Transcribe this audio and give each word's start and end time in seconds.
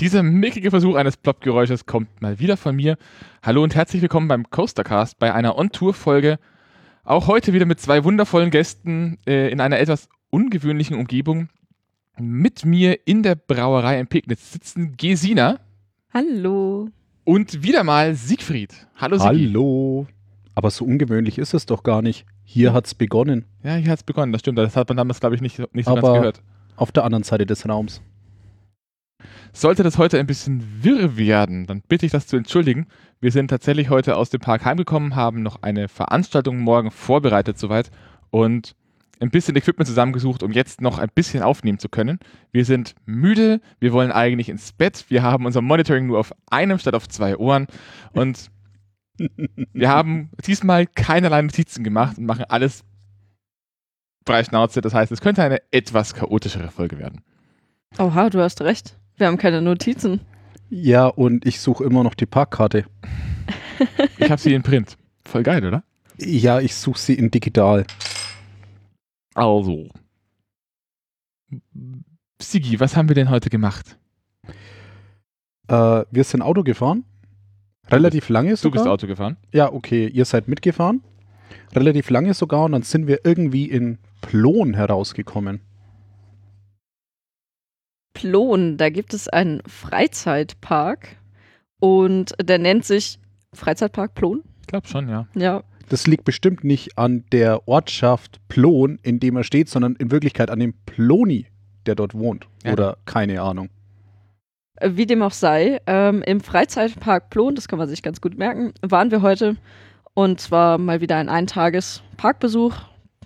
Dieser 0.00 0.24
mickige 0.24 0.70
Versuch 0.70 0.96
eines 0.96 1.16
Plop-Geräusches 1.16 1.86
kommt 1.86 2.20
mal 2.20 2.40
wieder 2.40 2.56
von 2.56 2.74
mir. 2.74 2.98
Hallo 3.44 3.62
und 3.62 3.76
herzlich 3.76 4.02
willkommen 4.02 4.26
beim 4.26 4.50
Coastercast 4.50 5.20
bei 5.20 5.32
einer 5.32 5.56
On-Tour-Folge. 5.56 6.40
Auch 7.04 7.28
heute 7.28 7.52
wieder 7.52 7.64
mit 7.64 7.80
zwei 7.80 8.02
wundervollen 8.02 8.50
Gästen 8.50 9.18
äh, 9.24 9.52
in 9.52 9.60
einer 9.60 9.78
etwas 9.78 10.08
ungewöhnlichen 10.30 10.96
Umgebung. 10.96 11.48
Mit 12.18 12.64
mir 12.64 13.06
in 13.06 13.22
der 13.22 13.36
Brauerei 13.36 14.00
in 14.00 14.08
Pegnitz 14.08 14.50
sitzen 14.50 14.96
Gesina. 14.96 15.60
Hallo. 16.12 16.88
Und 17.22 17.62
wieder 17.62 17.84
mal 17.84 18.16
Siegfried. 18.16 18.74
Hallo 18.96 19.16
Siegfried. 19.16 19.50
Hallo. 19.50 20.08
Aber 20.56 20.70
so 20.72 20.84
ungewöhnlich 20.84 21.38
ist 21.38 21.54
es 21.54 21.66
doch 21.66 21.84
gar 21.84 22.02
nicht. 22.02 22.26
Hier 22.42 22.72
hat 22.72 22.86
es 22.86 22.96
begonnen. 22.96 23.44
Ja, 23.62 23.76
hier 23.76 23.92
hat 23.92 24.00
es 24.00 24.04
begonnen, 24.04 24.32
das 24.32 24.40
stimmt. 24.40 24.58
Das 24.58 24.74
hat 24.74 24.88
man 24.88 24.96
damals, 24.96 25.20
glaube 25.20 25.36
ich, 25.36 25.40
nicht, 25.40 25.72
nicht 25.72 25.86
so 25.86 25.92
Aber 25.92 26.00
ganz 26.02 26.18
gehört. 26.18 26.42
Auf 26.74 26.90
der 26.90 27.04
anderen 27.04 27.22
Seite 27.22 27.46
des 27.46 27.68
Raums. 27.68 28.02
Sollte 29.52 29.82
das 29.82 29.98
heute 29.98 30.18
ein 30.18 30.26
bisschen 30.26 30.82
wirr 30.82 31.16
werden, 31.16 31.66
dann 31.66 31.82
bitte 31.86 32.06
ich 32.06 32.12
das 32.12 32.26
zu 32.26 32.36
entschuldigen. 32.36 32.86
Wir 33.20 33.32
sind 33.32 33.48
tatsächlich 33.48 33.90
heute 33.90 34.16
aus 34.16 34.30
dem 34.30 34.40
Park 34.40 34.64
heimgekommen, 34.64 35.16
haben 35.16 35.42
noch 35.42 35.62
eine 35.62 35.88
Veranstaltung 35.88 36.58
morgen 36.58 36.90
vorbereitet 36.90 37.58
soweit 37.58 37.90
und 38.30 38.74
ein 39.20 39.30
bisschen 39.30 39.56
Equipment 39.56 39.86
zusammengesucht, 39.86 40.42
um 40.42 40.52
jetzt 40.52 40.80
noch 40.80 40.98
ein 40.98 41.08
bisschen 41.14 41.42
aufnehmen 41.42 41.78
zu 41.78 41.88
können. 41.88 42.18
Wir 42.52 42.64
sind 42.64 42.94
müde, 43.06 43.60
wir 43.80 43.92
wollen 43.92 44.12
eigentlich 44.12 44.48
ins 44.48 44.72
Bett, 44.72 45.06
wir 45.08 45.22
haben 45.22 45.46
unser 45.46 45.62
Monitoring 45.62 46.06
nur 46.06 46.18
auf 46.18 46.34
einem 46.50 46.78
statt 46.78 46.94
auf 46.94 47.08
zwei 47.08 47.36
Ohren 47.36 47.66
und 48.12 48.50
wir 49.72 49.88
haben 49.88 50.30
diesmal 50.46 50.86
keinerlei 50.86 51.42
Notizen 51.42 51.84
gemacht 51.84 52.18
und 52.18 52.26
machen 52.26 52.44
alles 52.48 52.84
frei 54.26 54.44
Schnauze. 54.44 54.80
Das 54.80 54.94
heißt, 54.94 55.12
es 55.12 55.20
könnte 55.20 55.42
eine 55.42 55.60
etwas 55.70 56.14
chaotischere 56.14 56.70
Folge 56.70 56.98
werden. 56.98 57.22
Oha, 57.98 58.30
du 58.30 58.40
hast 58.40 58.60
recht. 58.62 58.98
Wir 59.16 59.26
haben 59.26 59.36
keine 59.38 59.62
Notizen. 59.62 60.20
Ja, 60.70 61.06
und 61.06 61.46
ich 61.46 61.60
suche 61.60 61.84
immer 61.84 62.02
noch 62.02 62.14
die 62.14 62.26
Parkkarte. 62.26 62.84
Ich 64.18 64.30
habe 64.30 64.40
sie 64.40 64.54
in 64.54 64.62
Print. 64.62 64.96
Voll 65.24 65.42
geil, 65.42 65.66
oder? 65.66 65.82
Ja, 66.18 66.60
ich 66.60 66.74
suche 66.76 66.98
sie 66.98 67.14
in 67.14 67.30
digital. 67.32 67.84
Also. 69.34 69.88
Sigi, 72.40 72.78
was 72.78 72.96
haben 72.96 73.08
wir 73.08 73.16
denn 73.16 73.30
heute 73.30 73.50
gemacht? 73.50 73.98
Äh, 75.66 76.04
wir 76.10 76.24
sind 76.24 76.40
Auto 76.42 76.62
gefahren. 76.62 77.04
Relativ 77.90 78.28
lange 78.28 78.50
Du 78.50 78.56
sogar. 78.56 78.84
bist 78.84 78.90
Auto 78.90 79.06
gefahren. 79.08 79.36
Ja, 79.52 79.72
okay, 79.72 80.06
ihr 80.06 80.24
seid 80.24 80.46
mitgefahren. 80.46 81.02
Relativ 81.74 82.10
lange 82.10 82.32
sogar 82.32 82.64
und 82.64 82.72
dann 82.72 82.82
sind 82.82 83.08
wir 83.08 83.20
irgendwie 83.24 83.66
in 83.68 83.98
Plon 84.20 84.74
herausgekommen. 84.74 85.60
Plon, 88.14 88.76
da 88.78 88.88
gibt 88.90 89.12
es 89.14 89.28
einen 89.28 89.60
Freizeitpark 89.66 91.16
und 91.80 92.34
der 92.42 92.58
nennt 92.58 92.84
sich 92.84 93.18
Freizeitpark 93.52 94.14
Plon. 94.14 94.42
Ich 94.62 94.66
glaube 94.68 94.88
schon, 94.88 95.08
ja. 95.08 95.26
Ja, 95.34 95.62
Das 95.90 96.06
liegt 96.06 96.24
bestimmt 96.24 96.64
nicht 96.64 96.96
an 96.98 97.24
der 97.32 97.68
Ortschaft 97.68 98.40
Plon, 98.48 98.98
in 99.02 99.20
dem 99.20 99.36
er 99.36 99.44
steht, 99.44 99.68
sondern 99.68 99.94
in 99.96 100.10
Wirklichkeit 100.10 100.50
an 100.50 100.58
dem 100.58 100.74
Ploni, 100.86 101.46
der 101.86 101.94
dort 101.94 102.14
wohnt. 102.14 102.46
Ja. 102.64 102.72
Oder 102.72 102.96
keine 103.04 103.42
Ahnung. 103.42 103.68
Äh, 104.76 104.90
wie 104.94 105.06
dem 105.06 105.22
auch 105.22 105.32
sei, 105.32 105.80
ähm, 105.86 106.22
im 106.22 106.40
Freizeitpark 106.40 107.28
Plon, 107.30 107.54
das 107.54 107.68
kann 107.68 107.78
man 107.78 107.88
sich 107.88 108.02
ganz 108.02 108.20
gut 108.20 108.38
merken, 108.38 108.72
waren 108.80 109.10
wir 109.10 109.20
heute 109.22 109.56
und 110.14 110.40
zwar 110.40 110.78
mal 110.78 111.00
wieder 111.00 111.16
ein 111.16 111.28
Eintages-Parkbesuch. 111.28 112.74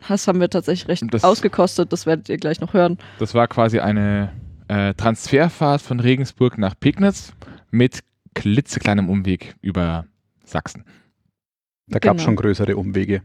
Das 0.09 0.27
haben 0.29 0.41
wir 0.41 0.49
tatsächlich 0.51 0.89
recht 0.89 1.05
das- 1.13 1.25
ausgekostet, 1.25 1.93
das 1.93 2.07
werdet 2.07 2.29
ihr 2.29 2.37
gleich 2.39 2.61
noch 2.61 2.73
hören. 2.73 2.99
Das 3.19 3.35
war 3.35 3.47
quasi 3.49 3.79
eine 3.81 4.33
äh, 4.69 4.95
Transferfahrt 4.95 5.83
von 5.83 6.01
Regensburg 6.01 6.59
nach 6.59 6.75
Pegnitz 6.79 7.33
mit 7.71 8.01
klitzekleinem 8.35 9.09
Umweg 9.09 9.57
über 9.63 10.07
Sachsen. 10.45 10.85
Da 11.89 11.99
gab 11.99 12.17
es 12.17 12.23
Genau. 12.23 12.25
schon 12.27 12.37
größere 12.37 12.77
Umwege. 12.77 13.23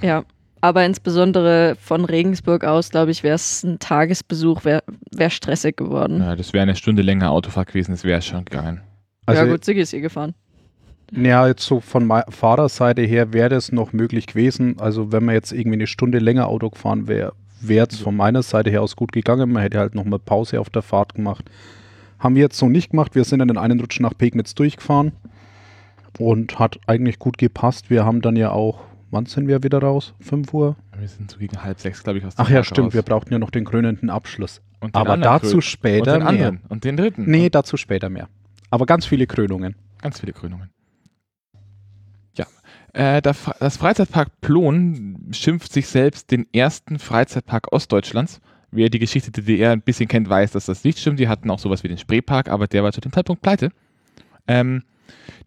Ja, 0.00 0.24
aber 0.60 0.84
insbesondere 0.86 1.76
von 1.78 2.04
Regensburg 2.04 2.64
aus, 2.64 2.90
glaube 2.90 3.10
ich, 3.10 3.22
wäre 3.22 3.34
es 3.34 3.62
ein 3.62 3.78
Tagesbesuch, 3.78 4.64
wäre 4.64 4.82
wär 5.14 5.30
stressig 5.30 5.76
geworden. 5.76 6.20
Ja, 6.20 6.36
das 6.36 6.52
wäre 6.52 6.62
eine 6.62 6.74
Stunde 6.76 7.02
länger 7.02 7.30
Autofahrt 7.30 7.68
gewesen, 7.68 7.92
das 7.92 8.02
wäre 8.04 8.22
schon 8.22 8.44
gegangen. 8.44 8.80
Also, 9.26 9.42
ja 9.44 9.50
gut, 9.50 9.64
Siggi 9.64 9.80
ist 9.80 9.90
hier 9.90 10.00
gefahren. 10.00 10.34
Ja, 11.12 11.46
jetzt 11.46 11.64
so 11.64 11.80
von 11.80 12.10
Fahrerseite 12.30 13.02
her 13.02 13.32
wäre 13.32 13.50
das 13.50 13.72
noch 13.72 13.92
möglich 13.92 14.26
gewesen. 14.26 14.80
Also 14.80 15.12
wenn 15.12 15.24
man 15.24 15.34
jetzt 15.34 15.52
irgendwie 15.52 15.76
eine 15.76 15.86
Stunde 15.86 16.18
länger 16.18 16.48
Auto 16.48 16.70
gefahren 16.70 17.06
wäre, 17.06 17.34
wäre 17.68 17.86
es 17.90 17.98
von 17.98 18.16
meiner 18.16 18.42
Seite 18.42 18.70
her 18.70 18.82
aus 18.82 18.96
gut 18.96 19.12
gegangen. 19.12 19.52
Man 19.52 19.62
hätte 19.62 19.78
halt 19.78 19.94
noch 19.94 20.04
mal 20.04 20.18
Pause 20.18 20.60
auf 20.60 20.70
der 20.70 20.82
Fahrt 20.82 21.14
gemacht. 21.14 21.44
Haben 22.18 22.34
wir 22.36 22.42
jetzt 22.42 22.58
so 22.58 22.68
nicht 22.68 22.90
gemacht. 22.90 23.14
Wir 23.14 23.24
sind 23.24 23.40
in 23.40 23.48
den 23.48 23.58
einen 23.58 23.80
Rutsch 23.80 24.00
nach 24.00 24.16
Pegnitz 24.16 24.54
durchgefahren 24.54 25.12
und 26.18 26.58
hat 26.58 26.78
eigentlich 26.86 27.18
gut 27.18 27.38
gepasst. 27.38 27.90
Wir 27.90 28.04
haben 28.04 28.20
dann 28.22 28.36
ja 28.36 28.50
auch, 28.50 28.80
wann 29.10 29.26
sind 29.26 29.48
wir 29.48 29.62
wieder 29.62 29.78
raus? 29.80 30.14
5 30.20 30.52
Uhr? 30.54 30.76
Wir 30.98 31.08
sind 31.08 31.30
so 31.30 31.38
gegen 31.38 31.62
halb 31.62 31.80
sechs, 31.80 32.02
glaube 32.02 32.18
ich, 32.18 32.24
aus 32.24 32.34
Ach 32.36 32.48
ja, 32.48 32.56
Park 32.56 32.66
stimmt. 32.66 32.86
raus. 32.88 32.94
Wir 32.94 33.02
brauchten 33.02 33.32
ja 33.32 33.38
noch 33.38 33.50
den 33.50 33.64
krönenden 33.64 34.10
Abschluss. 34.10 34.60
Aber 34.92 35.16
dazu 35.16 35.58
Krön- 35.58 35.62
später 35.62 36.14
und 36.14 36.20
den 36.20 36.34
mehr. 36.36 36.46
anderen 36.46 36.60
und 36.68 36.84
den 36.84 36.96
dritten. 36.96 37.24
Nee, 37.30 37.48
dazu 37.50 37.76
später 37.76 38.10
mehr. 38.10 38.28
Aber 38.70 38.86
ganz 38.86 39.06
viele 39.06 39.26
Krönungen. 39.26 39.76
ganz 40.00 40.20
viele 40.20 40.32
Krönungen. 40.32 40.68
Äh, 42.94 43.20
das 43.22 43.76
Freizeitpark 43.76 44.40
Plon 44.40 45.28
schimpft 45.32 45.72
sich 45.72 45.88
selbst 45.88 46.30
den 46.30 46.46
ersten 46.52 46.98
Freizeitpark 46.98 47.72
Ostdeutschlands. 47.72 48.40
Wer 48.70 48.88
die 48.88 49.00
Geschichte 49.00 49.30
der 49.30 49.44
DDR 49.44 49.72
ein 49.72 49.82
bisschen 49.82 50.08
kennt, 50.08 50.28
weiß, 50.28 50.52
dass 50.52 50.66
das 50.66 50.84
nicht 50.84 50.98
stimmt. 50.98 51.18
Die 51.18 51.28
hatten 51.28 51.50
auch 51.50 51.58
sowas 51.58 51.82
wie 51.82 51.88
den 51.88 51.98
Spreepark, 51.98 52.48
aber 52.48 52.66
der 52.66 52.82
war 52.82 52.92
zu 52.92 53.00
dem 53.00 53.12
Zeitpunkt 53.12 53.42
pleite. 53.42 53.70
Ähm, 54.46 54.82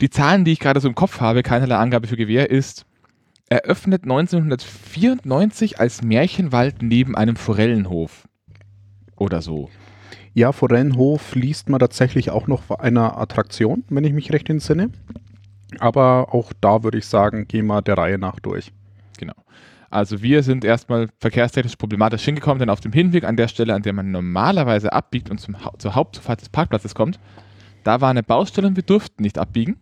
die 0.01 0.09
Zahlen, 0.09 0.43
die 0.45 0.51
ich 0.51 0.59
gerade 0.59 0.79
so 0.79 0.87
im 0.87 0.95
Kopf 0.95 1.21
habe, 1.21 1.41
keinerlei 1.41 1.77
Angabe 1.77 2.07
für 2.07 2.17
Gewehr, 2.17 2.49
ist 2.49 2.85
eröffnet 3.49 4.03
1994 4.03 5.79
als 5.79 6.03
Märchenwald 6.03 6.81
neben 6.81 7.15
einem 7.15 7.37
Forellenhof. 7.37 8.27
Oder 9.15 9.41
so. 9.41 9.69
Ja, 10.33 10.51
Forellenhof 10.51 11.33
liest 11.33 11.69
man 11.69 11.79
tatsächlich 11.79 12.29
auch 12.29 12.47
noch 12.47 12.69
einer 12.71 13.17
Attraktion, 13.17 13.85
wenn 13.89 14.03
ich 14.03 14.13
mich 14.13 14.33
recht 14.33 14.49
entsinne. 14.49 14.89
Aber 15.79 16.33
auch 16.33 16.53
da 16.61 16.83
würde 16.83 16.97
ich 16.97 17.05
sagen, 17.05 17.47
gehen 17.47 17.67
wir 17.67 17.81
der 17.81 17.97
Reihe 17.97 18.17
nach 18.17 18.39
durch. 18.39 18.71
Genau. 19.17 19.33
Also 19.89 20.21
wir 20.21 20.43
sind 20.43 20.65
erstmal 20.65 21.09
verkehrstechnisch 21.19 21.75
problematisch 21.75 22.23
hingekommen, 22.23 22.59
denn 22.59 22.69
auf 22.69 22.81
dem 22.81 22.91
Hinweg 22.91 23.23
an 23.23 23.37
der 23.37 23.47
Stelle, 23.47 23.73
an 23.73 23.83
der 23.83 23.93
man 23.93 24.11
normalerweise 24.11 24.91
abbiegt 24.91 25.29
und 25.29 25.39
zum, 25.39 25.63
Hau- 25.63 25.75
zur 25.77 25.95
Hauptzufahrt 25.95 26.41
des 26.41 26.49
Parkplatzes 26.49 26.93
kommt, 26.93 27.19
da 27.83 28.01
war 28.01 28.09
eine 28.09 28.23
Baustelle 28.23 28.67
und 28.67 28.75
wir 28.75 28.83
durften 28.83 29.23
nicht 29.23 29.37
abbiegen. 29.37 29.77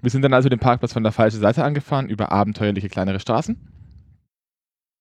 Wir 0.00 0.10
sind 0.10 0.22
dann 0.22 0.32
also 0.32 0.48
den 0.48 0.60
Parkplatz 0.60 0.92
von 0.92 1.02
der 1.02 1.12
falschen 1.12 1.40
Seite 1.40 1.64
angefahren, 1.64 2.08
über 2.08 2.32
abenteuerliche 2.32 2.88
kleinere 2.88 3.20
Straßen. 3.20 3.56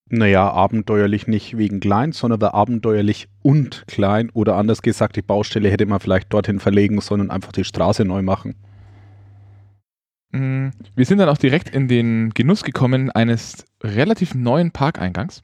Naja, 0.09 0.51
abenteuerlich 0.51 1.27
nicht 1.27 1.57
wegen 1.57 1.79
klein, 1.79 2.11
sondern 2.11 2.41
war 2.41 2.53
abenteuerlich 2.53 3.29
und 3.43 3.85
klein. 3.87 4.29
Oder 4.33 4.57
anders 4.57 4.81
gesagt, 4.81 5.15
die 5.15 5.21
Baustelle 5.21 5.69
hätte 5.69 5.85
man 5.85 6.01
vielleicht 6.01 6.33
dorthin 6.33 6.59
verlegen 6.59 6.99
sollen 6.99 7.21
und 7.21 7.31
einfach 7.31 7.53
die 7.53 7.63
Straße 7.63 8.03
neu 8.03 8.21
machen. 8.21 8.55
Mm, 10.31 10.69
Wir 10.95 11.05
sind 11.05 11.17
dann 11.17 11.29
auch 11.29 11.37
direkt 11.37 11.69
in 11.69 11.87
den 11.87 12.31
Genuss 12.33 12.63
gekommen 12.63 13.11
eines 13.11 13.65
relativ 13.83 14.33
neuen 14.33 14.71
Parkeingangs, 14.71 15.41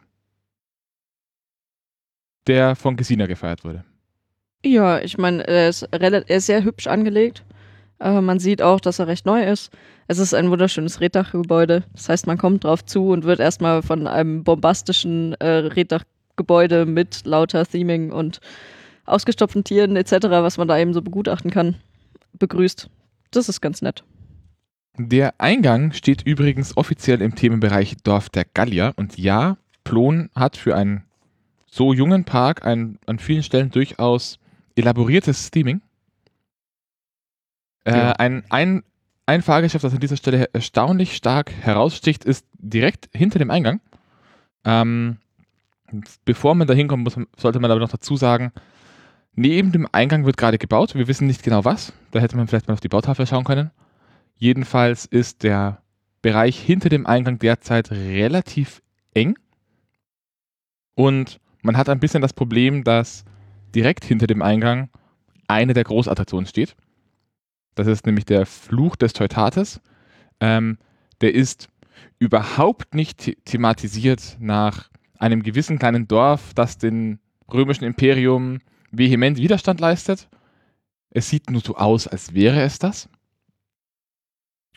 der 2.47 2.75
von 2.75 2.95
Gesina 2.95 3.25
gefeiert 3.25 3.63
wurde. 3.63 3.83
Ja, 4.65 4.99
ich 4.99 5.17
meine, 5.17 5.45
er 5.47 5.71
er 5.91 6.29
ist 6.29 6.45
sehr 6.45 6.63
hübsch 6.63 6.87
angelegt. 6.87 7.43
Äh, 7.99 8.21
man 8.21 8.39
sieht 8.39 8.61
auch, 8.61 8.79
dass 8.79 8.99
er 8.99 9.07
recht 9.07 9.25
neu 9.25 9.43
ist. 9.43 9.71
Es 10.07 10.19
ist 10.19 10.33
ein 10.33 10.49
wunderschönes 10.49 11.01
Reddachgebäude. 11.01 11.83
Das 11.93 12.09
heißt, 12.09 12.27
man 12.27 12.37
kommt 12.37 12.63
drauf 12.63 12.85
zu 12.85 13.09
und 13.09 13.25
wird 13.25 13.39
erstmal 13.39 13.81
von 13.81 14.07
einem 14.07 14.43
bombastischen 14.43 15.33
äh, 15.35 15.47
Reddachgebäude 15.47 16.85
mit 16.85 17.25
lauter 17.25 17.65
Theming 17.65 18.11
und 18.11 18.39
ausgestopften 19.05 19.63
Tieren 19.63 19.95
etc., 19.95 20.27
was 20.29 20.57
man 20.57 20.67
da 20.67 20.77
eben 20.77 20.93
so 20.93 21.01
begutachten 21.01 21.51
kann, 21.51 21.75
begrüßt. 22.33 22.89
Das 23.31 23.49
ist 23.49 23.61
ganz 23.61 23.81
nett. 23.81 24.03
Der 24.97 25.35
Eingang 25.39 25.91
steht 25.91 26.23
übrigens 26.23 26.75
offiziell 26.75 27.21
im 27.21 27.35
Themenbereich 27.35 27.97
Dorf 28.03 28.29
der 28.29 28.45
Gallier. 28.45 28.93
Und 28.95 29.17
ja, 29.17 29.57
Plon 29.83 30.29
hat 30.35 30.57
für 30.57 30.75
einen 30.75 31.03
so 31.69 31.93
jungen 31.93 32.23
Park 32.23 32.65
ein 32.65 32.97
an 33.05 33.19
vielen 33.19 33.43
Stellen 33.43 33.69
durchaus 33.69 34.39
elaboriertes 34.75 35.51
Theming. 35.51 35.81
Äh, 37.85 37.91
Ja. 37.91 38.11
ein, 38.13 38.43
ein, 38.49 38.83
ein 39.27 39.41
Fahrgeschäft, 39.41 39.83
das 39.83 39.93
an 39.93 39.99
dieser 39.99 40.17
Stelle 40.17 40.49
erstaunlich 40.53 41.15
stark 41.15 41.51
heraussticht, 41.51 42.25
ist 42.25 42.45
direkt 42.53 43.09
hinter 43.13 43.37
dem 43.39 43.51
Eingang. 43.51 43.79
Ähm, 44.65 45.17
bevor 46.25 46.55
man 46.55 46.67
da 46.67 46.73
hinkommt, 46.73 47.03
muss, 47.03 47.15
sollte 47.37 47.59
man 47.59 47.69
aber 47.69 47.79
noch 47.79 47.89
dazu 47.89 48.15
sagen, 48.17 48.51
neben 49.35 49.71
dem 49.71 49.87
Eingang 49.91 50.25
wird 50.25 50.37
gerade 50.37 50.57
gebaut. 50.57 50.95
Wir 50.95 51.07
wissen 51.07 51.27
nicht 51.27 51.43
genau 51.43 51.63
was. 51.65 51.93
Da 52.11 52.19
hätte 52.19 52.35
man 52.35 52.47
vielleicht 52.47 52.67
mal 52.67 52.73
auf 52.73 52.79
die 52.79 52.89
Bautafel 52.89 53.27
schauen 53.27 53.43
können. 53.43 53.69
Jedenfalls 54.37 55.05
ist 55.05 55.43
der 55.43 55.81
Bereich 56.21 56.59
hinter 56.59 56.89
dem 56.89 57.05
Eingang 57.05 57.39
derzeit 57.39 57.91
relativ 57.91 58.81
eng. 59.13 59.37
Und 60.95 61.39
man 61.61 61.77
hat 61.77 61.89
ein 61.89 61.99
bisschen 61.99 62.21
das 62.21 62.33
Problem, 62.33 62.83
dass 62.83 63.25
direkt 63.73 64.05
hinter 64.05 64.27
dem 64.27 64.41
Eingang 64.41 64.89
eine 65.47 65.73
der 65.73 65.83
Großattraktionen 65.83 66.47
steht. 66.47 66.75
Das 67.75 67.87
ist 67.87 68.05
nämlich 68.05 68.25
der 68.25 68.45
Fluch 68.45 68.95
des 68.95 69.13
Teutates. 69.13 69.81
Ähm, 70.39 70.77
der 71.21 71.33
ist 71.33 71.67
überhaupt 72.19 72.95
nicht 72.95 73.21
the 73.21 73.37
thematisiert 73.45 74.37
nach 74.39 74.89
einem 75.19 75.43
gewissen 75.43 75.79
kleinen 75.79 76.07
Dorf, 76.07 76.53
das 76.53 76.77
dem 76.77 77.19
römischen 77.51 77.85
Imperium 77.85 78.59
vehement 78.91 79.37
Widerstand 79.37 79.79
leistet. 79.79 80.27
Es 81.09 81.29
sieht 81.29 81.49
nur 81.49 81.61
so 81.61 81.75
aus, 81.75 82.07
als 82.07 82.33
wäre 82.33 82.61
es 82.61 82.79
das. 82.79 83.09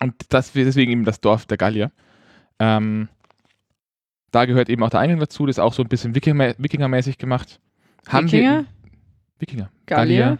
Und 0.02 0.14
das 0.30 0.52
deswegen 0.52 0.92
eben 0.92 1.04
das 1.04 1.20
Dorf 1.20 1.46
der 1.46 1.58
Gallier. 1.58 1.90
Ähm, 2.58 3.08
da 4.30 4.44
gehört 4.44 4.68
eben 4.68 4.82
auch 4.82 4.90
der 4.90 5.00
Eingang 5.00 5.18
dazu, 5.18 5.46
das 5.46 5.56
ist 5.56 5.60
auch 5.60 5.72
so 5.72 5.82
ein 5.82 5.88
bisschen 5.88 6.14
Wikinger 6.14 6.54
Wikingermäßig 6.58 7.18
gemacht. 7.18 7.60
Haben 8.08 8.26
Wikinger? 8.26 8.60
Wir, 8.60 8.66
Wikinger. 9.38 9.70
Gallier? 9.86 10.38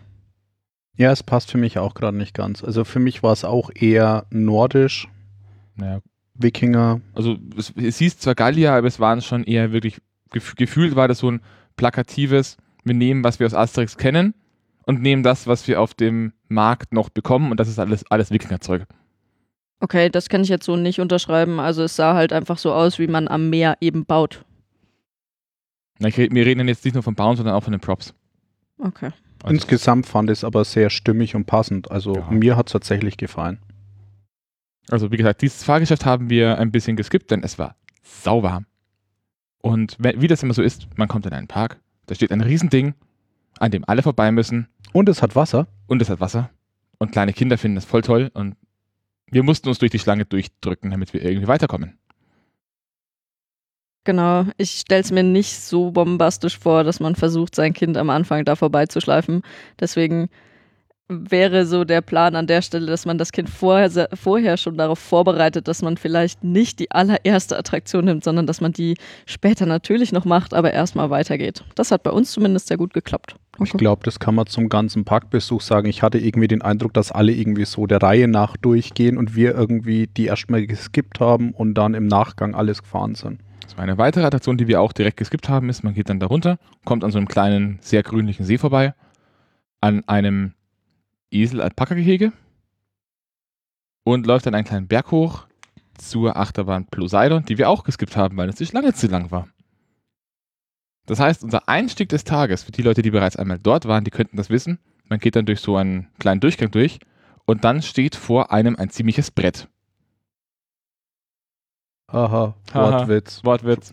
Ja, 0.96 1.12
es 1.12 1.22
passt 1.22 1.50
für 1.50 1.58
mich 1.58 1.78
auch 1.78 1.94
gerade 1.94 2.16
nicht 2.16 2.34
ganz. 2.34 2.62
Also 2.62 2.84
für 2.84 3.00
mich 3.00 3.22
war 3.22 3.32
es 3.32 3.44
auch 3.44 3.70
eher 3.74 4.26
nordisch, 4.30 5.08
Naja, 5.76 6.00
Wikinger. 6.34 7.00
also 7.14 7.36
es, 7.56 7.72
es 7.76 7.98
hieß 7.98 8.18
zwar 8.18 8.34
Gallier, 8.34 8.72
aber 8.72 8.86
es 8.86 9.00
waren 9.00 9.22
schon 9.22 9.44
eher 9.44 9.72
wirklich, 9.72 10.00
gef 10.30 10.54
gefühlt 10.54 10.96
war 10.96 11.08
das 11.08 11.18
so 11.18 11.30
ein 11.30 11.40
plakatives, 11.76 12.56
wir 12.84 12.94
nehmen, 12.94 13.24
was 13.24 13.40
wir 13.40 13.46
aus 13.46 13.54
Asterix 13.54 13.96
kennen 13.96 14.34
und 14.84 15.00
nehmen 15.02 15.22
das, 15.22 15.46
was 15.46 15.66
wir 15.68 15.80
auf 15.80 15.94
dem 15.94 16.32
Markt 16.48 16.92
noch 16.92 17.08
bekommen 17.08 17.50
und 17.50 17.58
das 17.60 17.68
ist 17.68 17.78
alles, 17.78 18.04
alles 18.10 18.30
Wikingerzeug. 18.30 18.86
Okay, 19.80 20.10
das 20.10 20.28
kann 20.28 20.42
ich 20.42 20.48
jetzt 20.48 20.66
so 20.66 20.76
nicht 20.76 21.00
unterschreiben. 21.00 21.58
Also 21.58 21.82
es 21.84 21.96
sah 21.96 22.14
halt 22.14 22.32
einfach 22.32 22.58
so 22.58 22.72
aus, 22.72 22.98
wie 22.98 23.06
man 23.06 23.28
am 23.28 23.48
Meer 23.50 23.76
eben 23.80 24.04
baut. 24.04 24.44
Na, 25.98 26.08
ich 26.08 26.18
red, 26.18 26.34
wir 26.34 26.44
reden 26.46 26.68
jetzt 26.68 26.84
nicht 26.84 26.94
nur 26.94 27.02
vom 27.02 27.14
Bauen, 27.14 27.36
sondern 27.36 27.54
auch 27.54 27.64
von 27.64 27.72
den 27.72 27.80
Props. 27.80 28.14
Okay. 28.78 29.10
Also, 29.42 29.54
Insgesamt 29.54 30.06
fand 30.06 30.28
ich 30.30 30.38
es 30.38 30.44
aber 30.44 30.64
sehr 30.64 30.90
stimmig 30.90 31.34
und 31.34 31.46
passend. 31.46 31.90
Also 31.90 32.14
Ja. 32.14 32.30
mir 32.30 32.56
hat 32.56 32.68
es 32.68 32.72
tatsächlich 32.72 33.16
gefallen. 33.16 33.58
also 34.90 35.12
wie 35.12 35.16
gesagt, 35.16 35.40
dieses 35.42 35.62
Fahrgeschäft 35.62 36.04
haben 36.04 36.30
wir 36.30 36.58
ein 36.58 36.72
bisschen 36.72 36.96
geskippt, 36.96 37.30
denn 37.30 37.42
es 37.44 37.58
war 37.58 37.76
sauwarm. 38.02 38.66
Und 39.62 39.96
wie 40.00 40.26
das 40.26 40.42
immer 40.42 40.54
so 40.54 40.62
ist, 40.62 40.88
man 40.96 41.06
kommt 41.08 41.26
in 41.26 41.32
einen 41.32 41.46
Park, 41.48 41.78
da 42.06 42.14
steht 42.14 42.32
ein 42.32 42.40
Riesending, 42.40 42.94
an 43.58 43.70
dem 43.70 43.84
alle 43.86 44.02
vorbei 44.02 44.32
müssen 44.32 44.68
Und 44.92 45.08
es 45.08 45.22
hat 45.22 45.36
Wasser. 45.36 45.68
und 45.86 46.02
es 46.02 46.08
hat 46.10 46.18
Wasser. 46.20 46.50
Und 46.98 47.12
kleine 47.12 47.32
Kinder 47.34 47.56
finden 47.56 47.76
das 47.76 47.84
voll 47.84 48.02
toll 48.02 48.30
und 48.34 48.56
wir 49.30 49.42
mussten 49.42 49.68
uns 49.68 49.78
durch 49.78 49.90
die 49.90 49.98
Schlange 49.98 50.24
durchdrücken, 50.24 50.90
damit 50.90 51.12
wir 51.12 51.22
irgendwie 51.22 51.48
weiterkommen. 51.48 51.98
Genau, 54.04 54.46
ich 54.56 54.70
stelle 54.80 55.02
es 55.02 55.12
mir 55.12 55.22
nicht 55.22 55.60
so 55.60 55.90
bombastisch 55.90 56.58
vor, 56.58 56.84
dass 56.84 57.00
man 57.00 57.16
versucht, 57.16 57.54
sein 57.54 57.74
Kind 57.74 57.98
am 57.98 58.08
Anfang 58.08 58.44
da 58.46 58.56
vorbeizuschleifen. 58.56 59.42
Deswegen 59.78 60.30
wäre 61.10 61.66
so 61.66 61.84
der 61.84 62.00
Plan 62.00 62.34
an 62.34 62.46
der 62.46 62.62
Stelle, 62.62 62.86
dass 62.86 63.04
man 63.04 63.18
das 63.18 63.32
Kind 63.32 63.50
vorher, 63.50 64.08
vorher 64.14 64.56
schon 64.56 64.78
darauf 64.78 64.98
vorbereitet, 64.98 65.68
dass 65.68 65.82
man 65.82 65.96
vielleicht 65.96 66.42
nicht 66.44 66.78
die 66.78 66.90
allererste 66.90 67.58
Attraktion 67.58 68.06
nimmt, 68.06 68.24
sondern 68.24 68.46
dass 68.46 68.60
man 68.60 68.72
die 68.72 68.96
später 69.26 69.66
natürlich 69.66 70.12
noch 70.12 70.24
macht, 70.24 70.54
aber 70.54 70.72
erstmal 70.72 71.10
weitergeht. 71.10 71.64
Das 71.74 71.90
hat 71.90 72.02
bei 72.02 72.10
uns 72.10 72.32
zumindest 72.32 72.68
sehr 72.68 72.76
gut 72.76 72.94
geklappt. 72.94 73.36
Ich 73.62 73.72
glaube, 73.72 74.02
das 74.04 74.18
kann 74.18 74.34
man 74.34 74.46
zum 74.46 74.70
ganzen 74.70 75.04
Parkbesuch 75.04 75.60
sagen. 75.60 75.88
Ich 75.88 76.02
hatte 76.02 76.18
irgendwie 76.18 76.48
den 76.48 76.62
Eindruck, 76.62 76.94
dass 76.94 77.12
alle 77.12 77.32
irgendwie 77.32 77.66
so 77.66 77.86
der 77.86 78.00
Reihe 78.00 78.26
nach 78.26 78.56
durchgehen 78.56 79.18
und 79.18 79.36
wir 79.36 79.54
irgendwie 79.54 80.06
die 80.06 80.26
erstmal 80.26 80.66
geskippt 80.66 81.20
haben 81.20 81.50
und 81.50 81.74
dann 81.74 81.92
im 81.92 82.06
Nachgang 82.06 82.54
alles 82.54 82.82
gefahren 82.82 83.14
sind. 83.14 83.40
War 83.80 83.84
eine 83.84 83.96
weitere 83.96 84.26
Attraktion, 84.26 84.58
die 84.58 84.68
wir 84.68 84.82
auch 84.82 84.92
direkt 84.92 85.16
geskippt 85.16 85.48
haben, 85.48 85.70
ist, 85.70 85.82
man 85.82 85.94
geht 85.94 86.10
dann 86.10 86.20
da 86.20 86.26
runter, 86.26 86.58
kommt 86.84 87.02
an 87.02 87.10
so 87.12 87.16
einem 87.16 87.28
kleinen, 87.28 87.78
sehr 87.80 88.02
grünlichen 88.02 88.44
See 88.44 88.58
vorbei, 88.58 88.92
an 89.80 90.06
einem 90.06 90.52
Esel-Alpaka-Gehege 91.30 92.32
und 94.04 94.26
läuft 94.26 94.46
dann 94.46 94.54
einen 94.54 94.66
kleinen 94.66 94.88
Berg 94.88 95.10
hoch 95.10 95.46
zur 95.98 96.36
Achterbahn 96.36 96.86
Poseidon, 96.86 97.44
die 97.44 97.58
wir 97.58 97.68
auch 97.68 97.84
geskippt 97.84 98.16
haben, 98.16 98.36
weil 98.36 98.48
es 98.48 98.56
die 98.56 98.66
Schlange 98.66 98.94
zu 98.94 99.06
lang 99.06 99.30
war. 99.30 99.48
Das 101.06 101.20
heißt, 101.20 101.42
unser 101.44 101.68
Einstieg 101.68 102.08
des 102.08 102.24
Tages, 102.24 102.62
für 102.62 102.72
die 102.72 102.82
Leute, 102.82 103.02
die 103.02 103.10
bereits 103.10 103.36
einmal 103.36 103.58
dort 103.58 103.86
waren, 103.86 104.04
die 104.04 104.10
könnten 104.10 104.36
das 104.36 104.50
wissen, 104.50 104.78
man 105.08 105.18
geht 105.18 105.36
dann 105.36 105.46
durch 105.46 105.60
so 105.60 105.76
einen 105.76 106.08
kleinen 106.18 106.40
Durchgang 106.40 106.70
durch 106.70 107.00
und 107.46 107.64
dann 107.64 107.82
steht 107.82 108.14
vor 108.14 108.52
einem 108.52 108.76
ein 108.76 108.90
ziemliches 108.90 109.30
Brett. 109.30 109.68
Haha, 112.12 112.54
Haha. 112.72 113.00
Wortwitz. 113.00 113.44
Wortwitz. 113.44 113.92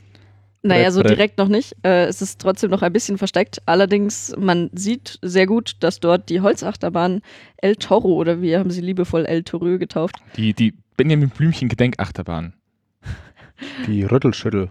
Naja, 0.67 0.83
Brett, 0.83 0.93
so 0.93 1.01
Brett. 1.01 1.11
direkt 1.11 1.37
noch 1.37 1.47
nicht. 1.47 1.75
Äh, 1.83 2.05
es 2.05 2.21
ist 2.21 2.39
trotzdem 2.39 2.71
noch 2.71 2.81
ein 2.81 2.93
bisschen 2.93 3.17
versteckt. 3.17 3.61
Allerdings, 3.65 4.33
man 4.37 4.69
sieht 4.73 5.19
sehr 5.21 5.45
gut, 5.45 5.77
dass 5.79 5.99
dort 5.99 6.29
die 6.29 6.41
Holzachterbahn 6.41 7.21
El 7.57 7.75
Toro 7.75 8.09
oder 8.09 8.41
wir 8.41 8.59
haben 8.59 8.69
sie 8.69 8.81
liebevoll 8.81 9.25
El 9.25 9.43
Toro 9.43 9.77
getauft. 9.77 10.15
Die, 10.35 10.53
die 10.53 10.73
Benjamin 10.97 11.29
Blümchen 11.29 11.69
Gedenkachterbahn. 11.69 12.53
Die 13.87 14.03
Rüttelschüttel. 14.03 14.69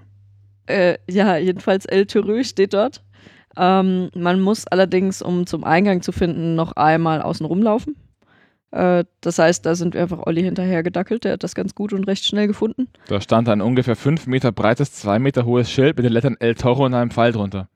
Äh, 0.67 0.99
ja, 1.09 1.37
jedenfalls 1.37 1.87
El 1.87 2.07
Toro 2.07 2.43
steht 2.45 2.75
dort. 2.75 3.03
Ähm, 3.57 4.11
man 4.15 4.41
muss 4.41 4.67
allerdings, 4.67 5.23
um 5.23 5.47
zum 5.47 5.65
Eingang 5.65 6.03
zu 6.03 6.13
finden, 6.13 6.55
noch 6.55 6.73
einmal 6.73 7.23
außen 7.23 7.47
rumlaufen. 7.47 7.97
Äh, 8.71 9.05
das 9.21 9.39
heißt, 9.39 9.65
da 9.65 9.75
sind 9.75 9.95
wir 9.95 10.03
einfach 10.03 10.27
Olli 10.27 10.43
hinterher 10.43 10.83
gedackelt. 10.83 11.25
Der 11.25 11.35
hat 11.35 11.45
das 11.45 11.55
ganz 11.55 11.75
gut 11.75 11.93
und 11.93 12.05
recht 12.05 12.25
schnell 12.25 12.47
gefunden. 12.47 12.89
Da 13.09 13.21
stand 13.21 13.49
ein 13.49 13.61
ungefähr 13.61 13.97
5 13.97 14.27
Meter 14.27 14.53
breites, 14.53 14.93
2 14.93 15.19
Meter 15.19 15.45
hohes 15.45 15.71
Schild 15.71 15.97
mit 15.97 16.05
den 16.05 16.13
Lettern 16.13 16.37
El 16.39 16.55
Toro 16.55 16.85
und 16.85 16.95
einem 16.95 17.11
Pfeil 17.11 17.33
drunter. 17.33 17.69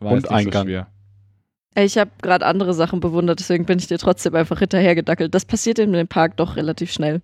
War 0.00 0.12
Und 0.12 0.30
Eingang. 0.30 0.68
So 0.68 1.80
Ich 1.80 1.98
habe 1.98 2.10
gerade 2.22 2.46
andere 2.46 2.74
Sachen 2.74 3.00
bewundert, 3.00 3.40
deswegen 3.40 3.64
bin 3.64 3.78
ich 3.78 3.88
dir 3.88 3.98
trotzdem 3.98 4.34
einfach 4.34 4.58
hinterher 4.58 4.94
gedackelt. 4.94 5.34
Das 5.34 5.44
passiert 5.44 5.78
in 5.78 5.92
dem 5.92 6.08
Park 6.08 6.36
doch 6.36 6.56
relativ 6.56 6.92
schnell. 6.92 7.20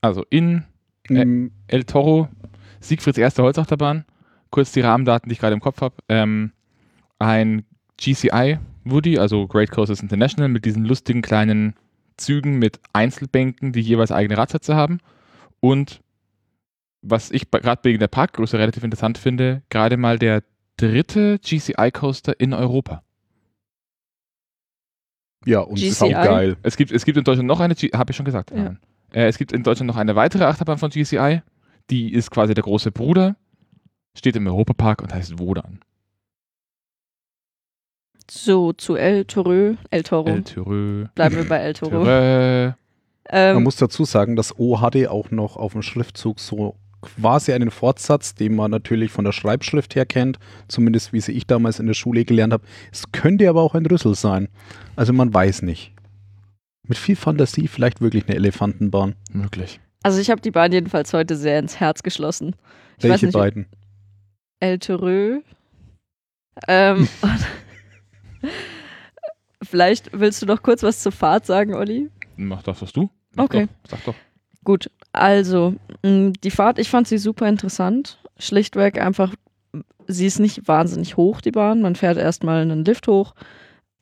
Also 0.00 0.24
in 0.30 0.64
Mm, 1.08 1.48
El 1.66 1.84
Toro, 1.84 2.28
Siegfrieds 2.80 3.18
erste 3.18 3.42
Holzachterbahn. 3.42 4.04
Kurz 4.50 4.72
die 4.72 4.80
Rahmendaten, 4.80 5.28
die 5.28 5.34
ich 5.34 5.40
gerade 5.40 5.54
im 5.54 5.60
Kopf 5.60 5.80
habe. 5.80 5.96
Ähm, 6.08 6.52
ein 7.18 7.64
GCI 7.98 8.58
Woody, 8.84 9.18
also 9.18 9.46
Great 9.46 9.70
Coasters 9.70 10.02
International, 10.02 10.48
mit 10.48 10.64
diesen 10.64 10.84
lustigen 10.84 11.22
kleinen 11.22 11.74
Zügen 12.16 12.58
mit 12.58 12.80
Einzelbänken, 12.92 13.72
die 13.72 13.80
jeweils 13.80 14.12
eigene 14.12 14.38
Radsätze 14.38 14.74
haben. 14.74 14.98
Und 15.60 16.00
was 17.02 17.30
ich 17.30 17.50
gerade 17.50 17.84
wegen 17.84 17.98
der 17.98 18.08
Parkgröße 18.08 18.58
relativ 18.58 18.84
interessant 18.84 19.18
finde, 19.18 19.62
gerade 19.70 19.96
mal 19.96 20.18
der 20.18 20.42
dritte 20.76 21.38
GCI 21.38 21.90
Coaster 21.92 22.38
in 22.38 22.54
Europa. 22.54 23.02
Ja, 25.44 25.60
und 25.60 25.74
GCI? 25.74 25.90
saugeil. 25.90 26.56
Es 26.62 26.76
gibt, 26.76 26.92
es 26.92 27.04
gibt 27.04 27.18
in 27.18 27.24
Deutschland 27.24 27.48
noch 27.48 27.60
eine, 27.60 27.74
habe 27.74 28.10
ich 28.10 28.16
schon 28.16 28.24
gesagt. 28.24 28.50
Ja. 28.52 28.56
Nein. 28.56 28.78
Äh, 29.12 29.26
es 29.26 29.38
gibt 29.38 29.52
in 29.52 29.62
Deutschland 29.62 29.88
noch 29.88 29.96
eine 29.96 30.16
weitere 30.16 30.44
Achterbahn 30.44 30.78
von 30.78 30.90
GCI. 30.90 31.42
Die 31.90 32.12
ist 32.12 32.30
quasi 32.30 32.54
der 32.54 32.62
große 32.62 32.92
Bruder. 32.92 33.36
Steht 34.16 34.36
im 34.36 34.46
Europapark 34.46 35.02
und 35.02 35.12
heißt 35.12 35.38
Wodan. 35.38 35.80
So, 38.34 38.72
zu 38.72 38.96
El 38.96 39.26
Toro. 39.26 39.76
El 39.90 40.02
Toro. 40.04 40.30
El 40.30 40.42
Tyrö. 40.42 41.04
Bleiben 41.14 41.36
wir 41.36 41.46
bei 41.46 41.58
El 41.58 41.74
Toro. 41.74 42.06
Ähm, 42.06 42.74
Man 43.28 43.62
muss 43.62 43.76
dazu 43.76 44.06
sagen, 44.06 44.36
das 44.36 44.58
O 44.58 44.80
hatte 44.80 45.10
auch 45.10 45.30
noch 45.30 45.58
auf 45.58 45.72
dem 45.72 45.82
Schriftzug 45.82 46.40
so 46.40 46.74
quasi 47.02 47.52
einen 47.52 47.70
Fortsatz, 47.70 48.34
den 48.34 48.56
man 48.56 48.70
natürlich 48.70 49.12
von 49.12 49.26
der 49.26 49.32
Schreibschrift 49.32 49.94
her 49.96 50.06
kennt, 50.06 50.38
zumindest 50.66 51.12
wie 51.12 51.20
sie 51.20 51.32
ich 51.32 51.46
damals 51.46 51.78
in 51.78 51.86
der 51.86 51.92
Schule 51.94 52.24
gelernt 52.24 52.54
habe. 52.54 52.64
Es 52.90 53.12
könnte 53.12 53.46
aber 53.50 53.60
auch 53.60 53.74
ein 53.74 53.84
Rüssel 53.84 54.14
sein. 54.14 54.48
Also 54.96 55.12
man 55.12 55.32
weiß 55.34 55.60
nicht. 55.60 55.92
Mit 56.88 56.96
viel 56.96 57.16
Fantasie 57.16 57.68
vielleicht 57.68 58.00
wirklich 58.00 58.26
eine 58.26 58.36
Elefantenbahn. 58.36 59.14
Möglich. 59.30 59.78
also 60.02 60.18
ich 60.18 60.30
habe 60.30 60.40
die 60.40 60.50
Bahn 60.50 60.72
jedenfalls 60.72 61.12
heute 61.12 61.36
sehr 61.36 61.58
ins 61.58 61.78
Herz 61.80 62.02
geschlossen. 62.02 62.56
Ich 62.96 63.04
weiß 63.04 63.10
Welche 63.10 63.26
nicht, 63.26 63.34
beiden? 63.34 63.66
El 64.58 64.78
Toro. 64.78 65.42
Ähm, 66.66 67.08
Vielleicht 69.62 70.10
willst 70.12 70.42
du 70.42 70.46
noch 70.46 70.62
kurz 70.62 70.82
was 70.82 71.00
zur 71.00 71.12
Fahrt 71.12 71.46
sagen, 71.46 71.74
Olli? 71.74 72.10
Mach 72.36 72.62
das, 72.62 72.82
was 72.82 72.92
du. 72.92 73.10
Mach 73.34 73.44
Okay. 73.44 73.66
Doch. 73.66 73.90
Sag 73.90 74.04
doch. 74.04 74.14
Gut, 74.64 74.90
also 75.12 75.74
mh, 76.04 76.32
die 76.42 76.50
Fahrt, 76.50 76.78
ich 76.78 76.88
fand 76.88 77.08
sie 77.08 77.18
super 77.18 77.48
interessant. 77.48 78.18
Schlichtweg 78.38 79.00
einfach, 79.00 79.34
sie 80.06 80.26
ist 80.26 80.38
nicht 80.38 80.68
wahnsinnig 80.68 81.16
hoch, 81.16 81.40
die 81.40 81.50
Bahn. 81.50 81.82
Man 81.82 81.96
fährt 81.96 82.16
erstmal 82.16 82.62
einen 82.62 82.84
Lift 82.84 83.08
hoch. 83.08 83.34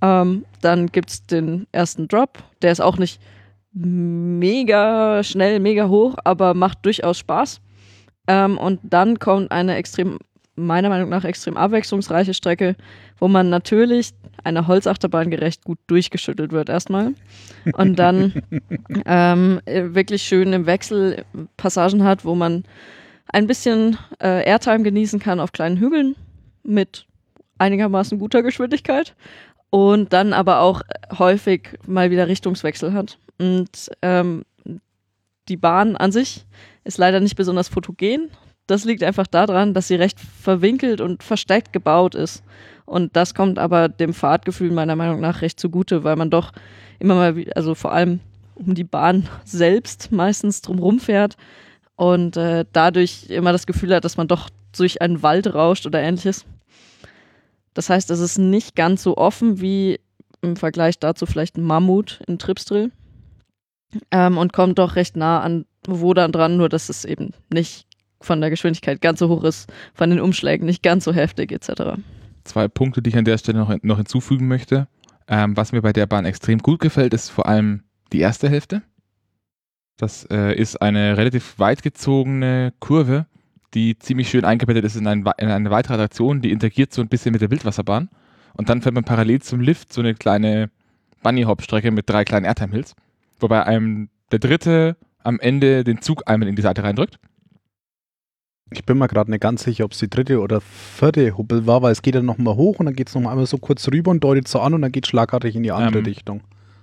Ähm, 0.02 0.44
dann 0.60 0.86
gibt 0.88 1.10
es 1.10 1.26
den 1.26 1.66
ersten 1.72 2.08
Drop. 2.08 2.38
Der 2.62 2.72
ist 2.72 2.80
auch 2.80 2.98
nicht 2.98 3.20
mega 3.72 5.22
schnell, 5.22 5.60
mega 5.60 5.88
hoch, 5.88 6.16
aber 6.24 6.54
macht 6.54 6.84
durchaus 6.84 7.18
Spaß. 7.18 7.60
Ähm, 8.26 8.58
und 8.58 8.80
dann 8.82 9.18
kommt 9.18 9.50
eine 9.52 9.76
extrem, 9.76 10.18
meiner 10.56 10.88
Meinung 10.88 11.08
nach, 11.08 11.24
extrem 11.24 11.56
abwechslungsreiche 11.56 12.34
Strecke, 12.34 12.76
wo 13.18 13.28
man 13.28 13.48
natürlich 13.50 14.10
einer 14.44 14.66
Holzachterbahn 14.66 15.30
gerecht 15.30 15.64
gut 15.64 15.78
durchgeschüttelt 15.86 16.52
wird 16.52 16.68
erstmal. 16.68 17.14
Und 17.74 17.98
dann 17.98 18.42
ähm, 19.06 19.60
äh, 19.64 19.94
wirklich 19.94 20.22
schön 20.22 20.52
im 20.52 20.66
Wechsel 20.66 21.24
Passagen 21.56 22.04
hat, 22.04 22.24
wo 22.24 22.34
man 22.34 22.64
ein 23.32 23.46
bisschen 23.46 23.96
äh, 24.20 24.44
Airtime 24.44 24.82
genießen 24.82 25.20
kann 25.20 25.40
auf 25.40 25.52
kleinen 25.52 25.78
Hügeln 25.78 26.16
mit 26.62 27.06
einigermaßen 27.58 28.18
guter 28.18 28.42
Geschwindigkeit. 28.42 29.14
und 29.70 30.12
dann 30.12 30.32
aber 30.32 30.60
auch 30.60 30.82
häufig 31.18 31.78
mal 31.86 32.10
wieder 32.10 32.28
Richtungswechsel 32.28 32.92
hat. 32.92 33.18
Und 33.38 33.90
ähm, 34.02 34.44
die 35.48 35.56
Bahn 35.56 35.96
an 35.96 36.12
sich 36.12 36.44
ist 36.84 36.98
leider 36.98 37.20
nicht 37.20 37.36
besonders 37.36 37.68
fotogen. 37.68 38.30
Das 38.70 38.84
liegt 38.84 39.02
einfach 39.02 39.26
daran, 39.26 39.74
dass 39.74 39.88
sie 39.88 39.96
recht 39.96 40.20
verwinkelt 40.20 41.00
und 41.00 41.24
versteckt 41.24 41.72
gebaut 41.72 42.14
ist. 42.14 42.44
Und 42.86 43.16
das 43.16 43.34
kommt 43.34 43.58
aber 43.58 43.88
dem 43.88 44.14
Fahrtgefühl 44.14 44.70
meiner 44.70 44.94
Meinung 44.94 45.20
nach 45.20 45.42
recht 45.42 45.58
zugute, 45.58 46.04
weil 46.04 46.14
man 46.14 46.30
doch 46.30 46.52
immer 47.00 47.16
mal, 47.16 47.44
also 47.56 47.74
vor 47.74 47.90
allem 47.90 48.20
um 48.54 48.76
die 48.76 48.84
Bahn 48.84 49.28
selbst 49.44 50.12
meistens 50.12 50.62
drumherum 50.62 51.00
fährt 51.00 51.36
und 51.96 52.36
äh, 52.36 52.64
dadurch 52.72 53.26
immer 53.28 53.50
das 53.50 53.66
Gefühl 53.66 53.92
hat, 53.92 54.04
dass 54.04 54.16
man 54.16 54.28
doch 54.28 54.48
durch 54.76 55.02
einen 55.02 55.24
Wald 55.24 55.52
rauscht 55.52 55.84
oder 55.84 56.00
ähnliches. 56.00 56.44
Das 57.74 57.90
heißt, 57.90 58.08
es 58.12 58.20
ist 58.20 58.38
nicht 58.38 58.76
ganz 58.76 59.02
so 59.02 59.16
offen 59.16 59.60
wie 59.60 59.98
im 60.42 60.54
Vergleich 60.54 61.00
dazu 61.00 61.26
vielleicht 61.26 61.56
ein 61.56 61.64
Mammut 61.64 62.20
in 62.28 62.38
Tripsdrill 62.38 62.92
ähm, 64.12 64.38
und 64.38 64.52
kommt 64.52 64.78
doch 64.78 64.94
recht 64.94 65.16
nah 65.16 65.40
an 65.40 65.66
Wodan 65.88 66.30
dran, 66.30 66.56
nur 66.56 66.68
dass 66.68 66.88
es 66.88 67.04
eben 67.04 67.32
nicht 67.52 67.89
von 68.20 68.40
der 68.40 68.50
Geschwindigkeit 68.50 69.00
ganz 69.00 69.18
so 69.18 69.28
hoch 69.28 69.44
ist, 69.44 69.70
von 69.94 70.10
den 70.10 70.20
Umschlägen 70.20 70.66
nicht 70.66 70.82
ganz 70.82 71.04
so 71.04 71.12
heftig 71.12 71.52
etc. 71.52 72.00
Zwei 72.44 72.68
Punkte, 72.68 73.02
die 73.02 73.10
ich 73.10 73.16
an 73.16 73.24
der 73.24 73.38
Stelle 73.38 73.58
noch, 73.58 73.74
noch 73.82 73.96
hinzufügen 73.96 74.48
möchte. 74.48 74.88
Ähm, 75.28 75.56
was 75.56 75.72
mir 75.72 75.82
bei 75.82 75.92
der 75.92 76.06
Bahn 76.06 76.24
extrem 76.24 76.58
gut 76.58 76.80
gefällt, 76.80 77.14
ist 77.14 77.30
vor 77.30 77.46
allem 77.46 77.84
die 78.12 78.20
erste 78.20 78.48
Hälfte. 78.48 78.82
Das 79.96 80.24
äh, 80.30 80.54
ist 80.54 80.80
eine 80.80 81.16
relativ 81.16 81.58
weit 81.58 81.82
gezogene 81.82 82.72
Kurve, 82.80 83.26
die 83.74 83.98
ziemlich 83.98 84.30
schön 84.30 84.44
eingebettet 84.44 84.84
ist 84.84 84.96
in, 84.96 85.06
ein, 85.06 85.24
in, 85.38 85.48
eine 85.48 85.70
weitere 85.70 85.94
Attraktion, 85.94 86.40
die 86.40 86.50
interagiert 86.50 86.92
so 86.92 87.02
ein 87.02 87.08
bisschen 87.08 87.32
mit 87.32 87.42
der 87.42 87.50
Wildwasserbahn. 87.50 88.08
Und 88.54 88.68
dann 88.68 88.82
fährt 88.82 88.94
man 88.94 89.04
parallel 89.04 89.42
zum 89.42 89.60
Lift 89.60 89.92
so 89.92 90.00
eine 90.00 90.14
kleine 90.14 90.70
Bunny-Hop-Strecke 91.22 91.90
mit 91.90 92.08
drei 92.08 92.24
kleinen 92.24 92.46
Airtime-Hills, 92.46 92.94
wobei 93.38 93.64
einem 93.64 94.08
der 94.32 94.38
dritte 94.38 94.96
am 95.22 95.38
Ende 95.38 95.84
den 95.84 96.00
Zug 96.00 96.22
einmal 96.26 96.48
in 96.48 96.56
die 96.56 96.62
Seite 96.62 96.82
reindrückt. 96.82 97.18
Ich 98.72 98.84
bin 98.84 98.98
mir 98.98 99.08
gerade 99.08 99.30
nicht 99.30 99.40
ganz 99.40 99.64
sicher, 99.64 99.84
ob 99.84 99.92
es 99.92 99.98
die 99.98 100.08
dritte 100.08 100.40
oder 100.40 100.60
vierte 100.60 101.36
Hubbel 101.36 101.66
war, 101.66 101.82
weil 101.82 101.92
es 101.92 102.02
geht 102.02 102.14
dann 102.14 102.24
nochmal 102.26 102.54
hoch 102.54 102.78
und 102.78 102.86
dann 102.86 102.94
geht 102.94 103.08
es 103.08 103.14
nochmal 103.14 103.32
einmal 103.32 103.46
so 103.46 103.58
kurz 103.58 103.88
rüber 103.88 104.10
und 104.12 104.22
deutet 104.22 104.46
so 104.46 104.60
an 104.60 104.74
und 104.74 104.82
dann 104.82 104.92
geht 104.92 105.06
schlagartig 105.06 105.56
in 105.56 105.64
die 105.64 105.72
andere 105.72 105.98
Ähm, 105.98 106.04
Richtung. 106.04 106.40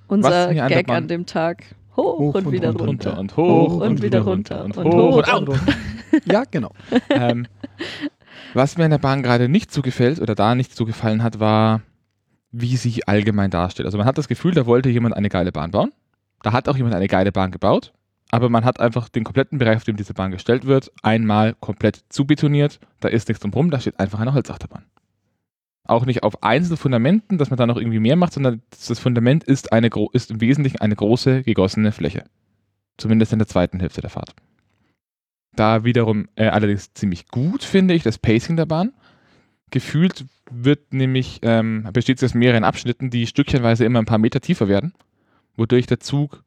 Unser 0.07 0.53
Gag 0.53 0.89
an 0.89 1.07
dem 1.07 1.25
Tag. 1.25 1.63
Hoch, 1.95 2.19
Hoch 2.19 2.35
und, 2.35 2.45
und 2.47 2.51
wieder 2.51 2.69
runter. 2.69 2.85
runter. 2.85 3.17
runter 3.17 3.19
und 3.19 3.37
hoch, 3.37 3.81
und 3.81 4.01
wieder 4.01 4.21
runter 4.21 4.65
und 4.65 4.77
hoch 4.77 5.17
und 5.17 5.49
au. 5.49 5.55
ja, 6.25 6.43
genau. 6.49 6.71
ähm, 7.09 7.47
was 8.53 8.77
mir 8.77 8.85
an 8.85 8.91
der 8.91 8.97
Bahn 8.99 9.23
gerade 9.23 9.49
nicht 9.49 9.71
so 9.71 9.81
gefällt 9.81 10.19
oder 10.19 10.35
da 10.35 10.55
nicht 10.55 10.75
so 10.75 10.85
gefallen 10.85 11.23
hat, 11.23 11.39
war, 11.39 11.81
wie 12.51 12.77
sie 12.77 13.07
allgemein 13.07 13.49
dasteht. 13.49 13.85
Also 13.85 13.97
man 13.97 14.05
hat 14.05 14.17
das 14.17 14.27
Gefühl, 14.27 14.53
da 14.53 14.65
wollte 14.65 14.89
jemand 14.89 15.15
eine 15.15 15.29
geile 15.29 15.51
Bahn 15.51 15.71
bauen. 15.71 15.91
Da 16.43 16.51
hat 16.51 16.69
auch 16.69 16.77
jemand 16.77 16.93
eine 16.95 17.07
geile 17.07 17.31
Bahn 17.31 17.51
gebaut. 17.51 17.93
Aber 18.29 18.49
man 18.49 18.65
hat 18.65 18.79
einfach 18.79 19.09
den 19.09 19.23
kompletten 19.23 19.57
Bereich, 19.57 19.77
auf 19.77 19.83
dem 19.83 19.95
diese 19.95 20.13
Bahn 20.13 20.31
gestellt 20.31 20.65
wird, 20.65 20.91
einmal 21.01 21.53
komplett 21.55 22.03
zubetoniert. 22.09 22.79
Da 22.99 23.07
ist 23.07 23.27
nichts 23.27 23.41
drumherum, 23.41 23.71
da 23.71 23.79
steht 23.79 23.99
einfach 23.99 24.19
eine 24.19 24.33
Holzachterbahn. 24.33 24.83
Auch 25.85 26.05
nicht 26.05 26.23
auf 26.23 26.43
einzelnen 26.43 26.77
Fundamenten, 26.77 27.37
dass 27.37 27.49
man 27.49 27.57
da 27.57 27.65
noch 27.65 27.77
irgendwie 27.77 27.99
mehr 27.99 28.17
macht, 28.17 28.33
sondern 28.33 28.61
das 28.69 28.99
Fundament 28.99 29.45
ist, 29.45 29.71
eine, 29.71 29.89
ist 30.11 30.31
im 30.31 30.41
Wesentlichen 30.41 30.81
eine 30.81 30.95
große 30.95 31.43
gegossene 31.43 31.93
Fläche. 31.93 32.25
Zumindest 32.97 33.31
in 33.31 33.39
der 33.39 33.47
zweiten 33.47 33.79
Hälfte 33.79 34.01
der 34.01 34.09
Fahrt. 34.09 34.35
Da 35.55 35.85
wiederum 35.85 36.27
äh, 36.35 36.47
allerdings 36.47 36.93
ziemlich 36.93 37.27
gut, 37.29 37.63
finde 37.63 37.93
ich, 37.93 38.03
das 38.03 38.17
Pacing 38.17 38.57
der 38.57 38.65
Bahn. 38.65 38.93
Gefühlt 39.71 40.25
wird 40.51 40.93
nämlich, 40.93 41.39
ähm, 41.41 41.87
besteht 41.93 42.19
sie 42.19 42.25
aus 42.25 42.33
mehreren 42.33 42.63
Abschnitten, 42.63 43.09
die 43.09 43.27
stückchenweise 43.27 43.85
immer 43.85 43.99
ein 43.99 44.05
paar 44.05 44.17
Meter 44.17 44.41
tiefer 44.41 44.67
werden, 44.67 44.93
wodurch 45.55 45.87
der 45.87 45.99
Zug 45.99 46.43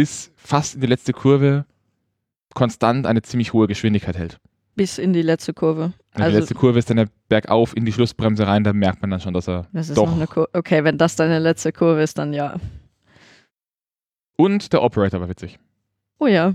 bis 0.00 0.32
fast 0.34 0.76
in 0.76 0.80
die 0.80 0.86
letzte 0.86 1.12
Kurve 1.12 1.66
konstant 2.54 3.06
eine 3.06 3.20
ziemlich 3.20 3.52
hohe 3.52 3.66
Geschwindigkeit 3.66 4.16
hält. 4.16 4.38
Bis 4.74 4.96
in 4.96 5.12
die 5.12 5.20
letzte 5.20 5.52
Kurve. 5.52 5.92
Die 6.16 6.22
Also, 6.22 6.38
letzte 6.38 6.54
Kurve 6.54 6.78
ist 6.78 6.88
dann 6.88 6.96
der 6.96 7.08
bergauf 7.28 7.76
in 7.76 7.84
die 7.84 7.92
Schlussbremse 7.92 8.46
rein, 8.46 8.64
da 8.64 8.72
merkt 8.72 9.02
man 9.02 9.10
dann 9.10 9.20
schon, 9.20 9.34
dass 9.34 9.46
er 9.46 9.66
das 9.74 9.90
ist 9.90 9.98
doch. 9.98 10.06
noch 10.06 10.16
eine 10.16 10.26
Kurve. 10.26 10.48
Okay, 10.54 10.84
wenn 10.84 10.96
das 10.96 11.16
deine 11.16 11.38
letzte 11.38 11.70
Kurve 11.70 12.00
ist, 12.00 12.16
dann 12.16 12.32
ja. 12.32 12.56
Und 14.38 14.72
der 14.72 14.82
Operator 14.82 15.20
war 15.20 15.28
witzig. 15.28 15.58
Oh 16.18 16.26
ja. 16.26 16.54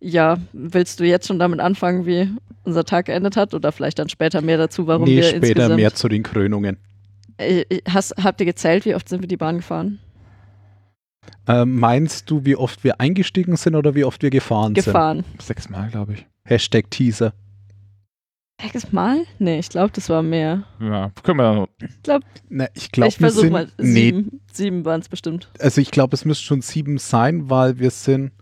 Ja, 0.00 0.38
willst 0.54 1.00
du 1.00 1.04
jetzt 1.04 1.26
schon 1.26 1.38
damit 1.38 1.60
anfangen, 1.60 2.06
wie 2.06 2.30
unser 2.64 2.86
Tag 2.86 3.06
geendet 3.06 3.36
hat? 3.36 3.52
Oder 3.52 3.72
vielleicht 3.72 3.98
dann 3.98 4.08
später 4.08 4.40
mehr 4.40 4.56
dazu, 4.56 4.86
warum 4.86 5.04
nee, 5.04 5.16
wir 5.16 5.24
später 5.24 5.48
insgesamt... 5.48 5.76
mehr 5.76 5.92
zu 5.92 6.08
den 6.08 6.22
Krönungen. 6.22 6.78
Äh, 7.36 7.64
Hast, 7.86 8.14
habt 8.24 8.40
ihr 8.40 8.46
gezählt, 8.46 8.86
wie 8.86 8.94
oft 8.94 9.06
sind 9.06 9.20
wir 9.20 9.28
die 9.28 9.36
Bahn 9.36 9.58
gefahren? 9.58 9.98
Ähm, 11.46 11.78
meinst 11.78 12.30
du, 12.30 12.44
wie 12.44 12.56
oft 12.56 12.82
wir 12.84 13.00
eingestiegen 13.00 13.56
sind 13.56 13.74
oder 13.74 13.94
wie 13.94 14.04
oft 14.04 14.22
wir 14.22 14.30
gefahren, 14.30 14.74
Gefahren. 14.74 15.24
Sechsmal, 15.40 15.90
glaube 15.90 16.12
ich. 16.14 16.18
sind? 16.20 16.28
Hashtag 16.44 16.90
Teaser. 16.90 17.32
Sechs 18.60 18.92
Mal? 18.92 19.24
Nee, 19.38 19.58
ich 19.58 19.70
glaube, 19.70 19.90
das 19.94 20.08
war 20.10 20.22
mehr. 20.22 20.64
Ja, 20.80 21.10
können 21.22 21.38
wir 21.38 21.66
dann. 22.02 22.26
Ich 22.74 22.92
glaube, 22.92 23.08
ich 23.08 23.18
wir 23.20 23.26
versuche 23.30 23.42
sind. 23.44 23.52
mal. 23.52 23.68
nee, 23.78 23.84
Sieben, 24.10 24.40
sieben 24.52 24.84
waren 24.84 25.00
es 25.00 25.08
bestimmt. 25.08 25.48
also 25.58 25.80
ich 25.80 25.90
glaube, 25.90 26.14
es 26.14 26.24
müsste 26.26 26.44
schon 26.44 26.60
sieben 26.60 26.98
sein, 26.98 27.48
weil 27.48 27.78
wir 27.78 27.90
sind 27.90 28.32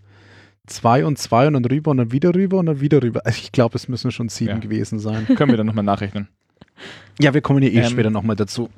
zwei 0.67 1.05
und 1.07 1.19
zwei 1.19 1.47
und 1.47 1.53
dann 1.55 1.65
rüber 1.65 1.93
und 1.93 1.99
dann 1.99 2.11
wieder 2.13 2.35
rüber 2.35 2.59
und 2.59 2.67
dann 2.67 2.81
wieder 2.81 3.01
rüber. 3.03 3.21
Also 3.25 3.39
ich 3.43 3.53
glaube, 3.53 3.77
es 3.77 3.87
müssen 3.89 4.11
schon 4.11 4.29
sieben 4.29 4.51
Ja. 4.55 4.59
gewesen 4.59 4.99
sein. 4.99 5.25
Können 5.37 5.51
wir 5.53 5.57
dann 5.57 5.67
nochmal 5.67 5.85
nachrechnen. 5.85 6.27
Ja, 7.21 7.33
wir 7.33 7.41
kommen 7.41 7.63
ja 7.63 7.69
eh 7.69 7.79
Ähm, 7.79 7.85
später 7.91 8.11
nochmal 8.11 8.37
dazu. 8.37 8.69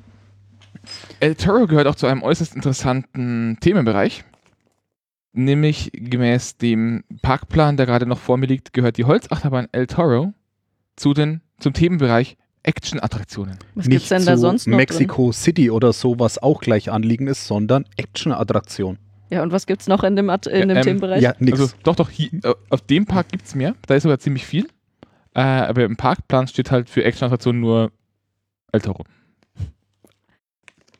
El 1.19 1.35
Toro 1.35 1.67
gehört 1.67 1.87
auch 1.87 1.95
zu 1.95 2.07
einem 2.07 2.23
äußerst 2.23 2.55
interessanten 2.55 3.57
Themenbereich. 3.61 4.23
Nämlich 5.33 5.91
gemäß 5.93 6.57
dem 6.57 7.03
Parkplan, 7.21 7.77
der 7.77 7.85
gerade 7.85 8.05
noch 8.05 8.17
vor 8.19 8.37
mir 8.37 8.47
liegt, 8.47 8.73
gehört 8.73 8.97
die 8.97 9.05
Holzachterbahn 9.05 9.67
El 9.71 9.87
Toro 9.87 10.33
zu 10.97 11.13
den, 11.13 11.41
zum 11.59 11.71
Themenbereich 11.73 12.35
Action-Attraktionen. 12.63 13.57
Was 13.75 13.85
gibt's 13.87 13.87
Nicht 13.87 14.11
denn 14.11 14.25
da 14.25 14.33
zu 14.35 14.41
sonst 14.41 14.67
noch? 14.67 14.71
Drin? 14.73 14.77
Mexico 14.77 15.31
City 15.31 15.71
oder 15.71 15.93
so, 15.93 16.19
was 16.19 16.37
auch 16.37 16.59
gleich 16.61 16.91
anliegen 16.91 17.27
ist, 17.27 17.47
sondern 17.47 17.85
Action-Attraktion. 17.97 18.97
Ja, 19.29 19.41
und 19.41 19.53
was 19.53 19.65
gibt's 19.65 19.87
noch 19.87 20.03
in 20.03 20.17
dem, 20.17 20.29
At- 20.29 20.47
in 20.47 20.59
Ja, 20.59 20.65
dem 20.65 20.77
ähm, 20.77 20.83
Themenbereich? 20.83 21.21
Ja, 21.23 21.33
nix. 21.39 21.59
Also 21.59 21.73
doch, 21.83 21.95
doch, 21.95 22.09
hier, 22.09 22.29
äh, 22.43 22.53
auf 22.69 22.81
dem 22.81 23.05
Park 23.05 23.29
gibt 23.29 23.45
es 23.45 23.55
mehr. 23.55 23.75
Da 23.87 23.95
ist 23.95 24.03
sogar 24.03 24.19
ziemlich 24.19 24.45
viel. 24.45 24.67
Äh, 25.33 25.39
aber 25.41 25.85
im 25.85 25.95
Parkplan 25.95 26.47
steht 26.47 26.69
halt 26.71 26.89
für 26.89 27.05
Action-Attraktionen 27.05 27.61
nur 27.61 27.91
El 28.73 28.81
Toro. 28.81 29.05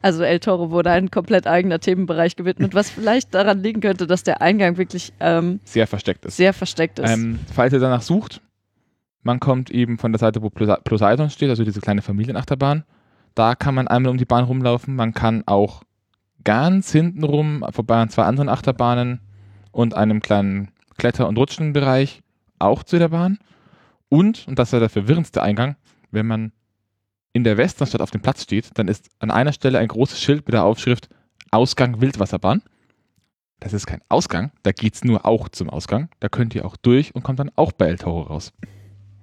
Also 0.01 0.23
El 0.23 0.39
Toro 0.39 0.71
wurde 0.71 0.89
ein 0.91 1.11
komplett 1.11 1.45
eigener 1.47 1.79
Themenbereich 1.79 2.35
gewidmet, 2.35 2.73
was 2.73 2.89
vielleicht 2.89 3.35
daran 3.35 3.61
liegen 3.61 3.81
könnte, 3.81 4.07
dass 4.07 4.23
der 4.23 4.41
Eingang 4.41 4.77
wirklich 4.77 5.13
ähm, 5.19 5.59
Sehr 5.63 5.85
versteckt 5.87 6.25
ist. 6.25 6.37
sehr 6.37 6.53
versteckt 6.53 6.99
ist. 6.99 7.09
Ähm, 7.11 7.39
falls 7.53 7.73
ihr 7.73 7.79
danach 7.79 8.01
sucht, 8.01 8.41
man 9.23 9.39
kommt 9.39 9.69
eben 9.69 9.97
von 9.99 10.11
der 10.11 10.19
Seite, 10.19 10.41
wo 10.41 10.49
Poseidon 10.49 11.29
steht, 11.29 11.49
also 11.49 11.63
diese 11.63 11.81
kleine 11.81 12.01
Familienachterbahn. 12.01 12.83
Da 13.35 13.53
kann 13.55 13.75
man 13.75 13.87
einmal 13.87 14.11
um 14.11 14.17
die 14.17 14.25
Bahn 14.25 14.43
rumlaufen. 14.43 14.95
Man 14.95 15.13
kann 15.13 15.43
auch 15.45 15.83
ganz 16.43 16.91
hinten 16.91 17.23
rum, 17.23 17.63
vorbei 17.71 18.01
an 18.01 18.09
zwei 18.09 18.23
anderen 18.23 18.49
Achterbahnen 18.49 19.21
und 19.71 19.93
einem 19.93 20.21
kleinen 20.21 20.71
Kletter- 20.97 21.27
und 21.27 21.37
Rutschenbereich 21.37 22.21
auch 22.57 22.83
zu 22.83 22.97
der 22.97 23.09
Bahn. 23.09 23.37
Und, 24.09 24.47
und 24.47 24.57
das 24.57 24.73
war 24.73 24.79
der 24.79 24.89
verwirrendste 24.89 25.41
Eingang, 25.43 25.75
wenn 26.09 26.25
man 26.25 26.51
in 27.33 27.43
der 27.43 27.57
Westernstadt 27.57 28.01
auf 28.01 28.11
dem 28.11 28.21
Platz 28.21 28.43
steht, 28.43 28.69
dann 28.75 28.87
ist 28.87 29.09
an 29.19 29.31
einer 29.31 29.53
Stelle 29.53 29.79
ein 29.79 29.87
großes 29.87 30.19
Schild 30.19 30.45
mit 30.45 30.53
der 30.53 30.63
Aufschrift 30.63 31.09
Ausgang 31.51 32.01
Wildwasserbahn. 32.01 32.61
Das 33.59 33.73
ist 33.73 33.85
kein 33.85 34.01
Ausgang, 34.09 34.51
da 34.63 34.71
geht 34.71 34.95
es 34.95 35.03
nur 35.03 35.25
auch 35.25 35.47
zum 35.49 35.69
Ausgang. 35.69 36.09
Da 36.19 36.29
könnt 36.29 36.55
ihr 36.55 36.65
auch 36.65 36.75
durch 36.77 37.13
und 37.13 37.23
kommt 37.23 37.39
dann 37.39 37.51
auch 37.55 37.71
bei 37.71 37.87
El 37.87 37.97
Toro 37.97 38.21
raus. 38.21 38.51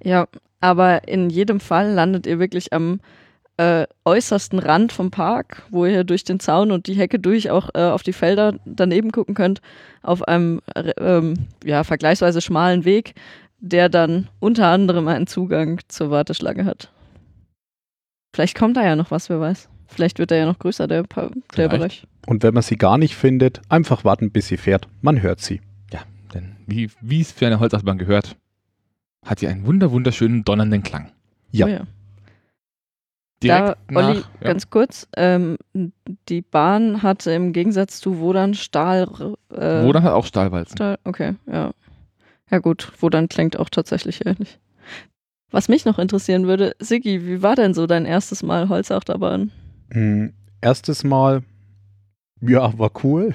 ja, 0.03 0.27
aber 0.61 1.07
in 1.07 1.31
jedem 1.31 1.61
Fall 1.61 1.93
landet 1.93 2.27
ihr 2.27 2.39
wirklich 2.39 2.73
am 2.73 3.01
äh, 3.59 3.87
äußersten 4.05 4.59
Rand 4.59 4.93
vom 4.93 5.11
Park, 5.11 5.63
wo 5.71 5.85
ihr 5.85 6.05
durch 6.05 6.25
den 6.25 6.41
Zaun 6.41 6.71
und 6.71 6.87
die 6.87 6.95
Hecke 6.95 7.19
durch 7.19 7.51
auch 7.51 7.71
äh, 7.75 7.83
auf 7.83 8.03
die 8.03 8.13
Felder 8.13 8.55
daneben 8.65 9.11
gucken 9.13 9.35
könnt, 9.35 9.61
auf 10.03 10.23
einem 10.23 10.61
äh, 10.75 11.35
ja, 11.65 11.85
vergleichsweise 11.85 12.41
schmalen 12.41 12.85
Weg, 12.85 13.15
der 13.59 13.89
dann 13.89 14.29
unter 14.39 14.69
anderem 14.69 15.09
einen 15.09 15.27
Zugang 15.27 15.81
zur 15.89 16.11
Warteschlange 16.11 16.65
hat. 16.65 16.91
Vielleicht 18.35 18.57
kommt 18.57 18.77
da 18.77 18.85
ja 18.85 18.97
noch 18.97 19.11
was, 19.11 19.29
wer 19.31 19.41
weiß. 19.41 19.69
Vielleicht 19.87 20.19
wird 20.19 20.31
er 20.31 20.39
ja 20.39 20.47
noch 20.47 20.59
größer, 20.59 20.87
der, 20.87 21.03
Pa- 21.05 21.31
der. 21.57 21.69
Bereich. 21.69 22.07
Und 22.27 22.43
wenn 22.43 22.53
man 22.55 22.63
sie 22.63 22.77
gar 22.77 22.99
nicht 22.99 23.15
findet, 23.17 23.61
einfach 23.71 24.05
warten, 24.05 24.31
bis 24.31 24.49
sie 24.49 24.59
fährt. 24.59 24.87
Man 25.01 25.23
hört 25.23 25.41
sie. 25.41 25.63
Ja, 25.93 26.01
denn 26.35 26.57
wie 26.67 26.91
wie 27.01 27.21
es 27.23 27.33
für 27.33 27.47
eine 27.47 27.59
Holzachterbahn 27.59 27.97
gehört, 27.99 28.37
hat 29.25 29.41
die 29.41 29.49
einen 29.49 29.67
wunder 29.67 29.91
wunderschönen 29.91 30.45
donnernden 30.45 30.83
Klang. 30.83 31.11
Ja. 31.53 31.67
Oh 31.67 31.69
ja. 31.71 31.81
Direkt 33.43 33.69
da, 33.69 33.77
Olli, 33.95 34.19
nach, 34.19 34.31
ja, 34.41 34.47
ganz 34.49 34.69
kurz, 34.69 35.07
ähm, 35.17 35.59
die 36.29 36.43
Bahn 36.43 37.03
hatte 37.05 37.31
im 37.31 37.53
Gegensatz 37.53 38.01
zu 38.01 38.19
Wodan 38.19 38.55
Stahl. 38.55 39.37
Äh, 39.51 39.85
Wodan 39.85 40.03
hat 40.03 40.13
auch 40.13 40.27
Stahlwalzen. 40.27 40.77
Stahl, 40.77 40.99
okay, 41.05 41.37
ja. 41.47 41.71
Ja 42.51 42.59
gut, 42.59 42.93
Wodan 43.01 43.29
klingt 43.29 43.57
auch 43.59 43.69
tatsächlich 43.71 44.27
ähnlich. 44.27 44.59
Was 45.51 45.69
mich 45.69 45.85
noch 45.85 45.99
interessieren 45.99 46.47
würde, 46.47 46.75
Siggi, 46.79 47.27
wie 47.27 47.43
war 47.43 47.57
denn 47.57 47.73
so 47.75 47.87
dein 47.87 48.05
erstes 48.05 48.43
Mal 48.43 48.69
Holzachterbahn? 48.69 49.51
Hm, 49.93 50.33
erstes 50.61 51.05
Mal, 51.05 51.43
ja, 52.41 52.77
war 52.79 52.91
cool. 53.03 53.35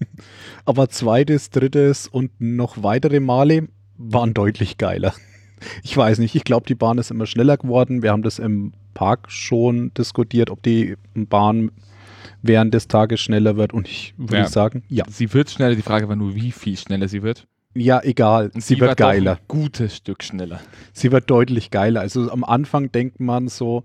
Aber 0.64 0.88
zweites, 0.88 1.50
drittes 1.50 2.08
und 2.08 2.30
noch 2.40 2.82
weitere 2.82 3.20
Male 3.20 3.68
waren 3.96 4.34
deutlich 4.34 4.78
geiler. 4.78 5.14
Ich 5.82 5.94
weiß 5.94 6.20
nicht, 6.20 6.34
ich 6.34 6.44
glaube, 6.44 6.64
die 6.66 6.74
Bahn 6.74 6.96
ist 6.96 7.10
immer 7.10 7.26
schneller 7.26 7.58
geworden. 7.58 8.02
Wir 8.02 8.12
haben 8.12 8.22
das 8.22 8.38
im 8.38 8.72
Park 8.94 9.30
schon 9.30 9.92
diskutiert, 9.92 10.48
ob 10.48 10.62
die 10.62 10.96
Bahn 11.14 11.70
während 12.40 12.72
des 12.72 12.88
Tages 12.88 13.20
schneller 13.20 13.58
wird. 13.58 13.74
Und 13.74 13.86
ich 13.86 14.14
würde 14.16 14.38
Ja. 14.38 14.48
sagen, 14.48 14.84
ja. 14.88 15.04
Sie 15.10 15.34
wird 15.34 15.50
schneller, 15.50 15.74
die 15.74 15.82
Frage 15.82 16.08
war 16.08 16.16
nur, 16.16 16.34
wie 16.34 16.50
viel 16.50 16.78
schneller 16.78 17.08
sie 17.08 17.22
wird. 17.22 17.46
Ja, 17.74 18.02
egal. 18.02 18.50
Sie 18.56 18.80
war 18.80 18.88
wird 18.88 18.98
geiler. 18.98 19.32
Ein 19.32 19.44
gutes 19.46 19.96
Stück 19.96 20.24
schneller. 20.24 20.60
Sie 20.92 21.12
wird 21.12 21.30
deutlich 21.30 21.70
geiler. 21.70 22.00
Also 22.00 22.30
am 22.30 22.42
Anfang 22.42 22.90
denkt 22.90 23.20
man 23.20 23.48
so, 23.48 23.84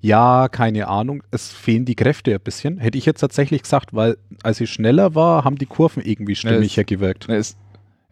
ja, 0.00 0.48
keine 0.48 0.86
Ahnung, 0.86 1.22
es 1.30 1.52
fehlen 1.52 1.84
die 1.84 1.96
Kräfte 1.96 2.34
ein 2.34 2.40
bisschen. 2.40 2.78
Hätte 2.78 2.96
ich 2.98 3.06
jetzt 3.06 3.20
tatsächlich 3.20 3.62
gesagt, 3.62 3.92
weil 3.94 4.18
als 4.42 4.58
sie 4.58 4.66
schneller 4.66 5.14
war, 5.14 5.44
haben 5.44 5.56
die 5.56 5.66
Kurven 5.66 6.02
irgendwie 6.04 6.36
stimmiger 6.36 6.84
gewirkt. 6.84 7.26
Ne, 7.26 7.36
Es, 7.36 7.56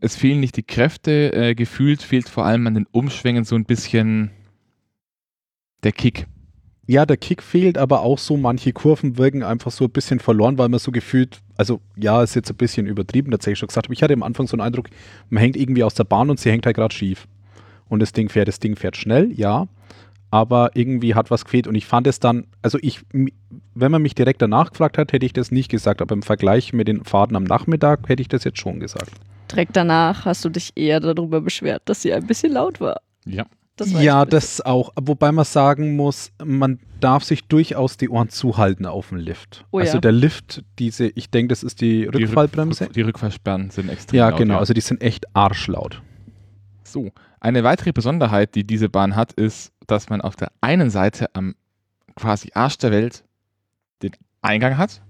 es 0.01 0.17
fehlen 0.17 0.41
nicht 0.41 0.57
die 0.57 0.65
Kräfte, 0.65 1.33
äh, 1.33 1.55
gefühlt 1.55 2.03
fehlt 2.03 2.29
vor 2.29 2.45
allem 2.45 2.67
an 2.67 2.75
den 2.75 2.87
Umschwängen 2.91 3.45
so 3.45 3.55
ein 3.55 3.65
bisschen 3.65 4.31
der 5.85 5.93
Kick. 5.93 6.27
Ja, 6.87 7.07
der 7.07 7.17
Kick 7.17 7.43
fehlt, 7.43 7.79
aber 7.79 8.01
auch 8.01 8.19
so 8.19 8.37
manche 8.37 8.73
Kurven 8.73 9.17
wirken 9.17 9.45
einfach 9.45 9.71
so 9.71 9.85
ein 9.85 9.91
bisschen 9.91 10.19
verloren, 10.19 10.59
weil 10.59 10.69
man 10.69 10.81
so 10.81 10.91
gefühlt, 10.91 11.41
also 11.57 11.81
ja, 11.97 12.23
ist 12.23 12.35
jetzt 12.35 12.51
ein 12.51 12.57
bisschen 12.57 12.87
übertrieben, 12.87 13.31
tatsächlich 13.31 13.61
schon 13.61 13.69
gesagt, 13.69 13.87
aber 13.87 13.93
ich 13.93 14.03
hatte 14.03 14.15
am 14.15 14.25
Anfang 14.25 14.49
so 14.49 14.57
einen 14.57 14.63
Eindruck, 14.63 14.89
man 15.31 15.41
hängt 15.41 15.57
irgendwie 15.57 15.85
aus 15.85 15.95
der 15.95 16.05
Bahn 16.05 16.29
und 16.29 16.41
sie 16.41 16.51
hängt 16.51 16.67
halt 16.67 16.77
gerade 16.77 16.95
schief. 16.95 17.29
Und 17.89 18.01
das 18.01 18.13
Ding 18.13 18.29
fährt, 18.29 18.49
das 18.49 18.59
Ding 18.59 18.75
fährt 18.75 18.97
schnell, 18.97 19.31
ja, 19.33 19.69
aber 20.33 20.71
irgendwie 20.75 21.15
hat 21.15 21.31
was 21.31 21.45
gefehlt 21.45 21.67
und 21.69 21.75
ich 21.75 21.87
fand 21.87 22.07
es 22.07 22.19
dann, 22.19 22.47
also 22.63 22.79
ich, 22.81 23.03
wenn 23.13 23.91
man 23.93 24.03
mich 24.03 24.15
direkt 24.15 24.43
danach 24.43 24.71
gefragt 24.71 24.99
hat, 24.99 25.13
hätte 25.13 25.27
ich 25.27 25.35
das 25.35 25.51
nicht 25.51 25.71
gesagt, 25.71 26.03
aber 26.03 26.15
im 26.15 26.23
Vergleich 26.23 26.73
mit 26.73 26.89
den 26.89 27.05
Fahrten 27.05 27.37
am 27.37 27.45
Nachmittag 27.45 28.09
hätte 28.09 28.23
ich 28.23 28.29
das 28.29 28.43
jetzt 28.43 28.59
schon 28.59 28.81
gesagt. 28.81 29.13
Direkt 29.51 29.77
danach 29.77 30.25
hast 30.25 30.45
du 30.45 30.49
dich 30.49 30.73
eher 30.75 31.01
darüber 31.01 31.43
beschwert, 31.43 31.83
dass 31.85 32.01
sie 32.03 32.15
ein 32.15 32.27
bisschen 32.27 32.53
laut 32.53 32.81
war. 32.81 33.03
Ja. 33.27 33.45
Das 33.77 33.91
ja, 33.91 34.25
das 34.27 34.61
auch. 34.61 34.93
Wobei 35.01 35.33
man 35.33 35.45
sagen 35.47 35.97
muss, 35.97 36.31
man 36.45 36.79
darf 37.01 37.25
sich 37.25 37.45
durchaus 37.45 37.97
die 37.97 38.09
Ohren 38.11 38.29
zuhalten 38.29 38.85
auf 38.87 39.09
dem 39.09 39.19
Lift. 39.19 39.65
Oh 39.71 39.79
also 39.79 39.95
ja. 39.95 40.01
der 40.01 40.13
Lift, 40.13 40.63
diese, 40.79 41.07
ich 41.09 41.31
denke, 41.31 41.49
das 41.49 41.63
ist 41.63 41.81
die 41.81 42.03
Die 42.03 42.09
Rück- 42.09 42.21
Rückfallbremse. 42.21 42.89
Die 42.95 43.01
Rückfallsperren 43.01 43.71
sind 43.71 43.89
extrem 43.89 44.19
ja, 44.19 44.29
laut, 44.29 44.39
genau. 44.39 44.59
Also 44.59 44.75
die 44.75 44.81
sind 44.83 45.01
echt 45.03 45.25
arschlaut. 45.35 46.03
So, 46.85 47.11
eine 47.41 47.65
weitere 47.65 47.93
Besonderheit, 47.93 48.55
die 48.55 48.65
diese 48.65 48.89
Bahn 48.91 49.17
hat, 49.17 49.33
ist, 49.33 49.73
dass 49.87 50.11
man 50.11 50.21
auf 50.21 50.37
der 50.37 50.53
einen 50.61 50.91
Seite 50.91 51.35
am 51.35 51.55
quasi 52.15 52.51
Arsch 52.55 52.77
der 52.79 52.91
Welt 52.91 53.25
den 54.03 54.13
Eingang 54.43 54.77
hat 54.77 55.01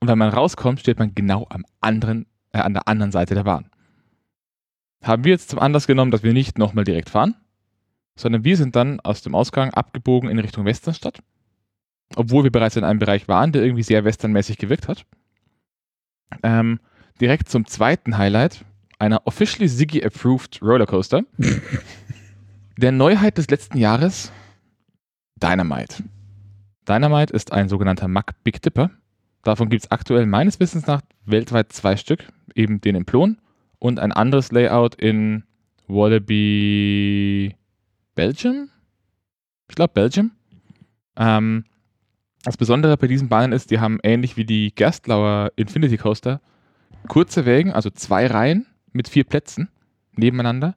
und 0.00 0.06
wenn 0.08 0.18
man 0.18 0.28
rauskommt, 0.30 0.78
steht 0.78 0.98
man 1.00 1.12
genau 1.14 1.46
am 1.50 1.64
anderen, 1.80 2.26
äh, 2.52 2.58
an 2.58 2.72
der 2.74 2.86
anderen 2.86 3.10
Seite 3.10 3.34
der 3.34 3.42
Bahn. 3.44 3.66
Haben 5.02 5.24
wir 5.24 5.32
jetzt 5.32 5.50
zum 5.50 5.58
Anlass 5.58 5.88
genommen, 5.88 6.12
dass 6.12 6.22
wir 6.22 6.32
nicht 6.32 6.58
nochmal 6.58 6.84
direkt 6.84 7.10
fahren, 7.10 7.34
sondern 8.16 8.44
wir 8.44 8.56
sind 8.56 8.76
dann 8.76 9.00
aus 9.00 9.22
dem 9.22 9.34
Ausgang 9.34 9.70
abgebogen 9.70 10.30
in 10.30 10.38
Richtung 10.38 10.64
Westernstadt, 10.64 11.22
obwohl 12.16 12.44
wir 12.44 12.52
bereits 12.52 12.76
in 12.76 12.84
einem 12.84 12.98
Bereich 12.98 13.28
waren, 13.28 13.52
der 13.52 13.62
irgendwie 13.62 13.82
sehr 13.82 14.04
westernmäßig 14.04 14.58
gewirkt 14.58 14.88
hat. 14.88 15.04
Ähm, 16.42 16.80
direkt 17.20 17.48
zum 17.48 17.66
zweiten 17.66 18.16
Highlight, 18.18 18.64
einer 18.98 19.26
officially 19.26 19.68
Ziggy 19.68 20.02
approved 20.04 20.60
Rollercoaster. 20.62 21.22
Der 22.78 22.92
Neuheit 22.92 23.36
des 23.36 23.48
letzten 23.48 23.76
Jahres, 23.76 24.32
Dynamite. 25.36 26.04
Dynamite 26.88 27.32
ist 27.32 27.52
ein 27.52 27.68
sogenannter 27.68 28.08
Mack 28.08 28.42
Big 28.44 28.62
Dipper. 28.62 28.90
Davon 29.42 29.68
gibt 29.68 29.84
es 29.84 29.90
aktuell 29.90 30.26
meines 30.26 30.58
Wissens 30.58 30.86
nach 30.86 31.02
weltweit 31.26 31.72
zwei 31.72 31.96
Stück, 31.96 32.26
eben 32.54 32.80
den 32.80 32.94
in 32.94 33.04
Plon 33.04 33.38
und 33.78 33.98
ein 33.98 34.12
anderes 34.12 34.52
Layout 34.52 34.94
in 34.94 35.44
Wallaby 35.88 37.54
Belgium? 38.14 38.70
Ich 39.68 39.74
glaube 39.74 39.94
Belgium. 39.94 40.32
Ähm, 41.16 41.64
das 42.44 42.56
Besondere 42.56 42.96
bei 42.96 43.06
diesen 43.06 43.28
Bahnen 43.28 43.52
ist, 43.52 43.70
die 43.70 43.80
haben 43.80 44.00
ähnlich 44.02 44.36
wie 44.36 44.44
die 44.44 44.74
Gerstlauer 44.74 45.52
Infinity 45.56 45.96
Coaster 45.96 46.40
kurze 47.08 47.46
Wägen, 47.46 47.72
also 47.72 47.90
zwei 47.90 48.26
Reihen 48.26 48.66
mit 48.92 49.08
vier 49.08 49.24
Plätzen 49.24 49.68
nebeneinander. 50.12 50.76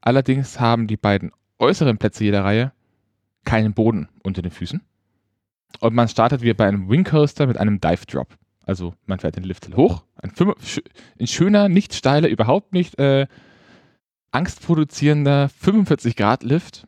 Allerdings 0.00 0.60
haben 0.60 0.86
die 0.86 0.96
beiden 0.96 1.32
äußeren 1.58 1.98
Plätze 1.98 2.24
jeder 2.24 2.44
Reihe 2.44 2.72
keinen 3.44 3.74
Boden 3.74 4.08
unter 4.22 4.42
den 4.42 4.50
Füßen. 4.50 4.82
Und 5.80 5.94
man 5.94 6.08
startet 6.08 6.42
wie 6.42 6.52
bei 6.52 6.66
einem 6.66 6.88
Wing 6.88 7.04
Coaster 7.04 7.46
mit 7.46 7.58
einem 7.58 7.80
Dive 7.80 8.06
Drop. 8.06 8.36
Also 8.66 8.94
man 9.06 9.18
fährt 9.18 9.36
den 9.36 9.44
Lift 9.44 9.74
hoch, 9.76 10.04
ein, 10.16 10.32
ein 11.20 11.26
schöner, 11.26 11.68
nicht 11.68 11.94
steiler, 11.94 12.28
überhaupt 12.28 12.72
nicht 12.72 12.98
äh, 12.98 13.26
angstproduzierender 14.34 15.48
45 15.60 16.16
Grad 16.16 16.42
Lift. 16.42 16.86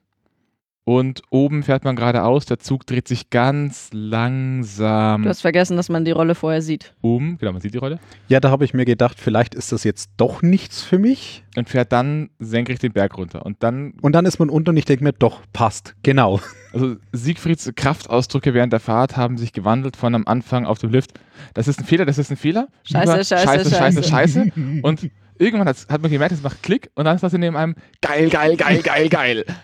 Und 0.89 1.23
oben 1.31 1.65
fährt 1.65 1.83
man 1.83 1.97
geradeaus, 1.97 2.47
der 2.47 2.61
Zug 2.61 2.87
dreht 2.87 3.09
sich 3.09 3.29
ganz 3.31 3.89
langsam 3.93 5.25
Du 5.25 5.29
hast 5.29 5.41
vergessen, 5.41 5.77
dass 5.77 5.89
man 5.89 6.05
die 6.05 6.13
Rolle 6.13 6.37
vorher 6.37 6.63
sieht. 6.63 6.95
um. 7.01 7.39
Genau, 7.39 7.51
man 7.51 7.61
sieht 7.61 7.75
die 7.75 7.79
Rolle. 7.79 7.99
Ja, 8.29 8.39
da 8.39 8.51
habe 8.51 8.65
ich 8.65 8.73
mir 8.73 8.85
gedacht, 8.85 9.19
vielleicht 9.19 9.57
ist 9.57 9.73
das 9.73 9.83
jetzt 9.83 10.11
doch 10.17 10.43
nichts 10.43 10.83
für 10.85 10.99
mich. 11.01 11.43
Und 11.57 11.69
fährt 11.69 11.91
dann 11.91 12.31
senkrecht 12.39 12.85
den 12.85 12.93
Berg 12.93 13.19
runter. 13.19 13.45
Und 13.45 13.65
dann 13.65 13.95
Und 14.01 14.13
dann 14.13 14.27
ist 14.27 14.39
man 14.39 14.49
unten 14.49 14.71
und 14.71 14.77
ich 14.77 14.85
denke 14.85 15.03
mir, 15.03 15.13
doch, 15.13 15.41
passt. 15.53 15.97
Genau. 16.05 16.39
Also 16.73 16.95
Siegfrieds 17.11 17.73
Kraftausdrücke 17.75 18.55
während 18.55 18.73
der 18.73 18.79
Fahrt 18.81 19.17
haben 19.17 19.39
sich 19.39 19.53
gewandelt 19.53 19.97
von 19.97 20.15
am 20.15 20.25
Anfang 20.29 20.67
auf 20.67 20.79
dem 20.79 20.91
Lift. 20.91 21.15
Das 21.55 21.67
ist 21.67 21.81
ein 21.81 21.85
Fehler, 21.85 22.05
das 22.05 22.19
ist 22.19 22.31
ein 22.31 22.37
Fehler. 22.37 22.69
Scheiße, 22.85 23.13
Über- 23.13 23.25
scheiße, 23.25 23.45
scheiße, 23.45 23.71
scheiße, 23.71 24.03
scheiße. 24.05 24.53
scheiße. 24.53 24.81
Und 24.83 25.11
irgendwann 25.39 25.69
hat 25.69 26.03
man 26.03 26.11
gemerkt, 26.11 26.33
es 26.33 26.43
macht 26.43 26.63
Klick 26.63 26.91
und 26.95 27.05
dann 27.05 27.17
ist 27.17 27.23
das 27.23 27.33
in 27.35 27.41
neben 27.41 27.57
einem 27.57 27.75
geil, 28.03 28.29
geil, 28.31 28.57
geil, 28.57 28.83
geil, 28.83 29.09
geil. 29.09 29.45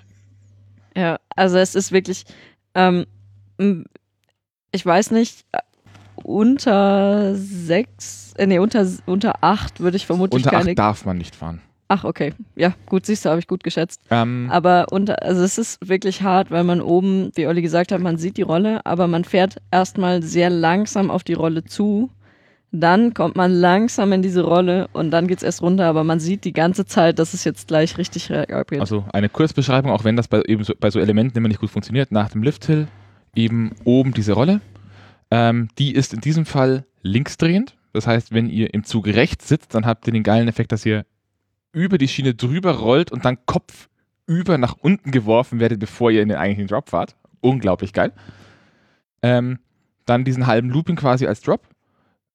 Ja, 0.94 1.18
also 1.37 1.56
es 1.56 1.74
ist 1.74 1.90
wirklich, 1.90 2.24
ähm, 2.74 3.06
ich 4.72 4.85
weiß 4.85 5.11
nicht, 5.12 5.46
unter 6.22 7.35
sechs, 7.35 8.35
äh, 8.37 8.46
nee, 8.46 8.58
unter, 8.58 8.87
unter 9.06 9.42
acht 9.42 9.80
würde 9.80 9.96
ich 9.96 10.06
vermutlich 10.06 10.44
Unter 10.44 10.50
keine. 10.58 10.70
acht 10.70 10.78
darf 10.78 11.04
man 11.04 11.16
nicht 11.18 11.35
fahren. 11.35 11.61
Ach, 11.88 12.04
okay. 12.04 12.32
Ja, 12.56 12.74
gut, 12.87 13.04
siehst 13.04 13.24
du, 13.24 13.30
habe 13.30 13.38
ich 13.40 13.46
gut 13.46 13.64
geschätzt. 13.64 14.00
Ähm, 14.11 14.48
Aber 14.50 14.87
unter, 14.90 15.22
also 15.22 15.42
es 15.42 15.58
ist 15.58 15.87
wirklich 15.87 16.22
hart, 16.22 16.50
weil 16.50 16.64
man 16.64 16.80
oben, 16.80 17.30
wie 17.35 17.46
Olli 17.46 17.61
gesagt 17.61 17.92
hat, 17.92 18.00
man 18.00 18.16
sieht 18.16 18.38
die 18.38 18.42
Rolle, 18.42 18.85
aber 18.87 19.08
man 19.08 19.24
fährt 19.24 19.56
erstmal 19.70 20.22
sehr 20.22 20.48
langsam 20.48 21.11
auf 21.11 21.22
die 21.22 21.35
Rolle 21.35 21.64
zu. 21.64 22.11
Dann 22.74 23.12
kommt 23.12 23.37
man 23.37 23.52
langsam 23.52 24.12
in 24.12 24.22
diese 24.22 24.42
Rolle 24.42 24.88
und 24.94 25.11
dann 25.11 25.26
geht's 25.26 25.42
erst 25.42 25.61
runter, 25.61 25.85
aber 25.85 26.04
man 26.04 26.20
sieht 26.20 26.44
die 26.44 26.54
ganze 26.54 26.87
Zeit, 26.87 27.18
dass 27.18 27.35
es 27.35 27.44
jetzt 27.44 27.68
gleich 27.68 27.98
richtig 27.98 28.32
abgeht. 28.32 28.80
also 28.80 29.04
eine 29.12 29.28
Kurzbeschreibung, 29.28 29.92
auch 29.92 30.04
wenn 30.04 30.16
das 30.16 30.26
bei, 30.26 30.42
eben 30.46 30.64
so, 30.64 30.72
bei 30.80 30.90
so 30.90 30.98
Elementen 30.98 31.37
immer 31.37 31.48
nicht 31.48 31.61
gut 31.61 31.70
funktioniert. 31.70 32.11
Nach 32.12 32.30
dem 32.30 32.42
Lifthill 32.42 32.88
eben 33.35 33.72
oben 33.85 34.14
diese 34.14 34.32
Rolle. 34.32 34.62
Ähm, 35.30 35.68
die 35.78 35.94
ist 35.94 36.14
in 36.14 36.20
diesem 36.20 36.46
Fall 36.46 36.87
linksdrehend. 37.02 37.76
Das 37.92 38.06
heißt, 38.06 38.32
wenn 38.32 38.48
ihr 38.48 38.72
im 38.72 38.85
Zug 38.85 39.06
rechts 39.06 39.48
sitzt, 39.48 39.74
dann 39.74 39.85
habt 39.85 40.06
ihr 40.06 40.12
den 40.14 40.22
geilen 40.22 40.48
Effekt, 40.48 40.72
dass 40.72 40.87
ihr 40.87 41.04
über 41.72 41.98
die 41.98 42.08
Schiene 42.08 42.35
drüber 42.35 42.72
rollt 42.72 43.12
und 43.12 43.24
dann 43.24 43.38
Kopf 43.44 43.88
über 44.26 44.56
nach 44.56 44.76
unten 44.80 45.11
geworfen 45.11 45.61
werdet, 45.61 45.78
bevor 45.78 46.11
ihr 46.11 46.22
in 46.22 46.28
den 46.28 46.38
eigentlichen 46.38 46.68
Drop 46.68 46.88
fahrt. 46.88 47.16
Unglaublich 47.40 47.92
geil. 47.92 48.12
Ähm, 49.22 49.58
dann 50.06 50.24
diesen 50.24 50.46
halben 50.46 50.70
Looping 50.70 50.96
quasi 50.96 51.26
als 51.26 51.42
Drop. 51.42 51.68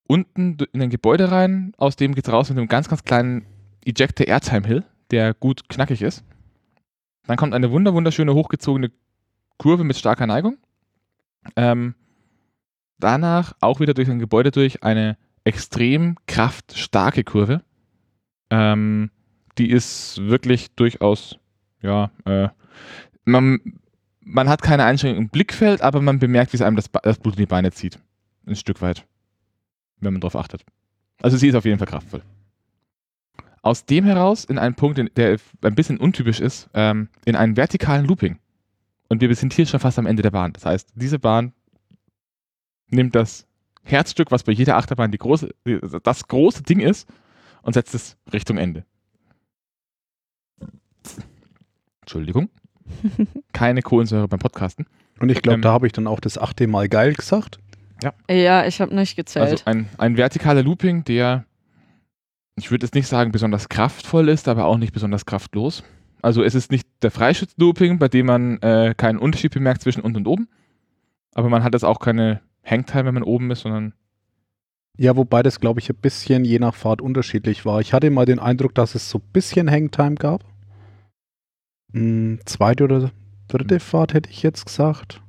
Unten 0.08 0.58
in 0.74 0.82
ein 0.82 0.90
Gebäude 0.90 1.32
rein, 1.32 1.74
aus 1.78 1.96
dem 1.96 2.16
geht's 2.16 2.32
raus 2.32 2.50
mit 2.50 2.58
einem 2.58 2.68
ganz, 2.68 2.88
ganz 2.88 3.04
kleinen 3.04 3.46
Ejector 3.86 4.28
Airtime 4.28 4.66
Hill, 4.66 4.84
der 5.12 5.34
gut 5.34 5.68
knackig 5.70 6.02
ist. 6.02 6.24
Dann 7.26 7.38
kommt 7.38 7.54
eine 7.54 7.72
wunder 7.72 7.94
wunderschöne 7.94 8.34
hochgezogene 8.34 8.92
Kurve 9.58 9.84
mit 9.84 9.98
starker 9.98 10.28
Neigung. 10.28 10.58
Ähm, 11.56 11.96
danach 13.00 13.54
auch 13.60 13.80
wieder 13.80 13.94
durch 13.94 14.10
ein 14.10 14.20
Gebäude 14.20 14.52
durch 14.52 14.84
eine 14.84 15.18
extrem 15.44 16.18
kraftstarke 16.26 17.24
Kurve. 17.24 17.62
Ähm, 18.50 19.12
die 19.58 19.70
ist 19.70 20.20
wirklich 20.22 20.72
durchaus, 20.76 21.38
ja, 21.82 22.12
äh, 22.26 22.50
man, 23.26 23.60
man 24.22 24.50
hat 24.50 24.62
keine 24.62 24.86
Einschränkung 24.86 25.24
im 25.24 25.30
Blickfeld, 25.30 25.82
aber 25.82 26.02
man 26.02 26.20
bemerkt, 26.20 26.54
wie 26.54 26.58
es 26.58 26.62
einem 26.62 26.76
das, 26.76 26.90
das 27.04 27.18
Blut 27.20 27.36
in 27.36 27.42
die 27.42 27.46
Beine 27.46 27.72
zieht. 27.72 28.00
Ein 28.46 28.56
Stück 28.56 28.82
weit. 28.82 29.06
Wenn 30.00 30.14
man 30.14 30.22
darauf 30.22 30.36
achtet. 30.36 30.64
Also 31.22 31.38
sie 31.38 31.48
ist 31.48 31.56
auf 31.56 31.66
jeden 31.66 31.80
Fall 31.80 31.88
kraftvoll. 31.88 32.22
Aus 33.62 33.86
dem 33.86 34.06
heraus 34.06 34.46
in 34.46 34.60
einen 34.60 34.76
Punkt, 34.76 35.00
der 35.18 35.38
ein 35.62 35.76
bisschen 35.76 35.98
untypisch 35.98 36.40
ist, 36.40 36.70
ähm, 36.74 37.10
in 37.26 37.36
einen 37.36 37.58
vertikalen 37.58 38.06
Looping. 38.06 38.38
Und 39.10 39.22
wir 39.22 39.34
sind 39.36 39.54
hier 39.54 39.66
schon 39.66 39.80
fast 39.80 39.98
am 40.00 40.06
Ende 40.06 40.22
der 40.22 40.32
Bahn. 40.32 40.54
Das 40.54 40.66
heißt, 40.66 40.90
diese 40.96 41.18
Bahn 41.20 41.54
nimmt 42.90 43.16
das 43.16 43.48
Herzstück, 43.84 44.32
was 44.32 44.44
bei 44.44 44.52
jeder 44.52 44.78
Achterbahn 44.78 45.12
die 45.12 45.18
große, 45.18 45.50
das 46.04 46.28
große 46.28 46.64
Ding 46.64 46.80
ist, 46.80 47.08
und 47.62 47.74
setzt 47.74 47.96
es 47.96 48.18
Richtung 48.32 48.58
Ende. 48.58 48.86
Entschuldigung. 52.02 52.50
Keine 53.54 53.82
Kohlensäure 53.82 54.28
beim 54.28 54.40
Podcasten. 54.40 54.86
Und 55.20 55.30
ich 55.30 55.42
glaube, 55.42 55.56
Ähm. 55.56 55.62
da 55.62 55.72
habe 55.72 55.88
ich 55.88 55.94
dann 55.94 56.08
auch 56.08 56.20
das 56.20 56.38
achte 56.38 56.68
Mal 56.68 56.88
geil 56.88 57.14
gesagt. 57.14 57.60
Ja, 58.30 58.66
ich 58.66 58.80
habe 58.82 58.94
nicht 58.96 59.16
gezählt. 59.16 59.52
Also 59.52 59.64
ein, 59.66 59.90
ein 59.98 60.16
vertikaler 60.18 60.64
Looping, 60.64 61.04
der, 61.04 61.46
ich 62.56 62.70
würde 62.72 62.86
jetzt 62.86 62.96
nicht 62.96 63.08
sagen 63.08 63.32
besonders 63.32 63.70
kraftvoll 63.70 64.30
ist, 64.30 64.48
aber 64.48 64.66
auch 64.66 64.78
nicht 64.78 64.94
besonders 64.94 65.26
kraftlos. 65.26 65.84
Also 66.22 66.44
es 66.44 66.56
ist 66.56 66.72
nicht 66.72 66.88
der 67.02 67.12
Freischütz-Looping, 67.12 68.00
bei 68.00 68.08
dem 68.08 68.26
man 68.26 68.58
äh, 68.62 68.94
keinen 68.96 69.20
Unterschied 69.20 69.54
bemerkt 69.54 69.82
zwischen 69.82 70.02
unten 70.02 70.18
und 70.18 70.28
oben. 70.28 70.48
Aber 71.34 71.50
man 71.50 71.64
hat 71.64 71.74
jetzt 71.74 71.84
auch 71.86 72.00
keine 72.00 72.42
Hangtime, 72.66 73.06
wenn 73.06 73.14
man 73.14 73.24
oben 73.24 73.52
ist, 73.52 73.62
sondern 73.62 73.94
Ja, 74.98 75.16
wobei 75.16 75.44
das, 75.44 75.60
glaube 75.60 75.80
ich, 75.80 75.90
ein 75.90 75.96
bisschen 75.96 76.44
je 76.44 76.60
nach 76.60 76.74
Fahrt 76.76 77.02
unterschiedlich 77.02 77.66
war. 77.66 77.80
Ich 77.82 77.94
hatte 77.94 78.10
mal 78.10 78.26
den 78.26 78.40
Eindruck, 78.40 78.74
dass 78.74 78.96
es 78.96 79.10
so 79.10 79.20
ein 79.20 79.32
bisschen 79.32 79.70
Hangtime 79.70 80.16
gab. 80.16 80.44
Hm, 81.94 82.40
zweite 82.46 82.84
oder 82.84 83.12
dritte 83.48 83.80
Fahrt 83.80 84.14
hätte 84.14 84.30
ich 84.30 84.42
jetzt 84.44 84.66
gesagt. 84.66 85.22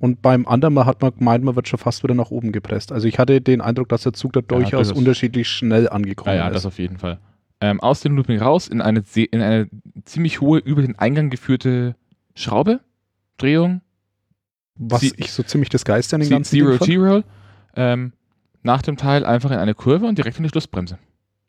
Und 0.00 0.22
beim 0.22 0.46
anderen 0.46 0.74
Mal 0.74 0.86
hat 0.86 1.02
man 1.02 1.14
gemeint, 1.16 1.42
man 1.44 1.56
wird 1.56 1.66
schon 1.68 1.78
fast 1.78 2.02
wieder 2.04 2.14
nach 2.14 2.30
oben 2.30 2.52
gepresst. 2.52 2.92
Also 2.92 3.08
ich 3.08 3.18
hatte 3.18 3.40
den 3.40 3.60
Eindruck, 3.60 3.88
dass 3.88 4.02
der 4.04 4.12
Zug 4.12 4.32
da 4.32 4.40
durchaus 4.42 4.70
durchaus. 4.88 4.92
unterschiedlich 4.92 5.48
schnell 5.48 5.88
angekommen 5.88 6.36
ja, 6.36 6.44
ja, 6.44 6.50
das 6.50 6.62
ist. 6.62 6.66
auf 6.66 6.78
jeden 6.78 6.98
Fall. 6.98 7.18
Ähm, 7.60 7.80
aus 7.80 8.00
dem 8.02 8.14
Looping 8.14 8.38
raus 8.40 8.68
in 8.68 8.80
eine, 8.80 9.02
in 9.16 9.40
eine 9.42 9.68
ziemlich 10.04 10.40
hohe, 10.40 10.60
über 10.60 10.82
den 10.82 10.96
Eingang 10.98 11.30
geführte 11.30 11.96
Schraube, 12.36 12.78
Drehung, 13.38 13.80
Was 14.76 15.00
Sie- 15.00 15.12
ich 15.16 15.32
so 15.32 15.42
ziemlich 15.42 15.68
das 15.68 15.84
Geiste 15.84 16.14
an 16.14 16.20
den 16.20 16.28
Z- 16.28 16.36
ganzen 16.36 16.56
Zero. 16.56 16.78
G-Roll, 16.84 17.24
ähm, 17.74 18.12
nach 18.62 18.82
dem 18.82 18.96
Teil 18.96 19.24
einfach 19.24 19.50
in 19.50 19.58
eine 19.58 19.74
Kurve 19.74 20.06
und 20.06 20.18
direkt 20.18 20.36
in 20.36 20.44
die 20.44 20.48
Schlussbremse. 20.50 20.98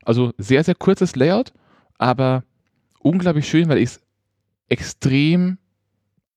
Also 0.03 0.33
sehr, 0.39 0.63
sehr 0.63 0.73
kurzes 0.73 1.15
Layout, 1.15 1.53
aber 1.99 2.43
unglaublich 2.99 3.47
schön, 3.47 3.69
weil 3.69 3.77
ich 3.77 3.89
es 3.89 4.01
extrem 4.69 5.59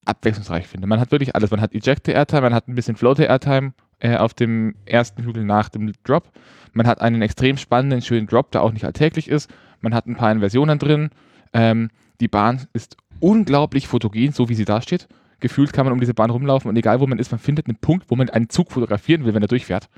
abwechslungsreich 0.04 0.66
finde. 0.66 0.86
Man 0.86 1.00
hat 1.00 1.12
wirklich 1.12 1.34
alles. 1.34 1.50
Man 1.50 1.60
hat 1.60 1.74
Ejector 1.74 2.14
Airtime, 2.14 2.42
man 2.42 2.54
hat 2.54 2.68
ein 2.68 2.74
bisschen 2.74 2.96
Floater 2.96 3.28
Airtime 3.28 3.72
äh, 4.00 4.16
auf 4.16 4.34
dem 4.34 4.74
ersten 4.84 5.22
Hügel 5.22 5.44
nach 5.44 5.68
dem 5.68 5.92
Drop. 6.04 6.30
Man 6.72 6.86
hat 6.86 7.00
einen 7.00 7.22
extrem 7.22 7.56
spannenden, 7.56 8.02
schönen 8.02 8.26
Drop, 8.26 8.50
der 8.50 8.62
auch 8.62 8.72
nicht 8.72 8.84
alltäglich 8.84 9.28
ist. 9.28 9.50
Man 9.80 9.94
hat 9.94 10.06
ein 10.06 10.16
paar 10.16 10.32
Inversionen 10.32 10.78
drin. 10.78 11.10
Ähm, 11.52 11.90
die 12.20 12.28
Bahn 12.28 12.66
ist 12.72 12.96
unglaublich 13.20 13.88
fotogen, 13.88 14.32
so 14.32 14.48
wie 14.48 14.54
sie 14.54 14.64
da 14.64 14.80
steht. 14.80 15.08
Gefühlt 15.40 15.72
kann 15.72 15.84
man 15.86 15.92
um 15.92 16.00
diese 16.00 16.14
Bahn 16.14 16.30
rumlaufen 16.30 16.68
und 16.68 16.76
egal 16.76 17.00
wo 17.00 17.06
man 17.06 17.18
ist, 17.18 17.30
man 17.30 17.40
findet 17.40 17.66
einen 17.66 17.76
Punkt, 17.76 18.10
wo 18.10 18.16
man 18.16 18.30
einen 18.30 18.48
Zug 18.48 18.70
fotografieren 18.70 19.24
will, 19.24 19.34
wenn 19.34 19.42
er 19.42 19.48
durchfährt. 19.48 19.88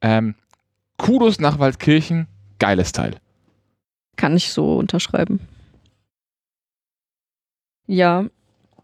Ähm, 0.00 0.34
Kudos 0.98 1.40
nach 1.40 1.58
Waldkirchen, 1.58 2.26
geiles 2.58 2.92
Teil. 2.92 3.16
Kann 4.16 4.36
ich 4.36 4.52
so 4.52 4.76
unterschreiben. 4.76 5.40
Ja, 7.86 8.26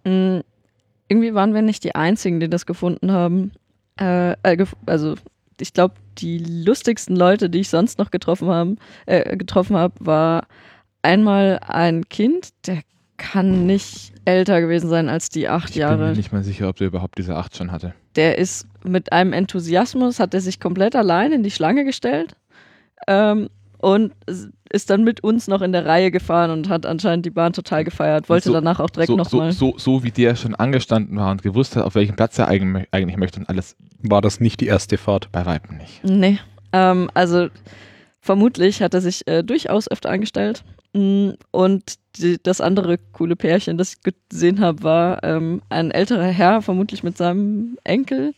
mh, 0.04 0.42
irgendwie 1.08 1.34
waren 1.34 1.54
wir 1.54 1.62
nicht 1.62 1.84
die 1.84 1.94
Einzigen, 1.94 2.40
die 2.40 2.48
das 2.48 2.66
gefunden 2.66 3.12
haben. 3.12 3.52
Äh, 4.00 4.32
äh, 4.42 4.66
also 4.86 5.14
ich 5.60 5.72
glaube, 5.72 5.94
die 6.18 6.38
lustigsten 6.38 7.14
Leute, 7.16 7.50
die 7.50 7.60
ich 7.60 7.68
sonst 7.68 7.98
noch 7.98 8.10
getroffen 8.10 8.48
habe, 8.48 8.76
äh, 9.06 9.36
getroffen 9.36 9.76
habe, 9.76 9.94
war 10.00 10.46
einmal 11.02 11.60
ein 11.66 12.08
Kind, 12.08 12.50
der 12.66 12.80
kann 13.16 13.66
nicht 13.66 14.12
älter 14.24 14.60
gewesen 14.60 14.88
sein 14.88 15.08
als 15.08 15.28
die 15.28 15.48
acht 15.48 15.68
Ich 15.68 15.74
bin 15.74 15.80
Jahre. 15.82 16.08
mir 16.08 16.16
nicht 16.16 16.32
mal 16.32 16.42
sicher, 16.42 16.68
ob 16.68 16.76
der 16.76 16.88
überhaupt 16.88 17.16
diese 17.18 17.36
8 17.36 17.56
schon 17.56 17.70
hatte. 17.70 17.94
Der 18.16 18.38
ist 18.38 18.66
mit 18.84 19.12
einem 19.12 19.32
Enthusiasmus, 19.32 20.18
hat 20.18 20.34
er 20.34 20.40
sich 20.40 20.58
komplett 20.58 20.96
allein 20.96 21.30
in 21.32 21.42
die 21.44 21.50
Schlange 21.52 21.84
gestellt 21.84 22.34
ähm, 23.06 23.48
und 23.78 24.12
ist 24.74 24.90
dann 24.90 25.04
mit 25.04 25.22
uns 25.24 25.48
noch 25.48 25.62
in 25.62 25.72
der 25.72 25.86
Reihe 25.86 26.10
gefahren 26.10 26.50
und 26.50 26.68
hat 26.68 26.84
anscheinend 26.84 27.24
die 27.24 27.30
Bahn 27.30 27.52
total 27.52 27.84
gefeiert. 27.84 28.28
Wollte 28.28 28.48
So- 28.48 28.52
danach 28.52 28.80
auch 28.80 28.90
direkt 28.90 29.08
so, 29.08 29.16
nochmal. 29.16 29.52
so, 29.52 29.72
so, 29.72 29.78
so 29.78 30.04
wie 30.04 30.10
der 30.10 30.36
schon 30.36 30.54
angestanden 30.54 31.16
war 31.16 31.30
und 31.30 31.42
gewusst 31.42 31.76
hat, 31.76 31.84
auf 31.84 31.94
welchem 31.94 32.16
Platz 32.16 32.38
er 32.38 32.48
eigen- 32.48 32.84
eigentlich 32.90 33.16
möchte 33.16 33.40
und 33.40 33.48
alles 33.48 33.76
War 34.02 34.20
das 34.20 34.40
nicht 34.40 34.60
die 34.60 34.66
erste 34.66 34.98
Fahrt? 34.98 35.30
bei 35.32 35.46
Weitem 35.46 35.78
nicht. 35.78 36.02
Nee. 36.04 36.38
Ähm, 36.72 37.08
also 37.14 37.48
vermutlich 38.20 38.82
hat 38.82 38.94
er 38.94 39.00
sich 39.00 39.26
äh, 39.26 39.42
durchaus 39.42 39.90
öfter 39.90 40.10
angestellt. 40.10 40.64
Mm, 40.92 41.30
Und 41.50 41.94
die, 42.16 42.38
das 42.42 42.60
andere 42.60 42.98
coole 43.12 43.36
Pärchen, 43.36 43.78
das 43.78 43.94
ich 43.94 44.12
gesehen 44.30 44.60
habe, 44.60 44.82
war 44.82 45.22
ähm, 45.24 45.62
ein 45.68 45.90
älterer 45.90 46.26
Herr, 46.26 46.62
vermutlich 46.62 47.02
mit 47.02 47.16
seinem 47.16 47.76
Enkel, 47.84 48.34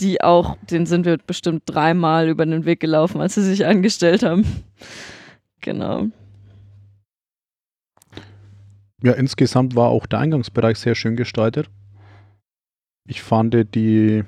die 0.00 0.20
auch, 0.22 0.56
den 0.70 0.86
sind 0.86 1.06
wir 1.06 1.16
bestimmt 1.26 1.62
dreimal 1.66 2.28
über 2.28 2.44
den 2.46 2.64
Weg 2.64 2.80
gelaufen, 2.80 3.20
als 3.20 3.34
sie 3.34 3.42
sich 3.42 3.66
angestellt 3.66 4.22
haben. 4.22 4.44
Genau. 5.66 6.06
Ja, 9.02 9.12
insgesamt 9.12 9.74
war 9.74 9.88
auch 9.88 10.06
der 10.06 10.20
Eingangsbereich 10.20 10.78
sehr 10.78 10.94
schön 10.94 11.16
gestaltet. 11.16 11.68
Ich 13.08 13.20
fand 13.20 13.52
die, 13.74 14.22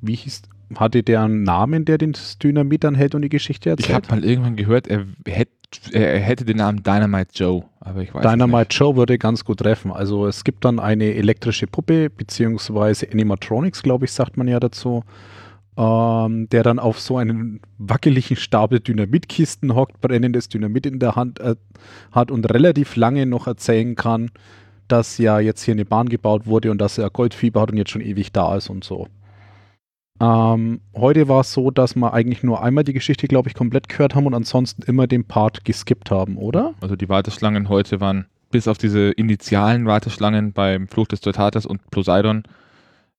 wie 0.00 0.14
hieß, 0.14 0.42
hatte 0.76 1.02
der 1.02 1.22
einen 1.22 1.42
Namen, 1.42 1.84
der 1.84 1.98
den 1.98 2.14
Dynamit 2.42 2.84
dann 2.84 2.94
hält 2.94 3.14
und 3.14 3.20
die 3.22 3.28
Geschichte 3.28 3.68
Ich 3.68 3.90
erzählt? 3.90 4.10
habe 4.10 4.16
mal 4.16 4.24
irgendwann 4.24 4.56
gehört, 4.56 4.88
er, 4.88 5.06
hätt, 5.28 5.50
er 5.92 6.20
hätte 6.20 6.46
den 6.46 6.56
Namen 6.56 6.82
Dynamite 6.82 7.30
Joe, 7.34 7.64
aber 7.80 8.00
ich 8.00 8.14
weiß 8.14 8.22
Dynamite 8.22 8.74
Joe 8.74 8.96
würde 8.96 9.18
ganz 9.18 9.44
gut 9.44 9.58
treffen. 9.58 9.92
Also 9.92 10.26
es 10.26 10.42
gibt 10.42 10.64
dann 10.64 10.80
eine 10.80 11.14
elektrische 11.14 11.66
Puppe, 11.66 12.08
beziehungsweise 12.08 13.06
Animatronics, 13.12 13.82
glaube 13.82 14.06
ich, 14.06 14.12
sagt 14.12 14.38
man 14.38 14.48
ja 14.48 14.58
dazu, 14.58 15.04
ähm, 15.76 16.48
der 16.48 16.62
dann 16.62 16.78
auf 16.78 17.00
so 17.00 17.18
einen 17.18 17.60
wackeligen 17.78 18.36
Stapel 18.36 18.80
Dynamitkisten 18.80 19.74
hockt, 19.74 20.00
brennendes 20.00 20.48
Dynamit 20.48 20.86
in 20.86 20.98
der 20.98 21.16
Hand 21.16 21.38
äh, 21.40 21.56
hat 22.12 22.30
und 22.30 22.50
relativ 22.52 22.96
lange 22.96 23.26
noch 23.26 23.46
erzählen 23.46 23.94
kann, 23.94 24.30
dass 24.88 25.18
ja 25.18 25.38
jetzt 25.38 25.62
hier 25.62 25.72
eine 25.72 25.84
Bahn 25.84 26.08
gebaut 26.08 26.46
wurde 26.46 26.70
und 26.70 26.78
dass 26.78 26.98
er 26.98 27.10
Goldfieber 27.10 27.60
hat 27.60 27.70
und 27.70 27.76
jetzt 27.76 27.90
schon 27.90 28.00
ewig 28.00 28.32
da 28.32 28.56
ist 28.56 28.70
und 28.70 28.84
so. 28.84 29.08
Ähm, 30.18 30.80
heute 30.94 31.28
war 31.28 31.40
es 31.40 31.52
so, 31.52 31.70
dass 31.70 31.94
wir 31.94 32.14
eigentlich 32.14 32.42
nur 32.42 32.62
einmal 32.62 32.84
die 32.84 32.94
Geschichte, 32.94 33.28
glaube 33.28 33.48
ich, 33.48 33.54
komplett 33.54 33.88
gehört 33.88 34.14
haben 34.14 34.26
und 34.26 34.34
ansonsten 34.34 34.82
immer 34.82 35.06
den 35.06 35.24
Part 35.24 35.64
geskippt 35.64 36.10
haben, 36.10 36.38
oder? 36.38 36.74
Also 36.80 36.96
die 36.96 37.08
Warteschlangen 37.08 37.68
heute 37.68 38.00
waren, 38.00 38.24
bis 38.50 38.66
auf 38.66 38.78
diese 38.78 39.10
initialen 39.10 39.84
Warteschlangen 39.84 40.52
beim 40.52 40.88
Fluch 40.88 41.08
des 41.08 41.20
Teutates 41.20 41.66
und 41.66 41.90
Poseidon, 41.90 42.44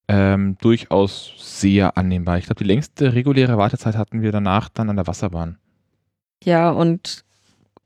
ähm, 0.08 0.58
durchaus 0.62 1.34
sehr 1.38 1.98
annehmbar. 1.98 2.38
Ich 2.38 2.46
glaube, 2.46 2.60
die 2.60 2.68
längste 2.68 3.14
reguläre 3.14 3.58
Wartezeit 3.58 3.96
hatten 3.96 4.22
wir 4.22 4.32
danach 4.32 4.70
dann 4.70 4.90
an 4.90 4.96
der 4.96 5.08
Wasserbahn. 5.08 5.58
Ja, 6.44 6.70
und 6.70 7.24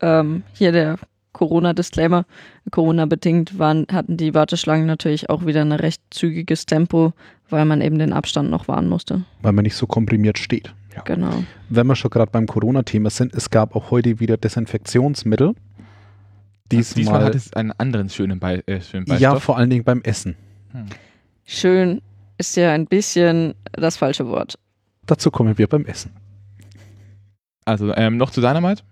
ähm, 0.02 0.44
hier 0.54 0.72
der 0.72 0.98
Corona-Disclaimer. 1.34 2.26
Corona-bedingt 2.70 3.58
waren, 3.58 3.88
hatten 3.92 4.18
die 4.18 4.34
Warteschlangen 4.34 4.86
natürlich 4.86 5.30
auch 5.30 5.46
wieder 5.46 5.62
ein 5.62 5.72
recht 5.72 6.02
zügiges 6.12 6.66
Tempo, 6.66 7.14
weil 7.50 7.66
man 7.66 7.82
eben 7.82 7.98
den 7.98 8.14
Abstand 8.14 8.50
noch 8.50 8.68
wahren 8.68 8.88
musste. 8.90 9.24
Weil 9.42 9.54
man 9.54 9.64
nicht 9.64 9.76
so 9.76 9.88
komprimiert 9.88 10.38
steht. 10.38 10.74
Genau. 11.06 11.44
Wenn 11.70 11.88
wir 11.88 11.96
schon 11.96 12.12
gerade 12.12 12.30
beim 12.30 12.46
Corona-Thema 12.46 13.10
sind, 13.10 13.34
es 13.34 13.50
gab 13.50 13.76
auch 13.76 13.92
heute 13.92 14.20
wieder 14.20 14.38
Desinfektionsmittel. 14.38 15.56
Diesmal, 16.70 16.96
Diesmal 16.96 17.24
hat 17.24 17.36
es 17.36 17.54
einen 17.54 17.72
anderen 17.72 18.10
schönen, 18.10 18.40
Be 18.40 18.62
äh, 18.68 18.82
schönen 18.82 19.06
ja, 19.08 19.16
Beistoff. 19.32 19.44
vor 19.44 19.58
allen 19.58 19.70
Dingen 19.70 19.84
beim 19.84 20.02
Essen. 20.02 20.36
Hm. 20.74 20.86
Schön 21.46 22.02
ist 22.42 22.56
ja 22.56 22.74
ein 22.74 22.88
bisschen 22.88 23.54
das 23.74 23.98
falsche 23.98 24.28
Wort. 24.28 24.58
Dazu 25.06 25.30
kommen 25.30 25.58
wir 25.58 25.68
beim 25.68 25.86
Essen. 25.86 26.12
Also 27.66 27.94
ähm, 27.96 28.18
noch 28.18 28.32
zu 28.32 28.42
Dynamite. 28.42 28.84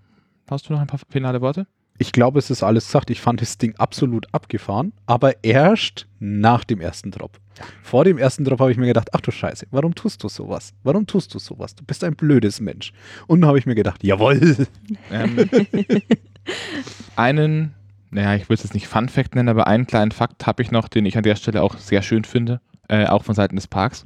Hast 0.48 0.68
du 0.68 0.72
noch 0.72 0.80
ein 0.80 0.86
paar 0.86 1.00
finale 1.10 1.40
Worte? 1.40 1.66
Ich 1.98 2.12
glaube, 2.12 2.38
es 2.38 2.48
ist 2.48 2.62
alles 2.62 2.86
gesagt. 2.86 3.10
Ich 3.10 3.20
fand 3.20 3.40
das 3.40 3.58
Ding 3.58 3.74
absolut 3.76 4.32
abgefahren, 4.32 4.92
aber 5.06 5.44
erst 5.44 6.06
nach 6.20 6.64
dem 6.64 6.80
ersten 6.80 7.10
Drop. 7.10 7.38
Vor 7.82 8.04
dem 8.04 8.18
ersten 8.18 8.44
Drop 8.44 8.60
habe 8.60 8.70
ich 8.70 8.78
mir 8.78 8.86
gedacht, 8.86 9.10
ach 9.12 9.20
du 9.20 9.32
Scheiße, 9.32 9.66
warum 9.70 9.94
tust 9.94 10.22
du 10.22 10.28
sowas? 10.28 10.72
Warum 10.84 11.06
tust 11.06 11.34
du 11.34 11.38
sowas? 11.38 11.74
Du 11.74 11.84
bist 11.84 12.04
ein 12.04 12.14
blödes 12.14 12.60
Mensch. 12.60 12.92
Und 13.26 13.40
dann 13.40 13.48
habe 13.48 13.58
ich 13.58 13.66
mir 13.66 13.74
gedacht, 13.74 14.02
jawohl. 14.04 14.66
Ähm, 15.10 15.50
einen, 17.16 17.74
naja, 18.10 18.36
ich 18.36 18.48
will 18.48 18.54
es 18.54 18.62
jetzt 18.62 18.74
nicht 18.74 18.86
Fun 18.86 19.08
Fact 19.08 19.34
nennen, 19.34 19.48
aber 19.48 19.66
einen 19.66 19.86
kleinen 19.86 20.12
Fakt 20.12 20.46
habe 20.46 20.62
ich 20.62 20.70
noch, 20.70 20.88
den 20.88 21.04
ich 21.04 21.16
an 21.16 21.24
der 21.24 21.36
Stelle 21.36 21.62
auch 21.62 21.76
sehr 21.76 22.02
schön 22.02 22.24
finde, 22.24 22.60
äh, 22.90 23.06
auch 23.06 23.22
von 23.22 23.36
Seiten 23.36 23.54
des 23.54 23.68
Parks. 23.68 24.04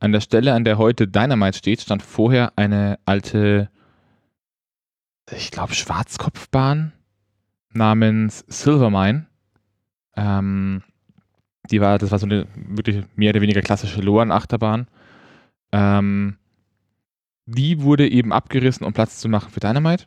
An 0.00 0.12
der 0.12 0.20
Stelle, 0.20 0.52
an 0.52 0.64
der 0.64 0.76
heute 0.76 1.08
Dynamite 1.08 1.56
steht, 1.56 1.80
stand 1.80 2.02
vorher 2.02 2.52
eine 2.56 2.98
alte, 3.06 3.70
ich 5.32 5.50
glaube, 5.50 5.74
Schwarzkopfbahn 5.74 6.92
namens 7.72 8.44
Silvermine. 8.46 9.26
Ähm, 10.14 10.82
die 11.70 11.80
war, 11.80 11.98
das 11.98 12.10
war 12.10 12.18
so 12.18 12.26
eine 12.26 12.46
wirklich 12.54 13.04
mehr 13.16 13.30
oder 13.30 13.40
weniger 13.40 13.62
klassische 13.62 14.02
Loan-Achterbahn. 14.02 14.88
Ähm, 15.72 16.36
die 17.46 17.80
wurde 17.80 18.08
eben 18.08 18.32
abgerissen, 18.32 18.86
um 18.86 18.92
Platz 18.92 19.20
zu 19.20 19.28
machen 19.28 19.50
für 19.50 19.60
Dynamite. 19.60 20.04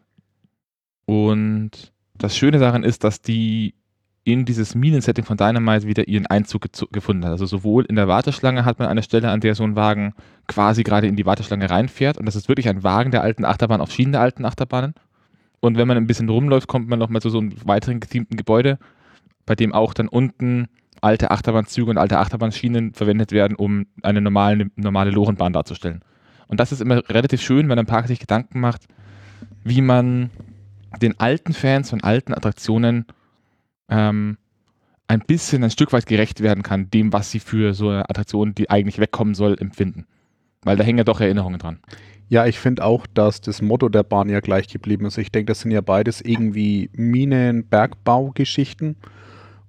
Und 1.05 1.91
das 2.13 2.37
Schöne 2.37 2.59
daran 2.59 2.83
ist, 2.83 3.03
dass 3.03 3.21
die 3.21 3.73
in 4.23 4.45
dieses 4.45 4.75
Minensetting 4.75 5.25
von 5.25 5.37
Dynamite 5.37 5.87
wieder 5.87 6.07
ihren 6.07 6.27
Einzug 6.27 6.67
gefunden 6.91 7.25
hat. 7.25 7.31
Also 7.31 7.45
sowohl 7.47 7.85
in 7.85 7.95
der 7.95 8.07
Warteschlange 8.07 8.65
hat 8.65 8.77
man 8.77 8.87
eine 8.87 9.01
Stelle, 9.01 9.31
an 9.31 9.39
der 9.39 9.55
so 9.55 9.63
ein 9.63 9.75
Wagen 9.75 10.13
quasi 10.47 10.83
gerade 10.83 11.07
in 11.07 11.15
die 11.15 11.25
Warteschlange 11.25 11.69
reinfährt. 11.69 12.17
Und 12.17 12.25
das 12.25 12.35
ist 12.35 12.47
wirklich 12.47 12.69
ein 12.69 12.83
Wagen 12.83 13.11
der 13.11 13.23
alten 13.23 13.45
Achterbahn 13.45 13.81
auf 13.81 13.91
Schienen 13.91 14.11
der 14.11 14.21
alten 14.21 14.45
Achterbahnen. 14.45 14.93
Und 15.59 15.77
wenn 15.77 15.87
man 15.87 15.97
ein 15.97 16.07
bisschen 16.07 16.29
rumläuft, 16.29 16.67
kommt 16.67 16.87
man 16.87 16.99
nochmal 16.99 17.21
zu 17.21 17.29
so 17.29 17.39
einem 17.39 17.53
weiteren 17.65 17.99
gethemten 17.99 18.37
Gebäude, 18.37 18.77
bei 19.45 19.55
dem 19.55 19.73
auch 19.73 19.93
dann 19.93 20.07
unten 20.07 20.67
alte 21.01 21.31
Achterbahnzüge 21.31 21.89
und 21.89 21.97
alte 21.97 22.19
Achterbahnschienen 22.19 22.93
verwendet 22.93 23.31
werden, 23.31 23.55
um 23.55 23.87
eine 24.03 24.21
normale, 24.21 24.69
normale 24.75 25.09
Lorenbahn 25.09 25.53
darzustellen. 25.53 26.01
Und 26.47 26.59
das 26.59 26.71
ist 26.71 26.81
immer 26.81 27.07
relativ 27.09 27.41
schön, 27.41 27.69
wenn 27.69 27.79
ein 27.79 27.85
Park 27.87 28.07
sich 28.07 28.19
Gedanken 28.19 28.59
macht, 28.59 28.85
wie 29.63 29.81
man 29.81 30.29
den 31.01 31.19
alten 31.19 31.53
Fans 31.53 31.89
von 31.89 32.03
alten 32.03 32.33
Attraktionen 32.33 33.05
ähm, 33.91 34.37
ein 35.07 35.19
bisschen, 35.19 35.63
ein 35.63 35.71
Stück 35.71 35.93
weit 35.93 36.05
gerecht 36.05 36.41
werden 36.41 36.63
kann, 36.63 36.89
dem, 36.89 37.13
was 37.13 37.29
sie 37.29 37.39
für 37.39 37.73
so 37.73 37.89
eine 37.89 38.09
Attraktion, 38.09 38.55
die 38.55 38.69
eigentlich 38.69 38.97
wegkommen 38.97 39.35
soll, 39.35 39.57
empfinden. 39.59 40.07
Weil 40.63 40.77
da 40.77 40.83
hängen 40.83 40.99
ja 40.99 41.03
doch 41.03 41.19
Erinnerungen 41.19 41.59
dran. 41.59 41.79
Ja, 42.29 42.45
ich 42.45 42.59
finde 42.59 42.85
auch, 42.85 43.05
dass 43.07 43.41
das 43.41 43.61
Motto 43.61 43.89
der 43.89 44.03
Bahn 44.03 44.29
ja 44.29 44.39
gleich 44.39 44.69
geblieben 44.69 45.05
ist. 45.05 45.17
Ich 45.17 45.31
denke, 45.31 45.51
das 45.51 45.59
sind 45.59 45.71
ja 45.71 45.81
beides 45.81 46.21
irgendwie 46.21 46.89
Minen-, 46.93 47.65
Bergbaugeschichten. 47.65 48.95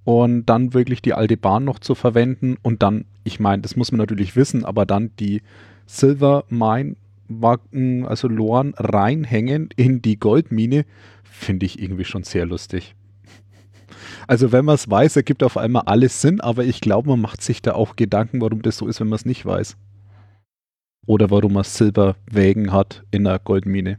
Und 0.05 0.47
dann 0.47 0.75
wirklich 0.75 1.03
die 1.03 1.15
alte 1.15 1.37
Bahn 1.37 1.65
noch 1.65 1.79
zu 1.79 1.95
verwenden 1.95 2.57
und 2.63 2.83
dann, 2.83 3.05
ich 3.23 3.39
meine, 3.39 3.63
das 3.63 3.77
muss 3.77 3.93
man 3.93 3.99
natürlich 3.99 4.35
wissen, 4.35 4.65
aber 4.65 4.85
dann 4.85 5.11
die 5.19 5.43
Silver 5.87 6.45
Mine 6.49 6.97
also 8.07 8.29
Loren 8.29 8.75
reinhängen 8.77 9.71
in 9.77 10.03
die 10.03 10.19
Goldmine, 10.19 10.85
finde 11.23 11.67
ich 11.67 11.81
irgendwie 11.81 12.05
schon 12.05 12.25
sehr 12.25 12.47
lustig. 12.47 12.95
Also 14.27 14.53
wenn 14.53 14.65
man 14.65 14.77
es 14.77 14.91
weiß, 14.91 15.17
ergibt 15.17 15.43
auf 15.43 15.57
einmal 15.57 15.83
alles 15.87 16.21
Sinn, 16.21 16.41
aber 16.41 16.65
ich 16.65 16.81
glaube, 16.81 17.11
man 17.11 17.21
macht 17.21 17.43
sich 17.43 17.63
da 17.63 17.75
auch 17.75 17.97
Gedanken, 17.97 18.41
warum 18.41 18.63
das 18.63 18.77
so 18.77 18.87
ist, 18.87 19.01
wenn 19.01 19.09
man 19.09 19.17
es 19.17 19.25
nicht 19.25 19.45
weiß. 19.45 19.77
Oder 21.07 21.31
warum 21.31 21.55
man 21.55 21.65
Silberwägen 21.65 22.73
hat 22.73 23.03
in 23.11 23.25
der 23.25 23.39
Goldmine. 23.39 23.99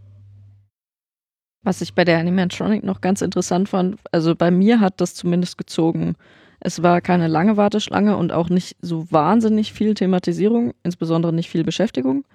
Was 1.64 1.82
ich 1.82 1.94
bei 1.94 2.04
der 2.04 2.20
Animatronic 2.20 2.84
noch 2.84 3.02
ganz 3.02 3.22
interessant 3.22 3.70
fand, 3.70 3.98
also 4.12 4.36
bei 4.36 4.52
mir 4.52 4.80
hat 4.80 5.00
das 5.00 5.16
zumindest 5.16 5.58
gezogen. 5.58 6.16
Es 6.60 6.84
war 6.84 7.02
keine 7.02 7.28
lange 7.28 7.58
Warteschlange 7.58 8.18
und 8.18 8.32
auch 8.32 8.50
nicht 8.50 8.78
so 8.82 9.10
wahnsinnig 9.12 9.74
viel 9.74 9.94
Thematisierung, 9.94 10.74
insbesondere 10.84 11.34
nicht 11.34 11.50
viel 11.50 11.64
Beschäftigung. 11.64 12.26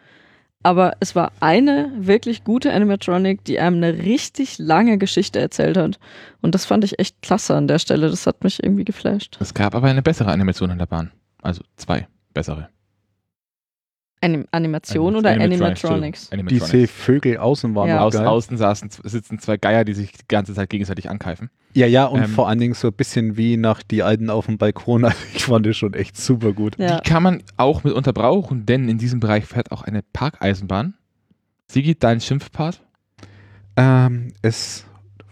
Aber 0.63 0.95
es 1.01 1.15
war 1.15 1.33
eine 1.41 1.93
wirklich 1.97 2.45
gute 2.45 2.73
Animatronic, 2.73 3.45
die 3.45 3.61
einem 3.61 3.77
eine 3.77 3.99
richtig 3.99 4.59
lange 4.59 4.99
Geschichte 4.99 5.39
erzählt 5.39 5.77
hat. 5.77 5.99
Und 6.41 6.55
das 6.55 6.65
fand 6.65 6.85
ich 6.85 6.99
echt 6.99 7.23
klasse 7.23 7.55
an 7.55 7.69
der 7.69 7.79
Stelle. 7.79 8.11
Das 8.11 8.27
hat 8.27 8.43
mich 8.43 8.63
irgendwie 8.63 8.85
geflasht. 8.85 9.39
Es 9.41 9.55
gab 9.55 9.75
aber 9.75 9.89
eine 9.89 10.03
bessere 10.03 10.33
Animation 10.33 10.71
an 10.71 10.79
der 10.79 10.87
Bahn. 10.87 11.13
Also 11.43 11.63
zwei 11.77 12.09
bessere. 12.35 12.69
Anim 14.21 14.47
Animation 14.51 15.17
oder 15.17 15.31
Animatronics? 15.31 16.33
Animatronics. 16.33 16.71
Diese 16.71 16.87
Vögel 16.89 17.37
außen 17.39 17.75
waren 17.75 17.89
Ja. 17.89 18.01
Aus, 18.01 18.15
geil. 18.15 18.27
außen 18.27 18.57
saßen, 18.57 18.91
sitzen 19.05 19.39
zwei 19.39 19.57
Geier, 19.57 19.85
die 19.85 19.93
sich 19.95 20.13
die 20.13 20.25
ganze 20.29 20.55
Zeit 20.55 20.71
gegenseitig 20.71 21.09
angreifen. 21.09 21.51
Ja, 21.75 21.87
ja, 21.87 22.07
und 22.07 22.23
Ähm, 22.23 22.29
vor 22.29 22.49
allen 22.49 22.59
Dingen 22.59 22.75
so 22.75 22.89
ein 22.89 22.95
bisschen 22.95 23.37
wie 23.37 23.57
nach 23.57 23.83
die 23.83 24.03
Alten 24.03 24.31
auf 24.31 24.47
dem 24.47 24.59
Balkon. 24.59 25.05
Also 25.05 25.17
ich 25.35 25.45
fand 25.45 25.67
das 25.67 25.77
schon 25.77 25.95
echt 25.95 26.17
super 26.17 26.53
gut. 26.53 26.77
Ja. 26.79 27.01
Die 27.01 27.09
kann 27.09 27.23
man 27.23 27.43
auch 27.57 27.85
mitunter 27.85 28.13
brauchen, 28.13 28.67
denn 28.67 28.89
in 28.89 28.99
diesem 28.99 29.21
Bereich 29.21 29.45
fährt 29.45 29.71
auch 29.73 29.83
eine 29.83 30.03
Parkeisenbahn. 30.13 30.95
Sigi, 31.71 31.95
dein 31.99 32.21
Schimpfpart? 32.21 32.83
Ähm, 33.77 34.33
es 34.43 34.85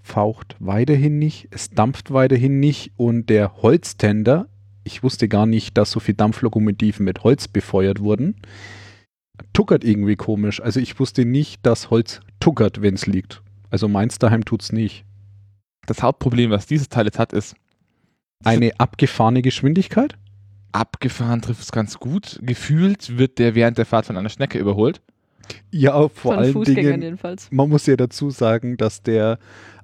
faucht 0.03 0.55
weiterhin 0.61 1.19
nicht, 1.19 1.49
es 1.51 1.71
dampft 1.71 2.13
weiterhin 2.13 2.61
nicht 2.61 2.93
und 2.97 3.29
der 3.29 3.57
Holztender, 3.63 4.47
ich 4.87 5.03
wusste 5.03 5.29
gar 5.29 5.47
nicht, 5.47 5.77
dass 5.77 5.91
so 5.91 6.01
viele 6.01 6.17
Dampflokomotiven 6.17 7.05
mit 7.05 7.25
Holz 7.25 7.49
befeuert 7.49 8.01
wurden, 8.01 8.37
tuckert 9.53 9.85
irgendwie 9.85 10.17
komisch. 10.17 10.61
Also 10.63 10.81
ich 10.81 10.99
wusste 10.99 11.25
nicht, 11.25 11.67
dass 11.67 11.91
Holz 11.91 12.21
tuckert, 12.41 12.81
wenn 12.81 12.95
es 12.95 13.07
liegt. 13.07 13.43
Also 13.71 13.89
meins 13.89 14.19
daheim 14.19 14.45
tut's 14.45 14.73
nicht. 14.73 15.05
Das 15.87 16.03
Hauptproblem, 16.03 16.51
was 16.51 16.67
dieses 16.67 16.89
Teil 16.89 17.07
jetzt 17.07 17.19
hat, 17.19 17.33
ist, 17.33 17.55
Eine 18.45 18.73
abgefahrene 18.79 19.43
Geschwindigkeit? 19.43 20.17
abgefahren 20.73 21.41
trifft 21.41 21.63
es 21.63 21.73
ganz 21.73 21.99
gut. 21.99 22.39
Gefühlt 22.43 23.17
wird 23.17 23.39
der 23.39 23.55
während 23.55 23.79
der 23.79 23.87
Fahrt 23.87 24.07
von 24.07 24.17
einer 24.17 24.29
Schnecke 24.29 24.59
überholt. 24.59 25.01
Ja, 25.71 26.09
vor 26.09 26.11
Von 26.11 26.39
allen 26.39 26.53
Fußgängern 26.53 26.85
Dingen 26.85 27.03
jedenfalls. 27.03 27.49
man 27.51 27.69
muss 27.69 27.87
ja 27.87 27.97
dazu 27.97 28.31
sagen, 28.31 28.77
dass 28.77 29.03
der 29.03 29.39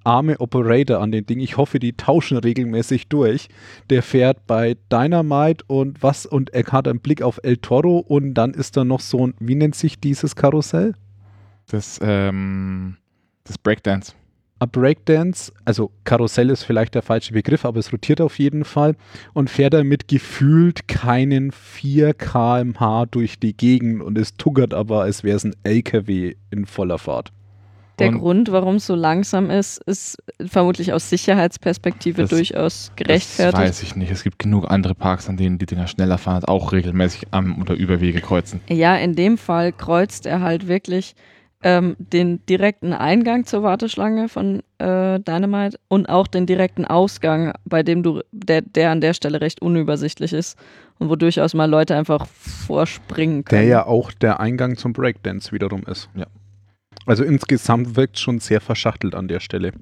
arme 0.04 0.40
Operator 0.40 1.00
an 1.00 1.12
den 1.12 1.26
Ding, 1.26 1.40
ich 1.40 1.56
hoffe, 1.56 1.78
die 1.78 1.92
tauschen 1.92 2.36
regelmäßig 2.36 3.08
durch, 3.08 3.48
der 3.90 4.02
fährt 4.02 4.46
bei 4.46 4.76
Dynamite 4.90 5.64
und 5.68 6.02
was 6.02 6.26
und 6.26 6.52
er 6.52 6.64
hat 6.72 6.88
einen 6.88 7.00
Blick 7.00 7.22
auf 7.22 7.38
El 7.42 7.56
Toro 7.58 7.98
und 7.98 8.34
dann 8.34 8.52
ist 8.54 8.76
da 8.76 8.84
noch 8.84 9.00
so 9.00 9.26
ein, 9.26 9.34
wie 9.38 9.54
nennt 9.54 9.74
sich 9.74 10.00
dieses 10.00 10.36
Karussell? 10.36 10.94
Das, 11.70 12.00
ähm, 12.02 12.96
das 13.44 13.58
Breakdance. 13.58 14.14
A 14.62 14.66
Breakdance, 14.66 15.50
also 15.64 15.90
Karussell 16.04 16.48
ist 16.48 16.62
vielleicht 16.62 16.94
der 16.94 17.02
falsche 17.02 17.32
Begriff, 17.32 17.64
aber 17.64 17.80
es 17.80 17.92
rotiert 17.92 18.20
auf 18.20 18.38
jeden 18.38 18.64
Fall 18.64 18.94
und 19.32 19.50
fährt 19.50 19.74
damit 19.74 20.06
gefühlt 20.06 20.86
keinen 20.86 21.50
4 21.50 22.14
kmh 22.14 23.06
durch 23.10 23.40
die 23.40 23.56
Gegend 23.56 24.02
und 24.02 24.16
es 24.16 24.36
tuckert 24.36 24.72
aber, 24.72 25.02
als 25.02 25.24
wäre 25.24 25.36
es 25.36 25.42
ein 25.42 25.56
LKW 25.64 26.36
in 26.52 26.64
voller 26.66 26.98
Fahrt. 26.98 27.32
Der 27.98 28.10
Und- 28.10 28.18
Grund, 28.20 28.52
warum 28.52 28.76
es 28.76 28.86
so 28.86 28.94
langsam 28.94 29.50
ist, 29.50 29.78
ist 29.82 30.18
vermutlich 30.46 30.92
aus 30.92 31.10
Sicherheitsperspektive 31.10 32.22
Das- 32.22 32.30
durchaus 32.30 32.86
Das 32.90 32.96
gerechtfertigt. 32.96 33.58
weiß 33.64 33.82
ich 33.82 33.96
nicht. 33.96 34.12
Es 34.12 34.22
gibt 34.22 34.38
genug 34.38 34.70
andere 34.70 34.94
Parks, 34.94 35.28
an 35.28 35.36
denen 35.36 35.58
die 35.58 35.66
Dinger 35.66 35.88
schneller 35.88 36.18
fahren, 36.18 36.44
auch 36.44 36.70
regelmäßig 36.70 37.24
am 37.32 37.60
oder 37.60 37.74
Überwege 37.74 38.20
kreuzen. 38.20 38.60
Ja, 38.68 38.94
in 38.94 39.16
dem 39.16 39.38
Fall 39.38 39.72
kreuzt 39.72 40.24
er 40.24 40.40
halt 40.40 40.68
wirklich 40.68 41.16
ähm, 41.62 41.96
den 41.98 42.44
direkten 42.46 42.92
Eingang 42.92 43.44
zur 43.46 43.62
Warteschlange 43.62 44.28
von 44.28 44.62
äh, 44.78 45.20
Dynamite 45.20 45.78
und 45.88 46.08
auch 46.08 46.26
den 46.26 46.46
direkten 46.46 46.84
Ausgang, 46.84 47.52
bei 47.64 47.82
dem 47.82 48.02
du, 48.02 48.20
der, 48.32 48.62
der 48.62 48.90
an 48.90 49.00
der 49.00 49.14
Stelle 49.14 49.40
recht 49.40 49.62
unübersichtlich 49.62 50.32
ist 50.32 50.58
und 50.98 51.08
wo 51.08 51.16
durchaus 51.16 51.54
mal 51.54 51.70
Leute 51.70 51.96
einfach 51.96 52.26
vorspringen 52.26 53.44
können. 53.44 53.62
Der 53.62 53.68
ja 53.68 53.86
auch 53.86 54.12
der 54.12 54.40
Eingang 54.40 54.76
zum 54.76 54.92
Breakdance 54.92 55.52
wiederum 55.52 55.82
ist. 55.84 56.08
Ja. 56.14 56.26
Also 57.06 57.24
insgesamt 57.24 57.96
wirkt 57.96 58.18
schon 58.18 58.38
sehr 58.38 58.60
verschachtelt 58.60 59.14
an 59.14 59.28
der 59.28 59.40
Stelle. 59.40 59.72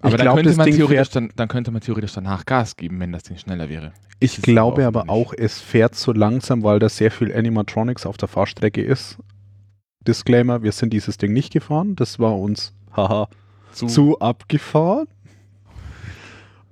Aber 0.00 0.10
ich 0.10 0.16
dann, 0.16 0.24
glaube, 0.24 0.36
könnte 0.38 0.50
das 0.50 0.56
man 0.56 0.66
Ding 0.66 0.76
theoretisch 0.76 1.08
fährt, 1.08 1.16
dann, 1.16 1.30
dann 1.36 1.48
könnte 1.48 1.70
man 1.70 1.80
theoretisch 1.80 2.12
danach 2.12 2.44
Gas 2.44 2.76
geben, 2.76 2.98
wenn 3.00 3.12
das 3.12 3.22
Ding 3.22 3.36
schneller 3.36 3.68
wäre. 3.68 3.92
ich 4.18 4.42
glaube 4.42 4.84
aber 4.86 5.00
aber 5.00 5.12
nicht. 5.12 5.26
auch, 5.28 5.34
es 5.36 5.60
fährt 5.60 5.94
so 5.94 6.12
langsam, 6.12 6.64
weil 6.64 6.80
da 6.80 6.88
sehr 6.88 7.12
viel 7.12 7.32
Animatronics 7.32 8.04
auf 8.04 8.16
der 8.16 8.28
Fahrstrecke 8.28 8.82
ist. 8.82 9.18
Disclaimer, 10.06 10.62
wir 10.62 10.72
sind 10.72 10.92
dieses 10.92 11.18
Ding 11.18 11.32
nicht 11.32 11.52
gefahren. 11.52 11.96
Das 11.96 12.18
war 12.18 12.38
uns, 12.38 12.72
haha, 12.96 13.28
Zu, 13.72 13.86
zu 13.86 14.18
abgefahren. 14.20 15.06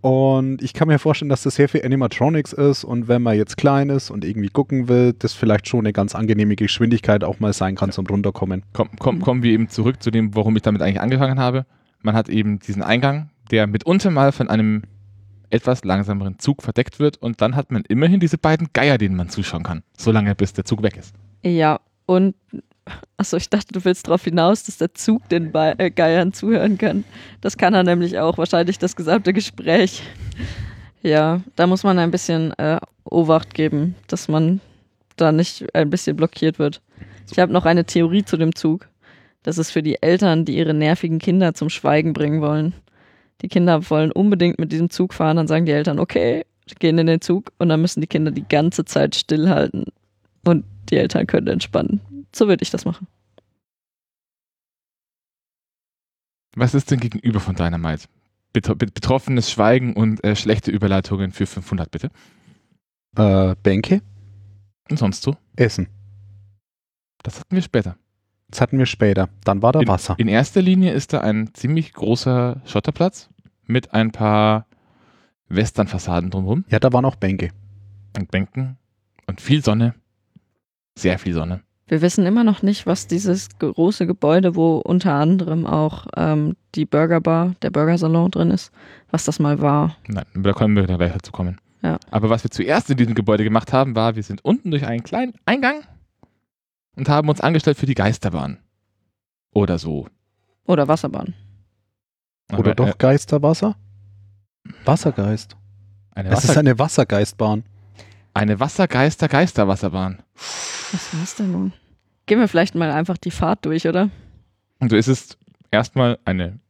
Und 0.01 0.63
ich 0.63 0.73
kann 0.73 0.89
mir 0.89 0.99
vorstellen, 0.99 1.29
dass 1.29 1.43
das 1.43 1.57
sehr 1.57 1.69
viel 1.69 1.85
Animatronics 1.85 2.55
ist 2.55 2.85
und 2.85 3.09
wenn 3.09 3.21
man 3.21 3.37
jetzt 3.37 3.59
klein 3.59 3.91
ist 3.91 4.11
und 4.11 4.25
irgendwie 4.25 4.49
gucken 4.49 4.89
will, 4.89 5.13
das 5.13 5.35
vielleicht 5.35 5.69
schon 5.69 5.81
eine 5.81 5.93
ganz 5.93 6.15
angenehme 6.15 6.57
Geschwindigkeit 6.57 7.23
auch 7.23 7.39
mal 7.39 7.53
sein 7.53 7.75
kann 7.75 7.93
zum 7.93 8.07
Runterkommen. 8.07 8.63
komm, 8.73 8.89
komm, 8.99 9.21
kommen 9.21 9.43
wir 9.43 9.53
eben 9.53 9.69
zurück 9.69 10.03
zu 10.03 10.11
dem, 10.11 10.35
warum 10.35 10.57
ich 10.57 10.63
damit 10.63 10.81
eigentlich 10.81 11.01
angefangen 11.03 11.39
habe. 11.39 11.67
Man 12.01 12.15
hat 12.15 12.31
eben 12.31 12.61
diesen 12.61 12.83
Eingang, 12.83 13.29
der 13.51 13.67
mitunter 13.67 14.11
mal 14.11 14.33
von 14.33 14.49
einem 14.49 14.85
etwas 15.51 15.85
langsameren 15.85 16.39
Zug 16.39 16.63
verdeckt 16.63 16.99
wird 16.99 17.19
und 17.19 17.43
dann 17.43 17.55
hat 17.55 17.71
man 17.71 17.83
immerhin 17.87 18.21
diese 18.21 18.39
beiden 18.39 18.69
Geier, 18.73 18.97
denen 18.97 19.17
man 19.17 19.29
zuschauen 19.29 19.65
kann, 19.65 19.83
solange 19.99 20.35
bis 20.35 20.55
der 20.55 20.65
Zug 20.65 20.83
weg 20.83 20.97
ist. 20.97 21.15
Ja, 21.43 21.81
und 22.07 22.35
achso, 23.17 23.37
ich 23.37 23.49
dachte, 23.49 23.73
du 23.73 23.85
willst 23.85 24.07
darauf 24.07 24.25
hinaus, 24.25 24.65
dass 24.65 24.79
der 24.79 24.95
Zug 24.95 25.29
den 25.29 25.53
Be 25.53 25.75
äh, 25.79 25.91
Geiern 25.91 26.33
zuhören 26.33 26.79
kann. 26.79 27.05
Das 27.41 27.57
kann 27.57 27.75
er 27.75 27.83
nämlich 27.83 28.19
auch, 28.19 28.39
wahrscheinlich 28.39 28.79
das 28.79 28.97
gesamte 28.97 29.33
Gespräch. 29.33 30.03
Ja, 31.03 31.41
da 31.57 31.67
muss 31.67 31.83
man 31.83 31.99
ein 31.99 32.11
bisschen 32.11 32.53
äh, 32.59 32.79
Obacht 33.05 33.55
geben, 33.55 33.95
dass 34.07 34.29
man 34.29 34.61
da 35.17 35.33
nicht 35.33 35.75
ein 35.75 35.91
bisschen 35.91 36.17
blockiert 36.17 36.59
wird. 36.59 36.81
Ich 37.31 37.39
habe 37.39 37.53
noch 37.53 37.65
eine 37.65 37.85
Theorie 37.85 38.25
zu 38.25 38.37
dem 38.37 38.55
Zug. 38.55 38.89
Das 39.43 39.57
ist 39.57 39.71
für 39.71 39.83
die 39.83 40.03
Eltern, 40.03 40.45
die 40.45 40.57
ihre 40.57 40.75
nervigen 40.75 41.19
Kinder 41.19 41.55
zum 41.55 41.71
Schweigen 41.71 42.13
bringen 42.13 42.41
wollen. 42.41 42.75
Die 43.41 43.49
Kinder 43.49 43.89
wollen 43.89 44.13
unbedingt 44.13 44.59
mit 44.59 44.73
diesem 44.73 44.91
Zug 44.91 45.15
fahren, 45.15 45.37
dann 45.37 45.47
sagen 45.47 45.65
die 45.65 45.73
Eltern, 45.73 45.99
okay, 45.99 46.45
gehen 46.79 46.99
in 46.99 47.07
den 47.07 47.21
Zug 47.21 47.53
und 47.59 47.69
dann 47.69 47.81
müssen 47.81 48.01
die 48.01 48.07
Kinder 48.07 48.31
die 48.31 48.47
ganze 48.47 48.85
Zeit 48.85 49.15
stillhalten 49.17 49.87
und 50.45 50.65
die 50.91 50.97
Eltern 50.97 51.27
können 51.27 51.49
entspannen. 51.49 52.01
So 52.35 52.49
würde 52.49 52.63
ich 52.63 52.71
das 52.71 52.85
machen. 52.85 53.07
Was 56.57 56.75
ist 56.75 56.91
denn 56.91 57.01
gegenüber 57.01 57.41
von 57.41 57.55
Dynamite? 57.55 58.09
Bet 58.53 58.67
bet 58.79 58.95
betroffenes 58.95 59.51
Schweigen 59.51 59.95
und 59.95 60.25
äh, 60.25 60.35
schlechte 60.35 60.71
Überleitungen 60.73 61.31
für 61.33 61.47
500, 61.47 61.91
bitte. 61.91 62.11
Äh, 63.17 63.55
Bänke, 63.63 64.03
Und 64.91 64.99
sonst 64.99 65.23
so? 65.23 65.37
Essen. 65.57 65.89
Das 67.23 67.39
hatten 67.39 67.55
wir 67.55 67.63
später. 67.63 67.97
Das 68.49 68.61
hatten 68.61 68.79
wir 68.79 68.87
später. 68.87 69.29
Dann 69.45 69.63
war 69.63 69.73
da 69.73 69.81
In, 69.81 69.87
Wasser. 69.89 70.17
in 70.19 70.27
erster 70.27 70.61
Linie 70.63 70.93
ist 70.93 71.13
da 71.13 71.21
ein 71.21 71.55
ziemlich 71.55 71.93
großer 71.93 72.61
Schotterplatz 72.65 73.29
mit 73.67 73.93
ein 73.95 74.11
paar 74.11 74.67
Westernfassaden 75.49 76.31
drumherum 76.31 76.65
Ja, 76.69 76.81
da 76.81 76.93
waren 76.93 77.05
auch 77.05 77.17
Bänke. 77.17 77.51
und 78.19 78.31
Bänken 78.33 78.77
und 79.27 79.41
viel 79.41 79.63
Sonne. 79.63 79.95
Sehr 80.99 81.21
viel 81.21 81.35
Sonne. 81.35 81.63
Wir 81.91 82.03
wissen 82.03 82.25
immer 82.25 82.45
noch 82.45 82.63
nicht, 82.63 82.87
was 82.87 83.09
dieses 83.09 83.49
große 83.59 84.07
Gebäude, 84.07 84.55
wo 84.55 84.79
unter 84.79 85.13
anderem 85.13 85.67
auch 85.67 86.07
ähm, 86.17 86.55
die 86.77 86.87
Burgerbar, 86.87 87.57
der 87.63 87.71
Burgersalon 87.71 88.31
drin 88.31 88.53
ist, 88.53 88.71
was 89.11 89.25
das 89.25 89.41
mal 89.41 89.61
war. 89.61 89.97
Nein, 90.07 90.25
aber 90.37 90.53
da 90.53 90.53
können 90.57 90.77
wir 90.77 90.85
gleich 90.85 91.13
dazu 91.13 91.33
kommen. 91.33 91.61
Ja. 91.83 91.99
Aber 92.13 92.31
was 92.31 92.45
wir 92.45 92.51
zuerst 92.53 92.91
in 92.91 92.97
diesem 92.97 93.17
Gebäude 93.17 93.43
gemacht 93.43 93.73
haben, 93.73 93.97
war, 93.97 94.15
wir 94.15 94.23
sind 94.23 94.45
unten 94.45 94.71
durch 94.71 94.87
einen 94.87 95.03
kleinen 95.03 95.33
Eingang 95.47 95.83
und 96.95 97.09
haben 97.09 97.29
uns 97.29 97.41
angestellt 97.41 97.77
für 97.77 97.87
die 97.87 97.97
Geisterbahn. 97.97 98.59
Oder 99.53 99.77
so. 99.79 100.07
Oder 100.67 100.87
Wasserbahn. 100.87 101.35
Oder 102.53 102.59
Aber, 102.71 102.75
doch 102.77 102.89
äh, 102.91 102.95
Geisterwasser? 102.99 103.75
Wassergeist. 104.85 105.57
eine, 106.15 106.29
Es 106.29 106.45
ist 106.45 106.51
Wasser, 106.51 106.61
eine 106.61 106.79
Wassergeistbahn. 106.79 107.65
eine 108.33 108.61
Wassergeister-Geisterwasserbahn. 108.61 110.23
Was 110.93 111.13
war 111.13 111.21
das 111.21 111.35
denn 111.35 111.51
nun? 111.51 111.73
Gehen 112.31 112.39
wir 112.39 112.47
vielleicht 112.47 112.77
mal 112.77 112.93
einfach 112.93 113.17
die 113.17 113.33
Fahrt 113.33 113.67
durch, 113.67 113.89
oder? 113.89 114.09
Und 114.79 114.91
so 114.91 114.95
ist 114.95 115.09
es 115.09 115.37
erstmal 115.73 116.17
eine 116.25 116.61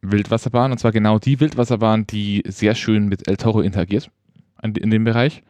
Wildwasserbahn, 0.00 0.70
und 0.70 0.78
zwar 0.78 0.92
genau 0.92 1.18
die 1.18 1.40
Wildwasserbahn, 1.40 2.06
die 2.06 2.44
sehr 2.46 2.76
schön 2.76 3.08
mit 3.08 3.26
El 3.26 3.36
Toro 3.36 3.62
interagiert 3.62 4.12
in 4.62 4.90
dem 4.90 5.02
Bereich. 5.02 5.42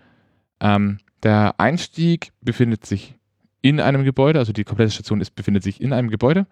Ähm, 0.61 1.01
der 1.23 1.61
Einstieg 1.61 2.33
befindet 2.41 2.87
sich 2.87 3.15
in 3.61 3.79
einem 3.79 4.05
Gebäude, 4.05 4.39
also 4.39 4.55
die 4.55 4.65
komplette 4.65 4.93
Station 4.93 5.21
ist, 5.21 5.35
befindet 5.35 5.65
sich 5.65 5.83
in 5.83 5.93
einem 5.93 6.09
Gebäude. 6.09 6.47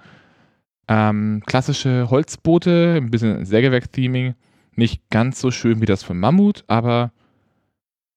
Ähm, 0.87 1.43
klassische 1.47 2.11
Holzboote, 2.11 2.97
ein 2.99 3.11
bisschen 3.11 3.47
Sägewerk-Theming, 3.47 4.35
nicht 4.77 5.09
ganz 5.09 5.41
so 5.41 5.51
schön 5.51 5.81
wie 5.81 5.87
das 5.87 6.03
von 6.03 6.21
Mammut, 6.21 6.65
aber 6.67 7.13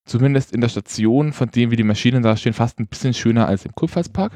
zumindest 0.04 0.52
in 0.52 0.60
der 0.60 0.68
Station, 0.68 1.32
von 1.32 1.50
dem 1.50 1.70
wie 1.70 1.76
die 1.76 1.84
Maschinen 1.84 2.22
da 2.22 2.36
stehen, 2.36 2.52
fast 2.52 2.78
ein 2.80 2.86
bisschen 2.86 3.14
schöner 3.14 3.48
als 3.48 3.64
im 3.64 3.74
Kurpfalzpark. 3.74 4.32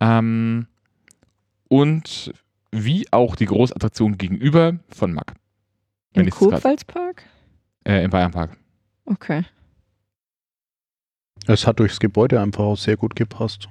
Ähm, 0.00 0.66
und 1.68 2.32
wie 2.70 3.06
auch 3.12 3.36
die 3.36 3.46
Großattraktion 3.46 4.18
gegenüber 4.18 4.78
von 4.88 5.12
Mack. 5.12 5.34
Im 6.12 6.28
Kurpfalzpark? 6.30 7.22
Äh, 7.84 8.04
Im 8.04 8.10
Bayernpark. 8.10 8.56
Okay. 9.04 9.44
Es 11.46 11.66
hat 11.66 11.78
durchs 11.78 12.00
Gebäude 12.00 12.40
einfach 12.40 12.64
auch 12.64 12.76
sehr 12.76 12.96
gut 12.96 13.16
gepasst. 13.16 13.68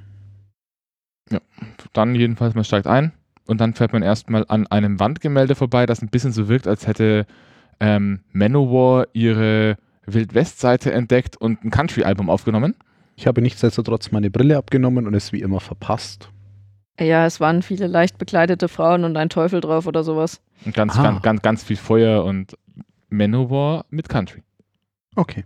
Dann 1.93 2.15
jedenfalls, 2.15 2.55
man 2.55 2.63
steigt 2.63 2.87
ein 2.87 3.11
und 3.45 3.59
dann 3.59 3.73
fährt 3.73 3.93
man 3.93 4.01
erstmal 4.01 4.45
an 4.47 4.65
einem 4.67 4.99
Wandgemälde 4.99 5.55
vorbei, 5.55 5.85
das 5.85 6.01
ein 6.01 6.09
bisschen 6.09 6.31
so 6.31 6.47
wirkt, 6.47 6.67
als 6.67 6.87
hätte 6.87 7.25
ähm, 7.79 8.21
Manowar 8.31 9.07
ihre 9.13 9.77
Wild-West-Seite 10.05 10.91
entdeckt 10.91 11.37
und 11.37 11.63
ein 11.63 11.69
Country-Album 11.69 12.29
aufgenommen. 12.29 12.75
Ich 13.19 13.25
habe 13.27 13.41
nichtsdestotrotz 13.41 14.12
meine 14.12 14.30
Brille 14.30 14.58
abgenommen 14.58 15.08
und 15.08 15.13
es 15.15 15.34
wie 15.34 15.41
immer 15.41 15.60
verpasst. 15.60 16.30
Ja, 16.99 17.25
es 17.25 17.39
waren 17.39 17.62
viele 17.63 17.88
leicht 17.88 18.17
bekleidete 18.17 18.67
Frauen 18.67 19.03
und 19.03 19.17
ein 19.17 19.30
Teufel 19.30 19.60
drauf 19.60 19.88
oder 19.88 20.03
sowas. 20.03 20.39
Und 20.65 20.75
ganz, 20.75 20.97
Ah. 20.97 21.03
ganz, 21.03 21.21
ganz, 21.23 21.41
ganz 21.41 21.63
viel 21.63 21.77
Feuer 21.77 22.23
und 22.23 22.56
Manowar 23.10 23.86
mit 23.89 24.08
Country. 24.08 24.43
Okay. 25.15 25.45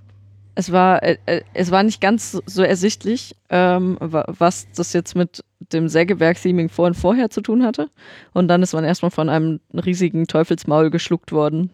Es 0.56 0.72
war, 0.74 1.02
äh, 1.02 1.18
äh, 1.28 1.42
es 1.54 1.72
war 1.72 1.84
nicht 1.84 2.02
ganz 2.02 2.34
so- 2.46 2.62
ersichtlich, 2.62 3.36
ähm, 3.50 3.98
wa- 4.02 4.26
was 4.28 4.68
das 4.76 4.92
jetzt 4.92 5.16
mit 5.16 5.44
dem 5.72 5.88
Sägewerk-Theming 5.88 6.68
vor 6.68 6.88
und 6.88 6.96
vorher 6.96 7.30
zu 7.30 7.40
tun 7.42 7.64
hatte. 7.64 7.90
Und 8.34 8.50
dann 8.50 8.62
ist 8.64 8.74
man 8.74 8.84
erstmal 8.84 9.12
von 9.12 9.30
einem 9.30 9.62
riesigen 9.74 10.28
Teufelsmaul 10.28 10.90
geschluckt 10.90 11.32
worden. 11.32 11.70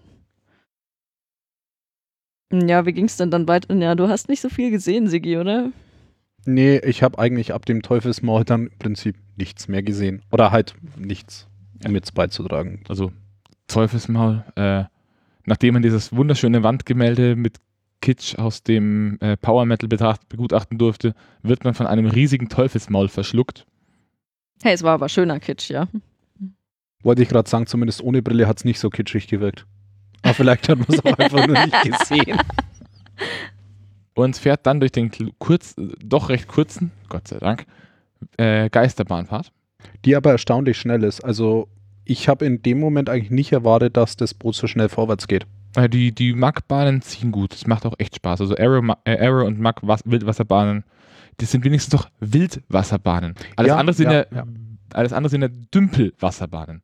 Ja, 2.54 2.86
wie 2.86 2.94
ging's 2.94 3.18
denn 3.18 3.32
dann 3.32 3.48
weiter? 3.48 3.74
Ja, 3.76 3.96
du 3.96 4.08
hast 4.08 4.30
nicht 4.30 4.42
so 4.42 4.50
viel 4.50 4.70
gesehen, 4.72 5.08
Sigi, 5.08 5.38
oder? 5.38 5.72
Nee, 6.50 6.78
ich 6.78 7.04
habe 7.04 7.20
eigentlich 7.20 7.54
ab 7.54 7.66
dem 7.66 7.82
Teufelsmaul 7.82 8.46
dann 8.46 8.68
im 8.68 8.78
Prinzip 8.80 9.18
nichts 9.36 9.68
mehr 9.68 9.84
gesehen. 9.84 10.22
Oder 10.32 10.52
halt 10.52 10.76
nichts, 10.96 11.46
um 11.86 11.94
jetzt 11.94 12.14
beizutragen. 12.14 12.86
Also 12.88 13.12
Teufelsmaul. 13.68 14.46
Äh, 14.56 14.86
nachdem 15.46 15.74
man 15.74 15.84
dieses 15.84 16.16
wunderschöne 16.16 16.64
Wandgemälde 16.64 17.36
mit 17.36 17.58
Kitsch 18.00 18.38
aus 18.38 18.64
dem 18.64 19.18
äh, 19.20 19.36
Power 19.36 19.66
Metal 19.66 19.90
betracht, 19.90 20.30
begutachten 20.30 20.78
durfte, 20.78 21.16
wird 21.42 21.66
man 21.66 21.74
von 21.74 21.86
einem 21.86 22.06
riesigen 22.06 22.48
Teufelsmaul 22.48 23.10
verschluckt. 23.10 23.66
Hey, 24.64 24.74
es 24.74 24.84
war 24.84 24.94
aber 24.94 25.10
schöner 25.10 25.42
Kitsch, 25.42 25.70
ja. 25.70 25.90
Wollte 27.04 27.24
ich 27.24 27.28
gerade 27.28 27.50
sagen, 27.50 27.68
zumindest 27.68 28.02
ohne 28.02 28.22
Brille 28.22 28.48
hat 28.48 28.60
es 28.60 28.64
nicht 28.64 28.80
so 28.80 28.90
kitschig 28.90 29.28
gewirkt. 29.28 29.66
Aber 30.22 30.34
vielleicht 30.34 30.70
hat 30.70 30.80
man 30.80 30.88
es 30.98 31.04
auch 31.04 31.18
einfach 31.18 31.46
nur 31.46 31.60
nicht 31.60 31.82
gesehen. 32.00 32.40
Und 34.18 34.36
fährt 34.36 34.66
dann 34.66 34.80
durch 34.80 34.92
den 34.92 35.12
kurz, 35.38 35.76
doch 36.04 36.30
recht 36.30 36.48
kurzen, 36.48 36.92
Gott 37.08 37.28
sei 37.28 37.38
Dank, 37.38 37.66
äh, 38.38 38.68
Geisterbahnfahrt. 38.70 39.52
Die 40.06 40.16
aber 40.16 40.32
erstaunlich 40.32 40.78
schnell 40.78 41.04
ist. 41.04 41.24
Also 41.24 41.68
ich 42.04 42.28
habe 42.28 42.46
in 42.46 42.64
dem 42.64 42.80
Moment 42.80 43.10
eigentlich 43.10 43.30
nicht 43.30 43.52
erwartet, 43.52 43.96
dass 43.96 44.16
das 44.16 44.34
Boot 44.34 44.56
so 44.56 44.66
schnell 44.66 44.90
vorwärts 44.90 45.28
geht. 45.28 45.46
Äh, 45.76 45.88
die 45.88 46.14
die 46.16 46.34
Mack-Bahnen 46.34 47.04
ziehen 47.04 47.32
gut. 47.32 47.54
Das 47.54 47.68
macht 47.68 47.86
auch 47.86 47.94
echt 48.00 48.16
Spaß. 48.16 48.42
Also 48.42 48.56
Arrow, 48.58 48.84
äh, 49.04 49.24
Arrow 49.24 49.46
und 49.46 49.60
Mack 49.60 49.82
Was 49.84 50.02
Wildwasserbahnen, 50.06 50.84
das 51.38 51.52
sind 51.52 51.64
wenigstens 51.64 51.92
doch 52.02 52.10
Wildwasserbahnen. 52.20 53.36
Alles, 53.56 53.70
Ja, 53.70 53.78
andere, 53.78 53.94
sind 53.94 54.10
ja, 54.10 54.26
ja, 54.32 54.38
ja. 54.38 54.46
alles 54.94 55.14
andere 55.14 55.30
sind 55.30 55.44
ja 55.44 55.50
Dümpelwasserbahnen. 55.50 56.82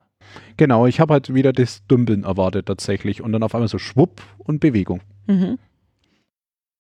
Genau, 0.58 0.86
ich 0.86 1.00
habe 1.00 1.14
halt 1.14 1.34
wieder 1.34 1.52
das 1.52 1.84
Dümpeln 1.88 2.26
erwartet 2.26 2.68
tatsächlich. 2.68 3.24
Und 3.24 3.32
dann 3.32 3.42
auf 3.42 3.56
einmal 3.56 3.68
so 3.68 3.80
Schwupp 3.80 4.22
und 4.38 4.60
Bewegung. 4.60 5.02
Mhm. 5.26 5.58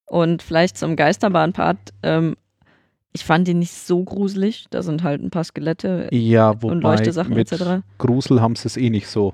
Und 0.05 0.41
vielleicht 0.43 0.77
zum 0.77 0.95
Geisterbahn-Part. 0.95 1.93
Ähm, 2.03 2.35
ich 3.13 3.23
fand 3.23 3.47
ihn 3.47 3.59
nicht 3.59 3.73
so 3.73 4.03
gruselig. 4.03 4.65
Da 4.69 4.81
sind 4.81 5.03
halt 5.03 5.21
ein 5.21 5.29
paar 5.29 5.43
Skelette 5.43 6.09
Ja, 6.11 6.61
wobei 6.61 6.73
und 6.73 6.81
Leuchtesachen 6.81 7.33
mit 7.33 7.51
etc. 7.51 7.83
Grusel 7.99 8.41
haben 8.41 8.55
sie 8.55 8.67
es 8.67 8.77
eh 8.77 8.89
nicht 8.89 9.07
so. 9.07 9.33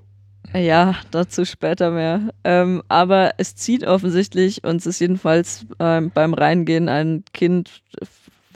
Ja, 0.54 0.96
dazu 1.12 1.46
später 1.46 1.92
mehr. 1.92 2.30
Ähm, 2.44 2.82
aber 2.88 3.32
es 3.38 3.56
zieht 3.56 3.86
offensichtlich 3.86 4.64
und 4.64 4.78
es 4.78 4.86
ist 4.86 5.00
jedenfalls 5.00 5.66
ähm, 5.80 6.12
beim 6.14 6.34
Reingehen 6.34 6.90
ein 6.90 7.24
Kind, 7.34 7.82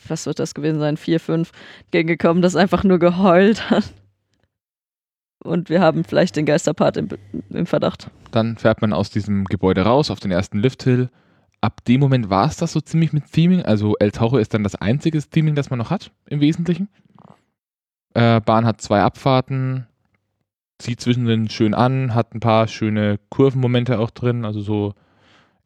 was 0.07 0.25
wird 0.25 0.39
das 0.39 0.55
gewesen 0.55 0.79
sein, 0.79 0.97
vier, 0.97 1.19
fünf, 1.19 1.51
gegengekommen, 1.91 2.41
das 2.41 2.55
einfach 2.55 2.83
nur 2.83 2.99
geheult 2.99 3.69
hat. 3.69 3.93
Und 5.43 5.69
wir 5.69 5.81
haben 5.81 6.03
vielleicht 6.03 6.35
den 6.35 6.45
Geisterpart 6.45 6.97
im, 6.97 7.09
im 7.49 7.65
Verdacht. 7.65 8.09
Dann 8.31 8.57
fährt 8.57 8.81
man 8.81 8.93
aus 8.93 9.09
diesem 9.11 9.45
Gebäude 9.45 9.81
raus 9.81 10.09
auf 10.09 10.19
den 10.19 10.31
ersten 10.31 10.57
Lifthill. 10.57 11.09
Ab 11.63 11.85
dem 11.85 12.01
Moment 12.01 12.29
war 12.29 12.45
es 12.45 12.57
das 12.57 12.73
so 12.73 12.81
ziemlich 12.81 13.13
mit 13.13 13.31
Theming. 13.31 13.61
Also 13.63 13.95
El 13.97 14.11
Toro 14.11 14.37
ist 14.37 14.53
dann 14.53 14.65
das 14.65 14.75
einzige 14.75 15.21
Theming, 15.21 15.55
das 15.55 15.69
man 15.69 15.79
noch 15.79 15.91
hat, 15.91 16.11
im 16.25 16.41
Wesentlichen. 16.41 16.89
Äh, 18.13 18.41
Bahn 18.41 18.65
hat 18.65 18.81
zwei 18.81 19.01
Abfahrten, 19.01 19.87
zieht 20.77 20.99
zwischendrin 20.99 21.49
schön 21.49 21.73
an, 21.73 22.13
hat 22.13 22.35
ein 22.35 22.41
paar 22.41 22.67
schöne 22.67 23.17
Kurvenmomente 23.29 23.97
auch 23.99 24.09
drin, 24.09 24.43
also 24.43 24.59
so 24.59 24.93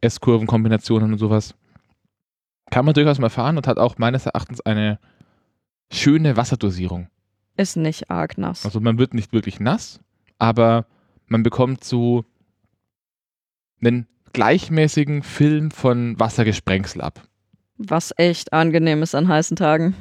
S-Kurven-Kombinationen 0.02 1.14
und 1.14 1.18
sowas. 1.18 1.56
Kann 2.70 2.86
man 2.86 2.94
durchaus 2.94 3.18
mal 3.18 3.32
fahren 3.32 3.58
und 3.58 3.66
hat 3.66 3.80
auch 3.80 3.98
meines 3.98 4.28
Erachtens 4.28 4.62
eine 4.62 5.00
schöne 5.92 6.38
Wasserdosierung. 6.38 7.08
Ist 7.56 7.76
nicht 7.76 8.12
arg 8.12 8.38
nass. 8.38 8.66
Also 8.66 8.80
man 8.80 9.00
wird 9.00 9.16
nicht 9.16 9.34
wirklich 9.34 9.60
nass, 9.60 10.00
aber 10.38 10.86
man 11.26 11.42
bekommt 11.42 11.84
so 11.84 12.24
einen 13.82 14.06
gleichmäßigen 14.38 15.24
Film 15.24 15.72
von 15.72 16.20
Wassergesprengsel 16.20 17.02
ab. 17.02 17.24
Was 17.80 18.14
echt 18.18 18.54
angenehm 18.54 19.02
ist 19.02 19.16
an 19.16 19.28
heißen 19.28 19.58
Tagen. 19.58 19.96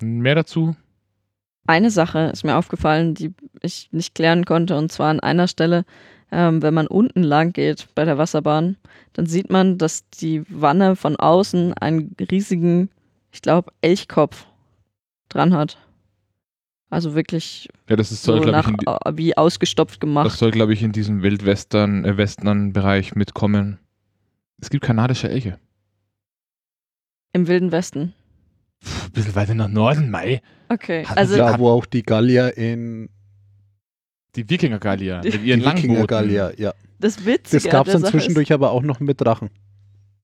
Mehr 0.00 0.36
dazu? 0.36 0.74
Eine 1.66 1.90
Sache 1.90 2.30
ist 2.32 2.44
mir 2.44 2.56
aufgefallen, 2.56 3.12
die 3.12 3.34
ich 3.60 3.90
nicht 3.92 4.14
klären 4.14 4.46
konnte, 4.46 4.74
und 4.78 4.90
zwar 4.90 5.10
an 5.10 5.20
einer 5.20 5.48
Stelle, 5.48 5.84
ähm, 6.32 6.62
wenn 6.62 6.72
man 6.72 6.86
unten 6.86 7.22
lang 7.22 7.52
geht 7.52 7.88
bei 7.94 8.06
der 8.06 8.16
Wasserbahn, 8.16 8.78
dann 9.12 9.26
sieht 9.26 9.50
man, 9.50 9.76
dass 9.76 10.08
die 10.08 10.44
Wanne 10.48 10.96
von 10.96 11.16
außen 11.16 11.74
einen 11.74 12.16
riesigen, 12.30 12.88
ich 13.32 13.42
glaube, 13.42 13.70
Elchkopf 13.82 14.46
dran 15.28 15.52
hat. 15.52 15.76
Also 16.90 17.14
wirklich 17.14 17.68
Ja, 17.88 17.94
das 17.96 18.10
ist, 18.10 18.24
so 18.24 18.32
soll, 18.32 18.40
glaube 18.42 18.58
nach, 18.58 18.68
ich, 18.68 19.06
äh, 19.12 19.16
wie 19.16 19.36
ausgestopft 19.36 19.94
das 19.94 20.00
gemacht. 20.00 20.30
soll, 20.32 20.50
glaube 20.50 20.72
ich, 20.72 20.82
in 20.82 20.90
diesem 20.92 21.22
Wildwestern, 21.22 22.04
äh, 22.04 22.16
Western-Bereich 22.16 23.14
mitkommen. 23.14 23.78
Es 24.60 24.70
gibt 24.70 24.84
kanadische 24.84 25.30
Elche. 25.30 25.58
Im 27.32 27.46
Wilden 27.46 27.70
Westen. 27.70 28.12
Puh, 28.80 28.90
ein 29.06 29.12
bisschen 29.12 29.34
weiter 29.36 29.54
nach 29.54 29.68
Norden, 29.68 30.10
Mai. 30.10 30.42
Okay, 30.68 31.04
Hatten 31.04 31.18
also 31.18 31.36
Da, 31.36 31.58
wo 31.58 31.70
auch 31.70 31.86
die 31.86 32.02
Gallier 32.02 32.56
in 32.56 33.08
Die 34.34 34.48
Wikinger-Gallier 34.48 35.20
mit 35.22 35.34
Die 35.34 35.38
ihren 35.38 35.60
die 35.60 35.64
Langbooten. 35.64 35.90
Wikinger-Gallier, 35.90 36.54
ja. 36.58 36.74
das 36.98 37.24
Witzige 37.24 37.62
Das 37.62 37.70
gab 37.70 37.86
es 37.86 37.94
an 37.94 38.02
dann 38.02 38.10
Sache 38.10 38.18
zwischendurch 38.18 38.52
aber 38.52 38.72
auch 38.72 38.82
noch 38.82 38.98
mit 39.00 39.20
Drachen. 39.20 39.50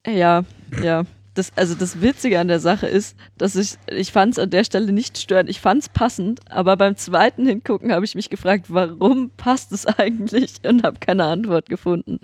Ja, 0.06 0.44
ja. 0.82 1.04
Das, 1.36 1.52
also 1.54 1.74
das 1.74 2.00
Witzige 2.00 2.40
an 2.40 2.48
der 2.48 2.60
Sache 2.60 2.86
ist, 2.86 3.14
dass 3.36 3.56
ich, 3.56 3.76
ich 3.88 4.10
fand 4.10 4.32
es 4.32 4.38
an 4.38 4.48
der 4.48 4.64
Stelle 4.64 4.90
nicht 4.90 5.18
störend. 5.18 5.50
Ich 5.50 5.60
fand 5.60 5.82
es 5.82 5.88
passend, 5.90 6.40
aber 6.50 6.78
beim 6.78 6.96
zweiten 6.96 7.46
Hingucken 7.46 7.92
habe 7.92 8.06
ich 8.06 8.14
mich 8.14 8.30
gefragt, 8.30 8.66
warum 8.68 9.30
passt 9.36 9.70
es 9.72 9.86
eigentlich 9.86 10.54
und 10.66 10.82
habe 10.82 10.98
keine 10.98 11.24
Antwort 11.24 11.68
gefunden. 11.68 12.20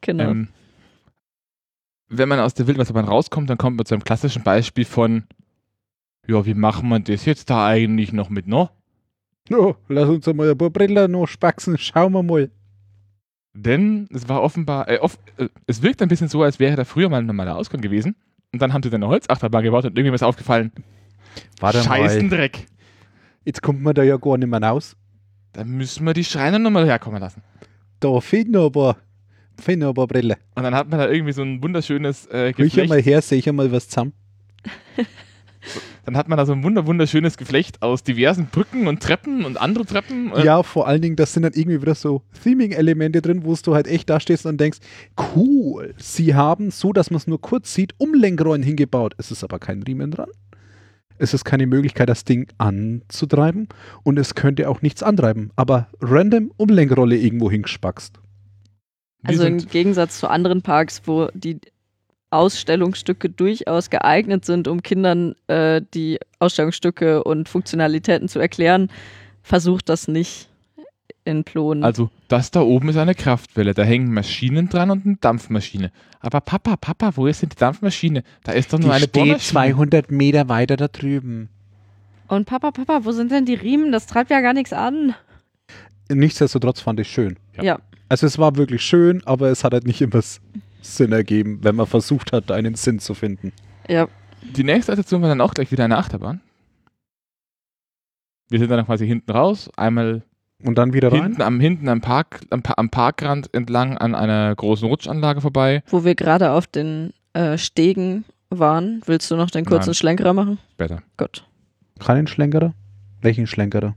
Genau. 0.00 0.30
Ähm, 0.30 0.48
wenn 2.08 2.28
man 2.28 2.40
aus 2.40 2.54
der 2.54 2.66
Wildwasserbahn 2.66 3.04
rauskommt, 3.04 3.48
dann 3.48 3.56
kommt 3.56 3.76
man 3.76 3.86
zu 3.86 3.94
einem 3.94 4.04
klassischen 4.04 4.42
Beispiel 4.42 4.84
von, 4.84 5.24
ja, 6.26 6.44
wie 6.44 6.54
machen 6.54 6.88
wir 6.88 6.98
das 6.98 7.24
jetzt 7.24 7.50
da 7.50 7.66
eigentlich 7.66 8.12
noch 8.12 8.30
mit, 8.30 8.48
no? 8.48 8.68
No, 9.48 9.76
lass 9.88 10.08
uns 10.08 10.26
einmal 10.26 10.50
ein 10.50 10.58
paar 10.58 10.70
Brillen 10.70 11.12
noch 11.12 11.26
spaxen, 11.26 11.78
schauen 11.78 12.12
wir 12.12 12.22
mal. 12.24 12.50
Denn 13.54 14.08
es 14.12 14.28
war 14.28 14.42
offenbar, 14.42 14.88
äh, 14.88 14.98
off, 14.98 15.16
äh, 15.36 15.48
es 15.66 15.80
wirkt 15.80 16.02
ein 16.02 16.08
bisschen 16.08 16.28
so, 16.28 16.42
als 16.42 16.58
wäre 16.58 16.76
da 16.76 16.84
früher 16.84 17.08
mal 17.08 17.18
ein 17.18 17.26
normaler 17.26 17.56
Ausgang 17.56 17.80
gewesen. 17.80 18.16
Und 18.52 18.60
dann 18.60 18.72
haben 18.72 18.82
sie 18.82 18.90
dann 18.90 19.02
eine 19.02 19.10
Holzachterbahn 19.10 19.62
gebaut 19.62 19.84
und 19.84 19.90
irgendjemand 19.92 20.16
ist 20.16 20.22
aufgefallen. 20.24 20.72
Warte 21.60 21.82
Scheißen 21.82 22.28
mal. 22.28 22.36
Dreck. 22.36 22.66
Jetzt 23.44 23.62
kommt 23.62 23.82
man 23.82 23.94
da 23.94 24.02
ja 24.02 24.16
gar 24.16 24.38
nicht 24.38 24.48
mehr 24.48 24.62
raus. 24.62 24.96
Da 25.52 25.64
müssen 25.64 26.04
wir 26.04 26.14
die 26.14 26.24
Schreiner 26.24 26.58
nochmal 26.58 26.84
herkommen 26.84 27.20
lassen. 27.20 27.42
Da 28.00 28.20
fehlt 28.20 28.50
noch 28.50 28.66
aber, 28.66 28.96
fehlt 29.60 29.78
noch 29.78 29.88
aber 29.88 30.06
Brille. 30.08 30.36
Und 30.56 30.64
dann 30.64 30.74
hat 30.74 30.88
man 30.88 30.98
da 30.98 31.08
irgendwie 31.08 31.32
so 31.32 31.42
ein 31.42 31.62
wunderschönes 31.62 32.26
äh, 32.26 32.38
Riech 32.38 32.56
Geflecht. 32.56 32.88
mal 32.88 33.00
her, 33.00 33.22
sehe 33.22 33.38
ich 33.38 33.52
mal 33.52 33.70
was 33.70 33.88
zusammen. 33.88 34.12
Dann 36.04 36.16
hat 36.16 36.28
man 36.28 36.36
da 36.36 36.44
so 36.44 36.52
ein 36.52 36.62
wunder 36.62 36.86
wunderschönes 36.86 37.38
Geflecht 37.38 37.82
aus 37.82 38.02
diversen 38.02 38.46
Brücken 38.46 38.86
und 38.86 39.02
Treppen 39.02 39.44
und 39.44 39.56
andere 39.56 39.86
Treppen. 39.86 40.32
Ja, 40.42 40.62
vor 40.62 40.86
allen 40.86 41.00
Dingen, 41.00 41.16
das 41.16 41.32
sind 41.32 41.44
dann 41.44 41.54
irgendwie 41.54 41.80
wieder 41.80 41.94
so 41.94 42.22
Theming-Elemente 42.42 43.22
drin, 43.22 43.44
wo 43.44 43.54
du 43.54 43.74
halt 43.74 43.86
echt 43.86 44.10
da 44.10 44.20
stehst 44.20 44.44
und 44.44 44.60
denkst, 44.60 44.78
cool, 45.34 45.94
sie 45.96 46.34
haben 46.34 46.70
so, 46.70 46.92
dass 46.92 47.10
man 47.10 47.18
es 47.18 47.26
nur 47.26 47.40
kurz 47.40 47.72
sieht, 47.72 47.94
Umlenkrollen 47.98 48.62
hingebaut. 48.62 49.14
Es 49.16 49.30
ist 49.30 49.44
aber 49.44 49.58
kein 49.58 49.82
Riemen 49.82 50.10
dran. 50.10 50.28
Es 51.16 51.32
ist 51.32 51.44
keine 51.44 51.66
Möglichkeit, 51.66 52.08
das 52.08 52.24
Ding 52.24 52.48
anzutreiben 52.58 53.68
und 54.02 54.18
es 54.18 54.34
könnte 54.34 54.68
auch 54.68 54.82
nichts 54.82 55.02
antreiben. 55.02 55.52
Aber 55.56 55.88
random 56.00 56.52
Umlenkrolle 56.56 57.16
irgendwo 57.16 57.50
hingespackst. 57.50 58.18
Also 59.22 59.44
im 59.44 59.58
Gegensatz 59.58 60.18
zu 60.18 60.28
anderen 60.28 60.60
Parks, 60.60 61.02
wo 61.06 61.28
die 61.32 61.60
Ausstellungsstücke 62.34 63.30
durchaus 63.30 63.90
geeignet 63.90 64.44
sind, 64.44 64.68
um 64.68 64.82
Kindern 64.82 65.34
äh, 65.46 65.80
die 65.94 66.18
Ausstellungsstücke 66.40 67.24
und 67.24 67.48
Funktionalitäten 67.48 68.28
zu 68.28 68.38
erklären, 68.38 68.90
versucht 69.42 69.88
das 69.88 70.08
nicht 70.08 70.48
in 71.24 71.44
Plonen. 71.44 71.84
also 71.84 72.10
das 72.28 72.50
da 72.50 72.60
oben 72.60 72.90
ist 72.90 72.96
eine 72.96 73.14
Kraftwelle. 73.14 73.72
Da 73.72 73.82
hängen 73.82 74.12
Maschinen 74.12 74.68
dran 74.68 74.90
und 74.90 75.06
eine 75.06 75.16
Dampfmaschine. 75.16 75.90
Aber 76.20 76.40
Papa, 76.40 76.76
Papa, 76.76 77.12
wo 77.16 77.26
ist 77.26 77.42
denn 77.42 77.48
die 77.50 77.56
Dampfmaschine? 77.56 78.24
Da 78.42 78.52
ist 78.52 78.72
doch 78.72 78.78
nur 78.78 78.92
eine 78.92 79.08
Bohrmaschine. 79.08 80.02
Meter 80.08 80.48
weiter 80.48 80.76
da 80.76 80.88
drüben. 80.88 81.48
und 82.28 82.46
Papa, 82.46 82.72
Papa, 82.72 83.04
wo 83.04 83.12
sind 83.12 83.30
denn 83.30 83.46
die 83.46 83.54
Riemen? 83.54 83.92
Das 83.92 84.06
treibt 84.06 84.30
ja 84.30 84.40
gar 84.40 84.52
nichts 84.52 84.72
an. 84.72 85.14
Nichtsdestotrotz 86.10 86.80
fand 86.80 87.00
ich 87.00 87.08
schön. 87.08 87.36
Ja. 87.56 87.62
Ja. 87.62 87.78
Also 88.08 88.26
es 88.26 88.38
war 88.38 88.56
wirklich 88.56 88.82
schön, 88.82 89.22
aber 89.24 89.48
es 89.48 89.64
hat 89.64 89.72
halt 89.72 89.86
nicht 89.86 90.00
immer 90.00 90.20
Sinn 90.84 91.12
ergeben, 91.12 91.60
wenn 91.62 91.76
man 91.76 91.86
versucht 91.86 92.32
hat, 92.32 92.50
einen 92.50 92.74
Sinn 92.74 92.98
zu 92.98 93.14
finden. 93.14 93.52
Ja. 93.88 94.08
Die 94.56 94.64
nächste 94.64 94.92
Attraktion 94.92 95.22
war 95.22 95.28
dann 95.28 95.40
auch 95.40 95.54
gleich 95.54 95.72
wieder 95.72 95.84
eine 95.84 95.96
Achterbahn. 95.96 96.40
Wir 98.50 98.58
sind 98.58 98.70
dann 98.70 98.84
quasi 98.84 99.06
hinten 99.06 99.30
raus, 99.30 99.70
einmal 99.76 100.22
Und 100.62 100.76
dann 100.76 100.92
wieder 100.92 101.10
rein. 101.10 101.22
hinten 101.22 101.42
am, 101.42 101.60
hinten 101.60 101.88
am, 101.88 102.00
Park, 102.00 102.40
am, 102.50 102.62
am 102.76 102.90
Parkrand 102.90 103.52
entlang 103.54 103.96
an 103.96 104.14
einer 104.14 104.54
großen 104.54 104.86
Rutschanlage 104.86 105.40
vorbei. 105.40 105.82
Wo 105.86 106.04
wir 106.04 106.14
gerade 106.14 106.50
auf 106.50 106.66
den 106.66 107.12
äh, 107.32 107.56
Stegen 107.56 108.24
waren, 108.50 109.00
willst 109.06 109.30
du 109.30 109.36
noch 109.36 109.50
den 109.50 109.64
kurzen 109.64 109.90
Nein. 109.90 109.94
Schlenkerer 109.94 110.34
machen? 110.34 110.58
Später. 110.72 111.02
Gut. 111.16 111.46
Keinen 111.98 112.26
Schlenkerer? 112.26 112.74
Welchen 113.22 113.46
Schlenkerer? 113.46 113.96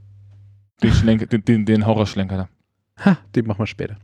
Den, 0.82 0.92
Schlenker, 0.92 1.26
den, 1.26 1.44
den, 1.44 1.66
den 1.66 1.86
Horrorschlenker 1.86 2.36
da. 2.36 2.48
Ha, 3.04 3.18
den 3.34 3.46
machen 3.46 3.60
wir 3.60 3.66
später. 3.66 3.96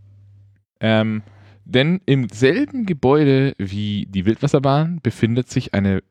Ähm, 0.80 1.22
denn 1.64 2.00
im 2.06 2.28
selben 2.28 2.86
Gebäude 2.86 3.54
wie 3.58 4.06
die 4.06 4.26
Wildwasserbahn 4.26 5.00
befindet 5.02 5.50
sich 5.50 5.74
eine 5.74 6.02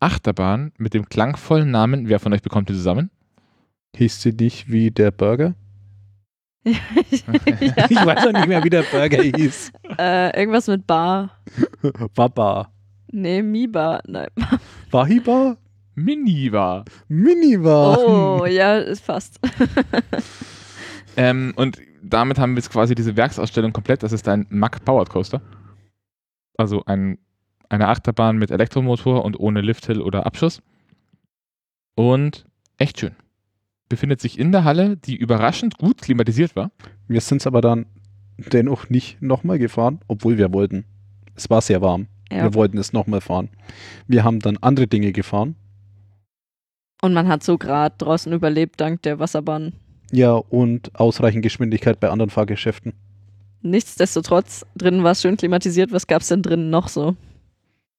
Achterbahn 0.00 0.72
mit 0.78 0.94
dem 0.94 1.08
klangvollen 1.08 1.70
Namen. 1.70 2.08
Wer 2.08 2.20
von 2.20 2.32
euch 2.32 2.42
bekommt 2.42 2.68
die 2.68 2.74
zusammen? 2.74 3.10
Hieß 3.96 4.20
sie 4.20 4.32
nicht 4.32 4.70
wie 4.70 4.90
der 4.90 5.10
Burger? 5.10 5.54
ja. 6.64 6.74
Ich 7.88 7.96
weiß 8.04 8.26
auch 8.26 8.32
nicht 8.32 8.48
mehr, 8.48 8.62
wie 8.64 8.70
der 8.70 8.82
Burger 8.82 9.22
hieß. 9.36 9.72
äh, 9.98 10.38
irgendwas 10.38 10.66
mit 10.66 10.86
Bar. 10.86 11.30
Baba. 12.14 12.72
Nee, 13.12 13.42
Mi-Bar. 13.42 14.02
Nein. 14.06 14.28
Wahiba? 14.90 15.56
Miniva. 15.94 16.84
Minibar. 17.08 17.98
Oh, 17.98 18.44
ja, 18.44 18.76
ist 18.78 19.04
fast. 19.04 19.40
Ähm, 21.16 21.54
und 21.56 21.78
damit 22.08 22.38
haben 22.38 22.52
wir 22.52 22.58
jetzt 22.58 22.70
quasi 22.70 22.94
diese 22.94 23.16
Werksausstellung 23.16 23.72
komplett. 23.72 24.02
Das 24.02 24.12
ist 24.12 24.28
ein 24.28 24.46
Mack 24.48 24.84
Powered 24.84 25.10
Coaster. 25.10 25.40
Also 26.56 26.84
ein, 26.86 27.18
eine 27.68 27.88
Achterbahn 27.88 28.38
mit 28.38 28.50
Elektromotor 28.50 29.24
und 29.24 29.38
ohne 29.38 29.60
Lifthill 29.60 30.00
oder 30.00 30.24
Abschuss. 30.26 30.62
Und 31.94 32.46
echt 32.78 33.00
schön. 33.00 33.14
Befindet 33.88 34.20
sich 34.20 34.38
in 34.38 34.52
der 34.52 34.64
Halle, 34.64 34.96
die 34.96 35.16
überraschend 35.16 35.78
gut 35.78 36.02
klimatisiert 36.02 36.56
war. 36.56 36.70
Wir 37.08 37.20
sind 37.20 37.38
es 37.38 37.46
aber 37.46 37.60
dann 37.60 37.86
dennoch 38.36 38.88
nicht 38.90 39.20
nochmal 39.22 39.58
gefahren, 39.58 40.00
obwohl 40.08 40.38
wir 40.38 40.52
wollten. 40.52 40.84
Es 41.34 41.50
war 41.50 41.60
sehr 41.60 41.80
warm. 41.82 42.08
Ja. 42.30 42.44
Wir 42.44 42.54
wollten 42.54 42.78
es 42.78 42.92
nochmal 42.92 43.20
fahren. 43.20 43.48
Wir 44.06 44.24
haben 44.24 44.40
dann 44.40 44.58
andere 44.58 44.86
Dinge 44.86 45.12
gefahren. 45.12 45.56
Und 47.02 47.14
man 47.14 47.28
hat 47.28 47.44
so 47.44 47.58
gerade 47.58 47.94
draußen 47.98 48.32
überlebt 48.32 48.80
dank 48.80 49.02
der 49.02 49.18
Wasserbahn. 49.18 49.74
Ja, 50.12 50.32
und 50.34 50.94
ausreichend 50.98 51.42
Geschwindigkeit 51.42 51.98
bei 52.00 52.10
anderen 52.10 52.30
Fahrgeschäften. 52.30 52.92
Nichtsdestotrotz, 53.62 54.64
drinnen 54.76 55.02
war 55.02 55.12
es 55.12 55.22
schön 55.22 55.36
klimatisiert. 55.36 55.90
Was 55.92 56.06
gab 56.06 56.22
es 56.22 56.28
denn 56.28 56.42
drinnen 56.42 56.70
noch 56.70 56.88
so? 56.88 57.16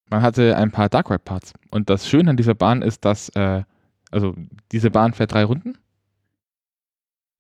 Man 0.10 0.22
hatte 0.22 0.56
ein 0.56 0.72
paar 0.72 0.88
Dark 0.88 1.10
Ride 1.10 1.20
Parts. 1.24 1.54
Und 1.70 1.90
das 1.90 2.08
Schöne 2.08 2.30
an 2.30 2.38
dieser 2.38 2.56
Bahn 2.56 2.82
ist, 2.82 3.04
dass, 3.04 3.30
äh, 3.30 3.64
also 4.10 4.34
diese 4.72 4.90
Bahn 4.90 5.14
fährt 5.14 5.34
drei 5.34 5.44
Runden. 5.44 5.78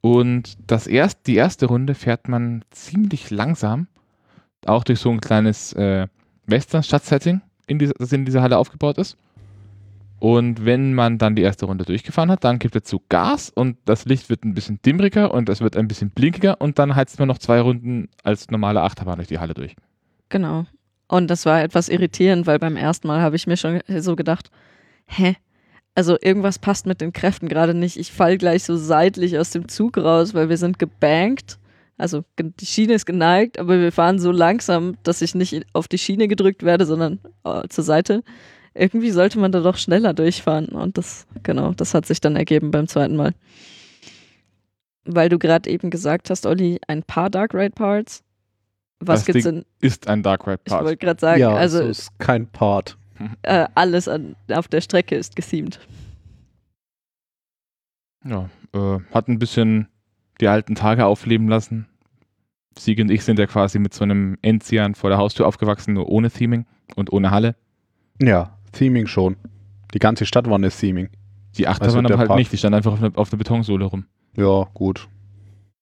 Und 0.01 0.57
das 0.67 0.87
erst, 0.87 1.27
die 1.27 1.35
erste 1.35 1.67
Runde 1.67 1.95
fährt 1.95 2.27
man 2.27 2.63
ziemlich 2.71 3.29
langsam. 3.29 3.87
Auch 4.65 4.83
durch 4.83 4.99
so 4.99 5.09
ein 5.09 5.21
kleines 5.21 5.71
äh, 5.73 6.07
Western-Stadtsetting, 6.47 7.41
in 7.67 7.79
dieser- 7.79 7.93
das 7.97 8.11
in 8.11 8.25
dieser 8.25 8.41
Halle 8.41 8.57
aufgebaut 8.57 8.97
ist. 8.97 9.17
Und 10.19 10.65
wenn 10.65 10.93
man 10.93 11.19
dann 11.19 11.35
die 11.35 11.43
erste 11.43 11.65
Runde 11.65 11.85
durchgefahren 11.85 12.31
hat, 12.31 12.43
dann 12.43 12.57
gibt 12.57 12.75
es 12.75 12.83
zu 12.83 13.01
Gas 13.07 13.51
und 13.51 13.77
das 13.85 14.05
Licht 14.05 14.29
wird 14.29 14.43
ein 14.43 14.55
bisschen 14.55 14.81
dimmriger 14.83 15.31
und 15.33 15.47
es 15.49 15.61
wird 15.61 15.77
ein 15.77 15.87
bisschen 15.87 16.09
blinkiger 16.09 16.59
und 16.59 16.79
dann 16.79 16.95
heizt 16.95 17.19
man 17.19 17.27
noch 17.27 17.37
zwei 17.37 17.61
Runden 17.61 18.09
als 18.23 18.49
normale 18.49 18.81
Achterbahn 18.81 19.17
durch 19.17 19.27
die 19.27 19.39
Halle 19.39 19.53
durch. 19.53 19.75
Genau. 20.29 20.65
Und 21.07 21.27
das 21.29 21.45
war 21.45 21.61
etwas 21.61 21.87
irritierend, 21.87 22.47
weil 22.47 22.59
beim 22.59 22.75
ersten 22.75 23.07
Mal 23.07 23.21
habe 23.21 23.35
ich 23.35 23.47
mir 23.47 23.57
schon 23.57 23.81
so 23.99 24.15
gedacht, 24.15 24.49
hä? 25.05 25.35
Also 25.95 26.17
irgendwas 26.21 26.59
passt 26.59 26.85
mit 26.85 27.01
den 27.01 27.13
Kräften 27.13 27.47
gerade 27.47 27.73
nicht. 27.73 27.97
Ich 27.97 28.11
fall 28.11 28.37
gleich 28.37 28.63
so 28.63 28.75
seitlich 28.75 29.37
aus 29.39 29.51
dem 29.51 29.67
Zug 29.67 29.97
raus, 29.97 30.33
weil 30.33 30.49
wir 30.49 30.57
sind 30.57 30.77
gebankt. 30.77 31.57
Also 31.97 32.23
die 32.37 32.65
Schiene 32.65 32.93
ist 32.93 33.05
geneigt, 33.07 33.57
aber 33.57 33.79
wir 33.79 33.91
fahren 33.91 34.19
so 34.19 34.31
langsam, 34.31 34.95
dass 35.01 35.23
ich 35.23 35.33
nicht 35.33 35.65
auf 35.73 35.87
die 35.87 35.97
Schiene 35.97 36.27
gedrückt 36.27 36.61
werde, 36.61 36.85
sondern 36.85 37.19
äh, 37.43 37.67
zur 37.69 37.83
Seite. 37.83 38.23
Irgendwie 38.77 39.11
sollte 39.11 39.39
man 39.39 39.51
da 39.51 39.61
doch 39.61 39.77
schneller 39.77 40.13
durchfahren. 40.13 40.67
Und 40.69 40.97
das, 40.97 41.25
genau, 41.43 41.73
das 41.73 41.93
hat 41.93 42.05
sich 42.05 42.21
dann 42.21 42.35
ergeben 42.35 42.71
beim 42.71 42.87
zweiten 42.87 43.15
Mal. 43.15 43.33
Weil 45.05 45.29
du 45.29 45.39
gerade 45.39 45.69
eben 45.69 45.89
gesagt 45.89 46.29
hast, 46.29 46.45
Olli, 46.45 46.79
ein 46.87 47.03
paar 47.03 47.29
Dark 47.29 47.53
Ride 47.53 47.71
Parts. 47.71 48.23
Was 48.99 49.19
Das 49.21 49.25
gibt's 49.27 49.43
Ding 49.43 49.55
denn? 49.55 49.65
Ist 49.79 50.07
ein 50.07 50.21
Dark 50.21 50.45
Ride 50.47 50.59
Ich 50.65 50.71
Part. 50.71 50.83
wollte 50.85 50.97
gerade 50.97 51.19
sagen, 51.19 51.39
ja, 51.39 51.55
also 51.55 51.79
so 51.79 51.85
ist 51.85 52.19
kein 52.19 52.47
Part. 52.47 52.97
äh, 53.43 53.67
alles 53.75 54.07
an, 54.07 54.35
auf 54.51 54.67
der 54.67 54.81
Strecke 54.81 55.15
ist 55.15 55.35
gethemed. 55.35 55.79
Ja, 58.25 58.49
äh, 58.73 58.99
hat 59.11 59.27
ein 59.27 59.39
bisschen 59.39 59.87
die 60.41 60.47
alten 60.47 60.75
Tage 60.75 61.05
aufleben 61.05 61.47
lassen. 61.47 61.87
Sieg 62.77 62.99
und 62.99 63.09
ich 63.09 63.23
sind 63.23 63.39
ja 63.39 63.47
quasi 63.47 63.79
mit 63.79 63.93
so 63.93 64.03
einem 64.03 64.37
Enzian 64.41 64.93
vor 64.93 65.09
der 65.09 65.17
Haustür 65.17 65.47
aufgewachsen, 65.47 65.93
nur 65.93 66.09
ohne 66.09 66.29
Theming 66.29 66.65
und 66.95 67.11
ohne 67.11 67.31
Halle. 67.31 67.55
Ja, 68.21 68.56
Theming 68.77 69.07
schon. 69.07 69.37
Die 69.93 69.99
ganze 69.99 70.25
Stadt 70.25 70.47
war 70.47 70.55
eine 70.55 70.69
Theming. 70.69 71.09
Die 71.57 71.67
Achterbahn 71.67 72.05
Also 72.05 72.13
aber 72.13 72.19
halt 72.19 72.27
Park. 72.27 72.37
nicht, 72.39 72.51
die 72.51 72.57
stand 72.57 72.75
einfach 72.75 72.93
auf 72.93 73.03
einer 73.03 73.17
auf 73.17 73.31
einer 73.31 73.37
Betonsohle 73.37 73.85
rum. 73.85 74.05
Ja, 74.35 74.67
gut. 74.73 75.07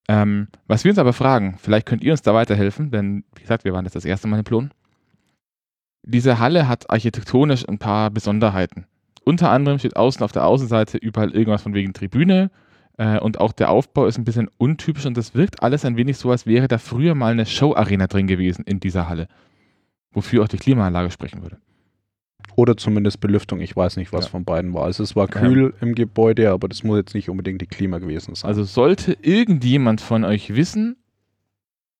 Ähm, 0.07 0.47
was 0.67 0.83
wir 0.83 0.91
uns 0.91 0.99
aber 0.99 1.13
fragen, 1.13 1.55
vielleicht 1.57 1.85
könnt 1.87 2.03
ihr 2.03 2.11
uns 2.11 2.21
da 2.21 2.33
weiterhelfen, 2.33 2.91
denn 2.91 3.23
wie 3.35 3.41
gesagt, 3.41 3.65
wir 3.65 3.73
waren 3.73 3.85
jetzt 3.85 3.95
das 3.95 4.05
erste 4.05 4.27
Mal 4.27 4.37
in 4.37 4.43
Plon. 4.43 4.71
Diese 6.03 6.37
Halle 6.39 6.67
hat 6.67 6.89
architektonisch 6.89 7.67
ein 7.67 7.79
paar 7.79 8.11
Besonderheiten. 8.11 8.85
Unter 9.23 9.49
anderem 9.49 9.79
steht 9.79 9.95
außen 9.95 10.21
auf 10.23 10.31
der 10.31 10.45
Außenseite 10.45 10.97
überall 10.99 11.31
irgendwas 11.31 11.63
von 11.63 11.73
wegen 11.73 11.93
Tribüne 11.93 12.51
äh, 12.97 13.19
und 13.19 13.39
auch 13.39 13.51
der 13.51 13.71
Aufbau 13.71 14.05
ist 14.05 14.19
ein 14.19 14.23
bisschen 14.23 14.49
untypisch 14.57 15.07
und 15.07 15.17
das 15.17 15.33
wirkt 15.33 15.63
alles 15.63 15.83
ein 15.83 15.97
wenig 15.97 16.17
so, 16.17 16.29
als 16.29 16.45
wäre 16.45 16.67
da 16.67 16.77
früher 16.77 17.15
mal 17.15 17.31
eine 17.31 17.47
Show-Arena 17.47 18.05
drin 18.05 18.27
gewesen 18.27 18.63
in 18.65 18.79
dieser 18.79 19.09
Halle. 19.09 19.27
Wofür 20.11 20.43
auch 20.43 20.47
die 20.47 20.57
Klimaanlage 20.57 21.09
sprechen 21.09 21.41
würde. 21.41 21.57
Oder 22.56 22.78
zumindest 22.78 23.20
Belüftung. 23.20 23.60
Ich 23.60 23.76
weiß 23.76 23.97
nicht, 23.97 24.14
was 24.14 24.26
Ja. 24.26 24.32
von 24.32 24.45
beiden 24.45 24.74
war. 24.74 24.84
Also 24.84 25.03
es 25.03 25.16
war 25.16 25.28
kühl 25.28 25.74
im 25.82 25.93
Gebäude, 25.95 26.51
aber 26.51 26.68
das 26.70 26.84
muss 26.84 26.97
jetzt 26.97 27.14
nicht 27.14 27.30
unbedingt 27.30 27.62
die 27.62 27.68
Klima 27.68 27.97
gewesen 27.99 28.34
sein. 28.36 28.47
Also 28.47 28.64
sollte 28.64 29.18
irgendjemand 29.22 29.99
von 30.01 30.24
euch 30.24 30.56
wissen, 30.56 30.95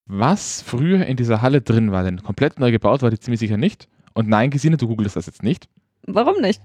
was 0.06 0.62
früher 0.62 1.04
in 1.06 1.16
dieser 1.16 1.42
Halle 1.42 1.60
drin 1.60 1.92
war, 1.92 2.04
denn 2.04 2.22
komplett 2.22 2.58
neu 2.60 2.70
gebaut 2.70 3.02
war 3.02 3.10
die 3.10 3.18
ziemlich 3.18 3.40
sicher 3.40 3.56
nicht. 3.56 3.88
Und 4.14 4.28
nein, 4.28 4.50
Gesine, 4.50 4.76
du 4.76 4.86
googelst 4.88 5.16
das 5.16 5.26
jetzt 5.26 5.42
nicht. 5.42 5.68
Warum 6.06 6.40
nicht? 6.40 6.62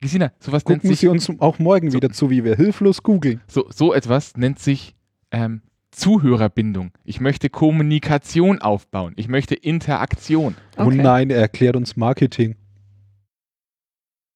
Gesine, 0.00 0.32
sowas 0.40 0.64
nennt 0.66 0.80
Gucken 0.80 0.90
sich, 0.90 1.00
Sie 1.00 1.08
uns 1.08 1.30
auch 1.38 1.58
morgen 1.58 1.90
So. 1.90 1.96
wieder 1.96 2.10
zu, 2.10 2.30
wie 2.30 2.44
wir 2.44 2.56
hilflos 2.56 3.02
googeln. 3.02 3.40
so, 3.46 3.66
so 3.70 3.92
etwas 3.94 4.36
nennt 4.36 4.58
sich 4.58 4.94
ähm, 5.30 5.62
Zuhörerbindung. 5.90 6.92
Ich 7.04 7.20
möchte 7.20 7.50
Kommunikation 7.50 8.60
aufbauen. 8.60 9.12
Ich 9.16 9.28
möchte 9.28 9.54
Interaktion. 9.54 10.54
Oh 10.76 10.84
Okay. 10.84 10.96
nein, 11.02 11.30
er 11.30 11.40
erklärt 11.40 11.76
uns 11.76 11.96
Marketing. 11.96 12.56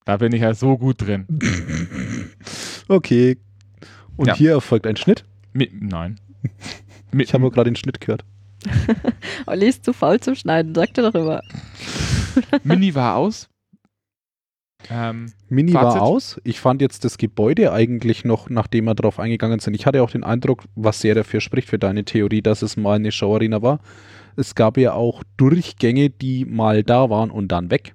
Da 0.04 0.18
bin 0.18 0.32
ich 0.32 0.42
ja 0.42 0.54
so 0.54 0.76
gut 0.78 1.00
drin. 1.02 1.26
Okay. 2.86 3.38
Und 4.16 4.26
Ja. 4.26 4.36
hier 4.36 4.50
erfolgt 4.52 4.86
ein 4.86 4.96
Schnitt. 4.96 5.24
Mi 5.54 5.70
nein. 5.72 6.20
Ich 7.16 7.32
habe 7.32 7.40
nur 7.42 7.50
gerade 7.52 7.70
den 7.70 7.76
Schnitt 7.76 8.00
gehört. 8.00 8.24
Olli 9.46 9.66
ist 9.68 9.84
zu 9.84 9.92
faul 9.94 10.20
zum 10.20 10.34
Schneiden, 10.34 10.74
sagt 10.74 10.98
er 10.98 11.10
doch 11.10 11.14
immer. 11.18 11.40
Mini 12.64 12.94
war 12.94 13.16
aus. 13.16 13.48
Ähm, 14.90 15.32
Mini 15.48 15.72
Fazit? 15.72 16.00
war 16.00 16.02
aus. 16.02 16.40
Ich 16.44 16.60
fand 16.60 16.82
jetzt 16.82 17.04
das 17.04 17.18
Gebäude 17.18 17.72
eigentlich 17.72 18.24
noch, 18.24 18.50
nachdem 18.50 18.84
wir 18.84 18.94
darauf 18.94 19.18
eingegangen 19.18 19.60
sind. 19.60 19.74
Ich 19.74 19.86
hatte 19.86 20.02
auch 20.02 20.10
den 20.10 20.24
Eindruck, 20.24 20.64
was 20.74 21.00
sehr 21.00 21.14
dafür 21.14 21.40
spricht 21.40 21.68
für 21.68 21.78
deine 21.78 22.04
Theorie, 22.04 22.42
dass 22.42 22.62
es 22.62 22.76
mal 22.76 22.96
eine 22.96 23.12
Showarena 23.12 23.62
war. 23.62 23.80
Es 24.36 24.54
gab 24.54 24.76
ja 24.76 24.94
auch 24.94 25.22
Durchgänge, 25.36 26.10
die 26.10 26.44
mal 26.44 26.82
da 26.82 27.08
waren 27.10 27.30
und 27.30 27.48
dann 27.48 27.70
weg. 27.70 27.94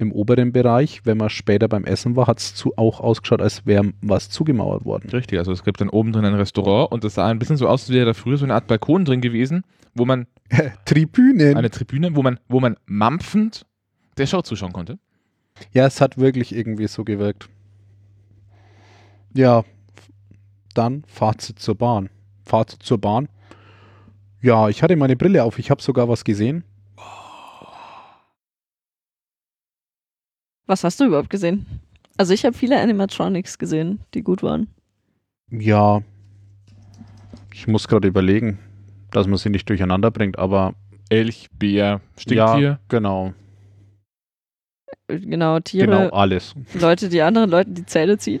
Im 0.00 0.12
oberen 0.12 0.52
Bereich, 0.52 1.00
wenn 1.04 1.18
man 1.18 1.28
später 1.28 1.66
beim 1.66 1.84
Essen 1.84 2.14
war, 2.14 2.28
hat 2.28 2.38
es 2.38 2.54
zu, 2.54 2.72
auch 2.76 3.00
ausgeschaut, 3.00 3.42
als 3.42 3.66
wäre 3.66 3.92
was 4.00 4.30
zugemauert 4.30 4.84
worden. 4.84 5.10
richtig, 5.10 5.40
also 5.40 5.50
es 5.50 5.64
gibt 5.64 5.80
dann 5.80 5.88
oben 5.88 6.12
drin 6.12 6.24
ein 6.24 6.34
Restaurant 6.34 6.92
und 6.92 7.04
es 7.04 7.14
sah 7.14 7.26
ein 7.26 7.40
bisschen 7.40 7.56
so 7.56 7.66
aus, 7.66 7.82
als 7.82 7.90
wäre 7.90 8.06
da 8.06 8.14
früher 8.14 8.36
so 8.36 8.44
eine 8.44 8.54
Art 8.54 8.68
Balkon 8.68 9.04
drin 9.04 9.20
gewesen, 9.20 9.64
wo 9.94 10.04
man 10.04 10.28
Tribünen. 10.84 11.56
eine 11.56 11.70
Tribüne, 11.70 12.14
wo 12.14 12.22
man, 12.22 12.38
wo 12.48 12.60
man 12.60 12.76
mampfend 12.86 13.66
der 14.18 14.26
Show 14.26 14.42
zuschauen 14.42 14.72
konnte. 14.72 15.00
Ja, 15.72 15.86
es 15.86 16.00
hat 16.00 16.18
wirklich 16.18 16.54
irgendwie 16.54 16.86
so 16.86 17.04
gewirkt. 17.04 17.48
Ja, 19.34 19.64
dann 20.74 21.04
Fazit 21.06 21.58
zur 21.58 21.74
Bahn. 21.74 22.10
Fazit 22.44 22.82
zur 22.82 22.98
Bahn. 22.98 23.28
Ja, 24.40 24.68
ich 24.68 24.82
hatte 24.82 24.96
meine 24.96 25.16
Brille 25.16 25.44
auf, 25.44 25.58
ich 25.58 25.70
habe 25.70 25.82
sogar 25.82 26.08
was 26.08 26.24
gesehen. 26.24 26.64
Was 30.66 30.84
hast 30.84 31.00
du 31.00 31.06
überhaupt 31.06 31.30
gesehen? 31.30 31.66
Also 32.16 32.34
ich 32.34 32.44
habe 32.44 32.56
viele 32.56 32.80
Animatronics 32.80 33.58
gesehen, 33.58 34.00
die 34.14 34.22
gut 34.22 34.42
waren. 34.42 34.68
Ja, 35.50 36.02
ich 37.54 37.66
muss 37.66 37.88
gerade 37.88 38.06
überlegen, 38.06 38.58
dass 39.10 39.26
man 39.26 39.38
sie 39.38 39.50
nicht 39.50 39.68
durcheinander 39.68 40.10
bringt, 40.10 40.38
aber 40.38 40.74
Elch, 41.08 41.48
Bär, 41.58 42.00
Stinktier. 42.18 42.60
ja, 42.60 42.78
genau, 42.88 43.32
Genau, 45.08 45.58
Tiere, 45.60 45.86
genau 45.86 46.08
alles. 46.10 46.54
Leute, 46.74 47.08
die 47.08 47.22
anderen 47.22 47.50
Leuten 47.50 47.74
die 47.74 47.86
Zähne 47.86 48.18
ziehen. 48.18 48.40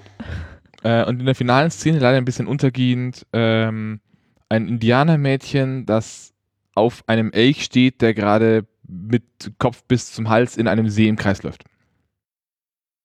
Äh, 0.82 1.04
und 1.06 1.20
in 1.20 1.26
der 1.26 1.34
finalen 1.34 1.70
Szene 1.70 1.98
leider 1.98 2.18
ein 2.18 2.24
bisschen 2.24 2.46
untergehend 2.46 3.26
ähm, 3.32 4.00
ein 4.48 4.68
Indianermädchen, 4.68 5.86
das 5.86 6.34
auf 6.74 7.02
einem 7.06 7.32
Elch 7.32 7.64
steht, 7.64 8.02
der 8.02 8.14
gerade 8.14 8.66
mit 8.86 9.24
Kopf 9.58 9.82
bis 9.84 10.12
zum 10.12 10.28
Hals 10.28 10.56
in 10.56 10.68
einem 10.68 10.88
See 10.88 11.08
im 11.08 11.16
Kreis 11.16 11.42
läuft. 11.42 11.64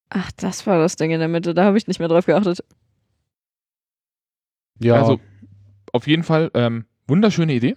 Ach, 0.09 0.31
das 0.37 0.67
war 0.67 0.77
das 0.77 0.95
Ding 0.95 1.11
in 1.11 1.19
der 1.19 1.27
Mitte, 1.27 1.53
da 1.53 1.63
habe 1.65 1.77
ich 1.77 1.87
nicht 1.87 1.99
mehr 1.99 2.07
drauf 2.07 2.25
geachtet. 2.25 2.63
Ja, 4.79 4.95
Also 4.95 5.19
auf 5.91 6.07
jeden 6.07 6.23
Fall 6.23 6.51
ähm, 6.53 6.85
wunderschöne 7.07 7.53
Idee. 7.53 7.75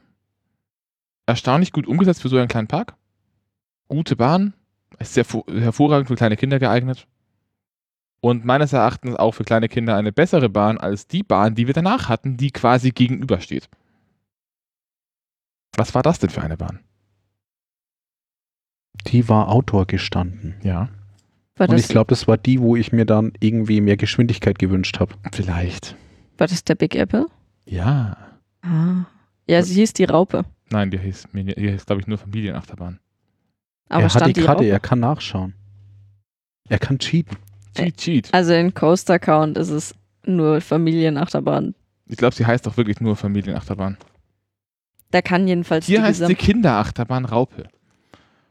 Erstaunlich 1.26 1.72
gut 1.72 1.86
umgesetzt 1.86 2.22
für 2.22 2.28
so 2.28 2.36
einen 2.36 2.48
kleinen 2.48 2.68
Park. 2.68 2.94
Gute 3.88 4.16
Bahn. 4.16 4.54
Ist 4.98 5.14
sehr 5.14 5.24
hervorragend 5.24 6.08
für 6.08 6.14
kleine 6.14 6.36
Kinder 6.36 6.58
geeignet. 6.58 7.06
Und 8.20 8.44
meines 8.44 8.72
Erachtens 8.72 9.14
auch 9.16 9.32
für 9.32 9.44
kleine 9.44 9.68
Kinder 9.68 9.96
eine 9.96 10.12
bessere 10.12 10.48
Bahn 10.48 10.78
als 10.78 11.06
die 11.06 11.22
Bahn, 11.22 11.54
die 11.54 11.66
wir 11.66 11.74
danach 11.74 12.08
hatten, 12.08 12.36
die 12.36 12.50
quasi 12.50 12.90
gegenübersteht. 12.90 13.68
Was 15.76 15.94
war 15.94 16.02
das 16.02 16.18
denn 16.18 16.30
für 16.30 16.42
eine 16.42 16.56
Bahn? 16.56 16.80
die 19.08 19.28
war 19.28 19.48
Outdoor 19.48 19.86
gestanden. 19.86 20.54
Ja, 20.62 20.88
War 21.56 21.68
Und 21.68 21.78
ich 21.78 21.88
glaube, 21.88 22.08
das 22.08 22.28
war 22.28 22.36
die, 22.36 22.60
wo 22.60 22.76
ich 22.76 22.92
mir 22.92 23.06
dann 23.06 23.32
irgendwie 23.40 23.80
mehr 23.80 23.96
Geschwindigkeit 23.96 24.58
gewünscht 24.58 25.00
habe. 25.00 25.14
vielleicht. 25.32 25.96
war 26.38 26.46
das 26.46 26.64
der 26.64 26.74
Big 26.74 26.94
Apple? 26.94 27.26
Ja. 27.64 28.16
Ah. 28.62 29.04
Ja, 29.48 29.62
sie 29.62 29.74
hieß 29.74 29.92
die 29.94 30.04
Raupe. 30.04 30.44
Nein, 30.70 30.90
die 30.90 30.98
hieß, 30.98 31.28
die 31.32 31.70
hieß 31.70 31.86
glaube 31.86 32.00
ich, 32.00 32.06
nur 32.06 32.18
Familienachterbahn. 32.18 32.98
Aber 33.88 34.02
er 34.04 34.14
hat 34.14 34.26
die 34.26 34.32
die 34.32 34.40
Karte, 34.40 34.62
Raupe? 34.64 34.68
er 34.68 34.80
kann 34.80 35.00
nachschauen. 35.00 35.54
Er 36.68 36.78
kann 36.78 36.98
cheaten. 36.98 37.36
Cheat, 37.76 37.96
cheat. 37.96 38.34
Also 38.34 38.52
in 38.54 38.74
Coaster 38.74 39.18
Count 39.18 39.56
ist 39.58 39.70
es 39.70 39.94
nur 40.24 40.60
Familienachterbahn. 40.60 41.74
Ich 42.08 42.16
glaube, 42.16 42.34
sie 42.34 42.46
heißt 42.46 42.66
doch 42.66 42.76
wirklich 42.76 43.00
nur 43.00 43.16
Familienachterbahn. 43.16 43.96
Da 45.10 45.22
kann 45.22 45.46
jedenfalls 45.46 45.86
Hier 45.86 45.98
die 45.98 46.04
heißt 46.04 46.26
sie 46.26 46.34
Kinderachterbahn 46.34 47.24
Raupe. 47.24 47.68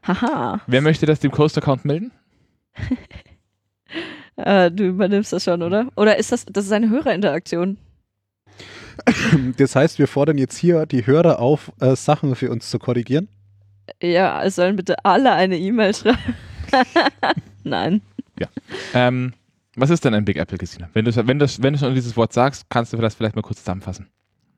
Haha, 0.02 0.60
Wer 0.66 0.82
möchte 0.82 1.04
das 1.04 1.20
dem 1.20 1.32
Coaster-Count 1.32 1.84
melden? 1.84 2.12
äh, 4.36 4.70
du 4.70 4.84
übernimmst 4.84 5.32
das 5.32 5.44
schon, 5.44 5.62
oder? 5.62 5.88
Oder 5.96 6.16
ist 6.16 6.32
das, 6.32 6.46
das 6.46 6.66
ist 6.66 6.72
eine 6.72 6.88
Hörerinteraktion? 6.88 7.78
Das 9.58 9.76
heißt, 9.76 9.98
wir 9.98 10.08
fordern 10.08 10.38
jetzt 10.38 10.56
hier 10.56 10.86
die 10.86 11.06
Hörer 11.06 11.38
auf, 11.38 11.72
äh, 11.80 11.96
Sachen 11.96 12.34
für 12.34 12.50
uns 12.50 12.70
zu 12.70 12.78
korrigieren. 12.78 13.28
Ja, 14.02 14.42
es 14.42 14.56
sollen 14.56 14.76
bitte 14.76 14.96
alle 15.04 15.32
eine 15.32 15.58
E-Mail 15.58 15.94
schreiben. 15.94 16.18
Nein. 17.64 18.02
Ähm, 18.94 19.32
was 19.76 19.90
ist 19.90 20.04
denn 20.04 20.14
ein 20.14 20.24
Big 20.24 20.36
Apple, 20.36 20.58
Christina? 20.58 20.88
Wenn 20.92 21.04
du, 21.04 21.14
wenn, 21.26 21.38
du, 21.38 21.46
wenn 21.58 21.72
du 21.74 21.78
schon 21.78 21.94
dieses 21.94 22.16
Wort 22.16 22.32
sagst, 22.32 22.68
kannst 22.70 22.92
du 22.92 22.96
das 22.96 23.14
vielleicht 23.14 23.36
mal 23.36 23.42
kurz 23.42 23.58
zusammenfassen. 23.60 24.08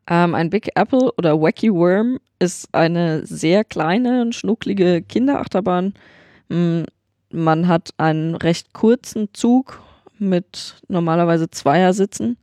Ähm, 0.06 0.34
ein 0.34 0.48
Big 0.50 0.70
Apple 0.74 1.12
oder 1.18 1.40
Wacky 1.40 1.72
Worm 1.72 2.18
ist 2.38 2.68
eine 2.72 3.26
sehr 3.26 3.64
kleine 3.64 4.22
und 4.22 4.34
schnucklige 4.34 5.02
Kinderachterbahn. 5.02 5.94
Mm, 6.48 6.82
Man 7.30 7.68
hat 7.68 7.90
einen 7.98 8.34
recht 8.36 8.72
kurzen 8.72 9.28
Zug 9.34 9.82
mit 10.18 10.76
normalerweise 10.88 11.50
Zweiersitzen 11.50 12.38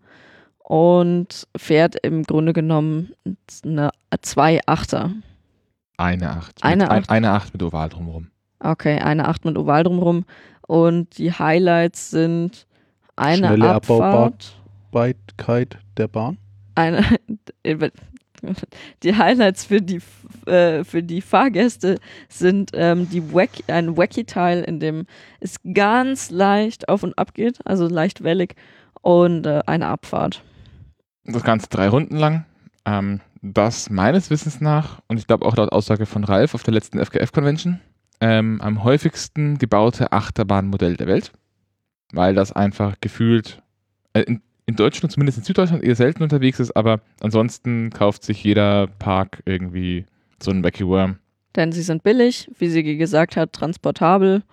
und 0.60 1.48
fährt 1.58 1.96
im 2.04 2.24
Grunde 2.24 2.54
genommen 2.54 3.14
eine 3.64 3.92
zwei 4.22 4.60
Achter. 4.66 5.12
Eine 5.98 6.30
Acht. 6.32 6.64
Eine 6.64 6.84
mit, 6.84 6.92
ein- 6.92 7.02
Acht. 7.04 7.10
Eine 7.10 7.32
Acht 7.32 7.54
mit 7.54 7.64
Oval 7.64 7.90
drumherum. 7.90 8.28
Okay, 8.60 9.00
eine 9.00 9.28
Acht 9.28 9.46
mit 9.46 9.58
Oval 9.58 9.84
drumherum. 9.84 10.26
Und 10.68 11.18
die 11.18 11.32
Highlights 11.32 12.10
sind 12.12 12.66
eine 13.16 13.48
Schnelle 13.48 13.70
Abfahrt. 13.76 14.56
Abbaubarkeit 14.92 15.78
der 15.98 16.08
Bahn. 16.08 16.38
eine, 16.76 17.04
die 19.04 19.16
Highlights 19.16 19.66
für 19.66 19.82
die, 19.82 20.02
äh, 20.46 20.84
für 20.84 21.02
die 21.04 21.22
Fahrgäste 21.22 22.00
sind 22.30 22.72
ähm, 22.74 23.10
die 23.10 23.34
Wack, 23.34 23.50
ein 23.68 23.96
Wacky-Teil, 23.98 24.64
in 24.64 24.80
dem 24.80 25.06
es 25.40 25.58
ganz 25.74 26.32
leicht 26.32 26.90
auf 26.90 27.04
und 27.04 27.18
ab 27.18 27.34
geht, 27.34 27.60
also 27.66 27.88
leicht 27.88 28.24
wellig, 28.24 28.56
und 29.02 29.46
äh, 29.46 29.62
eine 29.66 29.88
Abfahrt. 29.88 30.42
Das 31.24 31.44
Ganze 31.44 31.68
drei 31.70 31.88
Runden 31.90 32.18
lang. 32.18 32.46
Ähm, 32.86 33.22
das 33.54 33.90
meines 33.90 34.30
Wissens 34.30 34.62
nach, 34.62 35.02
und 35.08 35.18
ich 35.18 35.28
glaube 35.28 35.46
auch 35.46 35.56
laut 35.56 35.72
Aussage 35.72 36.06
von 36.06 36.24
Ralf 36.24 36.54
auf 36.56 36.64
der 36.64 36.74
letzten 36.74 37.00
FKF-Convention, 37.00 37.80
ähm, 38.22 38.60
am 38.62 38.84
häufigsten 38.84 39.58
gebaute 39.58 40.12
Achterbahnmodell 40.12 40.96
der 40.96 41.08
Welt. 41.08 41.32
Weil 42.14 42.34
das 42.34 42.52
einfach 42.52 42.96
gefühlt 43.02 43.62
äh, 44.14 44.22
in, 44.22 44.42
in 44.66 44.76
Deutschland, 44.76 45.12
zumindest 45.12 45.38
in 45.40 45.44
Süddeutschland, 45.44 45.84
eher 45.84 45.96
selten 45.96 46.24
unterwegs 46.24 46.60
ist, 46.60 46.76
aber 46.76 47.02
ansonsten 47.22 47.90
kauft 47.90 48.24
sich 48.24 48.44
jeder 48.44 48.88
Park 48.88 49.42
irgendwie 49.46 50.06
so 50.42 50.52
einen 50.52 50.64
Wacky 50.64 50.86
Worm. 50.88 51.18
Denn 51.56 51.72
sie 51.72 51.82
sind 51.82 52.04
billig, 52.04 52.50
wie 52.58 52.68
Sigi 52.70 52.98
gesagt 52.98 53.38
hat, 53.38 53.54
transportabel. 53.54 54.44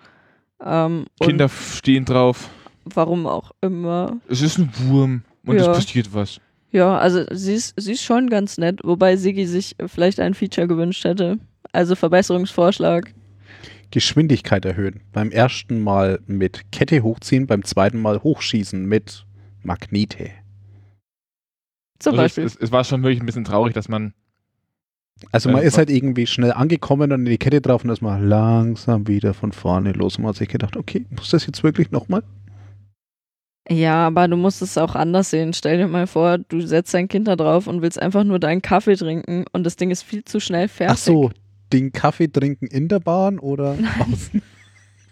Ähm, 0.63 1.05
Kinder 1.21 1.49
stehen 1.49 2.05
drauf. 2.05 2.49
warum 2.85 3.27
auch 3.27 3.51
immer. 3.61 4.17
Es 4.27 4.41
ist 4.41 4.57
ein 4.57 4.69
Wurm 4.87 5.23
und 5.45 5.55
Ja. 5.57 5.71
es 5.71 5.77
passiert 5.77 6.13
was. 6.13 6.39
Ja, 6.73 6.97
also 6.97 7.23
sie 7.31 7.53
ist, 7.53 7.73
sie 7.79 7.93
ist 7.93 8.03
schon 8.03 8.29
ganz 8.29 8.57
nett, 8.57 8.81
wobei 8.83 9.15
Sigi 9.15 9.45
sich 9.45 9.75
vielleicht 9.85 10.19
ein 10.19 10.33
Feature 10.33 10.67
gewünscht 10.67 11.05
hätte. 11.05 11.37
Also 11.71 11.95
Verbesserungsvorschlag. 11.95 13.13
Geschwindigkeit 13.91 14.65
erhöhen. 14.65 15.01
Beim 15.11 15.29
ersten 15.31 15.79
Mal 15.81 16.19
mit 16.25 16.71
Kette 16.71 17.03
hochziehen, 17.03 17.45
beim 17.47 17.63
zweiten 17.63 18.01
Mal 18.01 18.23
hochschießen 18.23 18.83
mit 18.85 19.25
Magnete. 19.61 20.31
Zum 21.99 22.13
Also 22.13 22.23
es, 22.25 22.35
Beispiel. 22.35 22.43
es, 22.45 22.55
es 22.55 22.71
war 22.71 22.83
schon 22.83 23.03
wirklich 23.03 23.21
ein 23.21 23.25
bisschen 23.27 23.45
traurig, 23.45 23.73
dass 23.73 23.87
man 23.87 24.13
Also 25.31 25.49
man 25.49 25.61
Äh, 25.61 25.67
ist 25.67 25.77
halt 25.77 25.89
irgendwie 25.91 26.25
schnell 26.27 26.51
angekommen 26.53 27.11
und 27.11 27.25
die 27.25 27.37
Kette 27.37 27.61
drauf 27.61 27.83
und 27.83 27.91
ist 27.91 28.01
mal 28.01 28.21
langsam 28.23 29.07
wieder 29.07 29.33
von 29.33 29.51
vorne 29.51 29.91
los. 29.93 30.17
Und 30.17 30.23
man 30.23 30.29
hat 30.29 30.37
sich 30.37 30.49
gedacht, 30.49 30.75
okay, 30.75 31.05
muss 31.11 31.29
das 31.29 31.45
jetzt 31.45 31.63
wirklich 31.63 31.91
nochmal? 31.91 32.23
Ja, 33.69 34.07
aber 34.07 34.27
du 34.27 34.35
musst 34.35 34.61
es 34.61 34.77
auch 34.77 34.95
anders 34.95 35.29
sehen. 35.29 35.53
Stell 35.53 35.77
dir 35.77 35.87
mal 35.87 36.07
vor, 36.07 36.37
du 36.37 36.61
setzt 36.61 36.93
dein 36.93 37.07
Kind 37.07 37.27
da 37.27 37.35
drauf 37.35 37.67
und 37.67 37.81
willst 37.81 38.01
einfach 38.01 38.23
nur 38.23 38.39
deinen 38.39 38.61
Kaffee 38.61 38.95
trinken 38.95 39.45
und 39.53 39.63
das 39.63 39.77
Ding 39.77 39.89
ist 39.89 40.03
viel 40.03 40.25
zu 40.25 40.39
schnell 40.39 40.67
fertig. 40.67 40.93
Ach 40.93 40.97
so, 40.97 41.31
den 41.71 41.91
Kaffee 41.91 42.27
trinken 42.27 42.67
in 42.67 42.87
der 42.89 42.99
Bahn 42.99 43.39
oder 43.39 43.77
außen? 43.99 44.41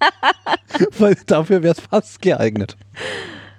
Weil 0.97 1.15
dafür 1.25 1.63
wäre 1.63 1.73
es 1.73 1.79
fast 1.79 2.21
geeignet. 2.21 2.75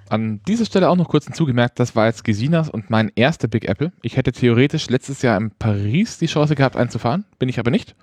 An 0.09 0.41
dieser 0.47 0.65
Stelle 0.65 0.89
auch 0.89 0.95
noch 0.95 1.09
kurz 1.09 1.25
hinzugemerkt, 1.25 1.79
das 1.79 1.95
war 1.95 2.05
jetzt 2.05 2.23
Gesinas 2.23 2.69
und 2.69 2.89
mein 2.89 3.11
erster 3.15 3.47
Big 3.47 3.67
Apple. 3.67 3.91
Ich 4.03 4.15
hätte 4.17 4.31
theoretisch 4.31 4.89
letztes 4.89 5.21
Jahr 5.21 5.37
in 5.37 5.51
Paris 5.51 6.19
die 6.19 6.27
Chance 6.27 6.55
gehabt, 6.55 6.75
einen 6.75 6.89
zu 6.89 6.99
fahren, 6.99 7.25
bin 7.39 7.49
ich 7.49 7.57
aber 7.57 7.71
nicht. 7.71 7.95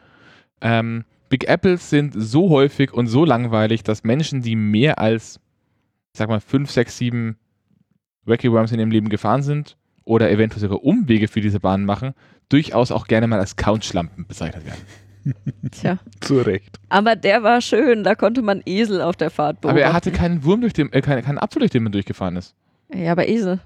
Ähm, 0.61 1.05
Big 1.29 1.49
Apples 1.49 1.89
sind 1.89 2.15
so 2.17 2.51
häufig 2.51 2.93
und 2.93 3.07
so 3.07 3.25
langweilig, 3.25 3.85
dass 3.85 4.03
Menschen, 4.03 4.43
die 4.43 4.57
mehr 4.57 4.99
als, 4.99 5.39
ich 6.13 6.19
sag 6.19 6.29
mal, 6.29 6.41
5, 6.41 6.71
6, 6.71 6.97
7 6.97 7.37
Wacky 8.25 8.51
Worms 8.51 8.73
in 8.73 8.79
ihrem 8.79 8.91
Leben 8.91 9.09
gefahren 9.09 9.43
sind 9.43 9.77
oder 10.05 10.31
eventuell 10.31 10.61
sogar 10.61 10.83
Umwege 10.83 11.29
für 11.29 11.41
diese 11.41 11.61
Bahn 11.61 11.85
machen, 11.85 12.15
durchaus 12.49 12.91
auch 12.91 13.07
gerne 13.07 13.27
mal 13.27 13.39
als 13.39 13.57
Couchlampen 13.57 14.27
bezeichnet 14.27 14.65
werden. 14.67 14.83
Tja. 15.71 15.99
Zu 16.21 16.41
Recht. 16.41 16.81
Aber 16.89 17.15
der 17.17 17.43
war 17.43 17.61
schön, 17.61 18.05
da 18.05 18.15
konnte 18.15 18.43
man 18.43 18.63
Esel 18.65 19.03
auf 19.03 19.17
der 19.17 19.31
Fahrt 19.31 19.61
beobachten. 19.61 19.79
Aber 19.79 19.87
er 19.87 19.93
hatte 19.93 20.11
keinen 20.11 20.45
Wurm 20.45 20.61
durch 20.61 20.73
den, 20.73 20.93
äh, 20.93 21.01
keinen, 21.03 21.23
keinen 21.23 21.39
Apfel, 21.39 21.61
durch 21.61 21.71
den 21.71 21.83
man 21.83 21.93
durchgefahren 21.93 22.37
ist. 22.37 22.55
Ja, 22.93 23.13
aber 23.13 23.29
Esel. 23.29 23.61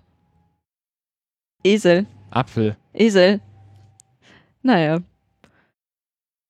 Esel. 1.63 2.07
Apfel. 2.31 2.77
Esel. 2.93 3.41
Naja. 4.63 5.01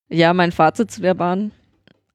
Ja, 0.09 0.33
mein 0.33 0.53
Fazit 0.53 0.91
zu 0.91 1.01
der 1.01 1.15
Bahn. 1.15 1.53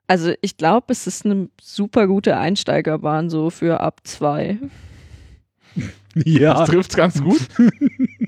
Also 0.10 0.34
ich 0.42 0.58
glaube, 0.58 0.88
es 0.90 1.06
ist 1.06 1.24
eine 1.24 1.50
super 1.62 2.08
gute 2.08 2.36
Einsteigerbahn, 2.36 3.30
so 3.30 3.52
für 3.52 3.80
ab 3.80 4.00
zwei. 4.06 4.58
Ja. 6.16 6.56
Das 6.56 6.70
trifft 6.70 6.98
ganz 6.98 7.22
gut. 7.22 7.40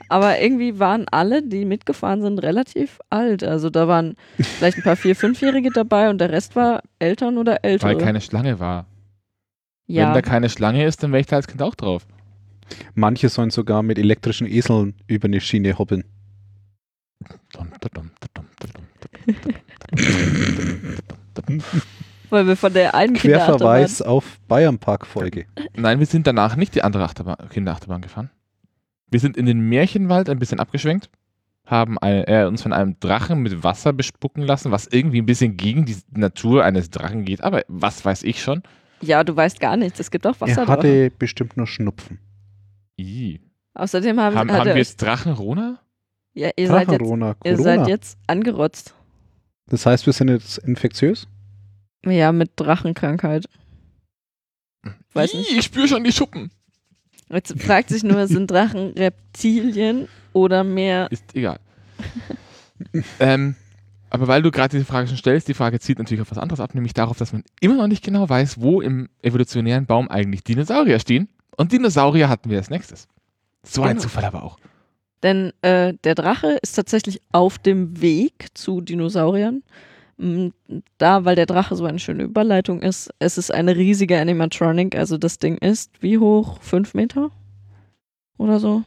Aber 0.08 0.40
irgendwie 0.40 0.78
waren 0.78 1.08
alle, 1.10 1.42
die 1.42 1.66
mitgefahren 1.66 2.22
sind, 2.22 2.38
relativ 2.38 3.00
alt. 3.10 3.44
Also 3.44 3.72
da 3.72 3.88
waren 3.88 4.16
vielleicht 4.38 4.78
ein 4.78 4.84
paar 4.84 4.96
Vier-, 4.96 5.16
Fünfjährige 5.16 5.72
dabei 5.72 6.12
und 6.12 6.22
der 6.22 6.30
Rest 6.30 6.56
war 6.56 6.84
Eltern 7.00 7.40
oder 7.40 7.66
Ältere. 7.66 7.90
Weil 7.90 7.98
keine 7.98 8.22
Schlange 8.22 8.60
war. 8.60 8.86
Wenn 9.88 9.96
ja, 9.96 10.14
da 10.14 10.22
keine 10.22 10.50
Schlange 10.50 10.86
ist, 10.86 11.02
dann 11.02 11.12
wäre 11.12 11.22
ich 11.22 11.28
da 11.28 11.38
als 11.38 11.48
Kind 11.48 11.64
auch 11.64 11.74
drauf. 11.74 12.06
Manche 12.94 13.28
sollen 13.28 13.50
sogar 13.50 13.82
mit 13.82 13.98
elektrischen 13.98 14.46
Eseln 14.46 14.94
über 15.08 15.26
eine 15.26 15.42
Schiene 15.42 15.80
hoppeln. 15.80 16.04
Weil 22.30 22.48
wir 22.48 22.56
von 22.56 22.74
der 22.74 22.96
einen 22.96 23.14
Kinderachterbahn... 23.14 23.60
Querverweis 23.60 24.02
auf 24.02 24.40
Bayernpark-Folge. 24.48 25.46
Nein, 25.76 26.00
wir 26.00 26.06
sind 26.06 26.28
danach 26.28 26.56
nicht 26.56 26.76
die 26.76 26.84
andere 26.84 27.04
Achterbahn, 27.04 27.50
Kinderachterbahn 27.50 28.02
gefahren. 28.02 28.30
Wir 29.10 29.20
sind 29.20 29.38
in 29.38 29.46
den 29.46 29.60
Märchenwald 29.60 30.30
ein 30.30 30.40
bisschen 30.40 30.60
abgeschwenkt, 30.60 31.10
haben 31.66 31.98
eine, 32.00 32.28
äh, 32.28 32.46
uns 32.46 32.62
von 32.62 32.74
einem 32.74 33.00
Drachen 33.00 33.42
mit 33.42 33.64
Wasser 33.64 33.94
bespucken 33.94 34.44
lassen, 34.44 34.72
was 34.72 34.88
irgendwie 34.88 35.22
ein 35.22 35.26
bisschen 35.26 35.58
gegen 35.58 35.86
die 35.86 35.98
Natur 36.12 36.64
eines 36.64 36.90
Drachen 36.90 37.26
geht, 37.26 37.42
aber 37.44 37.64
was 37.68 38.04
weiß 38.06 38.24
ich 38.24 38.42
schon. 38.42 38.64
Ja, 39.02 39.24
du 39.24 39.36
weißt 39.36 39.60
gar 39.60 39.78
nichts. 39.78 40.00
Es 40.00 40.12
gibt 40.12 40.26
auch 40.26 40.40
Wasser 40.40 40.62
Er 40.62 40.68
hatte 40.68 41.12
bestimmt 41.18 41.58
nur 41.58 41.68
Schnupfen. 41.68 42.20
Ih. 42.98 43.40
Außerdem 43.74 44.20
haben, 44.20 44.36
Haben, 44.36 44.52
haben 44.52 44.66
wir 44.66 44.78
jetzt 44.78 45.02
Drachenrona? 45.02 45.80
ja, 46.34 46.50
ihr, 46.56 46.68
seid 46.68 46.92
jetzt, 46.92 47.02
ihr 47.44 47.58
seid 47.58 47.88
jetzt 47.88 48.18
angerotzt. 48.28 48.96
Das 49.68 49.86
heißt, 49.86 50.06
wir 50.06 50.14
sind 50.14 50.30
jetzt 50.30 50.58
infektiös? 50.60 51.28
Ja, 52.06 52.32
mit 52.32 52.52
Drachenkrankheit. 52.56 53.46
Weiß 55.14 55.34
nicht. 55.34 55.52
Ih, 55.52 55.60
ich 55.60 55.66
spüre 55.66 55.88
schon 55.88 56.04
die 56.04 56.12
Schuppen. 56.12 56.52
Jetzt 57.30 57.60
fragt 57.62 57.90
sich 57.90 58.04
nur, 58.04 58.28
sind 58.28 58.50
Drachen 58.52 58.92
Reptilien 58.94 60.08
oder 60.34 60.64
mehr 60.64 61.10
Ist 61.12 61.36
egal. 61.36 61.60
ähm, 63.20 63.56
aber 64.10 64.28
weil 64.28 64.42
du 64.42 64.52
gerade 64.52 64.76
diese 64.78 64.86
Frage 64.86 65.08
schon 65.08 65.18
stellst, 65.18 65.48
die 65.48 65.54
Frage 65.54 65.80
zielt 65.80 66.00
natürlich 66.00 66.22
auf 66.22 66.32
was 66.32 66.38
anderes 66.38 66.60
ab, 66.60 66.74
nämlich 66.76 66.94
darauf, 66.94 67.18
dass 67.18 67.32
man 67.32 67.44
immer 67.62 67.76
noch 67.76 67.88
nicht 67.88 68.04
genau 68.04 68.28
weiß, 68.28 68.60
wo 68.60 68.82
im 68.82 69.08
evolutionären 69.22 69.86
Baum 69.86 70.10
eigentlich 70.10 70.44
Dinosaurier 70.44 71.00
stehen. 71.00 71.30
Und 71.56 71.72
Dinosaurier 71.72 72.28
hatten 72.28 72.50
wir 72.50 72.58
als 72.58 72.70
nächstes. 72.70 73.08
So 73.64 73.84
ein 73.84 73.90
Genau. 73.92 74.02
Zufall 74.02 74.26
aber 74.26 74.44
auch. 74.44 74.58
Denn 75.24 75.54
äh, 75.62 75.94
der 76.04 76.16
Drache 76.16 76.58
ist 76.62 76.74
tatsächlich 76.74 77.22
auf 77.32 77.60
dem 77.60 78.02
Weg 78.02 78.48
zu 78.54 78.82
Dinosauriern. 78.82 79.64
Mm, 80.18 80.48
Da, 80.98 81.26
weil 81.26 81.36
der 81.36 81.46
Drache 81.46 81.76
so 81.76 81.86
eine 81.86 82.00
schöne 82.00 82.24
Überleitung 82.24 82.82
ist, 82.82 83.12
es 83.20 83.38
ist 83.38 83.54
eine 83.54 83.76
riesige 83.76 84.20
Animatronic. 84.20 84.96
Also 84.96 85.18
das 85.18 85.38
Ding 85.40 85.58
ist 85.58 85.92
wie 86.02 86.18
hoch? 86.18 86.60
Fünf 86.62 86.94
Meter? 86.94 87.30
Oder 88.38 88.60
so? 88.60 88.84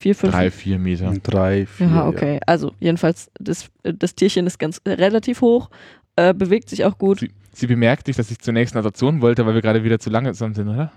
Vier, 0.00 0.14
fünf? 0.14 0.32
Drei, 0.32 0.50
vier 0.50 0.78
Meter. 0.78 1.12
Drei, 1.22 1.66
vier. 1.66 1.86
Ja, 1.86 2.08
okay. 2.08 2.40
Also 2.46 2.72
jedenfalls, 2.80 3.30
das, 3.38 3.70
das 3.82 4.14
Tierchen 4.14 4.46
ist 4.46 4.58
ganz 4.58 4.80
äh, 4.84 4.92
relativ 4.92 5.42
hoch, 5.42 5.70
äh, 6.16 6.32
bewegt 6.34 6.70
sich 6.70 6.84
auch 6.84 6.96
gut, 6.98 7.20
Sie, 7.20 7.30
sie 7.52 7.66
bemerkt 7.66 8.06
nicht, 8.06 8.18
dass 8.18 8.30
ich 8.30 8.38
zur 8.38 8.54
nächsten 8.54 8.78
Attraktion 8.78 9.20
wollte, 9.20 9.44
weil 9.46 9.54
wir 9.54 9.62
gerade 9.62 9.84
wieder 9.84 9.98
zu 9.98 10.10
lange 10.10 10.32
zusammen 10.32 10.54
sind, 10.54 10.68
oder? 10.68 10.90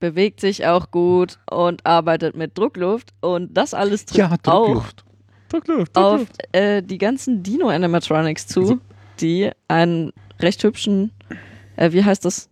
Bewegt 0.00 0.40
sich 0.40 0.66
auch 0.66 0.90
gut 0.90 1.38
und 1.50 1.84
arbeitet 1.86 2.36
mit 2.36 2.56
Druckluft. 2.56 3.10
Und 3.20 3.54
das 3.54 3.74
alles 3.74 4.04
trifft 4.06 4.18
Ja, 4.18 4.30
auch 4.30 4.66
Druckluft. 4.66 5.04
Druckluft, 5.48 5.96
auf 5.96 6.26
äh, 6.52 6.82
die 6.82 6.98
ganzen 6.98 7.42
Dino-Animatronics 7.42 8.46
zu, 8.46 8.66
So. 8.66 8.78
die 9.20 9.50
einen 9.66 10.12
recht 10.40 10.62
hübschen, 10.62 11.12
äh, 11.76 11.92
wie 11.92 12.04
heißt 12.04 12.24
das, 12.24 12.50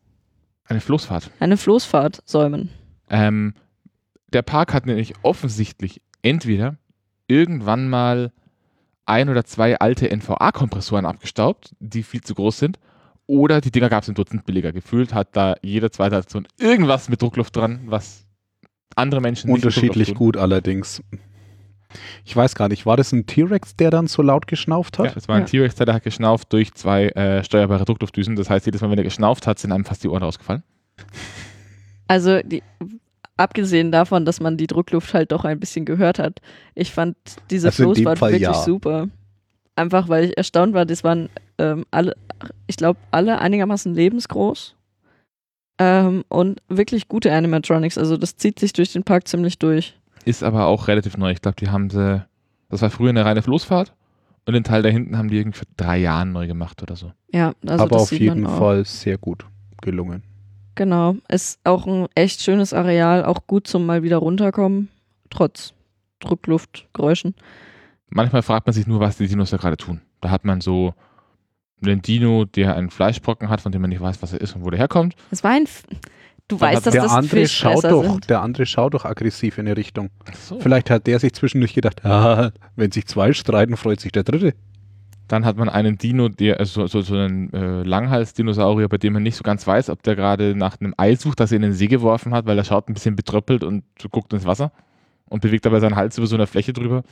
Eine 0.65 0.81
Floßfahrt. 0.81 1.31
eine 1.39 1.57
Floßfahrt 1.59 2.23
säumen. 2.25 2.71
Ähm, 3.11 3.53
der 4.33 4.43
Park 4.43 4.73
hat 4.73 4.87
nämlich 4.87 5.13
offensichtlich 5.23 6.01
entweder 6.23 6.77
irgendwann 7.29 7.89
mal 7.91 8.33
ein 9.05 9.29
oder 9.29 9.45
zwei 9.45 9.79
alte 9.79 10.09
NVA-Kompressoren 10.11 11.05
abgestaubt, 11.07 11.75
die 11.79 12.03
viel 12.03 12.23
zu 12.23 12.35
groß 12.35 12.59
sind, 12.59 12.79
oder 13.27 13.61
die 13.61 13.71
Dinger 13.71 13.89
gab 13.89 14.03
es 14.03 14.09
im 14.09 14.15
Dutzend 14.15 14.47
billiger. 14.47 14.73
Gefühlt 14.73 15.13
hat 15.15 15.37
da 15.37 15.57
jede 15.63 15.91
zweite 15.91 16.17
Aktion 16.17 16.47
irgendwas 16.59 17.09
mit 17.09 17.21
Druckluft 17.21 17.57
dran, 17.57 17.81
was 17.87 18.27
andere 18.95 19.21
Menschen 19.21 19.51
nicht 19.51 19.65
Unterschiedlich 19.65 20.15
gut 20.15 20.37
allerdings. 20.37 21.03
Ich 22.25 22.37
weiß 22.37 22.55
gar 22.55 22.69
nicht, 22.69 22.85
war 22.85 22.97
das 22.97 23.13
ein 23.13 23.27
T-Rex, 23.27 23.77
der 23.77 23.91
dann 23.91 24.07
so 24.07 24.23
laut 24.23 24.47
geschnauft 24.47 24.97
tun. 24.97 25.05
Ja, 25.07 25.11
hat? 25.11 25.17
das 25.17 25.29
war 25.29 25.37
ein 25.37 25.43
Ja. 25.43 25.47
T-Rex, 25.47 25.77
der 25.77 25.93
hat 25.93 26.03
geschnauft 26.03 26.53
durch 26.53 26.75
zwei 26.75 27.07
äh, 27.09 27.43
steuerbare 27.45 27.85
Druckluftdüsen. 27.85 28.37
Das 28.37 28.51
heißt, 28.51 28.67
jedes 28.67 28.81
Mal, 28.81 28.91
wenn 28.91 28.99
er 28.99 29.05
geschnauft 29.05 29.47
hat, 29.47 29.59
sind 29.59 29.73
einem 29.73 29.85
fast 29.85 30.03
die 30.05 30.09
Ohren 30.09 30.23
rausgefallen. 30.23 30.63
Also 32.09 32.41
die, 32.43 32.63
abgesehen 33.37 33.93
davon, 33.93 34.25
dass 34.25 34.41
man 34.41 34.57
die 34.57 34.67
Druckluft 34.67 35.15
halt 35.15 35.33
doch 35.33 35.45
ein 35.45 35.61
bisschen 35.61 35.85
gehört 35.85 36.19
hat, 36.19 36.41
ich 36.75 36.93
fand 36.93 37.17
diese 37.51 37.69
Also 37.69 37.85
Floßfahrt 37.85 38.19
Fall 38.19 38.33
wirklich 38.33 38.49
ja. 38.49 38.55
super. 38.55 39.09
Einfach, 39.77 40.09
weil 40.09 40.25
ich 40.25 40.37
erstaunt 40.37 40.75
war, 40.75 40.87
das 40.87 41.05
waren 41.05 41.29
ähm, 41.59 41.85
alle, 41.91 42.17
ich 42.67 42.77
glaube, 42.77 42.99
alle 43.11 43.39
einigermaßen 43.39 43.95
lebensgroß. 43.95 44.75
Ähm, 45.79 46.25
und 46.29 46.63
wirklich 46.69 47.09
gute 47.09 47.33
Animatronics. 47.33 47.99
Also 47.99 48.17
das 48.17 48.37
zieht 48.37 48.59
sich 48.59 48.73
durch 48.73 48.93
den 48.93 49.05
Park 49.05 49.29
ziemlich 49.29 49.59
durch. 49.59 49.95
Ist 50.25 50.43
aber 50.43 50.67
auch 50.67 50.89
relativ 50.89 51.17
neu. 51.19 51.31
Ich 51.31 51.43
glaube, 51.43 51.57
die 51.57 51.69
haben 51.69 51.91
sie. 51.91 52.25
Das 52.69 52.83
war 52.83 52.91
früher 52.91 53.11
eine 53.11 53.25
reine 53.25 53.43
Floßfahrt. 53.43 53.93
Und 54.47 54.55
den 54.55 54.65
Teil 54.65 54.83
da 54.83 54.89
hinten 54.89 55.19
haben 55.19 55.29
die 55.29 55.39
irgendwie 55.39 55.59
vor 55.59 55.69
drei 55.77 55.99
Jahren 55.99 56.33
neu 56.33 56.47
gemacht 56.47 56.83
oder 56.83 56.97
so. 56.97 57.13
Ja, 57.33 57.53
also 57.67 57.85
Aber 57.85 57.95
das 57.97 58.03
auf 58.03 58.09
sieht 58.09 58.21
jeden 58.21 58.43
man 58.43 58.53
auch. 58.53 58.59
Fall 58.59 58.85
sehr 58.85 59.19
gut 59.19 59.45
gelungen. 59.83 60.23
Genau. 60.77 61.17
Ist 61.29 61.61
auch 61.65 61.87
ein 61.87 62.07
echt 62.15 62.43
schönes 62.43 62.73
Areal, 62.73 63.25
auch 63.25 63.47
gut 63.47 63.67
zum 63.67 63.85
mal 63.87 64.03
wieder 64.03 64.19
runterkommen, 64.19 64.89
trotz 65.31 65.75
Druckluftgeräuschen. 66.21 67.35
Manchmal 68.09 68.43
fragt 68.43 68.67
man 68.67 68.75
sich 68.75 68.87
nur, 68.87 69.01
was 69.01 69.17
die 69.17 69.27
Dinos 69.27 69.51
da 69.51 69.57
gerade 69.57 69.77
tun. 69.77 70.01
Da 70.21 70.31
hat 70.31 70.45
man 70.45 70.61
so 70.61 70.95
einen 71.83 72.03
Dino, 72.03 72.45
der 72.45 72.77
einen 72.77 72.91
Fleischbrocken 72.91 73.49
hat, 73.49 73.61
von 73.61 73.73
dem 73.73 73.83
man 73.83 73.91
nicht 73.91 74.01
weiß, 74.01 74.23
was 74.23 74.33
er 74.33 74.41
ist 74.41 74.55
und 74.55 74.65
wo 74.65 74.71
der 74.71 74.79
herkommt. 74.79 75.15
Es 75.31 75.45
war 75.45 75.51
ein. 75.51 75.65
F 75.65 75.83
du 76.49 76.57
Dann 76.57 76.69
weißt, 76.75 76.87
dass 76.87 76.93
der 76.93 77.03
das 77.03 77.13
andere 77.13 77.47
schaut 77.49 77.85
doch, 77.85 78.05
sind. 78.05 78.31
der 78.31 78.41
andere 78.41 78.67
schaut 78.67 78.95
doch 78.95 79.05
aggressiv 79.05 79.59
in 79.59 79.67
eine 79.67 79.77
Richtung. 79.77 80.11
So. 80.33 80.61
Vielleicht 80.61 80.91
hat 80.91 81.07
der 81.07 81.19
sich 81.19 81.33
zwischendurch 81.35 81.75
gedacht, 81.75 82.05
ah, 82.05 82.53
wenn 82.77 82.93
sich 82.93 83.07
zwei 83.07 83.33
streiten, 83.33 83.77
freut 83.77 84.01
sich 84.01 84.13
der 84.13 84.23
dritte. 84.23 84.55
Dann 85.29 85.45
hat 85.45 85.57
man 85.57 85.69
einen 85.69 85.99
Dino, 85.99 86.29
der, 86.29 86.61
also 86.61 86.87
so, 86.87 87.01
so 87.01 87.17
einen 87.17 87.53
äh, 87.53 87.83
Langhals-Dinosaurier, 87.83 88.89
bei 88.89 88.97
dem 88.97 89.15
man 89.15 89.25
nicht 89.25 89.35
so 89.35 89.43
ganz 89.43 89.67
weiß, 89.67 89.91
ob 89.91 90.05
der 90.05 90.15
gerade 90.15 90.55
nach 90.55 90.81
einem 90.81 90.95
Ei 90.97 91.17
sucht, 91.17 91.41
das 91.41 91.51
er 91.51 91.57
in 91.57 91.63
den 91.63 91.73
See 91.73 91.89
geworfen 91.89 92.33
hat, 92.33 92.47
weil 92.47 92.57
er 92.57 92.65
schaut 92.65 92.89
ein 92.89 92.95
bisschen 92.95 93.17
betröppelt 93.17 93.65
und 93.65 93.83
guckt 94.13 94.33
ins 94.33 94.45
Wasser 94.45 94.71
und 95.29 95.43
bewegt 95.43 95.67
dabei 95.67 95.81
seinen 95.81 95.97
Hals 95.97 96.17
über 96.17 96.29
so 96.29 96.37
einer 96.37 96.47
Fläche 96.47 96.73
drüber. 96.73 97.03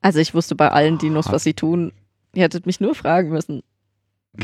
Also 0.00 0.18
ich 0.20 0.34
wusste 0.34 0.54
bei 0.54 0.70
allen 0.70 0.98
Dinos, 0.98 1.30
was 1.30 1.44
sie 1.44 1.54
tun. 1.54 1.92
Ihr 2.34 2.44
hättet 2.44 2.66
mich 2.66 2.80
nur 2.80 2.94
fragen 2.94 3.30
müssen. 3.30 3.62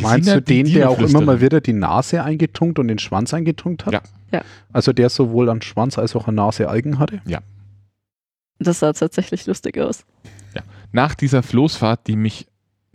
Meinst 0.01 0.29
du 0.29 0.43
den, 0.43 0.73
der 0.73 0.91
auch 0.91 0.99
immer 0.99 1.21
mal 1.21 1.41
wieder 1.41 1.61
die 1.61 1.73
Nase 1.73 2.25
eingetunkt 2.25 2.79
und 2.79 2.89
den 2.89 2.99
Schwanz 2.99 3.33
eingetunkt 3.33 3.87
hat? 3.87 3.93
Ja. 3.93 4.03
Ja. 4.33 4.43
Also 4.73 4.93
der 4.93 5.09
sowohl 5.11 5.49
an 5.49 5.63
Schwanz 5.63 5.99
als 5.99 6.17
auch 6.17 6.27
an 6.27 6.35
Nase 6.35 6.69
Algen 6.69 6.99
hatte? 6.99 7.21
Das 8.59 8.81
sah 8.81 8.93
tatsächlich 8.93 9.47
lustig 9.47 9.79
aus. 9.79 10.05
Nach 10.93 11.15
dieser 11.15 11.43
Floßfahrt, 11.43 12.07
die 12.07 12.17
mich 12.17 12.47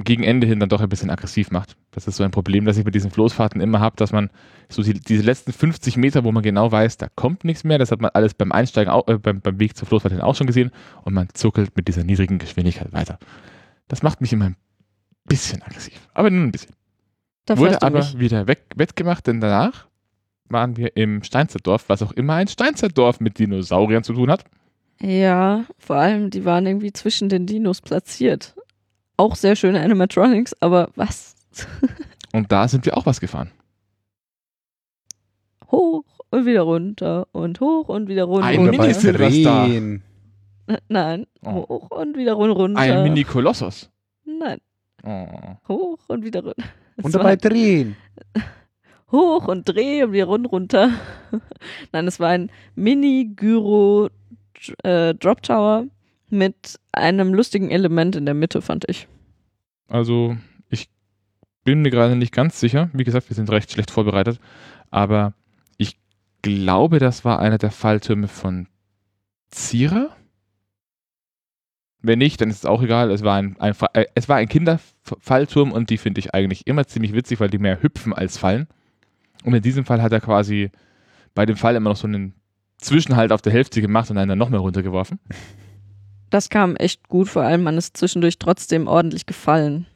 gegen 0.03 0.23
Ende 0.23 0.47
hin 0.47 0.59
dann 0.59 0.69
doch 0.69 0.81
ein 0.81 0.89
bisschen 0.89 1.09
aggressiv 1.09 1.51
macht. 1.51 1.75
Das 1.91 2.07
ist 2.07 2.15
so 2.15 2.23
ein 2.23 2.31
Problem, 2.31 2.65
das 2.65 2.77
ich 2.77 2.85
bei 2.85 2.91
diesen 2.91 3.11
Floßfahrten 3.11 3.59
immer 3.59 3.79
habe, 3.81 3.97
dass 3.97 4.11
man 4.11 4.29
so 4.69 4.81
die, 4.81 4.93
diese 4.93 5.23
letzten 5.23 5.51
50 5.51 5.97
Meter, 5.97 6.23
wo 6.23 6.31
man 6.31 6.41
genau 6.41 6.71
weiß, 6.71 6.97
da 6.97 7.07
kommt 7.15 7.43
nichts 7.43 7.63
mehr, 7.63 7.77
das 7.77 7.91
hat 7.91 7.99
man 7.99 8.11
alles 8.13 8.33
beim 8.33 8.51
Einsteigen, 8.51 8.91
auch, 8.91 9.07
äh, 9.07 9.17
beim, 9.17 9.41
beim 9.41 9.59
Weg 9.59 9.75
zur 9.75 9.87
Floßfahrt 9.87 10.13
hin 10.13 10.21
auch 10.21 10.35
schon 10.35 10.47
gesehen 10.47 10.71
und 11.03 11.13
man 11.13 11.27
zuckelt 11.33 11.75
mit 11.75 11.87
dieser 11.87 12.03
niedrigen 12.03 12.37
Geschwindigkeit 12.37 12.93
weiter. 12.93 13.19
Das 13.89 14.01
macht 14.01 14.21
mich 14.21 14.31
immer 14.31 14.45
ein 14.45 14.55
bisschen 15.25 15.61
aggressiv, 15.61 16.07
aber 16.13 16.29
nur 16.29 16.43
ein 16.43 16.51
bisschen. 16.51 16.73
Da 17.45 17.57
Wurde 17.57 17.81
aber 17.81 17.99
mich. 17.99 18.19
wieder 18.19 18.47
weg, 18.47 18.65
wettgemacht, 18.75 19.27
denn 19.27 19.41
danach 19.41 19.87
waren 20.47 20.77
wir 20.77 20.95
im 20.95 21.23
Steinzeitdorf, 21.23 21.89
was 21.89 22.01
auch 22.01 22.11
immer 22.13 22.35
ein 22.35 22.47
Steinzeitdorf 22.47 23.19
mit 23.19 23.37
Dinosauriern 23.37 24.03
zu 24.03 24.13
tun 24.13 24.31
hat. 24.31 24.45
Ja, 25.01 25.65
vor 25.77 25.97
allem, 25.97 26.29
die 26.29 26.45
waren 26.45 26.65
irgendwie 26.65 26.91
zwischen 26.91 27.29
den 27.29 27.45
Dinos 27.45 27.81
platziert. 27.81 28.55
Auch 29.19 29.35
sehr 29.35 29.55
schöne 29.55 29.81
Animatronics, 29.81 30.55
aber 30.61 30.89
was? 30.95 31.35
Und 32.33 32.51
da 32.51 32.67
sind 32.67 32.85
wir 32.85 32.95
auch 32.97 33.05
was 33.05 33.19
gefahren. 33.19 33.51
hoch 35.71 36.03
und 36.31 36.45
wieder 36.45 36.61
runter 36.61 37.27
und 37.31 37.59
hoch 37.59 37.89
und 37.89 38.07
wieder 38.07 38.23
runter. 38.25 38.47
Ein 38.47 38.93
Silvester. 38.93 39.65
Drehen. 39.65 40.03
Nein, 40.87 41.25
Oh. 41.43 41.67
hoch 41.67 41.91
und 41.91 42.15
wieder 42.17 42.33
run- 42.33 42.51
runter. 42.51 42.79
Ein 42.81 43.03
Mini-Kolossus. 43.03 43.89
Nein, 44.25 44.59
Oh. 45.03 45.25
hoch 45.67 45.97
und 46.07 46.23
wieder 46.23 46.43
runter. 46.43 46.63
Und 46.97 47.13
war 47.13 47.23
dabei 47.23 47.35
drehen. 47.35 47.95
hoch 49.11 49.47
und 49.47 49.67
dreh 49.67 50.03
und 50.03 50.11
wieder 50.11 50.25
rund 50.25 50.51
runter. 50.51 50.91
Nein, 51.91 52.07
es 52.07 52.19
war 52.19 52.29
ein 52.29 52.51
Mini-Gyro 52.75 54.09
äh, 54.83 55.15
Drop 55.15 55.41
Tower 55.41 55.85
mit 56.31 56.79
einem 56.91 57.33
lustigen 57.33 57.71
Element 57.71 58.15
in 58.15 58.25
der 58.25 58.33
Mitte, 58.33 58.61
fand 58.61 58.85
ich. 58.87 59.07
Also, 59.87 60.37
ich 60.69 60.89
bin 61.63 61.81
mir 61.81 61.89
gerade 61.89 62.15
nicht 62.15 62.33
ganz 62.33 62.59
sicher. 62.59 62.89
Wie 62.93 63.03
gesagt, 63.03 63.29
wir 63.29 63.35
sind 63.35 63.49
recht 63.49 63.71
schlecht 63.71 63.91
vorbereitet. 63.91 64.39
Aber 64.91 65.33
ich 65.77 65.97
glaube, 66.41 66.99
das 66.99 67.25
war 67.25 67.39
einer 67.39 67.57
der 67.57 67.71
Falltürme 67.71 68.27
von 68.27 68.67
Zira. 69.49 70.15
Wenn 72.01 72.19
nicht, 72.19 72.39
dann 72.39 72.49
ist 72.49 72.59
es 72.59 72.65
auch 72.65 72.81
egal. 72.81 73.11
Es 73.11 73.23
war 73.23 73.35
ein, 73.35 73.59
ein, 73.59 73.73
äh, 73.93 74.05
es 74.15 74.29
war 74.29 74.37
ein 74.37 74.47
Kinderfallturm 74.47 75.71
und 75.71 75.89
die 75.89 75.97
finde 75.97 76.19
ich 76.19 76.33
eigentlich 76.33 76.65
immer 76.65 76.87
ziemlich 76.87 77.13
witzig, 77.13 77.39
weil 77.39 77.49
die 77.49 77.57
mehr 77.57 77.81
hüpfen 77.81 78.13
als 78.13 78.37
fallen. 78.37 78.67
Und 79.43 79.53
in 79.53 79.61
diesem 79.61 79.85
Fall 79.85 80.01
hat 80.01 80.11
er 80.11 80.21
quasi 80.21 80.71
bei 81.33 81.45
dem 81.45 81.57
Fall 81.57 81.75
immer 81.75 81.89
noch 81.89 81.97
so 81.97 82.07
einen 82.07 82.33
Zwischenhalt 82.77 83.31
auf 83.31 83.41
der 83.41 83.51
Hälfte 83.51 83.81
gemacht 83.81 84.09
und 84.09 84.17
einen 84.17 84.29
dann 84.29 84.37
noch 84.37 84.49
mehr 84.49 84.59
runtergeworfen. 84.59 85.19
Das 86.29 86.49
kam 86.49 86.75
echt 86.75 87.07
gut, 87.07 87.27
vor 87.27 87.43
allem 87.43 87.63
man 87.63 87.77
ist 87.77 87.97
zwischendurch 87.97 88.37
trotzdem 88.37 88.87
ordentlich 88.87 89.25
gefallen. 89.25 89.87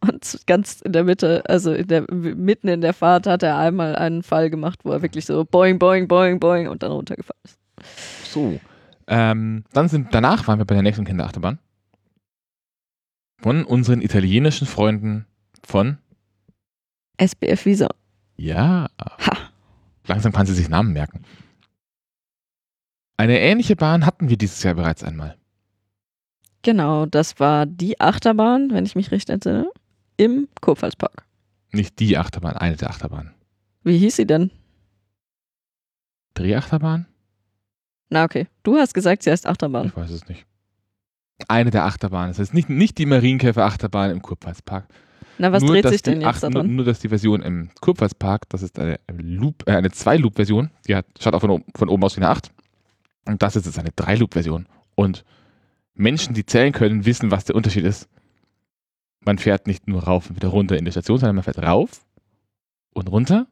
Und 0.00 0.42
ganz 0.46 0.82
in 0.82 0.92
der 0.92 1.04
Mitte, 1.04 1.42
also 1.48 1.72
in 1.72 1.88
der, 1.88 2.04
mitten 2.12 2.68
in 2.68 2.80
der 2.80 2.92
Fahrt 2.92 3.26
hat 3.26 3.42
er 3.42 3.58
einmal 3.58 3.96
einen 3.96 4.22
Fall 4.22 4.50
gemacht, 4.50 4.80
wo 4.84 4.92
er 4.92 5.02
wirklich 5.02 5.24
so 5.26 5.44
boing, 5.44 5.78
boing, 5.78 6.06
boing, 6.06 6.38
boing 6.38 6.68
und 6.68 6.82
dann 6.82 6.92
runtergefallen 6.92 7.40
ist. 7.44 7.58
So. 8.30 8.60
Ähm, 9.08 9.64
dann 9.72 9.88
sind, 9.88 10.14
danach 10.14 10.46
waren 10.46 10.58
wir 10.58 10.64
bei 10.64 10.74
der 10.74 10.82
nächsten 10.82 11.04
Kinderachterbahn. 11.04 11.58
Von 13.42 13.64
unseren 13.64 14.00
italienischen 14.00 14.66
Freunden 14.66 15.26
von, 15.64 15.98
SBF 17.18 17.64
Visa. 17.64 17.88
ja, 18.36 18.88
Ha. 19.26 19.36
langsam 20.06 20.32
kann 20.32 20.46
sie 20.46 20.54
sich 20.54 20.68
Namen 20.68 20.92
merken. 20.92 21.22
Eine 23.16 23.40
ähnliche 23.40 23.76
Bahn 23.76 24.04
hatten 24.04 24.28
wir 24.28 24.36
dieses 24.36 24.62
Jahr 24.62 24.74
bereits 24.74 25.02
einmal. 25.02 25.36
Genau, 26.62 27.06
das 27.06 27.38
war 27.40 27.64
die 27.66 28.00
Achterbahn, 28.00 28.70
wenn 28.72 28.84
ich 28.84 28.96
mich 28.96 29.10
recht 29.10 29.30
entsinne, 29.30 29.70
im 30.16 30.48
Kurpfalzpark. 30.60 31.24
Nicht 31.72 31.98
die 32.00 32.16
Achterbahn, 32.18 32.56
eine 32.56 32.76
der 32.76 32.90
Achterbahnen. 32.90 33.32
Wie 33.84 33.98
hieß 33.98 34.16
sie 34.16 34.26
denn? 34.26 34.50
Drehachterbahn? 36.34 37.06
Na 38.10 38.24
okay, 38.24 38.46
du 38.62 38.76
hast 38.76 38.94
gesagt, 38.94 39.22
sie 39.22 39.30
heißt 39.30 39.46
Achterbahn. 39.46 39.86
Ich 39.88 39.96
weiß 39.96 40.10
es 40.10 40.28
nicht. 40.28 40.44
Eine 41.48 41.70
der 41.70 41.84
Achterbahnen. 41.84 42.30
Das 42.30 42.38
heißt 42.38 42.54
nicht, 42.54 42.68
nicht 42.68 42.98
die 42.98 43.06
Marienkäfer-Achterbahn 43.06 44.10
im 44.10 44.22
Kurpfalzpark. 44.22 44.86
Na, 45.38 45.52
was 45.52 45.62
nur, 45.62 45.72
dreht 45.74 45.88
sich 45.88 46.02
denn 46.02 46.20
die 46.20 46.26
jetzt 46.26 46.42
nur, 46.48 46.62
nur, 46.64 46.84
dass 46.84 47.00
die 47.00 47.08
Version 47.10 47.42
im 47.42 47.70
Kurpfalzpark, 47.80 48.48
das 48.48 48.62
ist 48.62 48.78
eine, 48.78 48.98
Loop, 49.18 49.64
äh, 49.66 49.72
eine 49.72 49.90
Zwei-Loop-Version, 49.90 50.70
die 50.88 50.96
hat, 50.96 51.06
schaut 51.20 51.34
auch 51.34 51.40
von, 51.40 51.50
oben- 51.50 51.64
von 51.74 51.88
oben 51.90 52.02
aus 52.04 52.16
wie 52.16 52.20
eine 52.22 52.30
8. 52.30 52.50
Und 53.26 53.42
das 53.42 53.56
ist 53.56 53.66
jetzt 53.66 53.78
eine 53.78 53.90
Drei-Loop-Version. 53.94 54.66
Und 54.94 55.24
Menschen, 55.94 56.34
die 56.34 56.46
zählen 56.46 56.72
können, 56.72 57.04
wissen, 57.06 57.30
was 57.30 57.44
der 57.44 57.56
Unterschied 57.56 57.84
ist. 57.84 58.08
Man 59.20 59.38
fährt 59.38 59.66
nicht 59.66 59.88
nur 59.88 60.04
rauf 60.04 60.30
und 60.30 60.36
wieder 60.36 60.48
runter 60.48 60.76
in 60.78 60.84
die 60.84 60.90
Station, 60.92 61.18
sondern 61.18 61.36
man 61.36 61.44
fährt 61.44 61.58
rauf 61.58 62.04
und 62.94 63.10
runter 63.10 63.46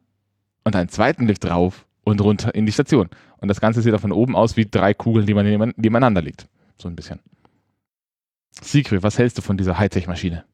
und 0.63 0.77
einen 0.77 0.89
zweiten 0.89 1.27
Lift 1.27 1.45
rauf 1.47 1.87
und 2.05 2.21
runter 2.21 2.55
in 2.55 2.67
die 2.67 2.73
Station. 2.73 3.09
Und 3.39 3.49
das 3.49 3.61
Ganze 3.61 3.83
sieht 3.83 3.93
auch 3.95 4.01
von 4.01 4.13
oben 4.13 4.37
aus 4.37 4.57
wie 4.57 4.67
drei 4.67 4.95
Kugeln, 4.95 5.27
die 5.27 5.35
man 5.35 5.45
neben- 5.47 5.75
nebeneinander 5.77 6.23
legt. 6.23 6.47
So 6.81 6.89
ein 6.89 6.95
bisschen. 6.97 7.21
Sigrid, 8.63 9.03
was 9.03 9.19
hältst 9.19 9.37
du 9.39 9.43
von 9.43 9.57
dieser 9.57 9.79
Hightech-Maschine? 9.79 10.45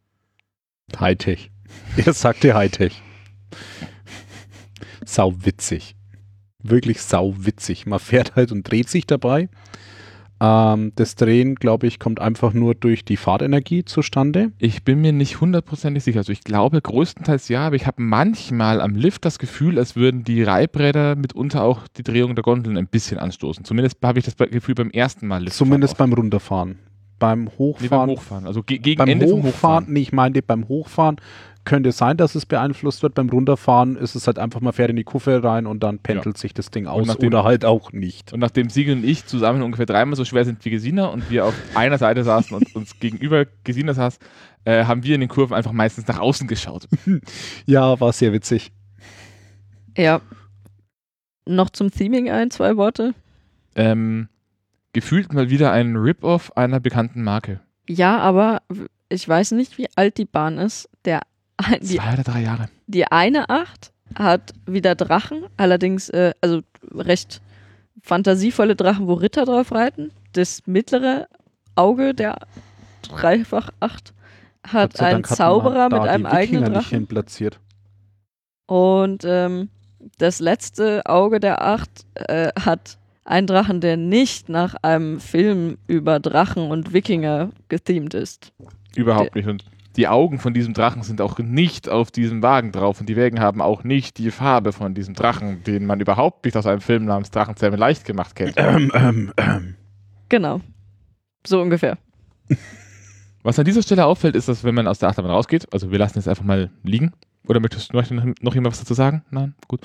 Hightech. 0.98 1.50
Er 1.96 2.12
sagte 2.12 2.54
Hightech. 2.54 3.00
Sau 5.04 5.34
witzig. 5.44 5.94
Wirklich 6.62 7.02
sau 7.02 7.34
witzig. 7.38 7.86
Man 7.86 7.98
fährt 7.98 8.34
halt 8.36 8.52
und 8.52 8.70
dreht 8.70 8.88
sich 8.88 9.06
dabei. 9.06 9.48
Ähm, 10.42 10.92
das 10.96 11.16
Drehen, 11.16 11.54
glaube 11.56 11.86
ich, 11.86 11.98
kommt 11.98 12.20
einfach 12.20 12.54
nur 12.54 12.74
durch 12.74 13.04
die 13.04 13.18
Fahrtenergie 13.18 13.84
zustande. 13.84 14.52
Ich 14.58 14.84
bin 14.84 15.00
mir 15.00 15.12
nicht 15.12 15.40
hundertprozentig 15.40 16.02
sicher. 16.02 16.20
Also 16.20 16.32
ich 16.32 16.42
glaube 16.42 16.80
größtenteils 16.80 17.48
ja, 17.48 17.66
aber 17.66 17.76
ich 17.76 17.86
habe 17.86 18.02
manchmal 18.02 18.80
am 18.80 18.94
Lift 18.94 19.26
das 19.26 19.38
Gefühl, 19.38 19.78
als 19.78 19.96
würden 19.96 20.24
die 20.24 20.42
Reibräder 20.42 21.14
mitunter 21.14 21.62
auch 21.62 21.86
die 21.88 22.02
Drehung 22.02 22.34
der 22.34 22.42
Gondeln 22.42 22.78
ein 22.78 22.86
bisschen 22.86 23.18
anstoßen. 23.18 23.64
Zumindest 23.64 23.98
habe 24.02 24.18
ich 24.18 24.24
das 24.24 24.36
Gefühl 24.36 24.74
beim 24.74 24.90
ersten 24.90 25.26
Mal 25.26 25.44
Lift. 25.44 25.56
Zumindest 25.56 25.98
beim 25.98 26.12
Runterfahren. 26.14 26.78
Beim 27.18 27.44
nee, 27.44 27.50
beim 27.50 27.58
Hochfahren. 27.58 28.10
Hochfahren. 28.10 28.46
Also 28.46 28.62
ge 28.62 28.78
gegen 28.78 28.96
beim 28.96 29.08
Ende 29.08 29.28
vom 29.28 29.42
Hochfahren, 29.42 29.52
Hochfahren. 29.52 29.92
nee, 29.92 30.00
ich 30.00 30.12
meinte 30.12 30.40
beim 30.40 30.66
Hochfahren 30.68 31.16
könnte 31.64 31.92
sein, 31.92 32.16
dass 32.16 32.34
es 32.34 32.46
beeinflusst 32.46 33.02
wird. 33.02 33.14
Beim 33.14 33.28
Runterfahren 33.28 33.96
ist 33.96 34.14
es 34.14 34.26
halt 34.26 34.38
einfach, 34.38 34.60
man 34.60 34.72
fährt 34.72 34.90
in 34.90 34.96
die 34.96 35.04
Kurve 35.04 35.42
rein 35.42 35.66
und 35.66 35.82
dann 35.82 35.98
pendelt 35.98 36.38
sich 36.38 36.54
das 36.54 36.70
Ding 36.70 36.86
aus 36.86 37.06
nachdem- 37.06 37.28
oder 37.28 37.44
halt 37.44 37.64
auch 37.64 37.92
nicht. 37.92 38.32
Und 38.32 38.40
nachdem 38.40 38.70
Siegel 38.70 38.96
und 38.96 39.04
ich 39.04 39.26
zusammen 39.26 39.62
ungefähr 39.62 39.86
dreimal 39.86 40.16
so 40.16 40.24
schwer 40.24 40.44
sind 40.44 40.64
wie 40.64 40.70
Gesina 40.70 41.06
und 41.06 41.30
wir 41.30 41.44
auf 41.44 41.54
einer 41.74 41.98
Seite 41.98 42.24
saßen 42.24 42.56
und 42.56 42.74
uns 42.74 42.98
gegenüber 42.98 43.46
Gesina 43.64 43.94
saß, 43.94 44.18
äh, 44.64 44.84
haben 44.84 45.02
wir 45.04 45.14
in 45.14 45.20
den 45.20 45.28
Kurven 45.28 45.54
einfach 45.54 45.72
meistens 45.72 46.06
nach 46.06 46.18
außen 46.18 46.48
geschaut. 46.48 46.88
Ja, 47.66 48.00
war 48.00 48.12
sehr 48.12 48.32
witzig. 48.32 48.72
Ja. 49.96 50.20
Noch 51.46 51.70
zum 51.70 51.90
Theming 51.90 52.30
ein, 52.30 52.50
zwei 52.50 52.76
Worte. 52.76 53.14
Ähm, 53.74 54.28
gefühlt 54.92 55.32
mal 55.32 55.50
wieder 55.50 55.72
ein 55.72 55.96
Rip-Off 55.96 56.56
einer 56.56 56.80
bekannten 56.80 57.22
Marke. 57.22 57.60
Ja, 57.88 58.18
aber 58.18 58.62
ich 59.08 59.28
weiß 59.28 59.52
nicht, 59.52 59.78
wie 59.78 59.88
alt 59.96 60.18
die 60.18 60.24
Bahn 60.24 60.58
ist. 60.58 60.88
Der, 61.04 61.20
die, 61.80 61.96
Zwei 61.96 62.12
oder 62.14 62.22
drei 62.22 62.42
Jahre. 62.42 62.68
die 62.86 63.06
eine 63.06 63.48
Acht 63.50 63.92
hat 64.18 64.52
wieder 64.66 64.94
Drachen, 64.94 65.44
allerdings 65.56 66.08
äh, 66.08 66.32
also 66.40 66.62
recht 66.92 67.40
fantasievolle 68.02 68.76
Drachen, 68.76 69.06
wo 69.06 69.14
Ritter 69.14 69.44
drauf 69.44 69.72
reiten. 69.72 70.10
Das 70.32 70.66
mittlere 70.66 71.28
Auge 71.76 72.14
der 72.14 72.36
Dreifach 73.02 73.70
Acht 73.80 74.12
hat 74.66 75.00
einen 75.00 75.24
Zauberer 75.24 75.88
mit 75.90 76.02
einem 76.02 76.26
eigenen 76.26 76.62
Wikinger 76.62 76.68
nicht 76.68 76.86
Drachen. 76.86 76.98
hin 76.98 77.06
platziert. 77.06 77.60
Und 78.66 79.24
ähm, 79.24 79.68
das 80.18 80.40
letzte 80.40 81.04
Auge 81.06 81.40
der 81.40 81.62
Acht 81.62 82.06
äh, 82.14 82.50
hat 82.58 82.98
einen 83.24 83.46
Drachen, 83.46 83.80
der 83.80 83.96
nicht 83.96 84.48
nach 84.48 84.74
einem 84.82 85.20
Film 85.20 85.78
über 85.86 86.20
Drachen 86.20 86.70
und 86.70 86.92
Wikinger 86.92 87.50
gethemed 87.68 88.14
ist. 88.14 88.52
Überhaupt 88.96 89.34
nicht. 89.34 89.46
Und 89.46 89.64
die 89.96 90.08
Augen 90.08 90.38
von 90.38 90.54
diesem 90.54 90.72
Drachen 90.72 91.02
sind 91.02 91.20
auch 91.20 91.38
nicht 91.38 91.88
auf 91.88 92.10
diesem 92.10 92.42
Wagen 92.42 92.72
drauf 92.72 93.00
und 93.00 93.08
die 93.08 93.16
Wägen 93.16 93.40
haben 93.40 93.60
auch 93.60 93.82
nicht 93.82 94.18
die 94.18 94.30
Farbe 94.30 94.72
von 94.72 94.94
diesem 94.94 95.14
Drachen, 95.14 95.64
den 95.64 95.86
man 95.86 96.00
überhaupt 96.00 96.44
nicht 96.44 96.56
aus 96.56 96.66
einem 96.66 96.80
Film 96.80 97.04
namens 97.04 97.30
Drachenzähme 97.30 97.76
leicht 97.76 98.04
gemacht 98.04 98.36
kennt. 98.36 98.54
Ähm, 98.56 98.92
ähm, 98.94 99.32
ähm. 99.36 99.74
Genau. 100.28 100.60
So 101.46 101.60
ungefähr. 101.60 101.98
Was 103.42 103.58
an 103.58 103.64
dieser 103.64 103.82
Stelle 103.82 104.04
auffällt, 104.04 104.36
ist, 104.36 104.48
dass 104.48 104.64
wenn 104.64 104.74
man 104.74 104.86
aus 104.86 104.98
der 104.98 105.08
Achterbahn 105.08 105.32
rausgeht, 105.32 105.72
also 105.72 105.90
wir 105.90 105.98
lassen 105.98 106.18
jetzt 106.18 106.28
einfach 106.28 106.44
mal 106.44 106.70
liegen. 106.84 107.12
Oder 107.48 107.58
möchtest 107.58 107.92
du 107.92 107.96
noch, 107.96 108.04
noch 108.42 108.54
jemand 108.54 108.72
was 108.72 108.80
dazu 108.80 108.94
sagen? 108.94 109.24
Nein? 109.30 109.54
Gut. 109.66 109.80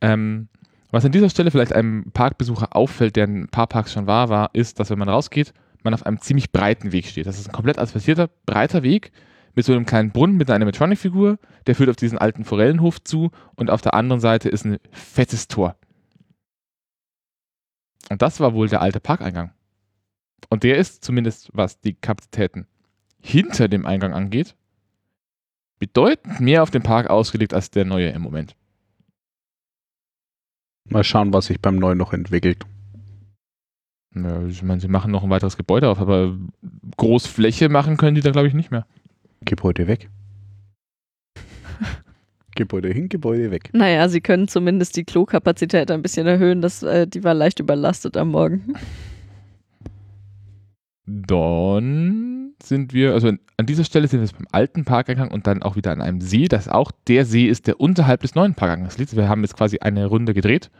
Ähm, 0.00 0.48
was 0.90 1.04
an 1.04 1.12
dieser 1.12 1.28
Stelle 1.28 1.50
vielleicht 1.50 1.74
einem 1.74 2.10
Parkbesucher 2.12 2.74
auffällt, 2.74 3.16
der 3.16 3.24
in 3.24 3.42
ein 3.42 3.48
paar 3.48 3.66
Parks 3.66 3.92
schon 3.92 4.06
war, 4.06 4.30
war, 4.30 4.50
ist, 4.54 4.80
dass 4.80 4.90
wenn 4.90 4.98
man 4.98 5.08
rausgeht, 5.08 5.52
man 5.82 5.94
auf 5.94 6.06
einem 6.06 6.20
ziemlich 6.20 6.50
breiten 6.50 6.92
Weg 6.92 7.06
steht. 7.06 7.26
Das 7.26 7.38
ist 7.38 7.48
ein 7.48 7.52
komplett 7.52 7.78
asphaltierter, 7.78 8.30
breiter 8.46 8.82
Weg 8.82 9.12
mit 9.54 9.64
so 9.64 9.72
einem 9.72 9.86
kleinen 9.86 10.10
Brunnen 10.10 10.36
mit 10.36 10.48
einer 10.48 10.56
Animatronic-Figur, 10.56 11.38
der 11.66 11.74
führt 11.74 11.90
auf 11.90 11.96
diesen 11.96 12.18
alten 12.18 12.44
Forellenhof 12.44 13.02
zu 13.02 13.30
und 13.54 13.70
auf 13.70 13.82
der 13.82 13.94
anderen 13.94 14.20
Seite 14.20 14.48
ist 14.48 14.64
ein 14.64 14.78
fettes 14.90 15.48
Tor. 15.48 15.76
Und 18.10 18.20
das 18.22 18.40
war 18.40 18.54
wohl 18.54 18.68
der 18.68 18.82
alte 18.82 19.00
Parkeingang. 19.00 19.52
Und 20.50 20.62
der 20.62 20.76
ist 20.76 21.04
zumindest, 21.04 21.50
was 21.52 21.80
die 21.80 21.94
Kapazitäten 21.94 22.66
hinter 23.20 23.68
dem 23.68 23.86
Eingang 23.86 24.12
angeht, 24.12 24.54
bedeutend 25.78 26.40
mehr 26.40 26.62
auf 26.62 26.70
den 26.70 26.82
Park 26.82 27.08
ausgelegt 27.08 27.54
als 27.54 27.70
der 27.70 27.84
neue 27.84 28.10
im 28.10 28.22
Moment. 28.22 28.54
Mal 30.86 31.04
schauen, 31.04 31.32
was 31.32 31.46
sich 31.46 31.60
beim 31.60 31.76
Neuen 31.76 31.96
noch 31.96 32.12
entwickelt. 32.12 32.66
Ja, 34.14 34.44
ich 34.46 34.62
meine, 34.62 34.80
sie 34.80 34.88
machen 34.88 35.10
noch 35.10 35.24
ein 35.24 35.30
weiteres 35.30 35.56
Gebäude 35.56 35.88
auf, 35.88 35.98
aber 35.98 36.36
Großfläche 36.96 37.68
machen 37.68 37.96
können 37.96 38.14
die 38.14 38.20
da, 38.20 38.30
glaube 38.30 38.48
ich, 38.48 38.54
nicht 38.54 38.70
mehr. 38.70 38.86
Gebäude 39.44 39.86
weg. 39.86 40.08
Gebäude 42.54 42.88
hin, 42.88 43.08
Gebäude 43.08 43.50
weg. 43.50 43.70
Naja, 43.72 44.08
sie 44.08 44.20
können 44.20 44.48
zumindest 44.48 44.96
die 44.96 45.04
Klokapazität 45.04 45.90
ein 45.90 46.02
bisschen 46.02 46.26
erhöhen. 46.26 46.62
Das, 46.62 46.82
äh, 46.82 47.06
die 47.06 47.24
war 47.24 47.34
leicht 47.34 47.60
überlastet 47.60 48.16
am 48.16 48.30
Morgen. 48.30 48.74
Dann 51.06 52.54
sind 52.62 52.94
wir, 52.94 53.12
also 53.12 53.28
an 53.28 53.66
dieser 53.66 53.84
Stelle 53.84 54.08
sind 54.08 54.20
wir 54.20 54.26
jetzt 54.26 54.36
beim 54.36 54.46
alten 54.52 54.84
Parkeingang 54.84 55.30
und 55.30 55.46
dann 55.46 55.62
auch 55.62 55.76
wieder 55.76 55.92
an 55.92 56.00
einem 56.00 56.20
See, 56.20 56.48
das 56.48 56.68
auch 56.68 56.92
der 57.08 57.24
See 57.24 57.46
ist, 57.46 57.66
der 57.66 57.80
unterhalb 57.80 58.22
des 58.22 58.34
neuen 58.34 58.54
Parkeingangs 58.54 58.98
liegt. 58.98 59.14
Wir 59.14 59.28
haben 59.28 59.42
jetzt 59.42 59.56
quasi 59.56 59.78
eine 59.78 60.06
Runde 60.06 60.32
gedreht 60.32 60.70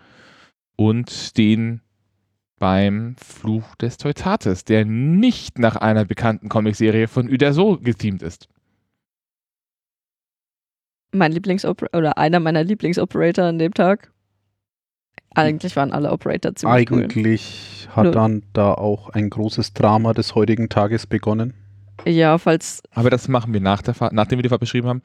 und 0.77 1.11
stehen 1.11 1.81
beim 2.59 3.17
Fluch 3.17 3.75
des 3.77 3.97
Teutates, 3.99 4.65
der 4.65 4.85
nicht 4.85 5.59
nach 5.59 5.77
einer 5.77 6.05
bekannten 6.05 6.49
Comicserie 6.49 7.09
von 7.09 7.29
Uderso 7.29 7.79
gethemt 7.79 8.23
ist. 8.23 8.49
Mein 11.13 11.33
Lieblingsoperator 11.33 11.99
oder 11.99 12.19
einer 12.19 12.41
meiner 12.41 12.65
Lieblingsoperator 12.65 13.45
an 13.45 13.59
dem 13.59 13.75
Tag. 13.75 14.11
Eigentlich 15.37 15.75
waren 15.77 15.93
alle 15.93 16.13
Operator 16.13 16.55
ziemlich 16.55 16.91
cool. 16.91 17.03
Eigentlich 17.05 17.89
hat 17.91 18.05
Nur- 18.05 18.13
dann 18.13 18.43
da 18.53 18.73
auch 18.75 19.11
ein 19.11 19.31
großes 19.31 19.75
Drama 19.75 20.13
des 20.13 20.35
heutigen 20.35 20.69
Tages 20.69 21.07
begonnen. 21.07 21.55
Ja, 22.05 22.39
falls, 22.39 22.83
Aber 22.93 23.11
das 23.11 23.29
machen 23.29 23.53
wir 23.53 23.61
nach 23.61 23.83
der 23.83 23.95
Fahrt, 23.95 24.13
nachdem 24.13 24.39
wir 24.39 24.43
die 24.43 24.49
Fahrt 24.49 24.61
beschrieben 24.61 24.89
haben. 24.89 25.03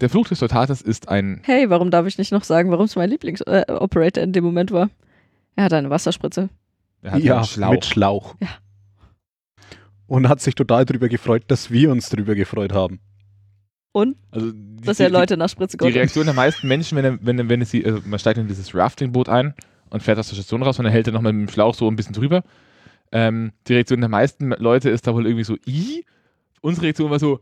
Der 0.00 0.08
Fluch 0.08 0.28
des 0.28 0.38
Teutates 0.38 0.82
ist 0.82 1.08
ein 1.08 1.40
hey, 1.44 1.70
warum 1.70 1.90
darf 1.90 2.06
ich 2.06 2.18
nicht 2.18 2.30
noch 2.30 2.44
sagen, 2.44 2.70
warum 2.70 2.84
es 2.84 2.94
mein 2.96 3.10
Lieblingsoperator 3.10 4.22
äh, 4.22 4.24
in 4.24 4.32
dem 4.32 4.44
Moment 4.44 4.70
war? 4.70 4.90
Er 5.58 5.64
hat 5.64 5.72
eine 5.72 5.90
Wasserspritze. 5.90 6.50
er 7.02 7.10
hat 7.12 7.20
ja, 7.20 7.36
einen 7.38 7.44
Schlauch. 7.44 7.70
mit 7.72 7.84
Schlauch. 7.84 8.36
Ja. 8.40 8.48
Und 10.06 10.28
hat 10.28 10.40
sich 10.40 10.54
total 10.54 10.84
darüber 10.84 11.08
gefreut, 11.08 11.42
dass 11.48 11.72
wir 11.72 11.90
uns 11.90 12.08
darüber 12.08 12.36
gefreut 12.36 12.72
haben. 12.72 13.00
Und, 13.90 14.16
also 14.30 14.52
die, 14.52 14.82
dass 14.86 15.00
er 15.00 15.08
die- 15.08 15.12
Leute 15.14 15.36
nach 15.36 15.48
Spritze 15.48 15.76
Die 15.76 15.78
kommt. 15.78 15.96
Reaktion 15.96 16.26
der 16.26 16.34
meisten 16.34 16.68
Menschen, 16.68 16.96
wenn, 16.96 17.04
er, 17.04 17.18
wenn, 17.20 17.38
er, 17.40 17.48
wenn 17.48 17.64
sie, 17.64 17.84
also 17.84 18.00
man 18.06 18.20
steigt 18.20 18.38
in 18.38 18.46
dieses 18.46 18.72
Raftingboot 18.72 19.28
ein 19.28 19.52
und 19.90 20.00
fährt 20.04 20.18
aus 20.20 20.28
der 20.28 20.36
Station 20.36 20.62
raus 20.62 20.78
und 20.78 20.84
dann 20.84 20.92
hält 20.92 21.08
er 21.08 21.12
nochmal 21.12 21.32
mit 21.32 21.48
dem 21.48 21.52
Schlauch 21.52 21.74
so 21.74 21.88
ein 21.90 21.96
bisschen 21.96 22.14
drüber. 22.14 22.44
Ähm, 23.10 23.50
die 23.66 23.72
Reaktion 23.74 23.98
der 24.00 24.08
meisten 24.08 24.50
Leute 24.50 24.90
ist 24.90 25.08
da 25.08 25.14
wohl 25.14 25.26
irgendwie 25.26 25.42
so, 25.44 25.56
i. 25.66 26.04
Unsere 26.60 26.84
Reaktion 26.86 27.10
war 27.10 27.18
so, 27.18 27.40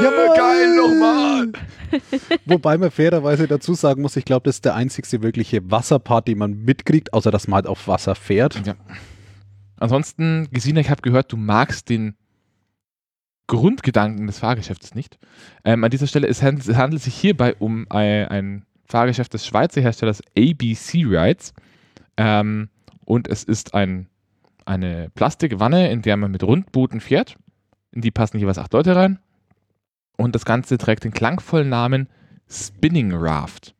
äh, 0.00 0.04
Jawohl! 0.04 0.36
geil, 0.36 0.76
nochmal. 0.76 1.52
Wobei 2.46 2.78
man 2.78 2.90
fairerweise 2.90 3.46
dazu 3.46 3.74
sagen 3.74 4.02
muss, 4.02 4.16
ich 4.16 4.24
glaube, 4.24 4.44
das 4.44 4.56
ist 4.56 4.64
der 4.64 4.74
einzigste 4.74 5.22
wirkliche 5.22 5.70
Wasserpart, 5.70 6.28
den 6.28 6.38
man 6.38 6.64
mitkriegt, 6.64 7.12
außer 7.12 7.30
dass 7.30 7.48
man 7.48 7.56
halt 7.56 7.66
auf 7.66 7.86
Wasser 7.88 8.14
fährt. 8.14 8.66
Ja. 8.66 8.74
Ansonsten, 9.78 10.48
Gesine, 10.50 10.80
ich 10.80 10.90
habe 10.90 11.02
gehört, 11.02 11.32
du 11.32 11.36
magst 11.36 11.88
den 11.88 12.14
Grundgedanken 13.46 14.26
des 14.26 14.38
Fahrgeschäftes 14.38 14.94
nicht. 14.94 15.18
Ähm, 15.64 15.84
an 15.84 15.90
dieser 15.90 16.06
Stelle, 16.06 16.28
es 16.28 16.42
handelt, 16.42 16.66
es 16.66 16.76
handelt 16.76 17.02
sich 17.02 17.14
hierbei 17.14 17.54
um 17.58 17.86
ein, 17.90 18.28
ein 18.28 18.66
Fahrgeschäft 18.86 19.34
des 19.34 19.46
Schweizer 19.46 19.80
Herstellers 19.80 20.22
ABC 20.36 21.04
Rides. 21.04 21.52
Ähm, 22.16 22.68
und 23.04 23.28
es 23.28 23.44
ist 23.44 23.74
ein, 23.74 24.08
eine 24.64 25.10
Plastikwanne, 25.14 25.90
in 25.90 26.02
der 26.02 26.16
man 26.16 26.30
mit 26.30 26.42
Rundbooten 26.42 27.00
fährt. 27.00 27.36
In 27.92 28.00
die 28.00 28.10
passen 28.10 28.38
jeweils 28.38 28.58
acht 28.58 28.72
Leute 28.72 28.96
rein. 28.96 29.18
Und 30.16 30.34
das 30.34 30.44
Ganze 30.44 30.78
trägt 30.78 31.04
den 31.04 31.12
klangvollen 31.12 31.68
Namen 31.68 32.08
Spinning 32.48 33.12
Raft. 33.14 33.74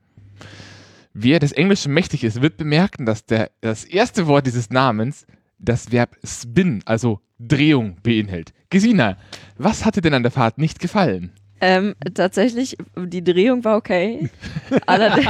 Wer 1.12 1.38
des 1.38 1.52
Englischen 1.52 1.92
mächtig 1.94 2.24
ist, 2.24 2.42
wird 2.42 2.56
bemerken, 2.56 3.06
dass 3.06 3.24
der, 3.24 3.50
das 3.60 3.84
erste 3.84 4.26
Wort 4.26 4.46
dieses 4.46 4.70
Namens 4.70 5.26
das 5.58 5.92
Verb 5.92 6.16
spin, 6.24 6.82
also 6.86 7.20
Drehung, 7.38 7.96
beinhaltet. 8.02 8.52
Gesina, 8.70 9.16
was 9.56 9.84
hat 9.84 9.96
dir 9.96 10.00
denn 10.00 10.14
an 10.14 10.22
der 10.24 10.32
Fahrt 10.32 10.58
nicht 10.58 10.80
gefallen? 10.80 11.32
Ähm, 11.60 11.94
tatsächlich, 12.14 12.76
die 12.96 13.22
Drehung 13.22 13.64
war 13.64 13.76
okay. 13.76 14.28
Allerdings, 14.86 15.26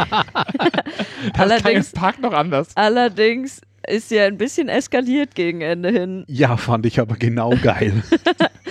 Das 1.34 1.38
Allerdings- 1.38 1.92
Park 1.92 2.18
noch 2.20 2.32
anders. 2.32 2.68
allerdings 2.76 3.60
ist 3.86 4.08
sie 4.08 4.18
ein 4.18 4.38
bisschen 4.38 4.70
eskaliert 4.70 5.34
gegen 5.34 5.60
Ende 5.60 5.90
hin. 5.90 6.24
Ja, 6.26 6.56
fand 6.56 6.86
ich 6.86 6.98
aber 7.00 7.16
genau 7.16 7.50
geil. 7.62 8.02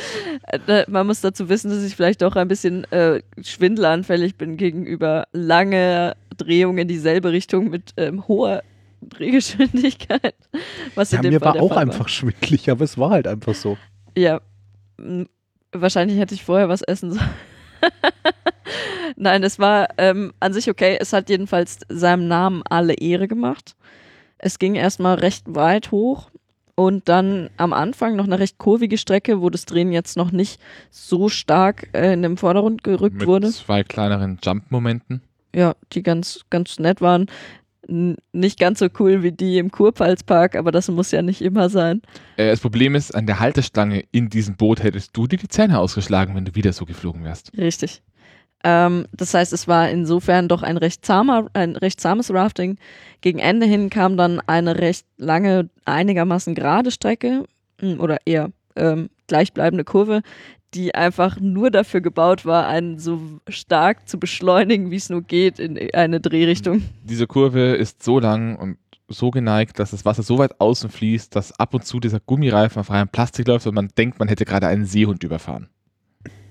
Äh, 0.47 0.85
Man 0.87 1.07
muss 1.07 1.21
dazu 1.21 1.49
wissen, 1.49 1.69
dass 1.69 1.83
ich 1.83 1.95
vielleicht 1.95 2.23
auch 2.23 2.35
ein 2.35 2.47
bisschen 2.47 2.83
äh, 2.91 3.21
schwindelanfällig 3.41 4.35
bin 4.35 4.57
gegenüber 4.57 5.27
lange 5.31 6.15
Drehungen 6.37 6.79
in 6.79 6.87
dieselbe 6.87 7.31
Richtung 7.31 7.69
mit 7.69 7.93
ähm, 7.97 8.27
hoher 8.27 8.63
Drehgeschwindigkeit. 9.01 10.35
Was 10.95 11.11
Ja, 11.11 11.17
in 11.17 11.23
dem 11.23 11.33
mir 11.33 11.39
Fall 11.39 11.55
war 11.55 11.61
auch 11.61 11.69
Fall 11.69 11.79
einfach 11.79 12.07
schwindlig, 12.07 12.69
aber 12.69 12.83
es 12.83 12.97
war 12.97 13.11
halt 13.11 13.27
einfach 13.27 13.55
so. 13.55 13.77
Ja. 14.17 14.41
Wahrscheinlich 15.71 16.19
hätte 16.19 16.35
ich 16.35 16.43
vorher 16.43 16.69
was 16.69 16.81
essen 16.81 17.13
sollen. 17.13 17.29
Nein, 19.15 19.43
es 19.43 19.59
war 19.59 19.89
ähm, 19.97 20.33
an 20.39 20.53
sich 20.53 20.69
okay. 20.69 20.97
Es 20.99 21.13
hat 21.13 21.29
jedenfalls 21.29 21.79
seinem 21.89 22.27
Namen 22.27 22.63
alle 22.69 22.93
Ehre 22.93 23.27
gemacht. 23.27 23.75
Es 24.37 24.59
ging 24.59 24.75
erstmal 24.75 25.15
recht 25.15 25.43
weit 25.47 25.91
hoch 25.91 26.29
und 26.75 27.07
dann 27.07 27.49
am 27.57 27.73
Anfang 27.73 28.15
noch 28.15 28.25
eine 28.25 28.39
recht 28.39 28.57
kurvige 28.57 28.97
Strecke, 28.97 29.41
wo 29.41 29.49
das 29.49 29.65
Drehen 29.65 29.91
jetzt 29.91 30.17
noch 30.17 30.31
nicht 30.31 30.59
so 30.89 31.29
stark 31.29 31.89
äh, 31.93 32.13
in 32.13 32.23
den 32.23 32.37
Vordergrund 32.37 32.83
gerückt 32.83 33.17
Mit 33.17 33.27
wurde. 33.27 33.51
zwei 33.51 33.83
kleineren 33.83 34.39
Jump-Momenten. 34.41 35.21
Ja, 35.55 35.75
die 35.91 36.01
ganz, 36.01 36.41
ganz 36.49 36.79
nett 36.79 37.01
waren. 37.01 37.27
N 37.87 38.15
nicht 38.31 38.59
ganz 38.59 38.79
so 38.79 38.87
cool 38.97 39.23
wie 39.23 39.33
die 39.33 39.57
im 39.57 39.69
Kurpfalzpark, 39.69 40.55
aber 40.55 40.71
das 40.71 40.87
muss 40.87 41.11
ja 41.11 41.21
nicht 41.21 41.41
immer 41.41 41.69
sein. 41.69 42.01
Äh, 42.37 42.49
das 42.49 42.61
Problem 42.61 42.95
ist, 42.95 43.13
an 43.13 43.27
der 43.27 43.39
Haltestange 43.39 44.05
in 44.11 44.29
diesem 44.29 44.55
Boot 44.55 44.81
hättest 44.81 45.15
du 45.15 45.27
dir 45.27 45.37
die 45.37 45.49
Zähne 45.49 45.77
ausgeschlagen, 45.79 46.33
wenn 46.33 46.45
du 46.45 46.55
wieder 46.55 46.73
so 46.73 46.85
geflogen 46.85 47.23
wärst. 47.23 47.51
Richtig. 47.57 48.01
Ähm, 48.63 49.07
das 49.11 49.33
heißt, 49.33 49.51
es 49.53 49.67
war 49.67 49.89
insofern 49.89 50.47
doch 50.47 50.63
ein 50.63 50.77
recht, 50.77 51.05
zahmer, 51.05 51.47
ein 51.53 51.75
recht 51.75 51.99
zahmes 51.99 52.33
Rafting. 52.33 52.77
Gegen 53.21 53.39
Ende 53.39 53.65
hin 53.65 53.89
kam 53.89 54.17
dann 54.17 54.41
eine 54.47 54.79
recht 54.79 55.05
lange, 55.17 55.69
einigermaßen 55.85 56.55
gerade 56.55 56.91
Strecke 56.91 57.43
mm, 57.81 57.99
oder 57.99 58.17
eher 58.25 58.51
ähm, 58.75 59.09
gleichbleibende 59.27 59.83
Kurve, 59.83 60.21
die 60.73 60.95
einfach 60.95 61.39
nur 61.39 61.71
dafür 61.71 62.01
gebaut 62.01 62.45
war, 62.45 62.67
einen 62.67 62.99
so 62.99 63.21
stark 63.47 64.07
zu 64.07 64.19
beschleunigen, 64.19 64.91
wie 64.91 64.95
es 64.95 65.09
nur 65.09 65.21
geht, 65.21 65.59
in 65.59 65.77
eine 65.93 66.19
Drehrichtung. 66.19 66.83
Diese 67.03 67.27
Kurve 67.27 67.75
ist 67.75 68.01
so 68.01 68.19
lang 68.19 68.55
und 68.55 68.77
so 69.07 69.29
geneigt, 69.29 69.77
dass 69.77 69.91
das 69.91 70.05
Wasser 70.05 70.23
so 70.23 70.37
weit 70.37 70.59
außen 70.59 70.89
fließt, 70.89 71.35
dass 71.35 71.57
ab 71.59 71.73
und 71.73 71.85
zu 71.85 71.99
dieser 71.99 72.19
Gummireifen 72.19 72.79
auf 72.79 72.87
freiem 72.87 73.09
Plastik 73.09 73.47
läuft 73.47 73.67
und 73.67 73.75
man 73.75 73.89
denkt, 73.97 74.17
man 74.17 74.27
hätte 74.27 74.45
gerade 74.45 74.67
einen 74.67 74.85
Seehund 74.85 75.23
überfahren. 75.23 75.69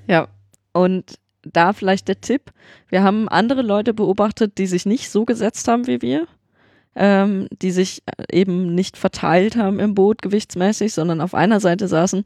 Ja, 0.06 0.28
und 0.72 1.18
da 1.44 1.72
vielleicht 1.72 2.08
der 2.08 2.20
Tipp. 2.20 2.52
Wir 2.88 3.02
haben 3.02 3.28
andere 3.28 3.62
Leute 3.62 3.94
beobachtet, 3.94 4.58
die 4.58 4.66
sich 4.66 4.86
nicht 4.86 5.10
so 5.10 5.24
gesetzt 5.24 5.68
haben 5.68 5.86
wie 5.86 6.02
wir, 6.02 6.26
ähm, 6.94 7.48
die 7.60 7.70
sich 7.70 8.02
äh, 8.06 8.24
eben 8.36 8.74
nicht 8.74 8.96
verteilt 8.96 9.56
haben 9.56 9.80
im 9.80 9.94
Boot 9.94 10.22
gewichtsmäßig, 10.22 10.92
sondern 10.94 11.20
auf 11.20 11.34
einer 11.34 11.60
Seite 11.60 11.88
saßen. 11.88 12.24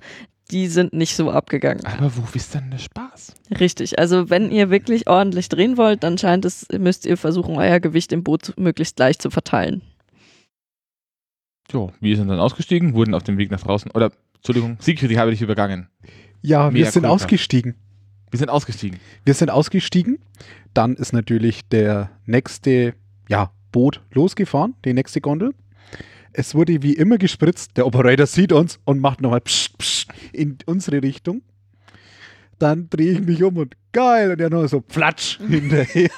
Die 0.53 0.69
sind 0.69 0.93
nicht 0.93 1.17
so 1.17 1.31
abgegangen. 1.31 1.85
Aber 1.87 2.17
wo 2.17 2.23
ist 2.33 2.55
denn 2.55 2.71
der 2.71 2.79
Spaß? 2.79 3.35
Richtig. 3.59 3.99
Also 3.99 4.31
wenn 4.31 4.53
ihr 4.53 4.71
wirklich 4.71 5.09
ordentlich 5.09 5.49
drehen 5.49 5.77
wollt, 5.77 6.05
dann 6.05 6.19
scheint 6.19 6.45
es, 6.45 6.69
müsst 6.79 7.05
ihr 7.05 7.17
versuchen, 7.17 7.57
euer 7.57 7.81
Gewicht 7.81 8.13
im 8.13 8.23
Boot 8.23 8.55
möglichst 8.57 8.95
gleich 8.95 9.19
zu 9.19 9.31
verteilen. 9.31 9.83
Jo, 11.73 11.93
wir 11.99 12.17
sind 12.17 12.29
dann 12.29 12.39
ausgestiegen, 12.39 12.95
wurden 12.95 13.15
auf 13.15 13.25
dem 13.25 13.39
Weg 13.39 13.51
nach 13.51 13.61
draußen, 13.61 13.91
oder, 13.91 14.13
Entschuldigung, 14.37 14.77
Siegfried, 14.81 15.11
ich 15.11 15.19
habe 15.19 15.33
dich 15.33 15.43
übergangen. 15.43 15.89
Ja, 16.43 16.73
wir 16.73 16.83
Mea 16.83 16.91
sind 16.93 17.03
culpa. 17.03 17.15
ausgestiegen. 17.15 17.75
Wir 18.31 18.39
sind 18.39 18.51
ausgestiegen. 18.51 18.99
Wir 19.25 19.35
sind 19.35 19.51
ausgestiegen. 19.51 20.19
Dann 20.75 20.95
ist 20.95 21.13
natürlich 21.13 21.69
der 21.69 22.11
nächste 22.27 22.95
ja, 23.29 23.51
Boot 23.73 24.03
losgefahren, 24.13 24.75
die 24.85 24.93
nächste 24.93 25.21
Gondel. 25.21 25.55
Es 26.33 26.55
wurde 26.55 26.83
wie 26.83 26.93
immer 26.93 27.19
gespritzt. 27.19 27.77
Der 27.77 27.87
Operator 27.87 28.27
sieht 28.27 28.53
uns 28.53 28.79
und 28.85 29.01
macht 29.01 29.21
nochmal 29.21 29.41
psst, 29.41 29.79
psst 29.79 30.09
in 30.33 30.59
unsere 30.67 31.03
Richtung. 31.03 31.43
Dann 32.59 32.89
drehe 32.91 33.13
ich 33.13 33.21
mich 33.21 33.43
um 33.43 33.57
und 33.57 33.75
geil. 33.93 34.33
Und 34.33 34.41
er 34.41 34.51
noch 34.51 34.67
so 34.67 34.81
platsch 34.81 35.39
hinterher. 35.39 36.11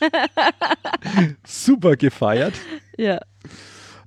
Super 1.44 1.96
gefeiert. 1.96 2.54
Ja. 2.96 3.20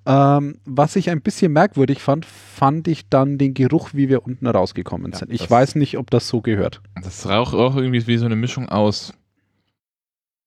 Ähm, 0.07 0.59
was 0.65 0.95
ich 0.95 1.09
ein 1.09 1.21
bisschen 1.21 1.51
merkwürdig 1.51 1.99
fand, 2.01 2.25
fand 2.25 2.87
ich 2.87 3.09
dann 3.09 3.37
den 3.39 3.53
Geruch, 3.55 3.89
wie 3.93 4.07
wir 4.07 4.23
unten 4.25 4.45
rausgekommen 4.45 5.11
Ja, 5.13 5.17
sind. 5.17 5.31
Ich 5.31 5.41
das- 5.41 5.49
weiß 5.51 5.75
nicht, 5.75 5.97
ob 5.97 6.11
das 6.11 6.27
so 6.27 6.41
gehört. 6.41 6.81
Das 7.01 7.27
raucht 7.27 7.55
auch 7.55 7.75
irgendwie 7.75 8.05
wie 8.05 8.17
so 8.17 8.25
eine 8.25 8.35
Mischung 8.35 8.69
aus 8.69 9.13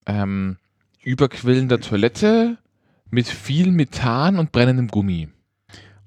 ähm, 0.07 0.57
überquillender 1.03 1.81
Toilette 1.81 2.59
mit 3.11 3.27
viel 3.27 3.71
Methan 3.73 4.39
und 4.39 4.53
brennendem 4.53 4.89
Gummi. 4.89 5.29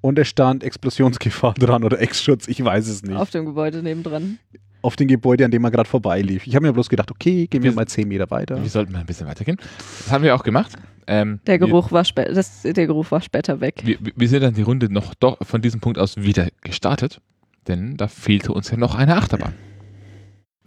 Und 0.02 0.18
es 0.18 0.28
stand 0.30 0.64
Explosionsgefahr 0.64 1.54
dran 1.58 1.84
oder 1.84 2.00
Ex-Schutz, 2.00 2.48
ich 2.48 2.64
weiß 2.64 2.88
es 2.88 3.04
nicht. 3.04 3.16
Auf 3.18 3.30
dem 3.32 3.46
Gebäude 3.46 3.84
nebendran. 3.84 4.40
Auf 4.82 4.96
dem 4.96 5.08
Gebäude, 5.08 5.46
an 5.46 5.52
dem 5.52 5.62
man 5.62 5.72
gerade 5.72 5.88
vorbeilief. 5.90 6.48
Ich 6.48 6.56
habe 6.56 6.66
mir 6.66 6.74
bloß 6.74 6.90
gedacht, 6.90 7.12
okay, 7.12 7.48
gehen 7.48 7.62
wir 7.64 7.72
Wir- 7.72 7.76
mal 7.76 7.88
10 7.88 8.08
Meter 8.08 8.30
weiter. 8.32 8.62
Wir 8.62 8.70
sollten 8.70 8.92
mal 8.94 9.00
ein 9.00 9.06
bisschen 9.06 9.28
weitergehen. 9.28 9.58
Das 10.00 10.12
haben 10.12 10.24
wir 10.24 10.34
auch 10.36 10.44
gemacht. 10.44 10.74
Ähm, 11.08 11.40
Der 11.48 11.60
Geruch, 11.60 11.92
war, 11.92 12.04
spä 12.06 12.26
das, 12.34 12.62
der 12.64 12.88
Geruch 12.88 13.10
war 13.12 13.22
später 13.22 13.60
weg. 13.60 13.82
Wir, 13.84 13.98
wir, 14.00 14.14
wir 14.16 14.30
sind 14.30 14.42
dann 14.42 14.54
die 14.54 14.62
Runde 14.62 14.92
noch 14.92 15.14
doch 15.16 15.38
von 15.46 15.62
diesem 15.62 15.80
Punkt 15.82 15.98
aus 16.00 16.18
wieder 16.18 16.48
gestartet, 16.62 17.20
denn 17.68 17.98
da 17.98 18.08
fehlte 18.08 18.54
uns 18.54 18.70
ja 18.72 18.78
noch 18.78 18.96
eine 18.96 19.16
Achterbahn. 19.18 19.54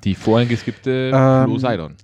Die 0.05 0.15
vorhin 0.15 0.49
geskippte 0.49 1.11
Ähm, 1.15 1.47
Poseidon. 1.51 1.95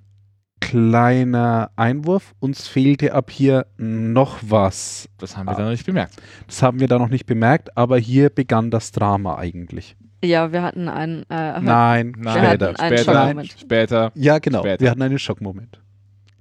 kleiner 0.61 1.71
Einwurf. 1.77 2.33
Uns 2.39 2.67
fehlte 2.69 3.13
ab 3.15 3.31
hier 3.31 3.67
noch 3.77 4.39
was. 4.43 5.09
Das 5.19 5.37
haben 5.37 5.47
wir 5.47 5.53
Ah. 5.53 5.57
dann 5.57 5.65
noch 5.67 5.73
nicht 5.73 5.85
bemerkt. 5.87 6.15
Das 6.47 6.63
haben 6.63 6.81
wir 6.81 6.87
da 6.89 6.99
noch 6.99 7.09
nicht 7.11 7.27
bemerkt, 7.27 7.77
aber 7.77 7.99
hier 7.99 8.31
begann 8.31 8.71
das 8.71 8.93
Drama 8.93 9.37
eigentlich. 9.37 9.97
Ja, 10.23 10.53
wir 10.53 10.63
hatten 10.63 10.89
einen. 10.89 11.23
Äh, 11.31 11.61
Nein, 11.61 12.13
Nein, 12.19 12.45
später. 12.45 12.69
einen 12.69 12.77
später, 12.99 13.05
Schockmoment. 13.15 13.57
später. 13.59 14.13
Ja, 14.15 14.39
genau. 14.39 14.61
Später. 14.61 14.81
Wir 14.81 14.91
hatten 14.91 15.03
einen 15.03 15.19
Schockmoment. 15.19 15.81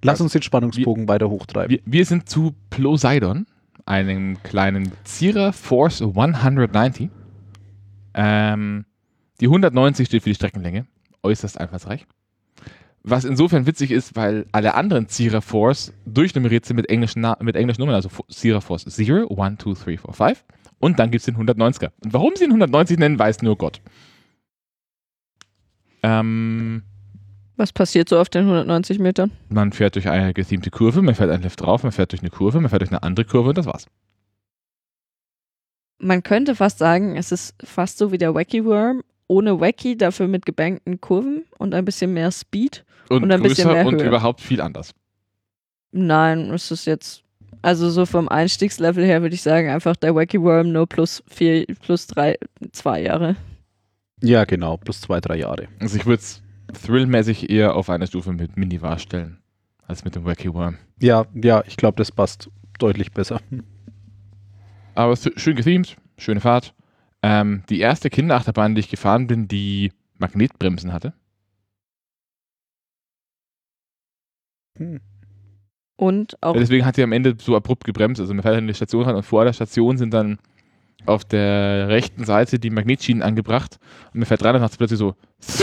Lass 0.02 0.14
Also, 0.16 0.26
uns 0.26 0.34
den 0.34 0.42
Spannungsbogen 0.42 1.08
weiter 1.08 1.30
hochtreiben. 1.30 1.70
Wir, 1.70 1.80
wir 1.86 2.06
sind 2.06 2.28
zu 2.30 2.54
Poseidon, 2.70 3.46
einem 3.86 4.42
kleinen 4.44 4.92
Zierer 5.04 5.54
Force 5.54 6.02
190. 6.02 7.10
Ähm, 8.14 8.86
die 9.40 9.46
190 9.46 10.08
steht 10.08 10.24
für 10.24 10.30
die 10.30 10.36
Streckenlänge, 10.36 10.86
äußerst 11.24 11.60
einfallsreich. 11.60 12.06
Was 13.04 13.24
insofern 13.24 13.66
witzig 13.66 13.92
ist, 13.92 14.16
weil 14.18 14.46
alle 14.52 14.76
anderen 14.76 15.08
Zierer 15.08 15.42
Force 15.42 15.94
durchnummeriert 16.06 16.66
sind 16.66 16.76
mit 16.76 16.90
englischen, 16.90 17.22
Na 17.22 17.38
mit 17.40 17.56
englischen 17.56 17.82
Nummern, 17.82 17.96
also 17.96 18.10
Zierer 18.30 18.60
Force 18.62 18.86
0, 18.86 19.28
1, 19.30 19.58
2, 19.64 19.74
3, 19.74 19.76
4, 19.98 20.00
5. 20.14 20.46
Und 20.80 21.00
dann 21.00 21.12
gibt 21.12 21.20
es 21.22 21.26
den 21.26 21.36
190er. 21.38 21.92
Und 22.04 22.14
warum 22.14 22.36
sie 22.36 22.46
ihn 22.46 22.52
190 22.52 22.98
nennen, 22.98 23.20
weiß 23.20 23.42
nur 23.42 23.58
Gott. 23.58 23.82
Ähm, 26.04 26.84
Was 27.58 27.74
passiert 27.74 28.08
so 28.10 28.20
auf 28.20 28.30
den 28.30 28.44
190 28.46 29.00
Metern? 29.00 29.32
man 29.50 29.72
fährt 29.74 29.96
durch 29.96 30.08
eine 30.08 30.34
gethemte 30.34 30.70
Kurve, 30.72 31.02
man 31.02 31.16
fährt 31.16 31.30
einen 31.30 31.44
Lift 31.44 31.60
drauf, 31.62 31.84
man 31.84 31.92
fährt 31.92 32.12
durch 32.14 32.22
eine 32.22 32.30
Kurve, 32.30 32.60
man 32.62 32.70
fährt 32.70 32.82
durch 32.82 32.92
eine 32.92 33.04
andere 33.04 33.26
Kurve 33.26 33.50
und 33.50 33.58
das 33.58 33.66
war's. 33.66 33.88
Man 36.02 36.24
könnte 36.24 36.56
fast 36.56 36.78
sagen, 36.78 37.18
es 37.18 37.34
ist 37.34 37.56
fast 37.62 37.98
so 37.98 38.14
wie 38.14 38.18
der 38.18 38.34
Wacky 38.34 38.64
Worm, 38.64 39.02
ohne 39.28 39.60
Wacky, 39.60 39.98
dafür 39.98 40.28
mit 40.30 40.46
gebankten 40.46 41.02
Kurven 41.02 41.44
und 41.58 41.74
ein 41.74 41.84
bisschen 41.84 42.14
mehr 42.14 42.32
Speed. 42.32 42.86
Und, 43.10 43.24
Und 43.24 43.32
ein 43.32 43.42
bisschen 43.42 43.66
größer 43.66 43.74
mehr 43.74 43.86
und 43.86 44.00
Höhe. 44.00 44.08
überhaupt 44.08 44.40
viel 44.40 44.62
anders. 44.62 44.94
Nein, 45.92 46.52
es 46.52 46.72
ist 46.72 46.86
jetzt, 46.86 47.24
also 47.62 47.90
so 47.90 48.06
vom 48.06 48.30
Einstiegslevel 48.30 49.06
her 49.06 49.22
würde 49.22 49.36
ich 49.36 49.42
sagen, 49.42 49.70
einfach 49.70 49.96
der 49.96 50.16
Wacky 50.16 50.42
Worm 50.42 50.72
nur 50.72 50.88
plus 50.88 51.24
vier, 51.28 51.66
plus 51.82 52.08
drei, 52.08 52.38
zwei 52.72 53.02
Jahre. 53.02 53.36
Ja, 54.22 54.46
genau. 54.46 54.78
Plus 54.78 55.02
zwei, 55.02 55.20
drei 55.20 55.38
Jahre. 55.38 55.68
Also 55.80 55.98
ich 55.98 56.06
würde 56.06 56.22
es 56.22 56.42
thrillmäßig 56.82 57.50
eher 57.50 57.76
auf 57.76 57.90
eine 57.90 58.08
Stufe 58.08 58.32
mit 58.34 58.58
Minivar 58.58 59.00
stellen, 59.00 59.40
als 59.88 60.04
mit 60.04 60.16
dem 60.16 60.26
Wacky 60.26 60.54
Worm. 60.54 60.78
Ja, 61.00 61.26
ja, 61.34 61.64
ich 61.66 61.78
glaube, 61.78 61.98
das 61.98 62.12
passt 62.12 62.50
deutlich 62.80 63.12
besser. 63.12 63.42
Aber 64.96 65.14
es 65.14 65.26
ist 65.26 65.40
schön 65.40 65.56
gethemed, 65.56 65.98
schöne 66.18 66.42
Fahrt. 66.42 66.74
Ähm, 67.22 67.64
die 67.70 67.80
erste 67.80 68.10
Kinderachterbahn, 68.10 68.76
die 68.76 68.82
ich 68.82 68.90
gefahren 68.90 69.28
bin, 69.28 69.48
die 69.48 69.92
Magnetbremsen 70.18 70.94
hatte. 70.94 71.14
Hm. 74.78 75.02
Und 76.00 76.42
auch, 76.42 76.54
Deswegen 76.54 76.86
hat 76.86 76.96
sie 76.96 77.04
am 77.04 77.12
Ende 77.12 77.36
so 77.38 77.58
abrupt 77.58 77.84
gebremst. 77.84 78.22
Also 78.22 78.34
man 78.34 78.42
fährt 78.42 78.56
an 78.56 78.68
die 78.68 78.74
Station 78.74 79.04
ran 79.04 79.18
und 79.18 79.24
vor 79.24 79.44
der 79.44 79.52
Station 79.52 79.98
sind 79.98 80.14
dann 80.14 80.40
auf 81.06 81.26
der 81.26 81.90
rechten 81.90 82.24
Seite 82.24 82.58
die 82.58 82.70
Magnetschienen 82.70 83.22
angebracht 83.22 83.80
und 84.14 84.20
man 84.20 84.26
fährt 84.26 84.46
rein 84.46 84.56
und 84.56 84.62
macht 84.62 84.78
plötzlich 84.78 84.98
so 84.98 85.16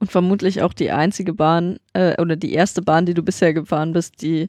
und 0.00 0.10
vermutlich 0.10 0.62
auch 0.62 0.72
die 0.72 0.90
einzige 0.90 1.34
Bahn 1.34 1.78
äh, 1.92 2.20
oder 2.20 2.34
die 2.34 2.52
erste 2.52 2.82
Bahn, 2.82 3.06
die 3.06 3.14
du 3.14 3.22
bisher 3.22 3.54
gefahren 3.54 3.92
bist, 3.92 4.22
die 4.22 4.48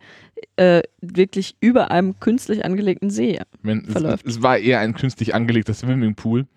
äh, 0.56 0.82
wirklich 1.00 1.56
über 1.60 1.92
einem 1.92 2.20
künstlich 2.20 2.66
angelegten 2.66 3.12
See. 3.12 3.40
Es, 3.64 3.92
Verläuft. 3.92 4.26
es 4.26 4.42
war 4.42 4.58
eher 4.58 4.80
ein 4.80 4.96
künstlich 4.96 5.36
angelegter 5.36 5.76
Swimmingpool. 5.76 6.48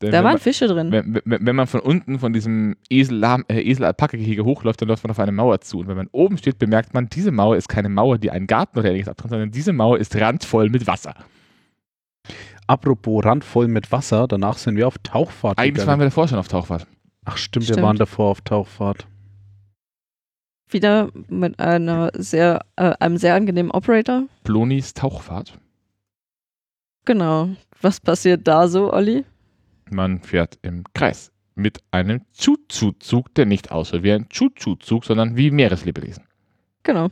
Denn 0.00 0.12
Da 0.12 0.18
waren 0.22 0.34
man, 0.34 0.38
Fische 0.38 0.68
drin. 0.68 0.92
wenn, 0.92 1.20
wenn, 1.24 1.44
wenn 1.46 1.56
man 1.56 1.66
von 1.66 1.80
unten 1.80 2.20
von 2.20 2.32
diesem 2.32 2.76
Esel, 2.88 3.20
äh, 3.48 3.60
Esel-Alpaka-Gehege 3.60 4.44
hochläuft, 4.44 4.80
dann 4.80 4.88
läuft 4.88 5.02
man 5.02 5.10
auf 5.10 5.18
eine 5.18 5.32
Mauer 5.32 5.60
zu. 5.60 5.80
Und 5.80 5.88
wenn 5.88 5.96
man 5.96 6.08
oben 6.12 6.38
steht, 6.38 6.58
bemerkt 6.58 6.94
man, 6.94 7.08
diese 7.08 7.32
Mauer 7.32 7.56
ist 7.56 7.68
keine 7.68 7.88
Mauer, 7.88 8.18
die 8.18 8.30
einen 8.30 8.46
Garten 8.46 8.78
oder 8.78 8.88
ähnliches 8.90 9.08
abtrennt, 9.08 9.30
sondern 9.30 9.50
diese 9.50 9.72
Mauer 9.72 9.98
ist 9.98 10.14
randvoll 10.14 10.68
mit 10.70 10.86
Wasser. 10.86 11.14
Apropos 12.68 13.24
randvoll 13.24 13.66
mit 13.66 13.90
Wasser, 13.90 14.28
danach 14.28 14.58
sind 14.58 14.76
wir 14.76 14.86
auf 14.86 14.98
Tauchfahrt 14.98 15.58
Eigentlich 15.58 15.78
waren 15.78 15.98
gegangen. 15.98 16.00
wir 16.00 16.04
davor 16.06 16.28
schon 16.28 16.38
auf 16.38 16.48
Tauchfahrt. 16.48 16.86
Ach 17.24 17.36
stimmt, 17.36 17.64
Stimmt. 17.64 17.78
wir 17.78 17.82
waren 17.82 17.96
davor 17.96 18.30
auf 18.30 18.40
Tauchfahrt. 18.42 19.06
Wieder 20.70 21.08
mit 21.28 21.58
einer 21.58 22.10
sehr, 22.14 22.60
äh, 22.76 22.92
einem 23.00 23.16
sehr 23.16 23.34
angenehmen 23.34 23.70
Operator. 23.72 24.24
Plonis 24.44 24.92
Tauchfahrt. 24.94 25.58
Genau. 27.06 27.48
Was 27.80 28.00
passiert 28.00 28.46
da 28.46 28.68
so, 28.68 28.92
Olli? 28.92 29.24
Man 29.90 30.20
fährt 30.20 30.58
im 30.62 30.84
Kreis 30.94 31.32
mit 31.54 31.80
einem 31.90 32.22
Chu-Chu-Zug, 32.32 33.34
der 33.34 33.46
nicht 33.46 33.72
aussieht 33.72 34.02
wie 34.02 34.12
ein 34.12 34.28
Chu-Chu-Zug, 34.28 35.04
sondern 35.04 35.36
wie 35.36 35.50
Meereslebewesen. 35.50 36.24
Genau. 36.84 37.08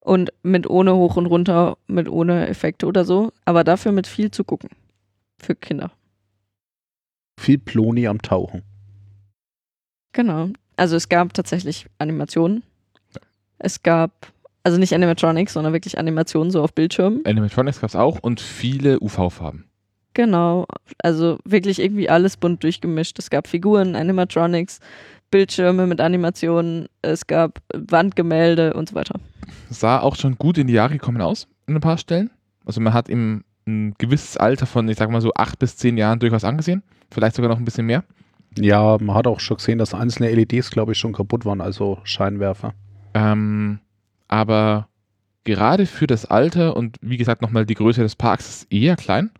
Und 0.00 0.32
mit 0.42 0.68
ohne 0.68 0.94
hoch 0.94 1.16
und 1.16 1.26
runter, 1.26 1.78
mit 1.86 2.08
ohne 2.08 2.46
Effekte 2.48 2.86
oder 2.86 3.04
so, 3.04 3.32
aber 3.44 3.64
dafür 3.64 3.92
mit 3.92 4.06
viel 4.06 4.30
zu 4.30 4.44
gucken. 4.44 4.70
Für 5.38 5.56
Kinder. 5.56 5.90
Viel 7.40 7.58
Ploni 7.58 8.06
am 8.06 8.22
Tauchen. 8.22 8.62
Genau. 10.12 10.50
Also 10.76 10.96
es 10.96 11.08
gab 11.08 11.34
tatsächlich 11.34 11.86
Animationen. 11.98 12.62
Es 13.58 13.82
gab, 13.82 14.32
also 14.62 14.78
nicht 14.78 14.94
Animatronics, 14.94 15.54
sondern 15.54 15.72
wirklich 15.72 15.98
Animationen 15.98 16.50
so 16.50 16.62
auf 16.62 16.74
Bildschirmen. 16.74 17.24
Animatronics 17.24 17.80
gab 17.80 17.90
es 17.90 17.96
auch 17.96 18.18
und 18.20 18.40
viele 18.40 19.00
UV-Farben. 19.00 19.64
Genau. 20.16 20.66
Also 21.02 21.38
wirklich 21.44 21.78
irgendwie 21.78 22.08
alles 22.08 22.38
bunt 22.38 22.62
durchgemischt. 22.62 23.18
Es 23.18 23.28
gab 23.28 23.46
Figuren, 23.46 23.94
Animatronics, 23.94 24.80
Bildschirme 25.30 25.86
mit 25.86 26.00
Animationen, 26.00 26.86
es 27.02 27.26
gab 27.26 27.60
Wandgemälde 27.74 28.72
und 28.72 28.88
so 28.88 28.94
weiter. 28.94 29.20
Sah 29.68 30.00
auch 30.00 30.16
schon 30.16 30.38
gut 30.38 30.56
in 30.56 30.68
die 30.68 30.72
Jahre 30.72 30.94
gekommen 30.94 31.20
aus, 31.20 31.48
in 31.66 31.74
ein 31.74 31.82
paar 31.82 31.98
Stellen. 31.98 32.30
Also 32.64 32.80
man 32.80 32.94
hat 32.94 33.10
ihm 33.10 33.44
ein 33.66 33.92
gewisses 33.98 34.38
Alter 34.38 34.64
von, 34.64 34.88
ich 34.88 34.96
sag 34.96 35.10
mal 35.10 35.20
so, 35.20 35.34
acht 35.34 35.58
bis 35.58 35.76
zehn 35.76 35.98
Jahren 35.98 36.18
durchaus 36.18 36.44
angesehen. 36.44 36.82
Vielleicht 37.10 37.36
sogar 37.36 37.50
noch 37.50 37.58
ein 37.58 37.66
bisschen 37.66 37.84
mehr. 37.84 38.02
Ja, 38.56 38.96
man 38.98 39.14
hat 39.14 39.26
auch 39.26 39.40
schon 39.40 39.58
gesehen, 39.58 39.76
dass 39.76 39.92
einzelne 39.92 40.30
LEDs, 40.30 40.70
glaube 40.70 40.92
ich, 40.92 40.98
schon 40.98 41.12
kaputt 41.12 41.44
waren, 41.44 41.60
also 41.60 41.98
Scheinwerfer. 42.04 42.72
Ähm, 43.12 43.80
aber 44.28 44.88
gerade 45.44 45.84
für 45.84 46.06
das 46.06 46.24
Alter 46.24 46.74
und 46.74 46.96
wie 47.02 47.18
gesagt 47.18 47.42
nochmal 47.42 47.66
die 47.66 47.74
Größe 47.74 48.00
des 48.00 48.16
Parks 48.16 48.48
ist 48.48 48.72
eher 48.72 48.96
klein. 48.96 49.30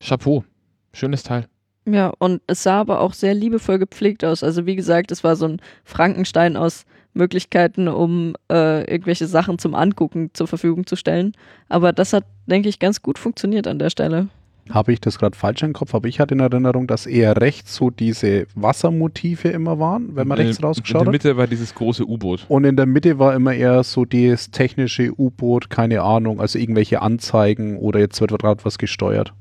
Chapeau. 0.00 0.44
Schönes 0.92 1.22
Teil. 1.22 1.46
Ja, 1.86 2.12
und 2.18 2.42
es 2.46 2.62
sah 2.62 2.80
aber 2.80 3.00
auch 3.00 3.14
sehr 3.14 3.34
liebevoll 3.34 3.78
gepflegt 3.78 4.24
aus. 4.24 4.42
Also 4.42 4.66
wie 4.66 4.76
gesagt, 4.76 5.10
es 5.10 5.24
war 5.24 5.36
so 5.36 5.46
ein 5.46 5.60
Frankenstein 5.84 6.56
aus 6.56 6.84
Möglichkeiten, 7.14 7.88
um 7.88 8.34
äh, 8.52 8.84
irgendwelche 8.90 9.26
Sachen 9.26 9.58
zum 9.58 9.74
Angucken 9.74 10.30
zur 10.34 10.46
Verfügung 10.46 10.86
zu 10.86 10.96
stellen. 10.96 11.32
Aber 11.68 11.92
das 11.92 12.12
hat, 12.12 12.24
denke 12.46 12.68
ich, 12.68 12.78
ganz 12.78 13.00
gut 13.02 13.18
funktioniert 13.18 13.66
an 13.66 13.78
der 13.78 13.90
Stelle. 13.90 14.28
Habe 14.68 14.92
ich 14.92 15.00
das 15.00 15.18
gerade 15.18 15.34
falsch 15.36 15.62
im 15.62 15.72
Kopf? 15.72 15.94
Aber 15.94 16.06
ich 16.08 16.20
hatte 16.20 16.34
in 16.34 16.40
Erinnerung, 16.40 16.86
dass 16.86 17.06
eher 17.06 17.40
rechts 17.40 17.74
so 17.74 17.88
diese 17.88 18.46
Wassermotive 18.54 19.48
immer 19.48 19.78
waren, 19.78 20.14
wenn 20.14 20.28
man 20.28 20.38
In- 20.38 20.46
rechts 20.48 20.58
In 20.58 20.64
rausgeschaut 20.66 21.00
der 21.00 21.06
hat. 21.06 21.12
Mitte 21.12 21.36
war 21.38 21.46
dieses 21.46 21.74
große 21.74 22.04
U-Boot. 22.06 22.44
Und 22.48 22.64
in 22.64 22.76
der 22.76 22.84
Mitte 22.84 23.18
war 23.18 23.34
immer 23.34 23.54
eher 23.54 23.82
so 23.82 24.04
das 24.04 24.50
technische 24.50 25.10
U-Boot, 25.18 25.70
keine 25.70 26.02
Ahnung, 26.02 26.38
also 26.38 26.58
irgendwelche 26.58 27.00
Anzeigen 27.00 27.78
oder 27.78 27.98
jetzt 27.98 28.20
wird 28.20 28.30
gerade 28.38 28.62
was 28.66 28.76
gesteuert. 28.76 29.32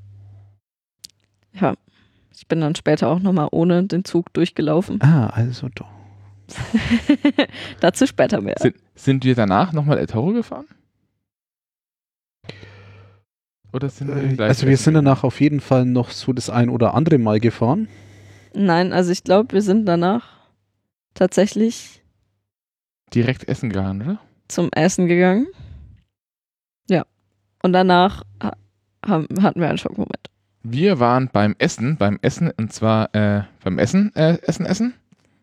Ja, 1.59 1.75
ich 2.33 2.47
bin 2.47 2.61
dann 2.61 2.75
später 2.75 3.09
auch 3.09 3.19
nochmal 3.19 3.47
ohne 3.51 3.83
den 3.83 4.05
Zug 4.05 4.33
durchgelaufen. 4.33 5.01
Ah, 5.01 5.27
also 5.27 5.69
doch. 5.73 5.89
Dazu 7.79 8.07
später 8.07 8.41
mehr. 8.41 8.55
Sind, 8.59 8.75
sind 8.95 9.25
wir 9.25 9.35
danach 9.35 9.73
nochmal 9.73 9.97
El 9.97 10.07
Toro 10.07 10.31
gefahren? 10.31 10.65
Oder 13.73 13.89
sind 13.89 14.07
wir 14.07 14.35
gleich 14.35 14.49
Also 14.49 14.67
wir 14.67 14.77
sind 14.77 14.93
danach 14.93 15.23
auf 15.23 15.41
jeden 15.41 15.59
Fall 15.59 15.85
noch 15.85 16.11
so 16.11 16.31
das 16.31 16.49
ein 16.49 16.69
oder 16.69 16.93
andere 16.93 17.17
Mal 17.17 17.39
gefahren. 17.39 17.89
Nein, 18.53 18.93
also 18.93 19.11
ich 19.11 19.23
glaube, 19.23 19.53
wir 19.53 19.61
sind 19.61 19.85
danach 19.85 20.29
tatsächlich 21.13 22.01
direkt 23.13 23.47
essen 23.47 23.69
gegangen, 23.69 24.01
oder? 24.01 24.19
zum 24.47 24.71
Essen 24.71 25.07
gegangen. 25.07 25.47
Ja. 26.89 27.05
Und 27.63 27.73
danach 27.73 28.23
hatten 29.05 29.59
wir 29.61 29.69
einen 29.69 29.77
Schockmoment. 29.77 30.29
Wir 30.69 30.99
waren 30.99 31.29
beim 31.31 31.55
Essen, 31.59 31.95
beim 31.97 32.19
Essen, 32.21 32.51
und 32.57 32.73
zwar 32.73 33.13
äh, 33.15 33.43
beim 33.63 33.79
Essen, 33.79 34.13
äh, 34.15 34.37
Essen, 34.41 34.65
Essen. 34.65 34.93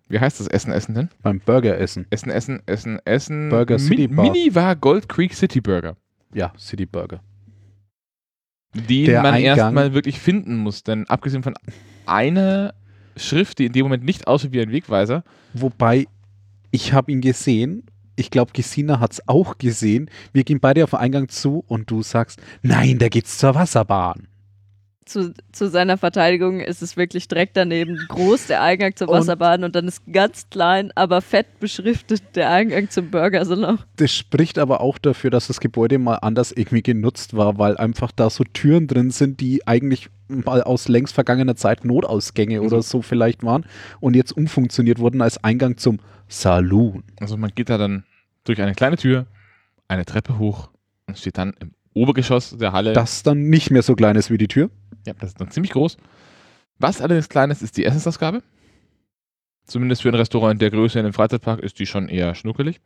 Wie 0.09 0.20
heißt 0.20 0.39
das 0.39 0.49
Essen, 0.49 0.70
Essen 0.72 0.95
denn? 0.95 1.09
Beim 1.22 1.41
Burger 1.41 1.79
essen. 1.79 2.07
Essen, 2.11 2.31
Essen, 2.31 2.62
Essen, 2.66 2.99
Essen. 3.07 3.49
Burger 3.49 3.79
City 3.79 4.07
Bar. 4.07 4.27
Mini 4.31 4.55
war 4.55 4.77
Gold 4.77 5.09
Creek 5.09 5.33
City 5.35 5.62
Burger. 5.62 5.97
Ja, 6.35 6.53
City 6.59 6.85
Burger. 6.85 7.20
Den 8.75 9.07
Der 9.07 9.22
man 9.22 9.35
Eingang- 9.35 9.57
erstmal 9.57 9.95
wirklich 9.95 10.20
finden 10.20 10.57
muss. 10.59 10.83
Denn 10.83 11.09
abgesehen 11.09 11.43
von 11.43 11.55
einer 12.05 12.75
Schrift, 13.16 13.59
die 13.61 13.66
in 13.66 13.72
dem 13.72 13.85
Moment 13.85 14.05
nicht 14.05 14.27
aussieht 14.27 14.53
wie 14.53 14.61
ein 14.61 14.72
Wegweiser, 14.72 15.25
Wobei, 15.55 16.07
ich 16.72 16.93
habe 16.93 17.12
ihn 17.12 17.20
gesehen. 17.20 17.85
Ich 18.16 18.31
glaube, 18.31 18.51
Gesina 18.53 19.01
hat 19.01 19.12
es 19.12 19.29
auch 19.29 19.57
gesehen. 19.57 20.11
Wir 20.33 20.45
gehen 20.45 20.61
beide 20.61 20.85
auf 20.85 20.91
den 20.91 20.99
Eingang 20.99 21.29
zu 21.29 21.64
und 21.68 21.91
du 21.91 22.03
sagst, 22.03 22.41
nein, 22.62 22.99
da 22.99 23.09
geht's 23.09 23.39
zur 23.39 23.55
Wasserbahn. 23.55 24.27
Zu, 25.07 25.34
zu 25.52 25.68
seiner 25.68 25.98
Verteidigung 25.98 26.61
ist 26.61 26.82
es 26.82 26.96
wirklich 26.96 27.28
direkt 27.28 27.57
daneben 27.57 27.98
groß 28.09 28.46
der 28.46 28.62
Eingang 28.62 28.96
zum 28.96 29.09
Und- 29.09 29.18
Wasserbahn 29.18 29.64
und 29.64 29.74
dann 29.76 29.86
ist 29.88 30.02
ganz 30.12 30.48
klein, 30.50 30.90
aber 30.94 31.20
fett 31.20 31.59
beschriftet 31.61 32.22
der 32.34 32.50
Eingang 32.50 32.90
zum 32.90 33.11
Burgersalon. 33.11 33.78
Das 33.96 34.12
spricht 34.12 34.59
aber 34.59 34.80
auch 34.80 34.98
dafür, 34.98 35.30
dass 35.30 35.46
das 35.46 35.61
Gebäude 35.61 35.98
mal 35.98 36.16
anders 36.16 36.52
irgendwie 36.52 36.82
genutzt 36.82 37.34
war, 37.36 37.59
weil 37.59 37.76
einfach 37.76 38.12
da 38.12 38.30
so 38.30 38.44
Türen 38.44 38.86
drin 38.86 39.11
sind, 39.11 39.40
die 39.40 39.66
eigentlich 39.66 40.09
mal 40.28 40.62
aus 40.62 40.88
längst 40.88 41.14
vergangener 41.14 41.55
Zeit 41.57 41.84
Notausgänge 41.84 42.62
oder 42.62 42.80
so 42.82 43.02
vielleicht 43.02 43.42
waren 43.42 43.64
und 44.00 44.16
jetzt 44.16 44.32
umfunktioniert 44.32 44.98
wurden 44.98 45.20
als 45.20 45.42
Eingang 45.44 45.76
zum 45.76 45.98
Saloon. 46.28 47.05
Also 47.20 47.36
man 47.36 47.50
geht 47.55 47.68
da 47.68 47.78
dann 47.78 48.05
durch 48.44 48.61
eine 48.61 48.74
kleine 48.74 48.96
Tür, 48.96 49.26
eine 49.88 50.05
Treppe 50.05 50.38
hoch 50.38 50.70
und 51.07 51.18
steht 51.18 51.38
dann 51.38 51.52
im 51.61 51.72
Obergeschoss 51.92 52.57
der 52.59 52.72
Halle. 52.72 52.92
Das 52.92 53.22
dann 53.22 53.44
nicht 53.50 53.70
mehr 53.70 53.82
so 53.82 53.94
klein 53.94 54.16
ist 54.16 54.30
wie 54.30 54.38
die 54.38 54.48
Tür. 54.48 54.68
Ja, 55.07 55.12
das 55.14 55.30
ist 55.30 55.40
dann 55.40 55.50
ziemlich 55.50 55.72
groß. 55.72 55.96
Was 56.78 57.00
allerdings 57.00 57.28
klein 57.28 57.50
ist, 57.50 57.62
ist 57.62 57.76
die 57.76 57.84
Essensausgabe. 57.84 58.42
Zumindest 59.66 60.02
für 60.02 60.09
ein 60.09 60.14
Restaurant 60.14 60.61
der 60.61 60.70
Größe 60.70 60.98
in 60.98 61.07
einem 61.07 61.14
Freizeitpark 61.14 61.61
ist 61.61 61.78
die 61.78 61.86
schon 61.86 62.09
eher 62.09 62.34
schnuckelig. 62.34 62.80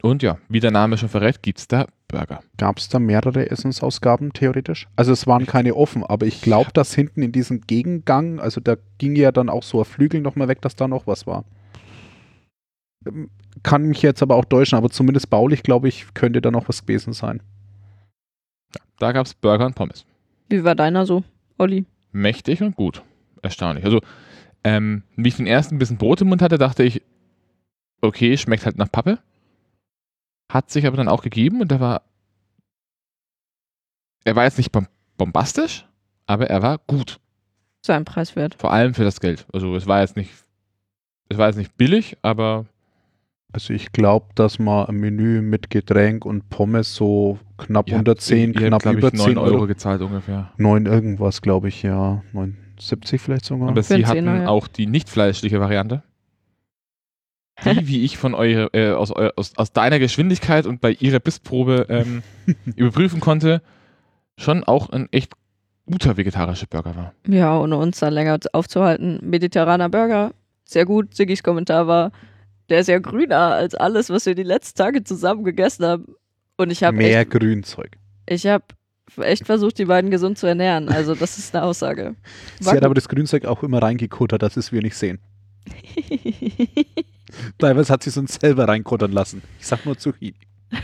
Und 0.00 0.22
ja, 0.22 0.38
wie 0.48 0.60
der 0.60 0.70
Name 0.70 0.96
schon 0.96 1.08
verrät, 1.08 1.42
gibt 1.42 1.58
es 1.58 1.66
da 1.66 1.86
Burger. 2.06 2.40
Gab 2.56 2.78
es 2.78 2.88
da 2.88 3.00
mehrere 3.00 3.50
Essensausgaben 3.50 4.32
theoretisch? 4.32 4.86
Also 4.94 5.12
es 5.12 5.26
waren 5.26 5.44
keine 5.44 5.74
offen, 5.74 6.04
aber 6.04 6.24
ich 6.26 6.40
glaube, 6.40 6.70
dass 6.72 6.94
hinten 6.94 7.20
in 7.20 7.32
diesem 7.32 7.62
Gegengang, 7.62 8.38
also 8.38 8.60
da 8.60 8.76
ging 8.98 9.16
ja 9.16 9.32
dann 9.32 9.48
auch 9.48 9.64
so 9.64 9.80
ein 9.80 9.84
Flügel 9.84 10.20
nochmal 10.20 10.46
weg, 10.48 10.62
dass 10.62 10.76
da 10.76 10.86
noch 10.86 11.06
was 11.08 11.26
war. 11.26 11.44
Ähm, 13.06 13.30
Kann 13.64 13.82
mich 13.82 14.02
jetzt 14.02 14.22
aber 14.22 14.36
auch 14.36 14.44
täuschen, 14.44 14.78
aber 14.78 14.88
zumindest 14.88 15.30
baulich, 15.30 15.64
glaube 15.64 15.88
ich, 15.88 16.14
könnte 16.14 16.40
da 16.40 16.52
noch 16.52 16.68
was 16.68 16.82
gewesen 16.82 17.12
sein. 17.12 17.42
Da 19.00 19.12
gab 19.12 19.26
es 19.26 19.34
Burger 19.34 19.66
und 19.66 19.74
Pommes. 19.74 20.04
Wie 20.48 20.64
war 20.64 20.74
deiner 20.74 21.06
so, 21.06 21.24
Olli? 21.58 21.84
Mächtig 22.12 22.62
und 22.62 22.76
gut. 22.76 23.02
Erstaunlich. 23.42 23.84
Also, 23.84 24.00
ähm, 24.64 25.02
wie 25.16 25.28
ich 25.28 25.36
den 25.36 25.46
ersten 25.46 25.78
bisschen 25.78 25.98
Brot 25.98 26.20
im 26.20 26.28
Mund 26.28 26.42
hatte, 26.42 26.58
dachte 26.58 26.82
ich, 26.82 27.02
okay, 28.00 28.36
schmeckt 28.36 28.64
halt 28.64 28.78
nach 28.78 28.90
Pappe. 28.90 29.18
Hat 30.50 30.70
sich 30.70 30.86
aber 30.86 30.96
dann 30.96 31.08
auch 31.08 31.22
gegeben 31.22 31.60
und 31.60 31.70
er 31.70 31.80
war. 31.80 32.02
Er 34.24 34.36
war 34.36 34.44
jetzt 34.44 34.58
nicht 34.58 34.72
bom 34.72 34.86
bombastisch, 35.16 35.86
aber 36.26 36.48
er 36.48 36.62
war 36.62 36.78
gut. 36.78 37.20
Sein 37.84 38.04
Preiswert. 38.04 38.54
Vor 38.54 38.72
allem 38.72 38.94
für 38.94 39.04
das 39.04 39.20
Geld. 39.20 39.46
Also 39.52 39.74
es 39.76 39.86
war 39.86 40.00
jetzt 40.00 40.16
nicht. 40.16 40.30
Es 41.28 41.36
war 41.38 41.48
jetzt 41.48 41.56
nicht 41.56 41.76
billig, 41.76 42.16
aber 42.22 42.66
Also 43.52 43.72
ich 43.72 43.92
glaube, 43.92 44.26
dass 44.34 44.58
man 44.58 44.86
ein 44.86 44.96
Menü 44.96 45.40
mit 45.40 45.70
Getränk 45.70 46.24
und 46.26 46.50
Pommes 46.50 46.94
so 46.94 47.38
knapp 47.56 47.88
ihr 47.88 47.96
unter 47.96 48.10
habt- 48.12 48.20
10, 48.20 48.52
ihr 48.52 48.60
habt, 48.60 48.66
knapp 48.68 48.82
glaub 48.82 48.94
über 48.96 49.08
ich, 49.08 49.14
9 49.14 49.26
10 49.26 49.38
Euro, 49.38 49.54
Euro. 49.54 49.66
gezahlt 49.66 50.02
ungefähr. 50.02 50.50
9 50.58 50.84
irgendwas, 50.86 51.40
glaube 51.40 51.68
ich, 51.68 51.82
ja. 51.82 52.22
9,70 52.34 53.18
vielleicht 53.18 53.46
sogar. 53.46 53.70
Aber 53.70 53.82
sie 53.82 54.04
hatten 54.06 54.26
ja. 54.26 54.48
auch 54.48 54.68
die 54.68 54.86
nicht 54.86 55.08
fleischliche 55.08 55.60
Variante. 55.60 56.02
Die, 57.64 57.86
wie 57.88 58.04
ich 58.04 58.18
von 58.18 58.34
eure, 58.34 58.66
äh, 58.74 58.92
aus, 58.92 59.10
eu- 59.16 59.30
aus, 59.34 59.56
aus 59.56 59.72
deiner 59.72 59.98
Geschwindigkeit 59.98 60.66
und 60.66 60.80
bei 60.82 60.92
ihrer 60.92 61.18
Bissprobe 61.18 61.86
ähm, 61.88 62.22
überprüfen 62.76 63.18
konnte, 63.20 63.62
schon 64.36 64.62
auch 64.62 64.90
ein 64.90 65.08
echt 65.10 65.32
guter 65.86 66.18
vegetarischer 66.18 66.66
Burger 66.68 66.94
war. 66.94 67.14
Ja, 67.26 67.58
ohne 67.58 67.78
uns 67.78 67.98
da 67.98 68.08
länger 68.10 68.38
aufzuhalten. 68.52 69.18
Mediterraner 69.22 69.88
Burger, 69.88 70.32
sehr 70.66 70.84
gut. 70.84 71.14
Siggis 71.14 71.42
Kommentar 71.42 71.86
war, 71.86 72.12
der 72.68 72.80
ist 72.80 72.88
ja 72.88 72.98
grüner 72.98 73.54
als 73.54 73.74
alles, 73.74 74.10
was 74.10 74.26
wir 74.26 74.34
die 74.34 74.42
letzten 74.42 74.76
Tage 74.78 75.04
zusammen 75.04 75.44
gegessen 75.44 75.84
haben. 75.84 76.14
Und 76.56 76.70
ich 76.70 76.82
habe 76.82 76.96
Mehr 76.96 77.20
echt, 77.20 77.30
Grünzeug. 77.30 77.96
ich 78.26 78.46
hab 78.46 78.74
echt 79.16 79.46
versucht, 79.46 79.78
die 79.78 79.86
beiden 79.86 80.10
gesund 80.10 80.38
zu 80.38 80.46
ernähren. 80.46 80.88
Also 80.88 81.14
das 81.14 81.38
ist 81.38 81.54
eine 81.54 81.64
Aussage. 81.64 82.14
Sie 82.60 82.70
hat 82.70 82.84
aber 82.84 82.94
das 82.94 83.08
Grünzeug 83.08 83.46
auch 83.46 83.62
immer 83.62 83.80
reingekuttert, 83.82 84.42
dass 84.42 84.56
es 84.56 84.72
wir 84.72 84.82
nicht 84.82 84.96
sehen. 84.96 85.18
Teilweise 87.58 87.92
hat 87.92 88.02
sie 88.02 88.10
es 88.10 88.16
uns 88.16 88.34
selber 88.34 88.68
reinkuttern 88.68 89.12
lassen. 89.12 89.42
Ich 89.60 89.66
sag 89.66 89.84
nur 89.86 89.96
Zucchini. 89.96 90.34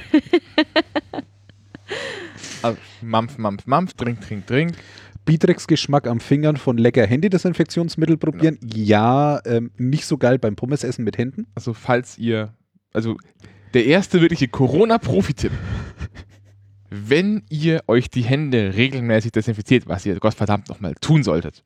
Also, 2.63 2.79
Mampf, 3.03 3.37
Mampf, 3.37 3.67
Mampf, 3.67 3.93
trink, 3.93 4.23
trink, 4.23 4.47
trink. 4.47 4.75
Bietrex-Geschmack 5.25 6.07
am 6.07 6.21
Fingern 6.21 6.57
von 6.57 6.77
lecker 6.77 7.07
Handydesinfektionsmittel 7.07 8.17
probieren. 8.17 8.59
Ja, 8.63 9.41
ähm, 9.47 9.71
nicht 9.77 10.07
so 10.07 10.19
geil 10.19 10.39
beim 10.39 10.57
Pommesessen 10.57 11.05
mit 11.05 11.19
Händen. 11.19 11.47
Also 11.55 11.73
falls 11.73 12.19
ihr, 12.19 12.55
also 12.93 13.17
der 13.73 13.87
erste 13.87 14.21
wirkliche 14.21 14.49
Corona-Profi-Tipp. 14.49 15.53
Wenn 16.91 17.43
ihr 17.49 17.83
euch 17.89 18.09
die 18.09 18.23
Hände 18.23 18.75
regelmäßig 18.77 19.33
desinfiziert, 19.33 19.89
was 19.89 20.07
ihr 20.07 20.19
Gottverdammt 20.21 20.69
nochmal 20.69 20.95
tun 21.01 21.25
solltet, 21.25 21.65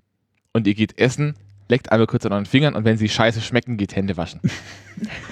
und 0.52 0.66
ihr 0.66 0.74
geht 0.74 0.98
essen, 0.98 1.34
leckt 1.68 1.92
einmal 1.92 2.06
kurz 2.06 2.24
an 2.26 2.32
euren 2.32 2.46
Fingern 2.46 2.74
und 2.74 2.84
wenn 2.84 2.96
sie 2.96 3.08
scheiße 3.08 3.40
schmecken, 3.40 3.76
geht 3.76 3.94
Hände 3.94 4.16
waschen. 4.16 4.40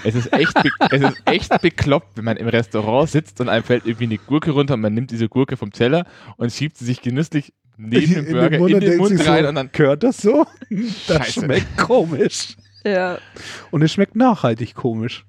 es, 0.04 0.14
ist 0.14 0.32
echt 0.32 0.54
es 0.90 1.02
ist 1.02 1.22
echt 1.24 1.60
bekloppt, 1.62 2.16
wenn 2.16 2.24
man 2.24 2.36
im 2.36 2.48
Restaurant 2.48 3.08
sitzt 3.08 3.40
und 3.40 3.48
einem 3.48 3.64
fällt 3.64 3.86
irgendwie 3.86 4.04
eine 4.04 4.18
Gurke 4.18 4.50
runter 4.50 4.74
und 4.74 4.80
man 4.80 4.94
nimmt 4.94 5.10
diese 5.10 5.28
Gurke 5.28 5.56
vom 5.56 5.72
Teller 5.72 6.06
und 6.36 6.52
schiebt 6.52 6.76
sie 6.76 6.84
sich 6.84 7.00
genüsslich 7.00 7.52
neben 7.76 8.14
dem 8.14 8.32
Burger 8.32 8.68
in 8.68 8.80
den 8.80 8.98
Mund, 8.98 9.26
rein 9.28 9.46
und 9.46 9.54
dann 9.54 9.70
Gehört 9.72 10.02
das 10.02 10.18
so? 10.18 10.46
Das 11.08 11.16
Scheiße. 11.18 11.40
schmeckt 11.40 11.76
komisch. 11.76 12.56
ja. 12.84 13.18
Und 13.70 13.82
es 13.82 13.92
schmeckt 13.92 14.16
nachhaltig 14.16 14.74
komisch. 14.74 15.24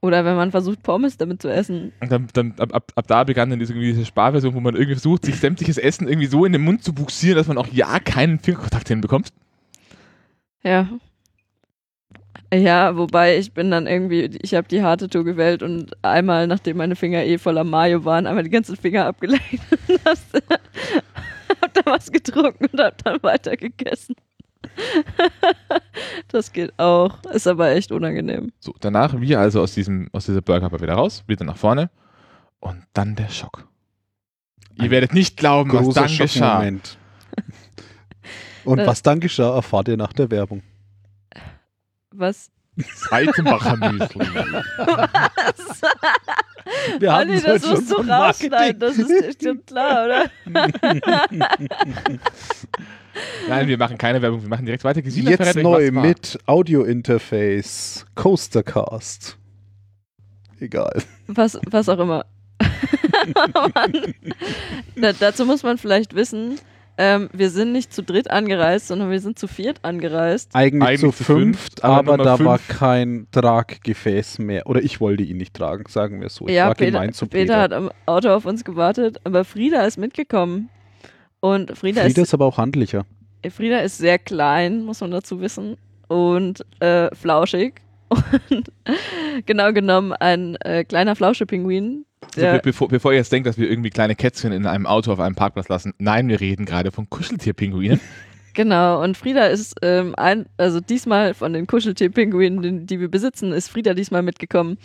Oder 0.00 0.26
wenn 0.26 0.36
man 0.36 0.50
versucht, 0.50 0.82
Pommes 0.82 1.16
damit 1.16 1.40
zu 1.40 1.48
essen. 1.48 1.92
Und 2.00 2.12
dann, 2.12 2.28
dann 2.34 2.54
ab, 2.58 2.74
ab, 2.74 2.92
ab 2.94 3.06
da 3.06 3.24
begann 3.24 3.48
dann 3.48 3.58
diese, 3.58 3.72
irgendwie 3.72 3.92
diese 3.92 4.04
Sparversion, 4.04 4.52
wo 4.52 4.60
man 4.60 4.74
irgendwie 4.74 4.96
versucht, 4.96 5.24
sich 5.24 5.36
sämtliches 5.36 5.78
Essen 5.78 6.06
irgendwie 6.08 6.26
so 6.26 6.44
in 6.44 6.52
den 6.52 6.60
Mund 6.62 6.84
zu 6.84 6.92
buxieren, 6.92 7.38
dass 7.38 7.46
man 7.46 7.56
auch 7.56 7.68
ja 7.68 7.98
keinen 8.00 8.38
Fingerkontakt 8.38 8.88
hinbekommt. 8.88 9.28
Ja. 10.62 10.88
Ja, 12.54 12.96
wobei 12.96 13.36
ich 13.38 13.52
bin 13.52 13.70
dann 13.70 13.86
irgendwie, 13.86 14.30
ich 14.42 14.54
habe 14.54 14.68
die 14.68 14.82
harte 14.82 15.08
Tour 15.08 15.24
gewählt 15.24 15.62
und 15.62 15.92
einmal, 16.04 16.46
nachdem 16.46 16.76
meine 16.76 16.94
Finger 16.94 17.24
eh 17.24 17.38
voller 17.38 17.64
Mayo 17.64 18.04
waren, 18.04 18.26
einmal 18.26 18.44
die 18.44 18.50
ganzen 18.50 18.76
Finger 18.76 19.06
abgeleckt 19.06 19.60
und 19.88 20.04
hab 20.06 21.74
da 21.74 21.80
was 21.86 22.12
getrunken 22.12 22.66
und 22.70 22.80
hab 22.80 23.02
dann 23.02 23.22
weiter 23.22 23.56
gegessen. 23.56 24.14
Das 26.28 26.52
geht 26.52 26.76
auch, 26.78 27.22
ist 27.32 27.46
aber 27.46 27.70
echt 27.70 27.92
unangenehm. 27.92 28.50
So, 28.58 28.74
danach 28.80 29.20
wir 29.20 29.38
also 29.38 29.60
aus, 29.60 29.74
diesem, 29.74 30.08
aus 30.12 30.26
dieser 30.26 30.40
Burgerbar 30.40 30.80
wieder 30.80 30.94
raus, 30.94 31.22
wieder 31.26 31.44
nach 31.44 31.56
vorne 31.56 31.90
und 32.60 32.82
dann 32.92 33.14
der 33.14 33.28
Schock. 33.28 33.68
Ihr 34.76 34.84
Ein 34.84 34.90
werdet 34.90 35.14
nicht 35.14 35.36
glauben, 35.36 35.72
was 35.72 35.94
dann 35.94 36.16
geschah. 36.16 36.66
Und 38.64 38.86
was 38.86 39.02
dann 39.02 39.20
geschah, 39.20 39.54
erfahrt 39.54 39.88
ihr 39.88 39.96
nach 39.96 40.12
der 40.12 40.30
Werbung. 40.30 40.62
Was? 42.16 42.50
Seitenbacher 43.08 43.76
Müsli. 43.92 44.26
Was? 44.34 45.82
Wir 46.98 47.12
Olli, 47.12 47.40
das 47.40 47.66
musst 47.66 47.90
du 47.90 47.96
rausschneiden, 47.96 48.80
das 48.80 48.98
ist 48.98 49.42
schon 49.42 49.64
klar, 49.64 50.06
oder? 50.06 50.30
Nein, 53.48 53.68
wir 53.68 53.78
machen 53.78 53.96
keine 53.98 54.22
Werbung, 54.22 54.42
wir 54.42 54.48
machen 54.48 54.64
direkt 54.64 54.82
weiter. 54.84 55.02
Gesine 55.02 55.30
Jetzt 55.30 55.56
neu 55.56 55.90
mit 55.90 56.38
Audio-Interface, 56.46 58.06
Coastercast. 58.14 59.36
Egal. 60.60 61.02
Was, 61.26 61.58
was 61.70 61.88
auch 61.88 61.98
immer. 61.98 62.24
Mann. 63.74 64.14
Da, 64.96 65.12
dazu 65.12 65.44
muss 65.44 65.62
man 65.62 65.78
vielleicht 65.78 66.14
wissen, 66.14 66.58
ähm, 66.96 67.28
wir 67.32 67.50
sind 67.50 67.72
nicht 67.72 67.92
zu 67.92 68.02
dritt 68.02 68.30
angereist, 68.30 68.88
sondern 68.88 69.10
wir 69.10 69.20
sind 69.20 69.38
zu 69.38 69.46
viert 69.48 69.78
angereist. 69.82 70.50
Eigentlich, 70.54 70.88
Eigentlich 70.88 71.00
zu 71.00 71.12
fünft, 71.12 71.80
fünft, 71.80 71.84
aber 71.84 72.16
da 72.18 72.36
fünf- 72.36 72.48
war 72.48 72.58
kein 72.58 73.26
Traggefäß 73.32 74.38
mehr. 74.38 74.66
Oder 74.66 74.82
ich 74.82 75.00
wollte 75.00 75.22
ihn 75.24 75.36
nicht 75.36 75.54
tragen, 75.54 75.84
sagen 75.88 76.20
wir 76.20 76.28
so. 76.28 76.46
Ich 76.46 76.54
ja, 76.54 76.68
war 76.68 76.74
Peter, 76.74 76.92
gemein 76.92 77.12
zu 77.12 77.26
Peter 77.26 77.42
Peter. 77.54 77.60
hat 77.60 77.72
am 77.72 77.90
Auto 78.06 78.28
auf 78.30 78.46
uns 78.46 78.64
gewartet, 78.64 79.18
aber 79.24 79.44
Frieda 79.44 79.82
ist 79.84 79.98
mitgekommen. 79.98 80.68
Und 81.40 81.76
Frieda, 81.76 82.02
Frieda 82.02 82.22
ist, 82.22 82.28
ist 82.28 82.34
aber 82.34 82.46
auch 82.46 82.58
handlicher. 82.58 83.04
Frieda 83.50 83.80
ist 83.80 83.98
sehr 83.98 84.18
klein, 84.18 84.84
muss 84.84 85.00
man 85.00 85.10
dazu 85.10 85.40
wissen. 85.40 85.76
Und 86.08 86.64
äh, 86.80 87.14
flauschig. 87.14 87.80
Und 88.50 88.70
genau 89.46 89.72
genommen 89.72 90.12
ein 90.12 90.56
äh, 90.56 90.84
kleiner 90.84 91.16
Flauschepinguin. 91.16 92.04
Also, 92.36 92.60
bevor, 92.62 92.88
bevor 92.88 93.12
ihr 93.12 93.18
jetzt 93.18 93.32
denkt, 93.32 93.46
dass 93.46 93.58
wir 93.58 93.70
irgendwie 93.70 93.90
kleine 93.90 94.14
Kätzchen 94.14 94.52
in 94.52 94.66
einem 94.66 94.86
Auto 94.86 95.12
auf 95.12 95.20
einem 95.20 95.34
Parkplatz 95.34 95.68
lassen. 95.68 95.94
Nein, 95.98 96.28
wir 96.28 96.40
reden 96.40 96.66
gerade 96.66 96.90
von 96.90 97.08
Kuscheltierpinguinen. 97.08 98.00
Genau, 98.54 99.02
und 99.02 99.16
Frieda 99.16 99.46
ist 99.46 99.74
ähm, 99.82 100.14
ein, 100.16 100.46
also 100.56 100.80
diesmal 100.80 101.34
von 101.34 101.52
den 101.52 101.66
Kuscheltier-Pinguinen, 101.66 102.62
die, 102.62 102.86
die 102.86 103.00
wir 103.00 103.10
besitzen, 103.10 103.52
ist 103.52 103.68
Frieda 103.68 103.94
diesmal 103.94 104.22
mitgekommen 104.22 104.78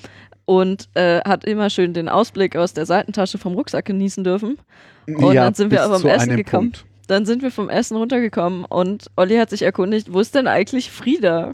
und 0.45 0.89
äh, 0.95 1.21
hat 1.21 1.45
immer 1.45 1.69
schön 1.69 1.93
den 1.93 2.09
Ausblick 2.09 2.55
aus 2.55 2.73
der 2.73 2.87
Seitentasche 2.87 3.37
vom 3.37 3.53
Rucksack 3.53 3.85
genießen 3.85 4.23
dürfen. 4.23 4.57
Und 5.05 5.35
dann 5.35 5.53
sind 5.53 5.69
wir 5.69 5.83
aber 5.83 5.95
am 5.95 6.01
zu 6.01 6.09
Essen 6.09 6.35
gekommen. 6.35 6.71
Punkt. 6.71 6.85
Dann 7.05 7.25
sind 7.27 7.43
wir 7.43 7.51
vom 7.51 7.69
Essen 7.69 7.95
runtergekommen 7.97 8.65
und 8.65 9.05
Olli 9.15 9.37
hat 9.37 9.51
sich 9.51 9.61
erkundigt, 9.61 10.11
wo 10.11 10.19
ist 10.19 10.33
denn 10.33 10.47
eigentlich 10.47 10.89
Frieda? 10.91 11.53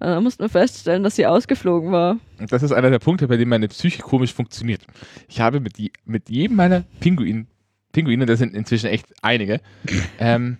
Und 0.00 0.06
dann 0.06 0.22
mussten 0.22 0.42
wir 0.44 0.48
feststellen, 0.48 1.02
dass 1.02 1.16
sie 1.16 1.26
ausgeflogen 1.26 1.90
war. 1.90 2.18
Und 2.38 2.52
das 2.52 2.62
ist 2.62 2.72
einer 2.72 2.90
der 2.90 3.00
Punkte, 3.00 3.26
bei 3.26 3.36
dem 3.36 3.48
meine 3.48 3.68
Psyche 3.68 4.02
komisch 4.02 4.32
funktioniert. 4.32 4.82
Ich 5.28 5.40
habe 5.40 5.60
mit, 5.60 5.76
die, 5.76 5.92
mit 6.04 6.30
jedem 6.30 6.56
meiner 6.56 6.84
Pinguin, 7.00 7.48
Pinguine, 7.92 8.26
das 8.26 8.38
sind 8.38 8.54
inzwischen 8.54 8.86
echt 8.86 9.06
einige, 9.22 9.60
ähm, 10.18 10.58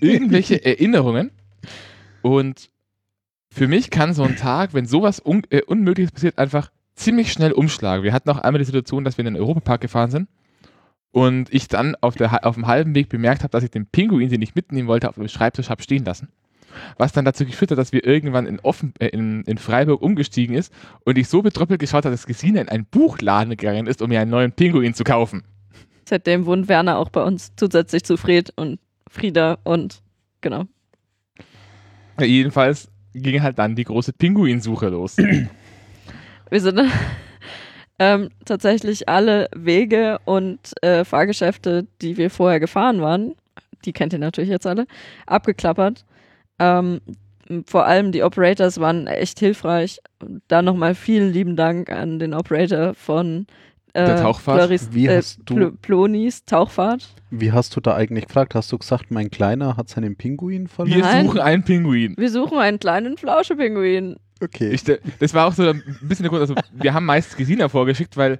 irgendwelche 0.00 0.62
Erinnerungen. 0.64 1.30
Und 2.20 2.70
für 3.50 3.68
mich 3.68 3.90
kann 3.90 4.12
so 4.12 4.24
ein 4.24 4.36
Tag, 4.36 4.74
wenn 4.74 4.86
sowas 4.86 5.22
un 5.24 5.42
äh, 5.48 5.62
Unmögliches 5.62 6.12
passiert, 6.12 6.38
einfach 6.38 6.70
ziemlich 6.94 7.32
schnell 7.32 7.52
umschlagen. 7.52 8.04
Wir 8.04 8.12
hatten 8.12 8.28
auch 8.28 8.38
einmal 8.38 8.58
die 8.58 8.66
Situation, 8.66 9.04
dass 9.04 9.16
wir 9.16 9.24
in 9.24 9.32
den 9.32 9.40
Europapark 9.40 9.80
gefahren 9.80 10.10
sind 10.10 10.28
und 11.12 11.52
ich 11.54 11.68
dann 11.68 11.94
auf, 12.02 12.14
der, 12.14 12.44
auf 12.44 12.56
dem 12.56 12.66
halben 12.66 12.94
Weg 12.94 13.08
bemerkt 13.08 13.42
habe, 13.42 13.50
dass 13.50 13.64
ich 13.64 13.70
den 13.70 13.86
Pinguin, 13.86 14.28
den 14.28 14.42
ich 14.42 14.54
mitnehmen 14.54 14.86
wollte, 14.86 15.08
auf 15.08 15.14
dem 15.14 15.28
Schreibtisch 15.28 15.70
habe 15.70 15.82
stehen 15.82 16.04
lassen. 16.04 16.28
Was 16.98 17.12
dann 17.12 17.24
dazu 17.24 17.44
geführt 17.44 17.70
hat, 17.70 17.78
dass 17.78 17.92
wir 17.92 18.04
irgendwann 18.04 18.46
in, 18.46 18.60
Offen, 18.60 18.92
äh, 18.98 19.08
in, 19.08 19.42
in 19.42 19.58
Freiburg 19.58 20.02
umgestiegen 20.02 20.56
ist 20.56 20.72
und 21.04 21.18
ich 21.18 21.28
so 21.28 21.42
betröppelt 21.42 21.80
geschaut 21.80 22.04
habe, 22.04 22.14
dass 22.14 22.26
Gesine 22.26 22.60
in 22.60 22.68
einen 22.68 22.86
Buchladen 22.86 23.50
gegangen 23.50 23.86
ist, 23.86 24.02
um 24.02 24.08
mir 24.08 24.20
einen 24.20 24.30
neuen 24.30 24.52
Pinguin 24.52 24.94
zu 24.94 25.04
kaufen. 25.04 25.44
Seitdem 26.08 26.46
wohnt 26.46 26.68
Werner 26.68 26.98
auch 26.98 27.10
bei 27.10 27.22
uns 27.22 27.52
zusätzlich 27.56 28.04
zu 28.04 28.16
Fred 28.16 28.52
und 28.56 28.78
Frieda 29.08 29.58
und 29.64 30.02
genau. 30.40 30.64
Jedenfalls 32.20 32.88
ging 33.12 33.42
halt 33.42 33.58
dann 33.58 33.74
die 33.74 33.84
große 33.84 34.12
Pinguinsuche 34.12 34.88
los. 34.88 35.16
Wir 36.50 36.60
sind 36.60 36.80
ähm, 37.98 38.30
tatsächlich 38.44 39.08
alle 39.08 39.48
Wege 39.54 40.18
und 40.24 40.60
äh, 40.82 41.04
Fahrgeschäfte, 41.04 41.86
die 42.00 42.16
wir 42.16 42.30
vorher 42.30 42.60
gefahren 42.60 43.00
waren, 43.00 43.34
die 43.84 43.92
kennt 43.92 44.12
ihr 44.12 44.18
natürlich 44.18 44.50
jetzt 44.50 44.66
alle, 44.66 44.86
abgeklappert. 45.26 46.04
Ähm, 46.58 47.00
vor 47.66 47.86
allem 47.86 48.12
die 48.12 48.22
Operators 48.22 48.80
waren 48.80 49.06
echt 49.06 49.38
hilfreich. 49.38 50.00
Da 50.48 50.62
nochmal 50.62 50.94
vielen 50.94 51.32
lieben 51.32 51.54
Dank 51.56 51.90
an 51.90 52.18
den 52.18 52.34
Operator 52.34 52.94
von 52.94 53.46
äh, 53.92 54.04
Der 54.04 54.16
Tauchfahrt? 54.22 54.58
Floris, 54.62 54.88
Wie 54.92 55.06
äh, 55.06 55.18
hast 55.18 55.38
du- 55.44 55.54
Pl 55.54 55.72
Plonis 55.80 56.44
Tauchfahrt. 56.44 57.08
Wie 57.30 57.52
hast 57.52 57.74
du 57.76 57.80
da 57.80 57.94
eigentlich 57.94 58.26
gefragt? 58.26 58.54
Hast 58.54 58.72
du 58.72 58.78
gesagt, 58.78 59.10
mein 59.10 59.30
Kleiner 59.30 59.76
hat 59.76 59.88
seinen 59.88 60.16
Pinguin 60.16 60.66
verloren? 60.68 60.96
Wir 60.96 61.04
Nein. 61.04 61.26
suchen 61.26 61.40
einen 61.40 61.62
Pinguin. 61.64 62.14
Wir 62.18 62.30
suchen 62.30 62.58
einen 62.58 62.78
kleinen 62.80 63.16
Flauschepinguin. 63.16 64.16
Okay. 64.42 64.70
Ich, 64.70 64.84
das 64.84 65.32
war 65.34 65.46
auch 65.46 65.52
so 65.52 65.62
ein 65.68 65.82
bisschen 66.02 66.24
der 66.24 66.30
Grund, 66.30 66.40
also 66.42 66.54
wir 66.72 66.92
haben 66.94 67.06
meist 67.06 67.36
Gesina 67.36 67.68
vorgeschickt, 67.68 68.16
weil 68.16 68.38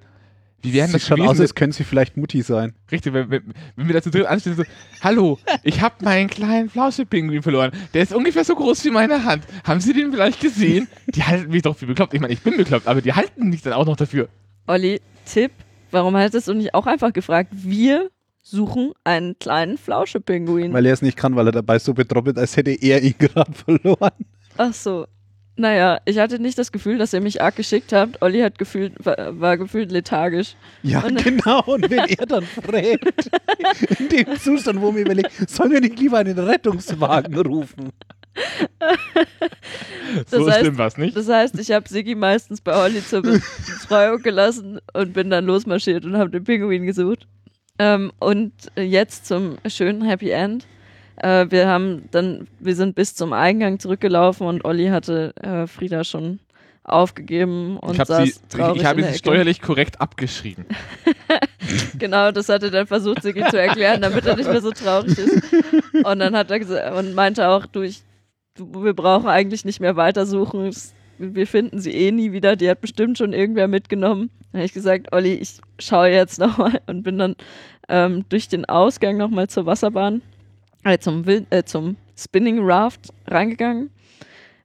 wie 0.63 0.73
wären 0.73 0.93
das 0.93 1.03
Sieht 1.03 1.09
schon 1.19 1.21
aus, 1.27 1.39
als 1.39 1.55
könnte 1.55 1.77
sie 1.77 1.85
vielleicht 1.85 2.17
Mutti 2.17 2.43
sein. 2.43 2.75
Richtig, 2.91 3.13
wenn, 3.13 3.31
wenn, 3.31 3.55
wenn 3.77 3.87
wir 3.87 3.95
da 3.95 4.03
zu 4.03 4.11
dritt 4.11 4.27
anstehen, 4.27 4.57
so, 4.57 4.65
hallo, 5.03 5.39
ich 5.63 5.81
habe 5.81 6.05
meinen 6.05 6.29
kleinen 6.29 6.69
Flauschepinguin 6.69 7.43
verloren. 7.43 7.73
Der 7.95 8.03
ist 8.03 8.13
ungefähr 8.13 8.45
so 8.45 8.55
groß 8.55 8.85
wie 8.85 8.91
meine 8.91 9.25
Hand. 9.25 9.45
Haben 9.65 9.81
Sie 9.81 9.93
den 9.93 10.11
vielleicht 10.13 10.41
gesehen? 10.41 10.89
Die 11.15 11.23
halten 11.23 11.51
mich 11.51 11.63
doch 11.63 11.77
für 11.77 11.87
bekloppt. 11.87 12.15
Ich 12.15 12.21
meine, 12.21 12.33
ich 12.33 12.41
bin 12.41 12.57
bekloppt, 12.57 12.87
aber 12.87 13.01
die 13.01 13.13
halten 13.13 13.49
mich 13.49 13.63
dann 13.63 13.75
auch 13.75 13.87
noch 13.87 13.97
dafür. 13.97 14.29
Olli, 14.67 15.01
Tipp, 15.25 15.53
warum 15.91 16.17
hättest 16.17 16.49
du 16.49 16.55
nicht 16.55 16.75
auch 16.75 16.87
einfach 16.87 17.13
gefragt, 17.13 17.51
wir 17.53 18.11
suchen 18.43 18.93
einen 19.05 19.39
kleinen 19.39 19.79
Flauschepinguin? 19.79 20.73
Weil 20.73 20.87
er 20.87 20.95
es 20.95 21.03
nicht 21.03 21.17
kann, 21.17 21.37
weil 21.37 21.47
er 21.49 21.53
dabei 21.53 21.79
so 21.79 21.95
betroppelt, 21.95 22.39
als 22.39 22.57
hätte 22.57 22.71
er 22.73 23.03
ihn 23.03 23.15
gerade 23.19 23.53
verloren. 23.53 24.13
Ach 24.57 24.73
so. 24.73 25.07
Naja, 25.59 26.01
ich 26.05 26.19
hatte 26.19 26.39
nicht 26.39 26.59
das 26.59 26.71
Gefühl, 26.71 26.99
dass 26.99 27.15
ihr 27.15 27.21
mich 27.23 27.41
arg 27.41 27.57
geschickt 27.57 27.93
habt. 27.95 28.21
Olli 28.21 28.41
hat 28.41 28.59
gefühlt, 28.59 28.93
war, 29.05 29.41
war 29.41 29.57
gefühlt 29.57 29.91
lethargisch. 29.91 30.55
Ja, 30.83 31.01
Und- 31.01 31.23
genau. 31.25 31.63
Und 31.65 31.89
wenn 31.91 31.99
er 32.19 32.27
dann 32.27 32.45
fragt, 32.45 33.31
in 33.99 34.09
dem 34.11 34.37
Zustand, 34.39 34.81
wo 34.83 34.93
mir 34.93 35.01
überlegt, 35.01 35.33
sollen 35.49 35.71
wir 35.73 35.81
nicht 35.81 35.99
lieber 35.99 36.19
einen 36.19 36.39
Rettungswagen 36.39 37.35
rufen? 37.39 37.91
so 40.27 40.39
heißt- 40.47 40.59
schlimm 40.61 40.79
war 40.79 40.89
es 40.89 40.99
nicht. 40.99 41.17
Das 41.17 41.29
heißt, 41.29 41.59
ich 41.59 41.71
habe 41.73 41.89
Siggi 41.89 42.15
meistens 42.15 42.61
bei 42.61 42.77
Olli 42.77 43.03
zur 43.05 43.23
Betreuung 43.89 44.23
gelassen 44.23 44.79
und 44.93 45.13
bin 45.15 45.31
dann 45.31 45.47
losmarschiert 45.47 46.05
und 46.05 46.17
habe 46.17 46.31
den 46.31 46.45
Pinguin 46.45 46.85
gesucht. 46.85 47.27
Ähm, 47.79 48.13
und 48.19 48.53
jetzt 48.77 49.27
zum 49.27 49.57
schönen 49.67 50.03
Happy 50.03 50.31
End. 50.31 50.67
Äh, 51.17 51.47
wir 51.51 51.67
haben 51.69 52.09
dann, 52.11 52.47
wir 52.59 52.75
sind 52.75 52.95
bis 52.95 53.15
zum 53.15 53.33
Eingang 53.33 53.79
zurückgelaufen 53.79 54.47
und 54.47 54.65
Olli 54.65 54.89
hatte 54.89 55.35
äh, 55.37 55.67
Frieda 55.67 56.05
schon 56.05 56.41
aufgegeben 56.85 57.79
und 57.79 57.95
Ich 57.95 58.01
habe 58.01 58.07
saß 58.07 58.29
sie, 58.29 58.35
traurig 58.49 58.81
ich 58.81 58.87
habe 58.87 59.03
sie 59.03 59.09
Ecke. 59.09 59.19
steuerlich 59.19 59.61
korrekt 59.61 60.01
abgeschrieben. 60.01 60.65
Genau, 61.99 62.31
das 62.31 62.49
hat 62.49 62.63
er 62.63 62.71
dann 62.71 62.87
versucht, 62.87 63.23
Siggi 63.23 63.43
zu 63.51 63.59
erklären, 63.61 64.01
damit 64.01 64.25
er 64.25 64.37
nicht 64.37 64.49
mehr 64.49 64.61
so 64.61 64.71
traurig 64.71 65.19
ist. 65.19 65.43
Und 66.05 66.19
dann 66.21 66.37
hat 66.37 66.49
er 66.51 66.61
gesagt 66.61 66.97
und 66.97 67.15
meinte 67.15 67.49
auch, 67.49 67.67
du, 67.67 67.81
ich, 67.83 68.03
du, 68.55 68.85
wir 68.85 68.95
brauchen 68.95 69.27
eigentlich 69.29 69.65
nicht 69.65 69.81
mehr 69.81 69.97
weitersuchen. 69.97 70.71
Wir 71.19 71.47
finden 71.49 71.81
sie 71.81 71.91
eh 71.91 72.13
nie 72.13 72.31
wieder. 72.31 72.55
Die 72.55 72.71
hat 72.71 72.81
bestimmt 72.81 73.19
schon 73.19 73.33
irgendwer 73.33 73.67
mitgenommen. 73.67 74.31
Dann 74.53 74.61
habe 74.61 74.67
ich 74.67 74.73
gesagt, 74.75 75.13
Olli, 75.13 75.35
ich 75.35 75.59
schaue 75.81 76.09
jetzt 76.09 76.39
nochmal 76.39 76.81
und 76.87 77.03
bin 77.03 77.19
dann 77.19 77.35
ähm, 77.89 78.25
durch 78.29 78.47
den 78.49 78.65
Ausgang 78.67 79.17
nochmal 79.17 79.49
zur 79.49 79.67
Wasserbahn, 79.67 80.23
äh, 80.87 80.99
zum, 80.99 81.27
Wild, 81.27 81.47
äh, 81.51 81.65
zum 81.65 81.97
Spinning 82.17 82.61
Raft 82.63 83.13
reingegangen. 83.27 83.91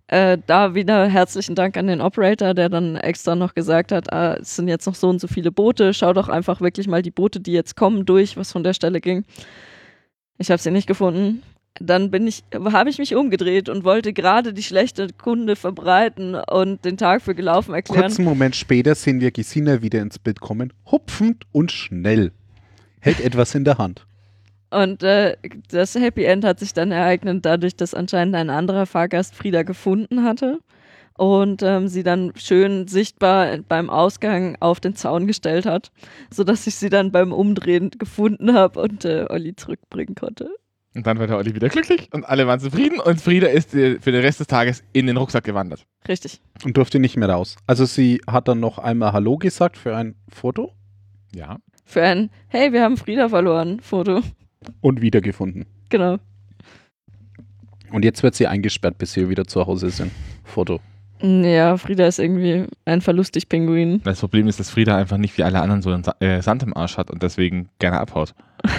Äh, 0.07 0.37
da 0.45 0.75
wieder 0.75 1.07
herzlichen 1.07 1.55
Dank 1.55 1.77
an 1.77 1.87
den 1.87 2.01
Operator, 2.01 2.53
der 2.53 2.69
dann 2.69 2.97
extra 2.97 3.35
noch 3.35 3.53
gesagt 3.53 3.91
hat, 3.91 4.11
ah, 4.11 4.35
es 4.41 4.57
sind 4.57 4.67
jetzt 4.67 4.85
noch 4.85 4.95
so 4.95 5.09
und 5.09 5.21
so 5.21 5.27
viele 5.27 5.51
Boote, 5.51 5.93
schau 5.93 6.11
doch 6.13 6.27
einfach 6.27 6.59
wirklich 6.59 6.87
mal 6.87 7.01
die 7.01 7.11
Boote, 7.11 7.39
die 7.39 7.53
jetzt 7.53 7.77
kommen, 7.77 8.05
durch, 8.05 8.35
was 8.35 8.51
von 8.51 8.63
der 8.63 8.73
Stelle 8.73 8.99
ging. 8.99 9.23
Ich 10.37 10.51
habe 10.51 10.61
sie 10.61 10.71
nicht 10.71 10.87
gefunden. 10.87 11.43
Dann 11.79 12.11
bin 12.11 12.27
ich, 12.27 12.43
habe 12.53 12.89
ich 12.89 12.97
mich 12.97 13.15
umgedreht 13.15 13.69
und 13.69 13.85
wollte 13.85 14.11
gerade 14.11 14.53
die 14.53 14.63
schlechte 14.63 15.07
Kunde 15.17 15.55
verbreiten 15.55 16.35
und 16.35 16.83
den 16.83 16.97
Tag 16.97 17.21
für 17.21 17.33
gelaufen 17.33 17.73
erklären. 17.73 18.01
Kurzen 18.01 18.25
Moment 18.25 18.57
später 18.57 18.93
sehen 18.95 19.21
wir 19.21 19.31
Gesina 19.31 19.81
wieder 19.81 20.01
ins 20.01 20.19
Bild 20.19 20.41
kommen, 20.41 20.73
hupfend 20.91 21.45
und 21.53 21.71
schnell. 21.71 22.33
Hält 22.99 23.21
etwas 23.21 23.55
in 23.55 23.63
der 23.63 23.77
Hand. 23.77 24.05
Und 24.71 25.03
äh, 25.03 25.35
das 25.69 25.95
Happy 25.95 26.23
End 26.23 26.45
hat 26.45 26.59
sich 26.59 26.73
dann 26.73 26.91
ereignet, 26.91 27.45
dadurch, 27.45 27.75
dass 27.75 27.93
anscheinend 27.93 28.35
ein 28.35 28.49
anderer 28.49 28.85
Fahrgast 28.85 29.35
Frieda 29.35 29.63
gefunden 29.63 30.23
hatte 30.23 30.59
und 31.17 31.61
ähm, 31.61 31.87
sie 31.87 32.03
dann 32.03 32.31
schön 32.35 32.87
sichtbar 32.87 33.57
beim 33.67 33.89
Ausgang 33.89 34.57
auf 34.59 34.79
den 34.79 34.95
Zaun 34.95 35.27
gestellt 35.27 35.65
hat, 35.65 35.91
sodass 36.33 36.65
ich 36.67 36.75
sie 36.75 36.89
dann 36.89 37.11
beim 37.11 37.33
Umdrehen 37.33 37.91
gefunden 37.91 38.53
habe 38.53 38.81
und 38.81 39.05
äh, 39.05 39.25
Olli 39.29 39.55
zurückbringen 39.55 40.15
konnte. 40.15 40.49
Und 40.93 41.05
dann 41.05 41.19
war 41.19 41.27
der 41.27 41.37
Olli 41.37 41.53
wieder 41.53 41.69
glücklich 41.69 42.09
und 42.11 42.25
alle 42.25 42.47
waren 42.47 42.59
zufrieden 42.59 42.99
und 42.99 43.21
Frieda 43.21 43.47
ist 43.47 43.73
äh, 43.73 43.99
für 43.99 44.11
den 44.11 44.21
Rest 44.21 44.39
des 44.39 44.47
Tages 44.47 44.83
in 44.93 45.07
den 45.07 45.17
Rucksack 45.17 45.43
gewandert. 45.43 45.85
Richtig. 46.07 46.41
Und 46.65 46.75
durfte 46.75 46.99
nicht 46.99 47.17
mehr 47.17 47.29
raus. 47.29 47.55
Also 47.67 47.85
sie 47.85 48.21
hat 48.25 48.47
dann 48.47 48.59
noch 48.59 48.77
einmal 48.77 49.13
Hallo 49.13 49.37
gesagt 49.37 49.77
für 49.77 49.95
ein 49.95 50.15
Foto 50.27 50.73
Ja. 51.35 51.57
Für 51.85 52.03
ein 52.03 52.29
Hey, 52.47 52.73
wir 52.73 52.83
haben 52.83 52.97
Frieda 52.97 53.29
verloren 53.29 53.79
Foto. 53.81 54.21
Und 54.81 55.01
wiedergefunden. 55.01 55.65
Genau. 55.89 56.17
Und 57.91 58.05
jetzt 58.05 58.23
wird 58.23 58.35
sie 58.35 58.47
eingesperrt, 58.47 58.97
bis 58.97 59.15
wir 59.15 59.29
wieder 59.29 59.45
zu 59.45 59.65
Hause 59.67 59.89
sind. 59.89 60.11
Foto. 60.43 60.79
Ja, 61.21 61.77
Frieda 61.77 62.07
ist 62.07 62.17
irgendwie 62.19 62.65
ein 62.85 63.01
verlustig 63.01 63.47
Pinguin. 63.47 64.01
Das 64.03 64.19
Problem 64.21 64.47
ist, 64.47 64.59
dass 64.59 64.71
Frieda 64.71 64.97
einfach 64.97 65.17
nicht 65.17 65.37
wie 65.37 65.43
alle 65.43 65.61
anderen 65.61 65.81
so 65.81 65.91
einen 65.91 66.03
Sa 66.03 66.15
äh, 66.19 66.41
Sand 66.41 66.63
im 66.63 66.75
Arsch 66.75 66.97
hat 66.97 67.11
und 67.11 67.21
deswegen 67.21 67.69
gerne 67.79 67.99
abhaut. 67.99 68.33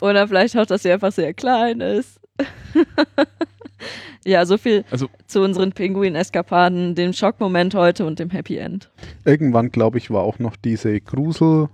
Oder 0.00 0.28
vielleicht 0.28 0.56
auch, 0.58 0.66
dass 0.66 0.82
sie 0.82 0.92
einfach 0.92 1.12
sehr 1.12 1.32
klein 1.32 1.80
ist. 1.80 2.20
ja, 4.26 4.44
so 4.44 4.58
viel 4.58 4.84
Also- 4.90 5.08
zu 5.26 5.40
unseren 5.40 5.72
Pinguin-Eskapaden, 5.72 6.94
dem 6.94 7.12
Schockmoment 7.14 7.74
heute 7.74 8.04
und 8.04 8.18
dem 8.18 8.28
Happy 8.30 8.58
End. 8.58 8.90
Irgendwann, 9.24 9.70
glaube 9.70 9.96
ich, 9.98 10.10
war 10.10 10.22
auch 10.22 10.38
noch 10.38 10.56
diese 10.56 11.00
Grusel. 11.00 11.68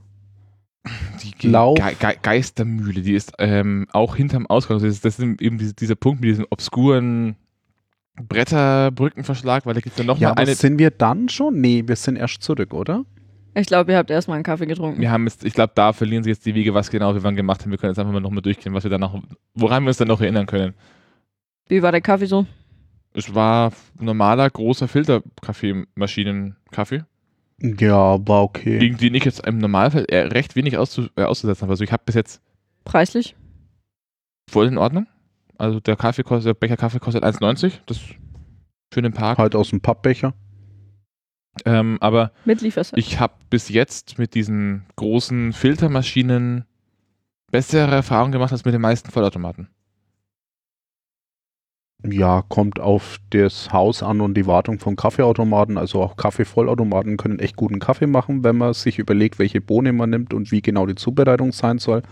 Die 1.41 1.49
Lauf. 1.49 1.79
Ge 1.79 1.95
Ge 1.99 2.17
Geistermühle, 2.23 3.01
die 3.03 3.15
ist 3.15 3.33
ähm, 3.39 3.87
auch 3.93 4.17
hinterm 4.17 4.47
Ausgang. 4.49 4.79
Das 4.79 4.87
ist, 4.89 5.05
das 5.05 5.19
ist 5.19 5.41
eben 5.41 5.59
diese, 5.59 5.75
dieser 5.75 5.95
Punkt 5.95 6.21
mit 6.21 6.31
diesem 6.31 6.47
obskuren 6.51 7.37
Bretterbrückenverschlag, 8.17 9.65
weil 9.65 9.75
da 9.75 9.81
gibt 9.81 9.99
es 9.99 9.99
ja 9.99 10.05
Ja, 10.05 10.13
nochmal 10.13 10.31
aber 10.33 10.41
eine. 10.43 10.55
sind 10.55 10.79
wir 10.79 10.91
dann 10.91 11.29
schon? 11.29 11.61
Nee, 11.61 11.85
wir 11.87 11.97
sind 11.97 12.17
erst 12.17 12.43
zurück, 12.43 12.75
oder? 12.75 13.05
Ich 13.55 13.67
glaube, 13.67 13.93
ihr 13.93 13.99
habt 13.99 14.11
erstmal 14.11 14.37
einen 14.37 14.45
Kaffee 14.45 14.67
getrunken. 14.67 15.01
Wir 15.01 15.11
haben 15.11 15.25
jetzt, 15.25 15.45
ich 15.45 15.53
glaube, 15.55 15.73
da 15.75 15.93
verlieren 15.93 16.25
sich 16.25 16.31
jetzt 16.33 16.47
die 16.47 16.55
Wege, 16.55 16.73
was 16.75 16.91
genau 16.91 17.15
wir 17.15 17.23
wann 17.23 17.37
gemacht 17.37 17.61
haben. 17.63 17.71
Wir 17.71 17.79
können 17.79 17.91
jetzt 17.93 17.99
einfach 17.99 18.13
mal 18.13 18.21
nochmal 18.21 18.43
durchgehen, 18.43 18.73
was 18.75 18.85
wir 18.85 18.91
dann 18.91 19.01
noch, 19.03 19.23
woran 19.55 19.83
wir 19.85 19.89
uns 19.89 19.99
dann 19.99 20.09
noch 20.09 20.21
erinnern 20.23 20.47
können. 20.47 20.75
Wie 21.69 21.83
war 21.83 21.93
der 21.93 22.01
Kaffee 22.01 22.27
so? 22.27 22.47
Es 23.15 23.35
war 23.35 23.73
normaler, 24.01 24.49
großer 24.49 24.89
Filterkaffeemaschinen-Kaffee, 24.89 27.05
Ja, 27.63 28.27
war 28.27 28.43
okay. 28.43 28.79
gegen 28.79 28.97
den 28.97 29.15
ich 29.15 29.25
jetzt 29.25 29.47
im 29.47 29.59
Normalfall 29.59 30.05
recht 30.11 30.57
wenig 30.57 30.77
auszu 30.79 31.09
äh, 31.17 31.23
auszusetzen 31.23 31.63
habe. 31.63 31.73
Also 31.73 31.85
ich 31.85 31.93
habe 31.93 32.03
bis 32.05 32.15
jetzt 32.15 32.43
Preislich? 32.85 33.37
voll 34.51 34.67
in 34.67 34.79
Ordnung. 34.79 35.07
Also 35.59 35.79
der 35.79 35.97
Kaffee 35.97 36.25
kostet, 36.25 36.47
der 36.47 36.55
Becher 36.55 36.77
Kaffee 36.77 36.99
kostet 36.99 37.23
1,90. 37.23 37.81
Das 37.87 38.01
für 38.93 39.03
den 39.03 39.13
Park. 39.13 39.39
Halt 39.39 39.55
aus 39.55 39.71
dem 39.71 39.81
Pappbecher. 39.81 40.35
Ähm, 41.65 41.99
aber 42.01 42.33
Mit 42.45 42.63
Lieferservice. 42.63 43.05
ich 43.07 43.21
habe 43.21 43.35
bis 43.51 43.69
jetzt 43.69 44.19
mit 44.19 44.35
diesen 44.35 44.87
großen 44.97 45.53
Filtermaschinen 45.53 46.65
bessere 47.51 47.95
Erfahrungen 47.95 48.33
gemacht 48.33 48.53
als 48.53 48.65
mit 48.65 48.73
den 48.75 48.81
meisten 48.81 49.11
Vollautomaten. 49.11 49.69
Ja, 52.05 52.43
kommt 52.49 52.81
auf 52.81 53.19
das 53.31 53.73
Haus 53.73 54.03
an 54.03 54.21
und 54.21 54.35
die 54.35 54.47
Wartung 54.47 54.81
von 54.81 54.97
Kaffeeautomaten. 54.97 55.79
Also 55.79 56.03
auch 56.03 56.17
Kaffeevollautomaten 56.17 57.17
können 57.17 57.39
echt 57.39 57.55
guten 57.55 57.79
Kaffee 57.79 58.09
machen, 58.09 58.43
wenn 58.43 58.57
man 58.57 58.75
sich 58.75 58.99
überlegt, 58.99 59.39
welche 59.39 59.61
Bohne 59.61 59.93
man 59.93 60.11
nimmt 60.11 60.35
und 60.35 60.51
wie 60.51 60.63
genau 60.63 60.87
die 60.87 60.97
Zubereitung 60.97 61.53
sein 61.53 61.79
soll. 61.79 62.03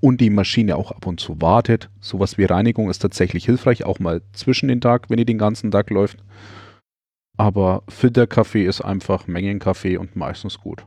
Und 0.00 0.20
die 0.20 0.30
Maschine 0.30 0.76
auch 0.76 0.90
ab 0.90 1.06
und 1.06 1.20
zu 1.20 1.40
wartet. 1.40 1.88
Sowas 2.00 2.36
wie 2.36 2.44
Reinigung 2.44 2.90
ist 2.90 2.98
tatsächlich 2.98 3.46
hilfreich, 3.46 3.84
auch 3.84 4.00
mal 4.00 4.20
zwischen 4.32 4.68
den 4.68 4.80
Tag, 4.80 5.08
wenn 5.08 5.16
die 5.16 5.24
den 5.24 5.38
ganzen 5.38 5.70
Tag 5.70 5.88
läuft. 5.90 6.18
Aber 7.38 7.84
Filterkaffee 7.88 8.66
ist 8.66 8.82
einfach 8.82 9.26
Mengenkaffee 9.26 9.96
und 9.96 10.14
meistens 10.14 10.58
gut. 10.58 10.84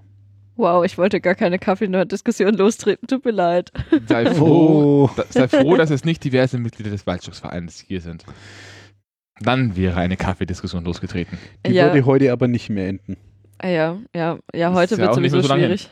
Wow, 0.57 0.85
ich 0.85 0.97
wollte 0.97 1.19
gar 1.19 1.35
keine 1.35 1.59
Kaffee-Nerd-Diskussion 1.59 2.53
lostreten, 2.53 3.07
tut 3.07 3.25
mir 3.25 3.31
leid. 3.31 3.71
Sei 4.07 4.25
froh, 4.33 5.09
da, 5.15 5.25
sei 5.29 5.47
froh, 5.49 5.75
dass 5.75 5.89
es 5.89 6.05
nicht 6.05 6.23
diverse 6.23 6.57
Mitglieder 6.57 6.91
des 6.91 7.05
Waldschutzvereins 7.05 7.79
hier 7.85 7.99
sind. 8.01 8.23
Dann 9.41 9.75
wäre 9.75 9.97
eine 9.99 10.15
Kaffeediskussion 10.15 10.85
losgetreten. 10.85 11.37
Die 11.67 11.73
Ja. 11.73 11.85
würde 11.87 12.05
heute 12.05 12.31
aber 12.31 12.47
nicht 12.47 12.69
mehr 12.69 12.87
enden. 12.87 13.17
Ah 13.57 13.67
Ja, 13.67 13.97
ja, 14.15 14.39
ja, 14.53 14.69
Ist 14.69 14.75
heute 14.75 14.95
ja 14.95 15.01
wird 15.01 15.17
nicht 15.19 15.31
sowieso 15.31 15.47
so 15.47 15.53
schwierig. 15.53 15.89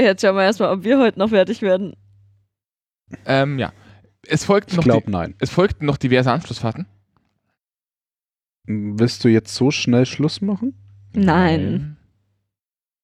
Jetzt 0.00 0.22
schauen 0.22 0.34
wir 0.36 0.42
erstmal, 0.44 0.72
ob 0.72 0.82
wir 0.84 0.98
heute 0.98 1.18
noch 1.18 1.30
fertig 1.30 1.62
werden. 1.62 1.94
Ähm, 3.24 3.58
ja. 3.58 3.72
Es 4.26 4.44
folgten, 4.44 4.72
Ich 4.72 4.76
noch 4.78 4.82
die, 4.84 4.90
glaube, 4.90 5.10
nein. 5.10 5.34
es 5.38 5.50
folgten 5.50 5.86
noch 5.86 5.96
diverse 5.96 6.30
Anschlussfahrten. 6.32 6.86
Willst 8.66 9.24
du 9.24 9.28
jetzt 9.28 9.54
so 9.54 9.70
schnell 9.70 10.06
Schluss 10.06 10.40
machen? 10.40 10.74
Nein. 11.14 11.96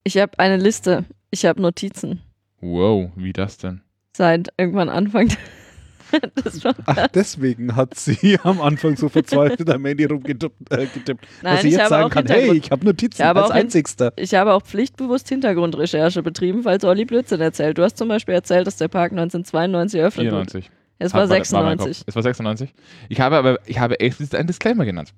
Ich 0.04 0.18
habe 0.18 0.38
eine 0.38 0.56
Liste. 0.56 1.04
Ich 1.30 1.44
habe 1.46 1.60
Notizen. 1.62 2.20
Wow, 2.60 3.10
wie 3.16 3.32
das 3.32 3.58
denn? 3.58 3.80
Seit 4.16 4.48
irgendwann 4.56 4.88
Anfang 4.88 5.28
des 6.44 6.64
Ach, 6.86 7.08
deswegen 7.08 7.74
hat 7.74 7.94
sie 7.94 8.38
am 8.44 8.60
Anfang 8.60 8.96
so 8.96 9.08
verzweifelt 9.08 9.68
am 9.68 9.84
Handy 9.84 10.04
rumgetippt, 10.04 10.72
äh, 10.72 10.86
getippt, 10.86 11.26
Nein, 11.42 11.54
dass 11.54 11.62
sie 11.62 11.68
ich 11.68 11.72
jetzt 11.72 11.80
habe 11.82 11.88
sagen 11.90 12.04
auch 12.04 12.10
kann, 12.10 12.26
hey, 12.26 12.52
ich 12.56 12.70
habe 12.70 12.84
Notizen 12.84 13.20
Ich 13.20 13.26
habe 13.26 13.42
als 13.42 13.50
einzigster. 13.50 14.12
Ich 14.16 14.34
habe 14.34 14.52
auch 14.52 14.62
pflichtbewusst 14.62 15.28
Hintergrundrecherche 15.28 16.22
betrieben, 16.22 16.62
falls 16.62 16.84
Olli 16.84 17.04
Blödsinn 17.04 17.40
erzählt. 17.40 17.78
Du 17.78 17.82
hast 17.82 17.96
zum 17.98 18.08
Beispiel 18.08 18.34
erzählt, 18.34 18.66
dass 18.66 18.76
der 18.76 18.88
Park 18.88 19.10
1992 19.12 19.98
eröffnet 20.00 20.26
wurde. 20.26 20.46
94. 20.50 20.70
Es 21.00 21.12
war 21.12 21.22
Hat- 21.22 21.28
mein 21.30 21.38
96. 21.38 21.98
Kopf. 21.98 22.04
Es 22.08 22.14
war 22.14 22.22
96. 22.22 22.74
Ich 23.08 23.20
habe 23.20 23.36
aber, 23.36 23.58
ich 23.66 23.80
habe 23.80 23.98
explizit 23.98 24.36
einen 24.36 24.46
Disclaimer 24.46 24.84
genannt. 24.84 25.12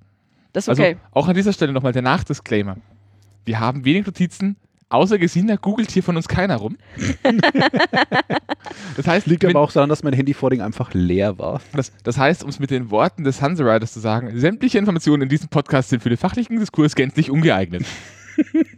Das 0.55 0.65
ist 0.65 0.69
Also 0.71 0.83
okay. 0.83 0.97
auch 1.11 1.29
an 1.29 1.35
dieser 1.35 1.53
Stelle 1.53 1.73
nochmal 1.73 1.93
der 1.93 2.03
Nachdisclaimer. 2.03 2.79
Wir 3.45 3.61
haben 3.61 3.85
wenig 3.85 4.07
Notizen, 4.07 4.57
außer 4.89 5.19
Gesina 5.19 5.57
googelt 5.57 5.91
hier 5.91 6.03
von 6.03 6.17
uns 6.17 6.29
keiner 6.29 6.57
rum. 6.57 6.77
das 8.97 9.07
heißt, 9.07 9.27
Liegt 9.27 9.43
wenn, 9.43 9.51
aber 9.51 9.61
auch 9.61 9.73
daran, 9.73 9.89
dass 9.89 10.03
mein 10.03 10.13
Handyvording 10.13 10.61
einfach 10.61 10.95
leer 10.95 11.39
war. 11.39 11.61
das, 11.73 11.93
das 12.03 12.19
heißt, 12.19 12.43
um 12.43 12.51
es 12.51 12.59
mit 12.59 12.71
den 12.71 12.91
Worten 12.91 13.25
des 13.25 13.43
Hanse 13.43 13.65
Riders 13.65 13.93
zu 13.93 14.01
sagen, 14.01 14.39
sämtliche 14.39 14.79
Informationen 14.79 15.25
in 15.25 15.29
diesem 15.29 15.49
Podcast 15.49 15.91
sind 15.91 16.03
für 16.03 16.09
den 16.09 16.19
fachlichen 16.19 16.59
Diskurs 16.59 16.95
gänzlich 16.95 17.31
ungeeignet. 17.31 17.85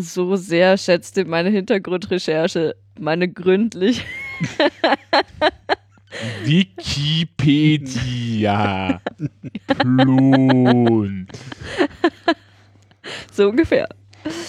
So 0.00 0.36
sehr 0.36 0.78
schätzte 0.78 1.26
meine 1.26 1.50
Hintergrundrecherche 1.50 2.74
meine 2.98 3.28
gründlich. 3.28 4.04
Wikipedia. 6.44 7.80
Klon. 9.78 11.26
So 13.32 13.48
ungefähr. 13.48 13.88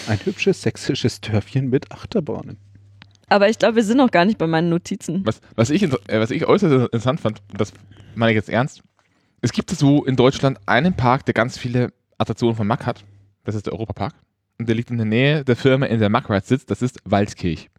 Ein 0.07 0.19
hübsches 0.23 0.61
sächsisches 0.61 1.19
Dörfchen 1.21 1.69
mit 1.69 1.91
Achterbahnen. 1.91 2.57
Aber 3.29 3.49
ich 3.49 3.57
glaube, 3.57 3.77
wir 3.77 3.83
sind 3.83 3.97
noch 3.97 4.11
gar 4.11 4.25
nicht 4.25 4.37
bei 4.37 4.45
meinen 4.45 4.69
Notizen. 4.69 5.25
Was, 5.25 5.41
was, 5.55 5.69
ich, 5.71 5.83
äh, 5.83 6.19
was 6.19 6.29
ich 6.29 6.45
äußerst 6.45 6.71
interessant 6.71 7.19
fand, 7.19 7.41
und 7.51 7.59
das 7.59 7.73
meine 8.13 8.31
ich 8.31 8.35
jetzt 8.35 8.49
ernst, 8.49 8.83
es 9.41 9.51
gibt 9.51 9.71
so 9.71 10.05
in 10.05 10.15
Deutschland 10.15 10.59
einen 10.67 10.95
Park, 10.95 11.25
der 11.25 11.33
ganz 11.33 11.57
viele 11.57 11.91
Attraktionen 12.17 12.55
von 12.55 12.67
Mack 12.67 12.85
hat. 12.85 13.03
Das 13.43 13.55
ist 13.55 13.65
der 13.65 13.73
Europapark. 13.73 14.13
Und 14.59 14.69
der 14.69 14.75
liegt 14.75 14.91
in 14.91 14.97
der 14.97 15.05
Nähe 15.05 15.43
der 15.43 15.55
Firma, 15.55 15.87
in 15.87 15.99
der 15.99 16.09
Mack 16.09 16.29
Ride 16.29 16.45
sitzt. 16.45 16.69
Das 16.69 16.81
ist 16.81 16.99
Waldkirch. 17.05 17.69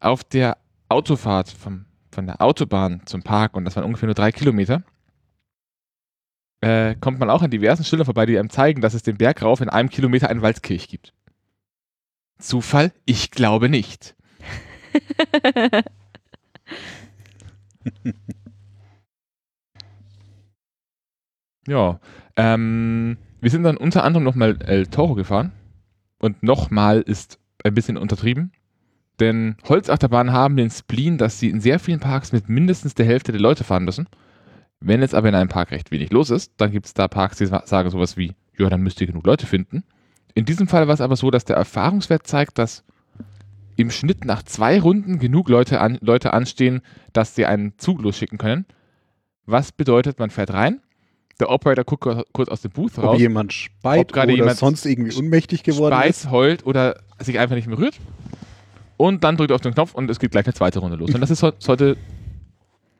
Auf 0.00 0.24
der 0.24 0.58
Autofahrt 0.88 1.50
vom, 1.50 1.86
von 2.10 2.26
der 2.26 2.40
Autobahn 2.40 3.02
zum 3.06 3.22
Park, 3.22 3.56
und 3.56 3.64
das 3.64 3.76
waren 3.76 3.84
ungefähr 3.84 4.06
nur 4.06 4.14
drei 4.14 4.32
Kilometer, 4.32 4.82
äh, 6.60 6.94
kommt 6.96 7.18
man 7.18 7.30
auch 7.30 7.42
an 7.42 7.50
diversen 7.50 7.84
Schildern 7.84 8.06
vorbei, 8.06 8.26
die 8.26 8.38
einem 8.38 8.50
zeigen, 8.50 8.80
dass 8.80 8.94
es 8.94 9.02
den 9.02 9.18
Berg 9.18 9.42
rauf 9.42 9.60
in 9.60 9.68
einem 9.68 9.90
Kilometer 9.90 10.30
einen 10.30 10.42
Waldkirch 10.42 10.88
gibt. 10.88 11.12
Zufall? 12.38 12.92
Ich 13.04 13.30
glaube 13.30 13.68
nicht. 13.68 14.14
Ja, 21.66 21.98
ähm, 22.36 23.18
wir 23.40 23.50
sind 23.50 23.64
dann 23.64 23.76
unter 23.76 24.04
anderem 24.04 24.24
nochmal 24.24 24.58
El 24.62 24.86
Toro 24.86 25.14
gefahren. 25.14 25.52
Und 26.18 26.42
nochmal 26.42 27.00
ist 27.02 27.38
ein 27.64 27.74
bisschen 27.74 27.96
untertrieben. 27.96 28.52
Denn 29.20 29.56
Holzachterbahnen 29.68 30.32
haben 30.32 30.56
den 30.56 30.70
Spleen, 30.70 31.16
dass 31.18 31.38
sie 31.40 31.48
in 31.50 31.60
sehr 31.60 31.78
vielen 31.78 32.00
Parks 32.00 32.32
mit 32.32 32.48
mindestens 32.48 32.94
der 32.94 33.06
Hälfte 33.06 33.32
der 33.32 33.40
Leute 33.40 33.64
fahren 33.64 33.84
müssen. 33.84 34.08
Wenn 34.80 35.00
jetzt 35.00 35.14
aber 35.14 35.28
in 35.30 35.34
einem 35.34 35.48
Park 35.48 35.70
recht 35.70 35.90
wenig 35.90 36.12
los 36.12 36.30
ist, 36.30 36.52
dann 36.58 36.70
gibt 36.70 36.86
es 36.86 36.94
da 36.94 37.08
Parks, 37.08 37.38
die 37.38 37.46
sa- 37.46 37.62
sagen 37.64 37.88
sowas 37.90 38.16
wie, 38.18 38.34
ja, 38.58 38.68
dann 38.68 38.82
müsst 38.82 39.00
ihr 39.00 39.06
genug 39.06 39.26
Leute 39.26 39.46
finden. 39.46 39.84
In 40.34 40.44
diesem 40.44 40.68
Fall 40.68 40.86
war 40.86 40.92
es 40.94 41.00
aber 41.00 41.16
so, 41.16 41.30
dass 41.30 41.46
der 41.46 41.56
Erfahrungswert 41.56 42.26
zeigt, 42.26 42.58
dass 42.58 42.84
im 43.76 43.90
Schnitt 43.90 44.24
nach 44.26 44.42
zwei 44.42 44.78
Runden 44.80 45.18
genug 45.18 45.48
Leute, 45.48 45.80
an, 45.80 45.98
Leute 46.02 46.32
anstehen, 46.34 46.82
dass 47.14 47.34
sie 47.34 47.46
einen 47.46 47.78
Zug 47.78 48.02
losschicken 48.02 48.36
können. 48.38 48.66
Was 49.46 49.72
bedeutet, 49.72 50.18
man 50.18 50.28
fährt 50.30 50.52
rein, 50.52 50.80
der 51.40 51.50
Operator 51.50 51.84
guckt 51.84 52.02
kur- 52.02 52.24
kurz 52.32 52.48
aus 52.50 52.60
dem 52.62 52.70
Booth 52.72 52.98
Ob 52.98 53.04
raus, 53.04 53.18
jemand 53.18 53.52
speit 53.52 54.00
Ob 54.00 54.12
gerade 54.12 54.32
oder 54.32 54.36
jemand 54.42 54.58
sonst 54.58 54.84
irgendwie 54.86 55.14
unmächtig 55.14 55.62
geworden 55.62 55.94
ist. 55.94 55.98
speist, 56.22 56.30
heult 56.30 56.66
oder 56.66 56.96
sich 57.18 57.38
einfach 57.38 57.54
nicht 57.56 57.66
mehr 57.68 57.78
rührt. 57.78 57.98
Und 58.96 59.24
dann 59.24 59.36
drückt 59.36 59.50
er 59.50 59.56
auf 59.56 59.60
den 59.60 59.74
Knopf 59.74 59.94
und 59.94 60.10
es 60.10 60.18
geht 60.18 60.30
gleich 60.30 60.46
eine 60.46 60.54
zweite 60.54 60.78
Runde 60.78 60.96
los. 60.96 61.12
Und 61.14 61.20
das 61.20 61.30
ist 61.30 61.42
heu- 61.42 61.52
ist 61.58 61.68
heute 61.68 61.96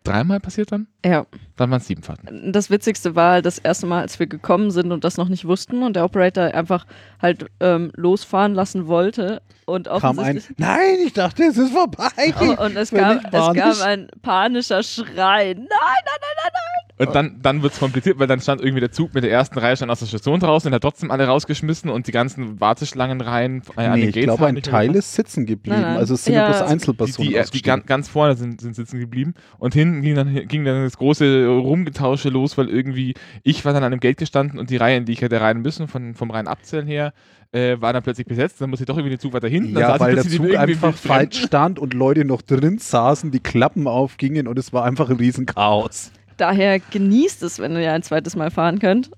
dreimal 0.05 0.39
passiert 0.40 0.70
dann? 0.73 0.86
ja. 1.05 1.27
Dann 1.56 1.70
waren 1.70 1.81
es 1.81 1.86
sieben 1.86 2.02
Fahrten. 2.02 2.52
Das 2.52 2.68
Witzigste 2.70 3.16
war 3.16 3.40
das 3.40 3.56
erste 3.59 3.86
Mal, 3.86 4.02
als 4.02 4.18
wir 4.20 4.27
gekommen 4.27 4.70
sind 4.70 4.93
und 4.93 5.05
das 5.05 5.16
noch 5.16 5.28
nicht 5.31 5.47
wussten 5.47 5.82
und 5.82 5.97
der 5.97 6.05
Operator 6.05 6.44
einfach 6.55 6.85
halt 7.20 7.47
ähm, 7.60 7.90
losfahren 7.97 8.52
lassen 8.55 8.86
wollte 8.89 9.40
und 9.64 9.89
Kam 9.89 10.18
ein, 10.18 10.43
nein, 10.59 10.97
ich 11.06 11.14
dachte, 11.14 11.44
es 11.44 11.56
ist 11.56 11.73
vorbei. 11.73 12.10
Oh, 12.40 12.62
und 12.64 12.77
es 12.77 12.90
gab, 12.90 13.24
es 13.24 13.31
gab 13.55 13.81
ein 13.81 14.09
panischer 14.20 14.82
Schrei. 14.82 15.55
Nein, 15.55 15.66
nein, 15.66 15.66
nein, 15.66 16.36
nein, 16.43 16.52
nein. 16.52 16.65
Und 16.98 17.14
dann, 17.14 17.36
dann 17.43 17.62
wird 17.62 17.74
es 17.74 17.78
kompliziert, 17.78 18.18
weil 18.18 18.27
dann 18.27 18.40
stand 18.40 18.62
irgendwie 18.62 18.81
der 18.81 18.90
Zug 18.90 19.12
mit 19.12 19.23
der 19.23 19.31
ersten 19.31 19.59
Reihe 19.59 19.77
schon 19.77 19.90
aus 19.90 19.98
der 20.01 20.06
Station 20.06 20.40
draußen 20.40 20.68
und 20.68 20.74
hat 20.74 20.81
trotzdem 20.82 21.10
alle 21.10 21.27
rausgeschmissen 21.27 21.90
und 21.90 22.06
die 22.06 22.12
ganzen 22.12 22.59
Warteschlangenreihen 22.59 23.62
äh, 23.77 23.81
an 23.82 23.93
nee, 23.94 24.01
den 24.01 24.09
ich 24.09 24.14
Gates 24.14 24.24
glaube, 24.24 24.47
haben 24.47 24.56
ein 24.56 24.62
Teil 24.62 24.94
ist 24.94 25.14
sitzen 25.14 25.44
geblieben. 25.44 25.77
Nein, 25.77 25.89
nein. 25.90 25.97
Also 25.98 26.14
es 26.14 26.24
sind 26.24 26.35
Ja, 26.35 26.40
nur 26.40 26.48
bloß 26.48 26.59
die- 26.59 26.64
die, 26.64 26.73
Einzelpersonen 26.73 27.28
die, 27.28 27.35
die 27.35 27.40
ausgestiegen. 27.40 27.66
ganz, 27.66 27.86
ganz 27.86 28.09
vorne 28.09 28.36
sind, 28.36 28.60
sind 28.62 28.74
sitzen 28.77 28.98
geblieben 28.98 29.35
und 29.59 29.74
hinten 29.74 30.01
ging 30.01 30.14
dann, 30.14 30.35
ging 30.48 30.64
dann 30.64 30.85
das 30.85 30.97
große 30.97 31.47
Rumgetausche 31.47 32.31
los, 32.31 32.56
weil 32.56 32.68
irgendwie 32.70 33.12
ich 33.43 33.64
war 33.66 33.74
dann 33.74 33.85
an 33.85 33.93
einem 33.93 34.01
Gate 34.01 34.16
gestanden 34.16 34.59
und 34.59 34.70
die 34.70 34.77
Reihe, 34.78 34.97
in 34.97 35.05
die 35.05 35.12
ich 35.12 35.20
hätte 35.20 35.40
rein 35.40 35.60
müssen, 35.60 35.89
von, 35.89 36.14
vom 36.14 36.31
reinen 36.31 36.48
Abzählen 36.48 36.86
her, 36.86 37.12
äh, 37.52 37.81
war 37.81 37.93
dann 37.93 38.02
plötzlich 38.02 38.27
besetzt. 38.27 38.60
Dann 38.60 38.70
musste 38.70 38.85
ich 38.85 38.86
doch 38.86 38.97
irgendwie 38.97 39.16
den 39.16 39.20
Zug 39.20 39.35
weiter 39.35 39.48
hinten. 39.48 39.74
dann 39.74 39.82
Ja, 39.82 39.86
saß 39.89 39.97
ich 39.97 40.01
weil 40.01 40.14
der 40.14 40.24
Zug 40.28 40.56
einfach 40.56 40.94
falsch 40.94 41.43
stand 41.44 41.78
und 41.78 41.93
Leute 41.93 42.24
noch 42.24 42.40
drin 42.43 42.78
saßen, 42.78 43.31
die 43.32 43.40
Klappen 43.40 43.86
aufgingen 43.86 44.48
und 44.48 44.59
es 44.59 44.73
war 44.73 44.85
einfach 44.85 45.10
ein 45.10 45.16
Riesenchaos. 45.16 46.10
Daher 46.36 46.78
genießt 46.78 47.42
es, 47.42 47.58
wenn 47.58 47.76
ihr 47.76 47.92
ein 47.92 48.02
zweites 48.02 48.36
Mal 48.36 48.50
fahren 48.50 48.78
könnt. 48.78 49.10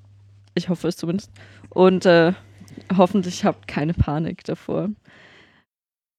Ich 0.54 0.68
hoffe 0.68 0.88
es 0.88 0.96
zumindest. 0.96 1.30
Und 1.70 2.06
äh, 2.06 2.32
hoffentlich 2.96 3.44
habt 3.44 3.68
keine 3.68 3.94
Panik 3.94 4.44
davor. 4.44 4.90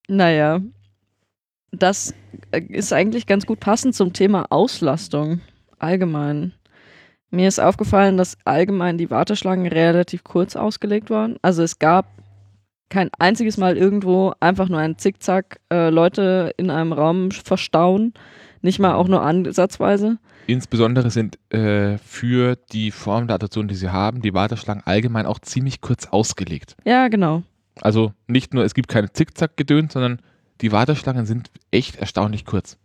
Naja, 0.08 0.62
das 1.72 2.14
äh, 2.52 2.62
ist 2.62 2.94
eigentlich 2.94 3.28
ganz 3.28 3.46
gut 3.46 3.60
passend 3.60 3.96
zum 3.96 4.14
Thema 4.14 4.48
Auslastung 4.50 5.42
allgemein. 5.78 6.54
Mir 7.32 7.48
ist 7.48 7.60
aufgefallen, 7.60 8.18
dass 8.18 8.38
allgemein 8.44 8.98
die 8.98 9.12
Warteschlangen 9.12 9.68
relativ 9.68 10.24
kurz 10.24 10.56
ausgelegt 10.56 11.10
waren. 11.10 11.38
Also 11.44 11.62
es 11.62 11.78
gab 11.78 12.08
kein 12.90 13.12
einziges 13.20 13.58
Mal 13.58 13.78
irgendwo 13.78 14.34
einfach 14.40 14.68
nur 14.68 14.80
ein 14.80 14.98
Zickzack 14.98 15.60
äh, 15.72 15.90
Leute 15.90 16.54
in 16.58 16.72
einem 16.72 16.92
Raum 16.92 17.30
verstauen. 17.30 18.14
Nicht 18.62 18.80
mal 18.80 18.96
auch 18.96 19.08
nur 19.08 19.22
ansatzweise. 19.22 20.18
Insbesondere 20.50 21.12
sind 21.12 21.38
äh, 21.54 21.98
für 22.00 22.56
die 22.72 22.90
Form 22.92 23.28
der 23.28 23.36
Attraktion, 23.36 23.68
die 23.68 23.76
sie 23.76 23.92
haben, 23.92 24.22
die 24.22 24.34
Warteschlangen 24.34 24.82
allgemein 24.86 25.26
auch 25.28 25.38
ziemlich 25.40 25.80
kurz 25.80 26.08
ausgelegt. 26.08 26.76
Ja, 26.86 27.08
genau. 27.08 27.44
Also 27.82 28.14
nicht 28.28 28.54
nur, 28.54 28.64
es 28.66 28.74
gibt 28.74 28.90
keine 28.90 29.12
Zickzack-Gedöns, 29.14 29.94
sondern 29.94 30.20
die 30.62 30.72
Warteschlangen 30.72 31.26
sind 31.28 31.52
echt 31.72 31.98
erstaunlich 31.98 32.46
kurz. 32.46 32.78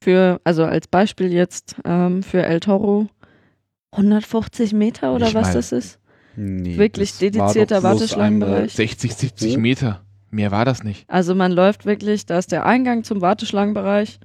Für, 0.00 0.40
also 0.44 0.64
als 0.64 0.86
Beispiel 0.86 1.32
jetzt 1.32 1.74
ähm, 1.84 2.22
für 2.22 2.44
El 2.46 2.60
Toro 2.60 3.08
150 3.92 4.72
Meter 4.72 5.12
oder 5.12 5.26
Nicht 5.26 5.34
was 5.34 5.48
mal. 5.48 5.54
das 5.54 5.72
ist. 5.72 5.98
Nee, 6.36 6.76
Wirklich 6.76 7.10
das 7.10 7.20
war 7.22 7.30
dedizierter 7.30 7.80
bloß 7.80 7.92
Warteschlangenbereich. 7.94 8.72
60, 8.74 9.14
70 9.14 9.56
Oh. 9.56 9.60
Meter. 9.60 10.00
Mehr 10.30 10.50
war 10.52 10.64
das 10.64 10.84
nicht. 10.84 11.04
Also 11.08 11.34
man 11.34 11.50
läuft 11.52 11.84
wirklich, 11.84 12.26
da 12.26 12.38
ist 12.38 12.52
der 12.52 12.64
Eingang 12.64 13.02
zum 13.02 13.20
Warteschlangenbereich. 13.22 14.20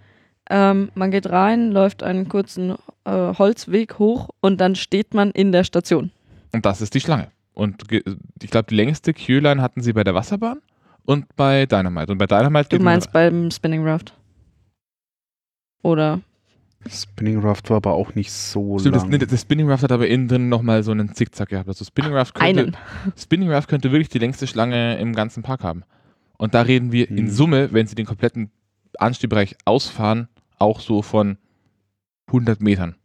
Ähm, 0.50 0.90
man 0.96 1.12
geht 1.12 1.30
rein, 1.30 1.72
läuft 1.72 2.04
einen 2.04 2.28
kurzen 2.28 2.76
äh, 3.06 3.34
Holzweg 3.38 3.98
hoch 4.00 4.30
und 4.42 4.60
dann 4.60 4.76
steht 4.76 5.14
man 5.14 5.32
in 5.32 5.52
der 5.52 5.64
Station. 5.64 6.12
Und 6.52 6.66
das 6.66 6.82
ist 6.82 6.94
die 6.94 7.00
Schlange. 7.00 7.30
Und 7.54 7.84
ich 7.92 8.50
glaube, 8.50 8.66
die 8.70 8.76
längste 8.76 9.14
Queue-Line 9.14 9.62
hatten 9.62 9.82
sie 9.82 9.94
bei 9.94 10.04
der 10.04 10.16
Wasserbahn 10.16 10.60
und 11.06 11.34
bei 11.36 11.66
Dynamite. 11.66 12.12
Und 12.12 12.18
bei 12.18 12.26
Dynamite 12.26 12.78
Du 12.78 12.84
meinst 12.84 13.12
beim 13.14 13.52
Spinning 13.52 13.88
Raft? 13.88 14.14
Oder? 15.84 16.22
Spinning 16.90 17.40
Raft 17.40 17.70
war 17.70 17.78
aber 17.78 17.94
auch 17.94 18.14
nicht 18.16 18.32
so 18.32 18.78
Stimmt, 18.80 18.96
das, 18.96 19.04
lang. 19.04 19.12
nee, 19.12 19.18
das 19.20 19.42
Spinning 19.42 19.70
Raft 19.70 19.84
hat 19.84 19.92
aber 19.92 20.08
innen 20.08 20.28
drin 20.28 20.50
nochmal 20.50 20.84
so 20.84 20.92
einen 20.92 21.14
Zickzack 21.14 21.50
gehabt. 21.50 21.70
Also 21.70 21.86
Spinning 21.86 22.14
Raft 22.14 22.36
könnte, 22.36 22.62
Einen. 22.62 22.78
Spinning 23.18 23.50
Raft 23.50 23.70
könnte 23.70 23.92
wirklich 23.92 24.10
die 24.10 24.20
längste 24.20 24.48
Schlange 24.48 24.98
im 24.98 25.14
ganzen 25.14 25.44
Park 25.44 25.64
haben. 25.64 25.84
Und 26.38 26.54
da 26.54 26.62
reden 26.64 26.92
wir 26.92 27.10
in 27.10 27.18
Hm. 27.18 27.30
Summe, 27.30 27.72
wenn 27.72 27.88
sie 27.88 27.96
den 27.96 28.06
kompletten 28.06 28.52
Anstiegbereich 28.98 29.56
ausfahren, 29.66 30.28
auch 30.64 30.80
so 30.80 31.02
von 31.02 31.38
100 32.28 32.62
Metern. 32.62 32.96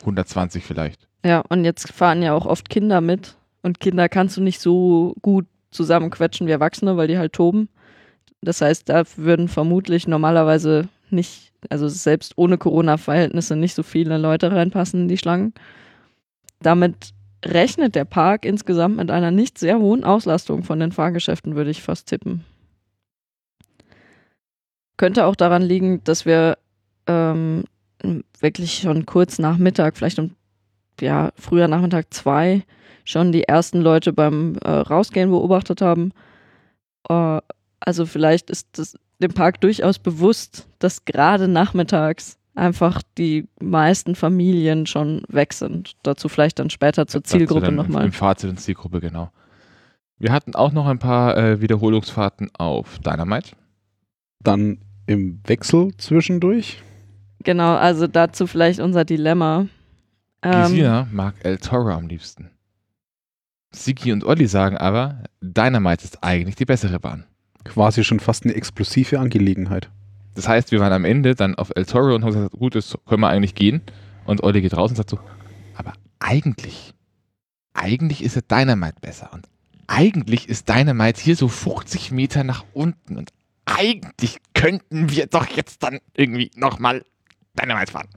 120 0.00 0.64
vielleicht. 0.64 1.08
Ja, 1.24 1.42
und 1.48 1.64
jetzt 1.64 1.92
fahren 1.92 2.22
ja 2.22 2.32
auch 2.34 2.46
oft 2.46 2.70
Kinder 2.70 3.00
mit. 3.00 3.36
Und 3.62 3.80
Kinder 3.80 4.08
kannst 4.08 4.36
du 4.36 4.40
nicht 4.40 4.60
so 4.60 5.14
gut 5.20 5.46
zusammenquetschen 5.70 6.46
wie 6.46 6.52
Erwachsene, 6.52 6.96
weil 6.96 7.08
die 7.08 7.18
halt 7.18 7.32
toben. 7.32 7.68
Das 8.42 8.60
heißt, 8.60 8.88
da 8.88 9.02
würden 9.16 9.48
vermutlich 9.48 10.08
normalerweise 10.08 10.88
nicht, 11.10 11.52
also 11.68 11.88
selbst 11.88 12.32
ohne 12.36 12.56
Corona-Verhältnisse, 12.56 13.56
nicht 13.56 13.74
so 13.74 13.82
viele 13.82 14.16
Leute 14.16 14.50
reinpassen 14.50 15.02
in 15.02 15.08
die 15.08 15.18
Schlangen. 15.18 15.52
Damit 16.62 17.12
rechnet 17.44 17.94
der 17.94 18.04
Park 18.04 18.44
insgesamt 18.44 18.96
mit 18.96 19.10
einer 19.10 19.30
nicht 19.30 19.58
sehr 19.58 19.78
hohen 19.78 20.04
Auslastung 20.04 20.62
von 20.62 20.80
den 20.80 20.92
Fahrgeschäften, 20.92 21.54
würde 21.54 21.70
ich 21.70 21.82
fast 21.82 22.08
tippen. 22.08 22.44
Könnte 24.96 25.26
auch 25.26 25.36
daran 25.36 25.62
liegen, 25.62 26.04
dass 26.04 26.26
wir 26.26 26.58
ähm, 27.06 27.64
wirklich 28.40 28.78
schon 28.78 29.06
kurz 29.06 29.38
nach 29.38 29.58
Mittag, 29.58 29.96
vielleicht 29.96 30.18
um 30.18 30.34
ja, 31.00 31.32
früher 31.36 31.68
Nachmittag 31.68 32.12
zwei, 32.12 32.62
schon 33.04 33.32
die 33.32 33.44
ersten 33.44 33.80
Leute 33.80 34.12
beim 34.12 34.56
äh, 34.56 34.70
Rausgehen 34.70 35.30
beobachtet 35.30 35.80
haben. 35.80 36.12
Äh, 37.08 37.40
also 37.80 38.06
vielleicht 38.06 38.50
ist 38.50 38.68
das 38.72 38.98
dem 39.20 39.32
Park 39.32 39.60
durchaus 39.60 39.98
bewusst, 39.98 40.66
dass 40.78 41.04
gerade 41.04 41.48
nachmittags 41.48 42.38
einfach 42.54 43.02
die 43.18 43.46
meisten 43.60 44.14
Familien 44.14 44.86
schon 44.86 45.22
weg 45.28 45.52
sind. 45.52 45.92
Dazu 46.02 46.28
vielleicht 46.28 46.58
dann 46.58 46.70
später 46.70 47.06
zur 47.06 47.20
Dazu 47.20 47.38
Zielgruppe 47.38 47.72
nochmal. 47.72 48.04
Im 48.04 48.12
Fazit 48.12 48.50
und 48.50 48.58
Zielgruppe, 48.58 49.00
genau. 49.00 49.30
Wir 50.18 50.32
hatten 50.32 50.54
auch 50.54 50.72
noch 50.72 50.86
ein 50.86 50.98
paar 50.98 51.36
äh, 51.36 51.60
Wiederholungsfahrten 51.60 52.50
auf 52.58 52.98
Dynamite. 52.98 53.52
Dann 54.42 54.78
im 55.06 55.40
Wechsel 55.46 55.96
zwischendurch. 55.96 56.82
Genau, 57.42 57.74
also 57.76 58.06
dazu 58.06 58.46
vielleicht 58.46 58.80
unser 58.80 59.04
Dilemma. 59.04 59.66
Ähm, 60.42 60.62
Gesina 60.62 61.08
mag 61.10 61.34
El 61.42 61.58
Toro 61.58 61.90
am 61.90 62.06
liebsten. 62.08 62.50
Siki 63.72 64.12
und 64.12 64.24
Olli 64.24 64.46
sagen 64.46 64.76
aber, 64.76 65.24
Dynamite 65.40 66.04
ist 66.04 66.22
eigentlich 66.22 66.56
die 66.56 66.64
bessere 66.64 66.98
Bahn. 66.98 67.24
Quasi 67.64 68.04
schon 68.04 68.20
fast 68.20 68.44
eine 68.44 68.54
explosive 68.54 69.18
Angelegenheit. 69.18 69.90
Das 70.34 70.48
heißt, 70.48 70.72
wir 70.72 70.80
waren 70.80 70.92
am 70.92 71.04
Ende 71.04 71.34
dann 71.34 71.54
auf 71.54 71.70
El 71.74 71.86
Toro 71.86 72.14
und 72.14 72.24
haben 72.24 72.32
gesagt, 72.32 72.52
gut, 72.52 72.74
das 72.74 72.96
können 73.06 73.20
wir 73.20 73.28
eigentlich 73.28 73.54
gehen. 73.54 73.82
Und 74.24 74.42
Olli 74.42 74.60
geht 74.60 74.76
raus 74.76 74.90
und 74.90 74.96
sagt 74.96 75.10
so, 75.10 75.18
aber 75.76 75.92
eigentlich, 76.18 76.94
eigentlich 77.74 78.22
ist 78.22 78.36
ja 78.36 78.42
Dynamite 78.42 79.00
besser. 79.00 79.30
Und 79.32 79.46
eigentlich 79.86 80.48
ist 80.48 80.68
Dynamite 80.68 81.20
hier 81.20 81.36
so 81.36 81.48
50 81.48 82.10
Meter 82.12 82.44
nach 82.44 82.64
unten. 82.72 83.16
Und 83.16 83.30
eigentlich 83.66 84.38
könnten 84.54 85.10
wir 85.10 85.26
doch 85.26 85.46
jetzt 85.46 85.82
dann 85.82 85.98
irgendwie 86.14 86.50
nochmal 86.54 87.04
Dynamite 87.60 87.92
fahren. 87.92 88.08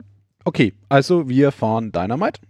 Okay, 0.45 0.73
also 0.89 1.27
wir 1.29 1.51
fahren 1.51 1.91
Dynamite. 1.91 2.41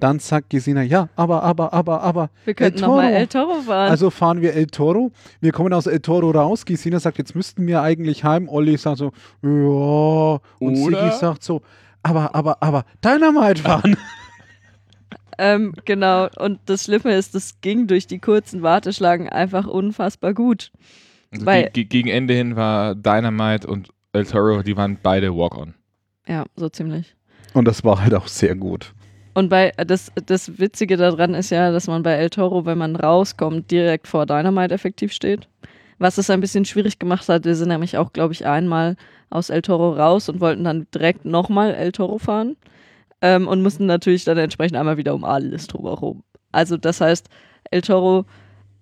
Dann 0.00 0.18
sagt 0.18 0.50
Gesina, 0.50 0.82
ja, 0.82 1.08
aber, 1.14 1.42
aber, 1.42 1.72
aber, 1.72 2.00
aber. 2.02 2.30
wir 2.44 2.54
könnten 2.54 2.80
nochmal. 2.80 3.12
El 3.12 3.26
Toro 3.26 3.60
fahren. 3.60 3.90
Also 3.90 4.10
fahren 4.10 4.40
wir 4.40 4.54
El 4.54 4.66
Toro. 4.66 5.12
Wir 5.40 5.52
kommen 5.52 5.72
aus 5.72 5.86
El 5.86 6.00
Toro 6.00 6.30
raus. 6.30 6.64
Gesina 6.64 7.00
sagt, 7.00 7.18
jetzt 7.18 7.34
müssten 7.34 7.66
wir 7.66 7.82
eigentlich 7.82 8.24
heim. 8.24 8.48
Olli 8.48 8.76
sagt 8.76 8.98
so, 8.98 9.12
ja. 9.42 10.40
Und? 10.58 10.76
Sigi 10.76 11.10
sagt 11.18 11.42
so, 11.42 11.62
aber, 12.02 12.34
aber, 12.34 12.62
aber, 12.62 12.84
Dynamite 13.04 13.62
fahren. 13.62 13.96
Ähm, 15.40 15.72
genau, 15.84 16.28
und 16.36 16.58
das 16.66 16.84
Schlimme 16.84 17.14
ist, 17.14 17.32
das 17.32 17.60
ging 17.60 17.86
durch 17.86 18.08
die 18.08 18.18
kurzen 18.18 18.62
Warteschlangen 18.62 19.28
einfach 19.28 19.68
unfassbar 19.68 20.34
gut. 20.34 20.72
Also 21.30 21.46
Weil- 21.46 21.70
ge 21.70 21.70
ge 21.70 21.84
gegen 21.84 22.08
Ende 22.08 22.34
hin 22.34 22.56
war 22.56 22.96
Dynamite 22.96 23.68
und 23.68 23.88
El 24.12 24.26
Toro, 24.26 24.62
die 24.62 24.76
waren 24.76 24.98
beide 25.00 25.32
Walk-On. 25.32 25.74
Ja, 26.28 26.44
so 26.56 26.68
ziemlich. 26.68 27.16
Und 27.54 27.66
das 27.66 27.82
war 27.82 28.02
halt 28.02 28.14
auch 28.14 28.28
sehr 28.28 28.54
gut. 28.54 28.92
Und 29.34 29.48
bei 29.48 29.72
das, 29.76 30.12
das 30.26 30.58
Witzige 30.58 30.96
daran 30.96 31.34
ist 31.34 31.50
ja, 31.50 31.70
dass 31.70 31.86
man 31.86 32.02
bei 32.02 32.12
El 32.14 32.30
Toro, 32.30 32.66
wenn 32.66 32.78
man 32.78 32.96
rauskommt, 32.96 33.70
direkt 33.70 34.06
vor 34.06 34.26
Dynamite 34.26 34.74
effektiv 34.74 35.12
steht. 35.12 35.48
Was 35.98 36.18
es 36.18 36.30
ein 36.30 36.40
bisschen 36.40 36.64
schwierig 36.64 36.98
gemacht 36.98 37.28
hat, 37.28 37.44
wir 37.44 37.54
sind 37.54 37.68
nämlich 37.68 37.96
auch, 37.96 38.12
glaube 38.12 38.32
ich, 38.32 38.46
einmal 38.46 38.96
aus 39.30 39.50
El 39.50 39.62
Toro 39.62 39.92
raus 39.92 40.28
und 40.28 40.40
wollten 40.40 40.64
dann 40.64 40.86
direkt 40.94 41.24
nochmal 41.24 41.74
El 41.74 41.92
Toro 41.92 42.18
fahren. 42.18 42.56
Ähm, 43.20 43.48
und 43.48 43.62
mussten 43.62 43.86
natürlich 43.86 44.24
dann 44.24 44.38
entsprechend 44.38 44.76
einmal 44.76 44.96
wieder 44.96 45.14
um 45.14 45.24
alles 45.24 45.66
drumherum. 45.66 46.22
Also 46.52 46.76
das 46.76 47.00
heißt, 47.00 47.28
El 47.70 47.82
Toro, 47.82 48.26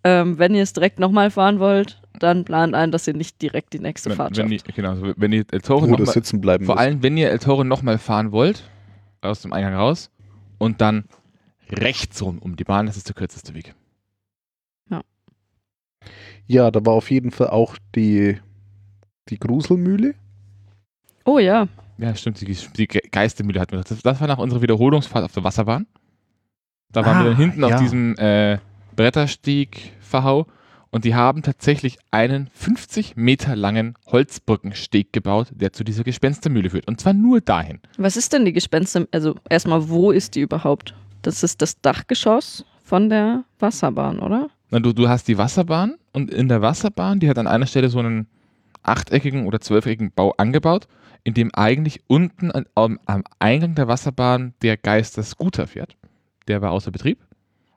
ähm, 0.04 0.38
wenn 0.38 0.54
ihr 0.54 0.62
es 0.62 0.74
direkt 0.74 0.98
nochmal 0.98 1.30
fahren 1.30 1.58
wollt, 1.58 2.00
dann 2.18 2.44
plant 2.44 2.74
ein, 2.74 2.90
dass 2.92 3.06
ihr 3.06 3.14
nicht 3.14 3.40
direkt 3.42 3.72
die 3.72 3.78
nächste 3.78 4.10
Wenn, 4.10 4.16
Fahrt 4.16 4.36
wenn, 4.36 4.50
schafft. 4.50 4.68
die, 4.68 4.72
genau, 4.72 4.90
also 4.90 5.12
wenn 5.16 5.32
ihr 5.32 5.44
El 5.50 5.60
Toro 5.60 5.86
noch 5.86 5.98
mal, 5.98 6.06
sitzen 6.06 6.40
bleiben 6.40 6.64
Vor 6.66 6.78
allem, 6.78 7.02
wenn 7.02 7.16
ihr 7.16 7.30
El 7.30 7.38
Toro 7.38 7.64
nochmal 7.64 7.98
fahren 7.98 8.32
wollt, 8.32 8.68
aus 9.20 9.42
dem 9.42 9.52
Eingang 9.52 9.74
raus 9.74 10.10
und 10.58 10.80
dann 10.80 11.04
rechts 11.70 12.22
rum 12.22 12.38
um 12.38 12.56
die 12.56 12.64
Bahn, 12.64 12.86
das 12.86 12.96
ist 12.96 13.08
der 13.08 13.14
kürzeste 13.14 13.54
Weg. 13.54 13.74
Ja, 16.48 16.70
da 16.70 16.84
war 16.86 16.92
auf 16.94 17.10
jeden 17.10 17.32
Fall 17.32 17.48
auch 17.48 17.76
die, 17.96 18.38
die 19.28 19.38
Gruselmühle. 19.38 20.14
Oh 21.24 21.40
ja, 21.40 21.66
Ja, 21.98 22.14
stimmt, 22.14 22.40
die, 22.40 22.44
die 22.76 22.86
Ge- 22.86 23.02
Geistermühle 23.10 23.58
hatten 23.60 23.72
wir. 23.72 23.82
Das, 23.82 24.00
das 24.00 24.20
war 24.20 24.28
nach 24.28 24.38
unserer 24.38 24.62
Wiederholungsfahrt 24.62 25.24
auf 25.24 25.32
der 25.32 25.42
Wasserbahn. 25.42 25.86
Da 26.92 27.04
waren 27.04 27.16
Ah, 27.16 27.22
wir 27.24 27.30
dann 27.30 27.36
hinten 27.36 27.60
ja. 27.62 27.74
auf 27.74 27.80
diesem 27.82 28.14
äh, 28.16 28.58
Brettersteg-Verhau 28.94 30.46
und 30.90 31.04
die 31.04 31.14
haben 31.14 31.42
tatsächlich 31.42 31.98
einen 32.10 32.48
50 32.54 33.16
Meter 33.16 33.56
langen 33.56 33.94
Holzbrückensteg 34.06 35.12
gebaut, 35.12 35.48
der 35.52 35.72
zu 35.72 35.84
dieser 35.84 36.04
Gespenstermühle 36.04 36.70
führt. 36.70 36.88
Und 36.88 37.00
zwar 37.00 37.12
nur 37.12 37.40
dahin. 37.40 37.80
Was 37.98 38.16
ist 38.16 38.32
denn 38.32 38.44
die 38.44 38.52
Gespenster? 38.52 39.06
Also 39.10 39.34
erstmal, 39.48 39.88
wo 39.88 40.10
ist 40.10 40.34
die 40.34 40.40
überhaupt? 40.40 40.94
Das 41.22 41.42
ist 41.42 41.60
das 41.60 41.80
Dachgeschoss 41.80 42.64
von 42.84 43.08
der 43.10 43.44
Wasserbahn, 43.58 44.20
oder? 44.20 44.48
Na, 44.70 44.80
du, 44.80 44.92
du 44.92 45.08
hast 45.08 45.28
die 45.28 45.38
Wasserbahn 45.38 45.96
und 46.12 46.30
in 46.30 46.48
der 46.48 46.62
Wasserbahn, 46.62 47.20
die 47.20 47.28
hat 47.28 47.38
an 47.38 47.46
einer 47.46 47.66
Stelle 47.66 47.88
so 47.88 47.98
einen 47.98 48.26
achteckigen 48.82 49.46
oder 49.46 49.60
zwölfeckigen 49.60 50.12
Bau 50.12 50.34
angebaut, 50.38 50.86
in 51.24 51.34
dem 51.34 51.52
eigentlich 51.54 52.02
unten 52.06 52.52
am, 52.74 53.00
am 53.04 53.24
Eingang 53.38 53.74
der 53.74 53.88
Wasserbahn 53.88 54.54
der 54.62 54.76
Geister-Scooter 54.76 55.66
fährt. 55.66 55.96
Der 56.46 56.62
war 56.62 56.70
außer 56.70 56.92
Betrieb. 56.92 57.18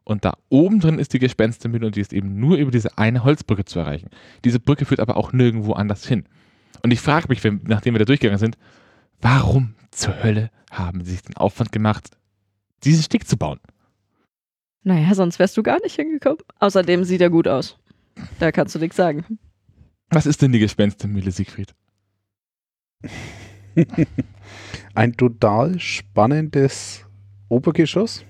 Und 0.09 0.25
da 0.25 0.33
oben 0.49 0.79
drin 0.79 0.97
ist 0.97 1.13
die 1.13 1.19
Gespenstermühle 1.19 1.85
und 1.85 1.95
die 1.95 2.01
ist 2.01 2.13
eben 2.13 2.39
nur 2.39 2.57
über 2.57 2.71
diese 2.71 2.97
eine 2.97 3.23
Holzbrücke 3.23 3.63
zu 3.65 3.77
erreichen. 3.77 4.09
Diese 4.43 4.59
Brücke 4.59 4.85
führt 4.85 5.01
aber 5.01 5.17
auch 5.17 5.33
nirgendwo 5.33 5.73
anders 5.73 6.07
hin. 6.07 6.23
Und 6.81 6.89
ich 6.89 6.99
frage 6.99 7.27
mich, 7.29 7.43
wenn, 7.43 7.61
nachdem 7.65 7.93
wir 7.93 7.99
da 7.99 8.05
durchgegangen 8.05 8.39
sind, 8.39 8.57
warum 9.21 9.75
zur 9.91 10.23
Hölle 10.23 10.49
haben 10.71 11.05
sie 11.05 11.11
sich 11.11 11.21
den 11.21 11.37
Aufwand 11.37 11.71
gemacht, 11.71 12.09
diesen 12.83 13.03
Steg 13.03 13.27
zu 13.27 13.37
bauen? 13.37 13.59
Naja, 14.81 15.13
sonst 15.13 15.37
wärst 15.37 15.55
du 15.57 15.61
gar 15.61 15.79
nicht 15.83 15.95
hingekommen. 15.95 16.39
Außerdem 16.57 17.03
sieht 17.03 17.21
er 17.21 17.29
gut 17.29 17.47
aus. 17.47 17.77
Da 18.39 18.51
kannst 18.51 18.73
du 18.73 18.79
nichts 18.79 18.97
sagen. 18.97 19.37
Was 20.09 20.25
ist 20.25 20.41
denn 20.41 20.51
die 20.51 20.59
Gespenstermühle, 20.59 21.29
Siegfried? 21.29 21.75
Ein 24.95 25.13
total 25.13 25.79
spannendes 25.79 27.05
Obergeschoss, 27.47 28.25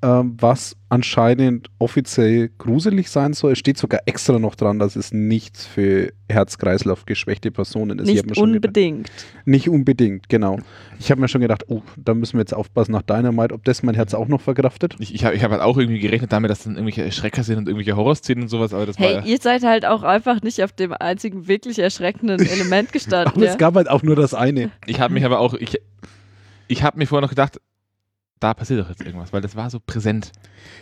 was 0.00 0.76
anscheinend 0.90 1.68
offiziell 1.78 2.50
gruselig 2.56 3.10
sein 3.10 3.32
soll. 3.32 3.52
Es 3.52 3.58
steht 3.58 3.78
sogar 3.78 4.00
extra 4.06 4.38
noch 4.38 4.54
dran, 4.54 4.78
dass 4.78 4.94
es 4.96 5.12
nichts 5.12 5.66
für 5.66 6.12
Herz-Kreislauf-geschwächte 6.28 7.50
Personen 7.50 7.98
ist. 7.98 8.06
Nicht 8.06 8.18
schon 8.36 8.52
gedacht- 8.52 8.68
unbedingt. 8.68 9.10
Nicht 9.44 9.68
unbedingt, 9.68 10.28
genau. 10.28 10.58
Ich 10.98 11.10
habe 11.10 11.20
mir 11.20 11.28
schon 11.28 11.40
gedacht, 11.40 11.64
oh, 11.68 11.82
da 11.96 12.14
müssen 12.14 12.34
wir 12.34 12.40
jetzt 12.40 12.54
aufpassen 12.54 12.92
nach 12.92 13.02
Dynamite, 13.02 13.54
ob 13.54 13.64
das 13.64 13.82
mein 13.82 13.94
Herz 13.94 14.14
auch 14.14 14.28
noch 14.28 14.40
verkraftet. 14.40 14.94
Ich, 14.98 15.14
ich 15.14 15.24
habe 15.24 15.34
ich 15.34 15.42
hab 15.42 15.50
halt 15.50 15.62
auch 15.62 15.76
irgendwie 15.78 15.98
gerechnet 16.00 16.32
damit, 16.32 16.50
dass 16.50 16.62
dann 16.64 16.74
irgendwelche 16.74 17.02
Erschrecker 17.04 17.42
sind 17.42 17.58
und 17.58 17.66
irgendwelche 17.68 17.96
Horrorszenen 17.96 18.42
und 18.44 18.48
sowas, 18.48 18.72
aber 18.72 18.86
das 18.86 18.98
Hey, 18.98 19.16
war. 19.16 19.26
ihr 19.26 19.38
seid 19.40 19.62
halt 19.64 19.84
auch 19.84 20.02
einfach 20.02 20.42
nicht 20.42 20.62
auf 20.62 20.72
dem 20.72 20.92
einzigen 20.92 21.48
wirklich 21.48 21.78
erschreckenden 21.78 22.40
Element 22.46 22.92
gestanden. 22.92 23.32
Aber 23.34 23.44
ja? 23.44 23.50
es 23.52 23.58
gab 23.58 23.74
halt 23.74 23.88
auch 23.90 24.02
nur 24.02 24.16
das 24.16 24.34
eine. 24.34 24.70
Ich 24.86 25.00
habe 25.00 25.12
mich 25.14 25.24
aber 25.24 25.40
auch. 25.40 25.54
Ich, 25.54 25.80
ich 26.68 26.82
habe 26.82 26.98
mir 26.98 27.06
vorher 27.06 27.22
noch 27.22 27.30
gedacht, 27.30 27.60
da 28.40 28.54
passiert 28.54 28.80
doch 28.80 28.88
jetzt 28.88 29.04
irgendwas, 29.04 29.32
weil 29.32 29.40
das 29.40 29.56
war 29.56 29.68
so 29.70 29.78
präsent. 29.80 30.32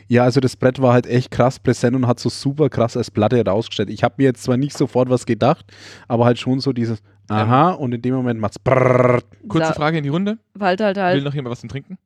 Ja, 0.08 0.24
also 0.24 0.40
das 0.40 0.56
Brett 0.56 0.80
war 0.80 0.92
halt 0.92 1.06
echt 1.06 1.30
krass 1.30 1.58
präsent 1.58 1.96
und 1.96 2.06
hat 2.06 2.20
so 2.20 2.28
super 2.28 2.68
krass 2.68 2.96
als 2.96 3.10
Platte 3.10 3.42
rausgestellt. 3.44 3.90
Ich 3.90 4.02
habe 4.04 4.14
mir 4.18 4.24
jetzt 4.24 4.42
zwar 4.42 4.56
nicht 4.56 4.76
sofort 4.76 5.08
was 5.10 5.26
gedacht, 5.26 5.64
aber 6.08 6.24
halt 6.24 6.38
schon 6.38 6.60
so 6.60 6.72
dieses, 6.72 7.02
Aha, 7.28 7.70
und 7.72 7.92
in 7.92 8.02
dem 8.02 8.14
Moment 8.14 8.38
macht's 8.40 8.58
brrrr. 8.58 9.20
Kurze 9.48 9.68
Sa- 9.68 9.72
Frage 9.74 9.98
in 9.98 10.04
die 10.04 10.10
Runde. 10.10 10.38
Halt, 10.60 10.80
halt, 10.80 10.96
Will 10.96 11.02
halt. 11.02 11.24
noch 11.24 11.34
jemand 11.34 11.52
was 11.52 11.60
zum 11.60 11.68
Trinken? 11.68 11.98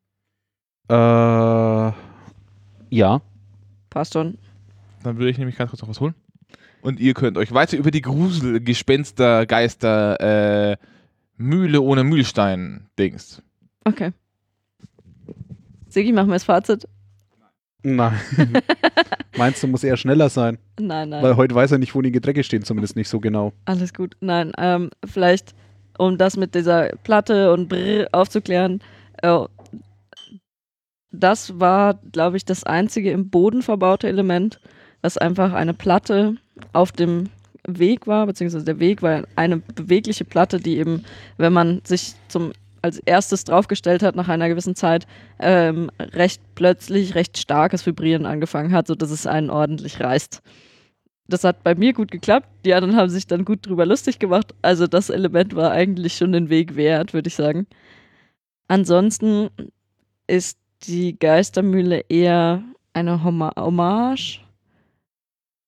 Äh, 0.89 1.93
ja. 2.91 3.21
Passt 3.91 4.13
schon. 4.15 4.39
Dann 5.03 5.17
würde 5.19 5.31
ich 5.31 5.39
nämlich 5.39 5.57
ganz 5.57 5.71
kurz 5.71 5.83
noch 5.83 5.89
was 5.89 6.01
holen. 6.01 6.15
Und 6.83 6.99
ihr 7.01 7.15
könnt 7.15 7.37
euch 7.37 7.53
weiter 7.53 7.77
über 7.77 7.91
die 7.91 8.01
Grusel, 8.01 8.61
Gespenster, 8.61 9.47
Geister, 9.47 10.73
äh, 10.73 10.77
Mühle 11.37 11.81
ohne 11.81 12.05
Mühlstein 12.05 12.87
Dings. 12.99 13.43
Okay. 13.85 14.13
Sigi, 15.91 16.13
machen 16.13 16.29
wir 16.29 16.35
das 16.35 16.45
Fazit? 16.45 16.89
Nein. 17.83 18.13
Meinst 19.37 19.63
du, 19.63 19.67
muss 19.67 19.85
eher 19.85 19.97
schneller 19.97 20.29
sein? 20.29 20.59
Nein, 20.79 21.09
nein. 21.11 21.23
Weil 21.23 21.37
heute 21.37 21.55
weiß 21.55 21.73
er 21.73 21.79
nicht, 21.79 21.95
wo 21.95 22.03
die 22.03 22.13
Getränke 22.13 22.45
stehen, 22.45 22.63
zumindest 22.63 22.97
nicht 22.97 23.09
so 23.09 23.21
genau. 23.21 23.53
Alles 23.65 23.93
gut. 23.95 24.17
Nein, 24.21 24.53
ähm, 24.59 24.91
vielleicht, 25.05 25.55
um 25.99 26.19
das 26.19 26.37
mit 26.37 26.55
dieser 26.55 26.91
Platte 27.05 27.53
und 27.53 27.69
Brrr 27.69 28.09
aufzuklären, 28.13 28.81
äh, 29.23 29.41
das 31.11 31.59
war, 31.59 31.99
glaube 32.13 32.37
ich, 32.37 32.45
das 32.45 32.65
einzige 32.65 33.11
im 33.11 33.31
Boden 33.31 33.63
verbaute 33.63 34.09
Element, 34.09 34.61
was 35.03 35.19
einfach 35.19 35.53
eine 35.53 35.75
Platte 35.75 36.37
auf 36.73 36.93
dem 36.93 37.31
Weg 37.67 38.07
war, 38.07 38.27
beziehungsweise 38.27 38.65
der 38.65 38.79
Weg 38.79 39.03
war 39.03 39.25
eine 39.37 39.59
bewegliche 39.59 40.25
Platte, 40.25 40.61
die 40.61 40.79
eben, 40.79 41.05
wenn 41.37 41.53
man 41.53 41.81
sich 41.85 42.15
zum 42.29 42.53
als 42.83 42.99
erstes 42.99 43.45
draufgestellt 43.45 44.03
hat 44.03 44.17
nach 44.17 44.29
einer 44.29 44.49
gewissen 44.49 44.75
Zeit, 44.75 45.07
ähm, 45.39 45.91
recht 45.99 46.43
plötzlich 46.55 47.15
recht 47.15 47.39
starkes 47.39 47.85
Vibrieren 47.85 48.27
angefangen 48.27 48.73
hat, 48.73 48.87
sodass 48.87 49.11
es 49.11 49.27
einen 49.27 49.51
ordentlich 49.51 50.01
reißt. 50.01 50.43
Das 51.29 51.45
hat 51.45 51.63
bei 51.63 51.75
mir 51.75 51.93
gut 51.93 52.11
geklappt. 52.11 52.49
Die 52.65 52.75
anderen 52.75 52.97
haben 52.97 53.09
sich 53.09 53.27
dann 53.27 53.45
gut 53.45 53.67
drüber 53.67 53.87
lustig 53.87 54.19
gemacht. 54.19 54.53
Also 54.63 54.87
das 54.87 55.11
Element 55.11 55.55
war 55.55 55.71
eigentlich 55.71 56.15
schon 56.15 56.33
den 56.33 56.49
Weg 56.51 56.75
wert, 56.75 57.15
würde 57.15 57.29
ich 57.29 57.37
sagen. 57.37 57.67
Ansonsten 58.67 59.49
ist 60.27 60.59
die 60.83 61.19
Geistermühle 61.19 62.05
eher 62.09 62.65
eine 62.93 63.23
Hommage 63.23 64.41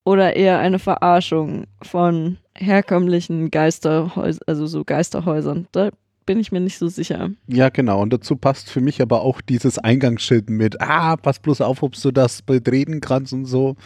oder 0.04 0.34
eher 0.34 0.58
eine 0.58 0.78
Verarschung 0.78 1.66
von 1.80 2.38
herkömmlichen 2.56 3.50
Geisterhäusern, 3.50 4.42
also 4.46 4.66
so 4.66 4.84
Geisterhäusern. 4.84 5.68
Da 5.72 5.90
bin 6.26 6.38
ich 6.38 6.52
mir 6.52 6.60
nicht 6.60 6.78
so 6.78 6.88
sicher. 6.88 7.30
Ja, 7.46 7.68
genau. 7.68 8.00
Und 8.00 8.12
dazu 8.12 8.36
passt 8.36 8.70
für 8.70 8.80
mich 8.80 9.02
aber 9.02 9.22
auch 9.22 9.40
dieses 9.40 9.78
Eingangsschild 9.78 10.50
mit, 10.50 10.80
ah, 10.80 11.16
pass 11.16 11.38
bloß 11.38 11.60
auf, 11.60 11.82
ob 11.82 11.94
du 12.00 12.10
das 12.10 12.42
betreten 12.42 13.00
kannst 13.00 13.32
und 13.32 13.46
so. 13.46 13.76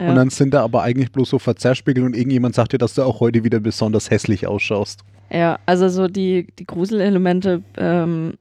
Ja. 0.00 0.08
Und 0.08 0.16
dann 0.16 0.30
sind 0.30 0.54
da 0.54 0.62
aber 0.62 0.82
eigentlich 0.82 1.12
bloß 1.12 1.30
so 1.30 1.38
Verzerrspiegel 1.38 2.04
und 2.04 2.16
irgendjemand 2.16 2.54
sagt 2.54 2.72
dir, 2.72 2.78
dass 2.78 2.94
du 2.94 3.02
auch 3.02 3.20
heute 3.20 3.44
wieder 3.44 3.60
besonders 3.60 4.10
hässlich 4.10 4.46
ausschaust. 4.46 5.00
Ja, 5.30 5.58
also 5.66 5.88
so 5.88 6.08
die, 6.08 6.48
die 6.58 6.66
Gruselelemente 6.66 7.62
ähm, 7.76 8.34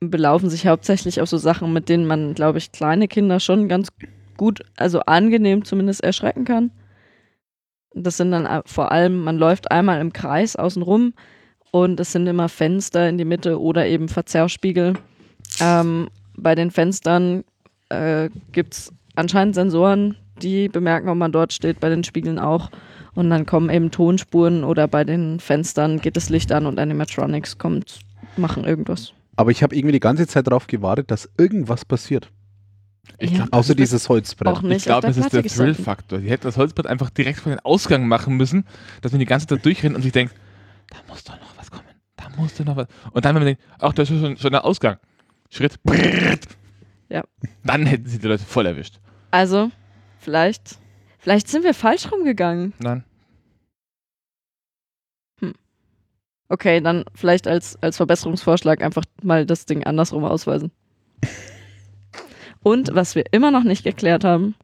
belaufen 0.00 0.50
sich 0.50 0.66
hauptsächlich 0.66 1.20
auf 1.20 1.28
so 1.28 1.36
Sachen, 1.36 1.72
mit 1.72 1.88
denen 1.88 2.06
man, 2.06 2.34
glaube 2.34 2.58
ich, 2.58 2.72
kleine 2.72 3.08
Kinder 3.08 3.40
schon 3.40 3.68
ganz 3.68 3.88
gut, 4.36 4.62
also 4.76 5.00
angenehm 5.00 5.64
zumindest 5.64 6.02
erschrecken 6.02 6.44
kann. 6.44 6.70
Das 7.94 8.16
sind 8.18 8.30
dann 8.30 8.62
vor 8.66 8.92
allem, 8.92 9.24
man 9.24 9.38
läuft 9.38 9.70
einmal 9.70 10.00
im 10.00 10.12
Kreis 10.12 10.56
außen 10.56 10.82
rum 10.82 11.14
und 11.70 12.00
es 12.00 12.12
sind 12.12 12.26
immer 12.26 12.48
Fenster 12.48 13.08
in 13.08 13.18
die 13.18 13.24
Mitte 13.24 13.60
oder 13.60 13.86
eben 13.86 14.08
Verzerrspiegel. 14.08 14.94
Ähm, 15.60 16.08
bei 16.36 16.54
den 16.54 16.70
Fenstern 16.70 17.44
äh, 17.88 18.28
gibt 18.52 18.74
es 18.74 18.92
anscheinend 19.14 19.54
Sensoren, 19.54 20.16
die 20.42 20.68
bemerken, 20.68 21.08
ob 21.08 21.16
man 21.16 21.32
dort 21.32 21.52
steht, 21.52 21.80
bei 21.80 21.88
den 21.88 22.04
Spiegeln 22.04 22.38
auch. 22.38 22.70
Und 23.14 23.30
dann 23.30 23.46
kommen 23.46 23.70
eben 23.70 23.90
Tonspuren 23.90 24.62
oder 24.64 24.86
bei 24.88 25.04
den 25.04 25.40
Fenstern 25.40 26.00
geht 26.00 26.16
das 26.16 26.28
Licht 26.28 26.52
an 26.52 26.66
und 26.66 26.78
Animatronics 26.78 27.56
kommt, 27.56 28.00
machen 28.36 28.64
irgendwas. 28.64 29.12
Aber 29.36 29.50
ich 29.50 29.62
habe 29.62 29.74
irgendwie 29.74 29.92
die 29.92 30.00
ganze 30.00 30.26
Zeit 30.26 30.46
darauf 30.46 30.66
gewartet, 30.66 31.10
dass 31.10 31.28
irgendwas 31.38 31.84
passiert. 31.84 32.28
Ich 33.18 33.30
Ja. 33.30 33.36
glaub, 33.38 33.54
Außer 33.54 33.74
dieses 33.74 34.08
Holzbrett. 34.08 34.48
Auch 34.48 34.62
nicht 34.62 34.78
Ich 34.78 34.84
glaube, 34.84 35.06
das 35.06 35.16
ist 35.16 35.32
der. 35.32 35.42
Thrill-Faktor. 35.44 36.18
Die 36.18 36.28
hätten 36.28 36.44
das 36.44 36.56
Holzbrett 36.58 36.86
einfach 36.86 37.08
direkt 37.08 37.40
vor 37.40 37.52
den 37.52 37.60
Ausgang 37.60 38.06
machen 38.08 38.36
müssen, 38.36 38.66
dass 39.00 39.12
man 39.12 39.20
die 39.20 39.26
ganze 39.26 39.46
Zeit 39.46 39.64
durchrennt 39.64 39.96
und 39.96 40.02
sich 40.02 40.12
denkt, 40.12 40.34
da 40.90 40.96
muss 41.08 41.24
doch 41.24 41.34
noch. 41.34 41.55
Da 42.28 42.40
muss 42.40 42.54
doch 42.54 42.64
noch 42.64 42.76
was. 42.76 42.86
Und 43.12 43.24
dann, 43.24 43.34
wenn 43.34 43.42
man 43.42 43.46
denkt, 43.46 43.62
ach, 43.78 43.92
das 43.92 44.10
ist 44.10 44.20
schon, 44.20 44.36
schon 44.36 44.52
der 44.52 44.64
Ausgang. 44.64 44.98
Schritt. 45.50 45.78
Ja. 47.08 47.22
Dann 47.64 47.86
hätten 47.86 48.06
sie 48.08 48.18
die 48.18 48.26
Leute 48.26 48.42
voll 48.44 48.66
erwischt. 48.66 48.98
Also, 49.30 49.70
vielleicht, 50.18 50.78
vielleicht 51.18 51.48
sind 51.48 51.62
wir 51.64 51.74
falsch 51.74 52.10
rumgegangen. 52.10 52.72
Nein. 52.78 53.04
Okay, 56.48 56.80
dann 56.80 57.04
vielleicht 57.14 57.48
als, 57.48 57.76
als 57.82 57.96
Verbesserungsvorschlag 57.96 58.80
einfach 58.80 59.02
mal 59.22 59.44
das 59.46 59.66
Ding 59.66 59.82
andersrum 59.84 60.24
ausweisen. 60.24 60.70
Und 62.62 62.94
was 62.94 63.16
wir 63.16 63.24
immer 63.32 63.50
noch 63.50 63.64
nicht 63.64 63.82
geklärt 63.82 64.22
haben, 64.22 64.54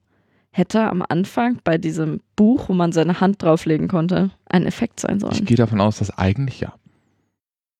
hätte 0.52 0.82
am 0.82 1.04
Anfang 1.08 1.58
bei 1.64 1.78
diesem 1.78 2.20
Buch, 2.36 2.68
wo 2.68 2.72
man 2.74 2.92
seine 2.92 3.20
Hand 3.20 3.42
drauflegen 3.42 3.88
konnte, 3.88 4.30
ein 4.46 4.64
Effekt 4.66 5.00
sein 5.00 5.16
Ich 5.16 5.22
sollen. 5.22 5.44
gehe 5.44 5.56
davon 5.56 5.80
aus, 5.80 5.98
dass 5.98 6.16
eigentlich 6.16 6.60
ja. 6.60 6.74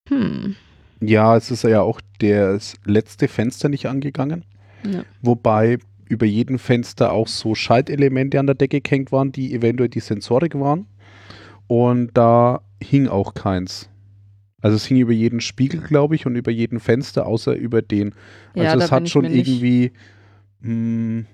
Hm. 0.09 0.57
Ja, 1.01 1.37
es 1.37 1.51
ist 1.51 1.65
ja 1.65 1.83
auch 1.83 2.01
das 2.21 2.77
letzte 2.85 3.29
Fenster 3.29 3.69
nicht 3.69 3.87
angegangen. 3.87 4.45
Ja. 4.85 5.05
Wobei 5.21 5.79
über 6.09 6.27
jedem 6.27 6.59
Fenster 6.59 7.13
auch 7.13 7.29
so 7.29 7.55
Schaltelemente 7.55 8.39
an 8.39 8.47
der 8.47 8.55
Decke 8.55 8.81
gehängt 8.81 9.13
waren, 9.13 9.33
die 9.33 9.55
eventuell 9.55 9.89
die 9.89 10.01
Sensorik 10.01 10.59
waren. 10.59 10.87
Und 11.67 12.11
da 12.15 12.61
hing 12.83 13.09
auch 13.09 13.35
keins. 13.35 13.89
Also 14.61 14.77
es 14.77 14.85
hing 14.85 14.99
über 14.99 15.13
jeden 15.13 15.41
Spiegel, 15.41 15.81
glaube 15.81 16.15
ich, 16.15 16.27
und 16.27 16.37
über 16.37 16.51
jeden 16.53 16.79
Fenster, 16.79 17.27
außer 17.27 17.55
über 17.55 17.83
den. 17.83 18.15
Also 18.55 18.79
Ja, 18.79 18.85
es 18.85 18.93
hat 18.93 19.09
schon 19.09 19.25
irgendwie 19.25 19.93
mh, 20.61 21.25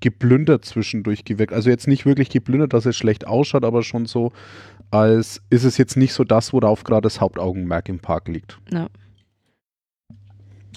geplündert 0.00 0.64
zwischendurch 0.64 1.24
gewirkt. 1.24 1.52
Also 1.52 1.70
jetzt 1.70 1.88
nicht 1.88 2.06
wirklich 2.06 2.28
geplündert, 2.28 2.74
dass 2.74 2.86
es 2.86 2.96
schlecht 2.96 3.26
ausschaut, 3.26 3.64
aber 3.64 3.82
schon 3.82 4.06
so, 4.06 4.32
als 4.90 5.42
ist 5.50 5.64
es 5.64 5.78
jetzt 5.78 5.96
nicht 5.96 6.12
so 6.12 6.24
das, 6.24 6.52
worauf 6.52 6.84
gerade 6.84 7.02
das 7.02 7.20
Hauptaugenmerk 7.20 7.88
im 7.88 7.98
Park 7.98 8.28
liegt. 8.28 8.58
Ja. 8.72 8.88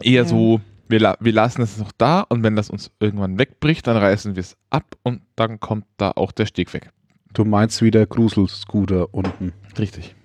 Eher 0.02 0.24
Ja. 0.24 0.28
so, 0.28 0.62
wir, 0.88 1.00
la 1.00 1.18
wir 1.20 1.34
lassen 1.34 1.62
es 1.62 1.78
noch 1.78 1.92
da 1.98 2.22
und 2.22 2.44
wenn 2.44 2.56
das 2.56 2.70
uns 2.70 2.92
irgendwann 3.00 3.38
wegbricht, 3.38 3.86
dann 3.88 3.98
reißen 3.98 4.36
wir 4.36 4.42
es 4.42 4.58
ab 4.70 4.96
und 5.04 5.22
dann 5.36 5.60
kommt 5.60 5.86
da 5.98 6.12
auch 6.12 6.32
der 6.32 6.46
Steg 6.46 6.74
weg. 6.74 6.92
Du 7.34 7.46
meinst 7.46 7.82
wie 7.82 7.92
der 7.92 8.08
Grusel-Scooter 8.08 9.14
unten. 9.14 9.54
Richtig. 9.78 10.16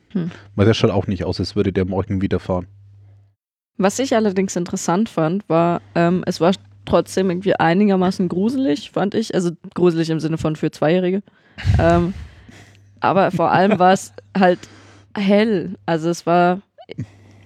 Weil 0.54 0.64
der 0.64 0.74
schaut 0.74 0.90
auch 0.90 1.06
nicht 1.06 1.24
aus, 1.24 1.40
als 1.40 1.56
würde 1.56 1.72
der 1.72 1.84
morgen 1.84 2.22
wieder 2.22 2.38
fahren. 2.38 2.66
Was 3.76 3.98
ich 3.98 4.14
allerdings 4.14 4.54
interessant 4.54 5.08
fand, 5.08 5.48
war, 5.48 5.82
ähm, 5.96 6.22
es 6.26 6.40
war 6.40 6.52
trotzdem 6.84 7.30
irgendwie 7.30 7.56
einigermaßen 7.56 8.28
gruselig, 8.28 8.92
fand 8.92 9.14
ich. 9.14 9.34
Also 9.34 9.50
gruselig 9.74 10.10
im 10.10 10.20
Sinne 10.20 10.38
von 10.38 10.54
für 10.54 10.70
Zweijährige. 10.70 11.22
ähm, 11.78 12.14
aber 13.04 13.30
vor 13.30 13.50
allem 13.50 13.78
war 13.78 13.92
es 13.92 14.12
halt 14.36 14.58
hell. 15.16 15.76
Also 15.86 16.10
es 16.10 16.26
war 16.26 16.60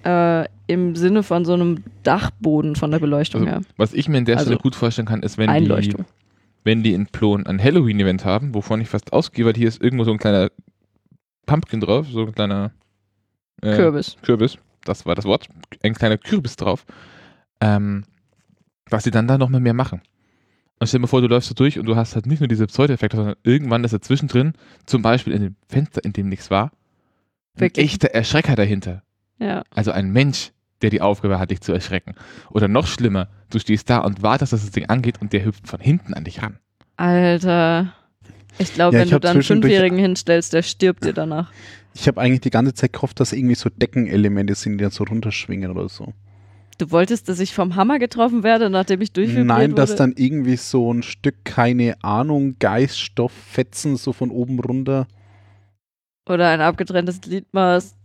äh, 0.03 0.45
im 0.67 0.95
Sinne 0.95 1.23
von 1.23 1.45
so 1.45 1.53
einem 1.53 1.83
Dachboden 2.03 2.75
von 2.75 2.91
der 2.91 2.99
Beleuchtung 2.99 3.41
Also, 3.41 3.51
her. 3.51 3.61
was 3.77 3.93
ich 3.93 4.07
mir 4.07 4.17
an 4.19 4.25
der 4.25 4.37
Also, 4.37 4.47
Stelle 4.47 4.59
gut 4.61 4.75
vorstellen 4.75 5.07
kann, 5.07 5.23
ist, 5.23 5.37
wenn 5.37 5.49
die, 5.63 5.95
wenn 6.63 6.83
die 6.83 6.93
in 6.93 7.07
Plon 7.07 7.45
ein 7.47 7.61
Halloween-Event 7.61 8.25
haben, 8.25 8.53
wovon 8.53 8.81
ich 8.81 8.89
fast 8.89 9.13
ausgehe, 9.13 9.45
weil 9.45 9.53
hier 9.55 9.67
ist 9.67 9.81
irgendwo 9.81 10.03
so 10.03 10.11
ein 10.11 10.17
kleiner 10.17 10.49
Pumpkin 11.45 11.79
drauf, 11.81 12.07
so 12.11 12.21
ein 12.25 12.33
kleiner 12.33 12.71
äh, 13.61 13.75
Kürbis. 13.75 14.17
Kürbis, 14.21 14.57
das 14.83 15.05
war 15.05 15.15
das 15.15 15.25
Wort, 15.25 15.47
ein 15.83 15.93
kleiner 15.95 16.17
Kürbis 16.17 16.55
drauf, 16.55 16.85
ähm, 17.59 18.03
was 18.89 19.03
sie 19.03 19.11
dann 19.11 19.27
da 19.27 19.37
noch 19.37 19.49
mal 19.49 19.59
mehr 19.59 19.73
machen. 19.73 20.01
Und 20.79 20.87
stell 20.87 20.99
dir 20.99 21.01
mal 21.01 21.07
vor, 21.07 21.21
du 21.21 21.27
läufst 21.27 21.49
so 21.49 21.55
durch 21.55 21.77
und 21.77 21.85
du 21.85 21.95
hast 21.95 22.15
halt 22.15 22.25
nicht 22.25 22.39
nur 22.39 22.47
diese 22.47 22.65
Pseudo-Effekte, 22.65 23.17
sondern 23.17 23.35
irgendwann 23.43 23.83
ist 23.83 23.93
da 23.93 23.99
zwischendrin, 23.99 24.53
zum 24.85 25.01
Beispiel 25.01 25.33
in 25.33 25.41
dem 25.41 25.55
Fenster, 25.67 26.03
in 26.03 26.13
dem 26.13 26.29
nichts 26.29 26.49
war, 26.49 26.71
ein 27.57 27.71
echter 27.75 28.09
Erschrecker 28.09 28.55
dahinter. 28.55 29.03
Ja. 29.39 29.63
Also 29.71 29.91
ein 29.91 30.11
Mensch, 30.11 30.51
der 30.81 30.89
die 30.89 31.01
Aufgabe 31.01 31.37
hat, 31.39 31.51
dich 31.51 31.59
zu 31.59 31.73
erschrecken. 31.73 32.15
Oder 32.51 32.69
noch 32.69 32.87
schlimmer, 32.87 33.27
du 33.49 33.59
stehst 33.59 33.89
da 33.89 33.99
und 33.99 34.21
wartest, 34.21 34.53
dass 34.53 34.61
das 34.61 34.71
Ding 34.71 34.85
angeht 34.85 35.21
und 35.21 35.33
der 35.33 35.43
hüpft 35.43 35.67
von 35.67 35.81
hinten 35.81 36.13
an 36.13 36.23
dich 36.23 36.41
ran. 36.41 36.57
Alter. 36.95 37.93
Ich 38.57 38.73
glaube, 38.73 38.95
Ja, 38.95 39.01
wenn 39.01 39.07
ich 39.07 39.13
du 39.13 39.19
dann 39.19 39.33
einen 39.33 39.43
Fünfjährigen 39.43 39.99
hinstellst, 39.99 40.53
der 40.53 40.63
stirbt 40.63 41.03
dir 41.03 41.13
danach. 41.13 41.51
Ich 41.93 42.07
habe 42.07 42.19
eigentlich 42.21 42.41
die 42.41 42.49
ganze 42.49 42.73
Zeit 42.73 42.93
gehofft, 42.93 43.19
dass 43.19 43.33
irgendwie 43.33 43.55
so 43.55 43.69
Deckenelemente 43.69 44.55
sind, 44.55 44.77
die 44.77 44.83
dann 44.83 44.91
so 44.91 45.03
runterschwingen 45.03 45.71
oder 45.71 45.89
so. 45.89 46.13
Du 46.79 46.91
wolltest, 46.91 47.27
dass 47.27 47.41
ich 47.41 47.53
vom 47.53 47.75
Hammer 47.75 47.99
getroffen 47.99 48.41
werde, 48.43 48.69
nachdem 48.69 49.01
ich 49.01 49.11
durchvibriert 49.11 49.45
Nein, 49.45 49.75
dass 49.75 49.89
wurde? 49.91 49.97
dann 49.97 50.13
irgendwie 50.15 50.55
so 50.55 50.93
ein 50.93 51.03
Stück, 51.03 51.43
keine 51.43 52.01
Ahnung, 52.03 52.55
Geiststofffetzen 52.57 53.97
so 53.97 54.13
von 54.13 54.31
oben 54.31 54.59
runter. 54.61 55.05
Oder 56.27 56.47
ein 56.47 56.61
abgetrenntes 56.61 57.19
Gliedmaß, 57.19 57.95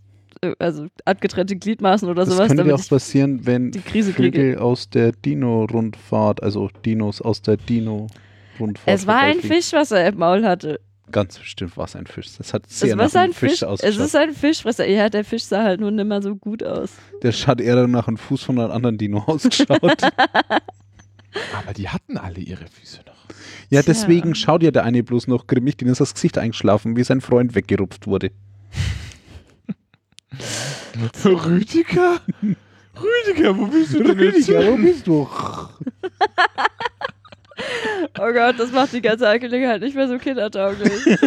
äh, 0.40 0.54
also 0.58 0.88
abgetrennte 1.04 1.54
Gliedmaßen 1.54 2.08
oder 2.08 2.24
Das 2.24 2.34
sowas, 2.34 2.48
könnte 2.48 2.64
damit 2.64 2.80
auch 2.80 2.88
passieren, 2.88 3.46
wenn 3.46 3.70
die 3.70 3.80
Krise. 3.80 4.12
Vögel 4.12 4.58
aus 4.58 4.90
der 4.90 5.12
Dino-Rundfahrt, 5.12 6.42
also 6.42 6.68
Dinos 6.84 7.22
aus 7.22 7.42
der 7.42 7.56
Dino-Rundfahrt. 7.56 8.88
Es 8.88 9.06
war 9.06 9.20
ein. 9.20 9.38
Fisch, 9.38 9.72
was 9.72 9.92
er 9.92 10.08
im 10.08 10.18
Maul 10.18 10.44
hatte. 10.44 10.80
Ganz 11.12 11.38
bestimmt 11.38 11.76
war 11.76 11.84
es 11.84 11.94
ein 11.96 12.06
Fisch. 12.06 12.28
Das 12.38 12.54
hat 12.54 12.68
sehr 12.68 12.92
Es 12.92 12.98
war 12.98 13.06
nach 13.06 13.14
einem 13.14 13.30
ein 13.30 13.34
Fisch. 13.34 13.52
Es 13.52 13.62
ausgeschaut. 13.62 14.06
ist 14.06 14.16
ein 14.16 14.32
Fischfresser. 14.32 14.86
Ja, 14.88 15.08
der 15.10 15.24
Fisch 15.24 15.44
sah 15.44 15.62
halt 15.62 15.80
nur 15.80 15.90
nicht 15.90 16.06
mehr 16.06 16.22
so 16.22 16.34
gut 16.34 16.62
aus. 16.64 16.90
Der 17.22 17.32
schaut 17.32 17.60
eher 17.60 17.86
nach 17.86 18.08
einem 18.08 18.16
Fuß 18.16 18.42
von 18.42 18.58
einem 18.58 18.70
anderen 18.70 18.98
Dino 18.98 19.18
ausgeschaut. 19.26 19.80
Aber 20.02 21.72
die 21.76 21.88
hatten 21.88 22.16
alle 22.16 22.40
ihre 22.40 22.66
Füße 22.66 23.00
noch. 23.06 23.14
ja, 23.70 23.82
Tja. 23.82 23.92
deswegen 23.92 24.34
schaut 24.34 24.62
ja 24.62 24.70
der 24.70 24.84
eine 24.84 25.02
bloß 25.02 25.26
noch 25.26 25.46
grimmig, 25.46 25.76
den 25.76 25.88
ist 25.88 26.00
das 26.00 26.14
Gesicht 26.14 26.38
eingeschlafen, 26.38 26.96
wie 26.96 27.04
sein 27.04 27.20
Freund 27.20 27.54
weggerupft 27.54 28.06
wurde. 28.06 28.30
Rüdiger? 31.24 32.20
Rüdiger, 32.96 33.58
wo 33.58 33.66
bist 33.66 33.94
du 33.94 34.02
denn 34.04 34.18
jetzt? 34.20 34.48
wo 34.48 34.76
bist 34.76 35.06
du? 35.06 35.28
Oh 38.18 38.32
Gott, 38.32 38.58
das 38.58 38.72
macht 38.72 38.92
die 38.92 39.02
ganze 39.02 39.28
Angelegenheit 39.28 39.80
nicht 39.80 39.96
mehr 39.96 40.08
so 40.08 40.18
kindertauglich. 40.18 40.92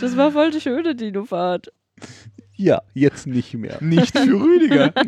das 0.00 0.16
war 0.16 0.30
voll 0.32 0.50
die 0.50 0.60
schöne 0.60 0.94
Dinofahrt. 0.94 1.72
Ja, 2.54 2.82
jetzt 2.94 3.26
nicht 3.26 3.54
mehr. 3.54 3.78
Nicht 3.80 4.16
für 4.16 4.40
Rüdiger. 4.40 4.92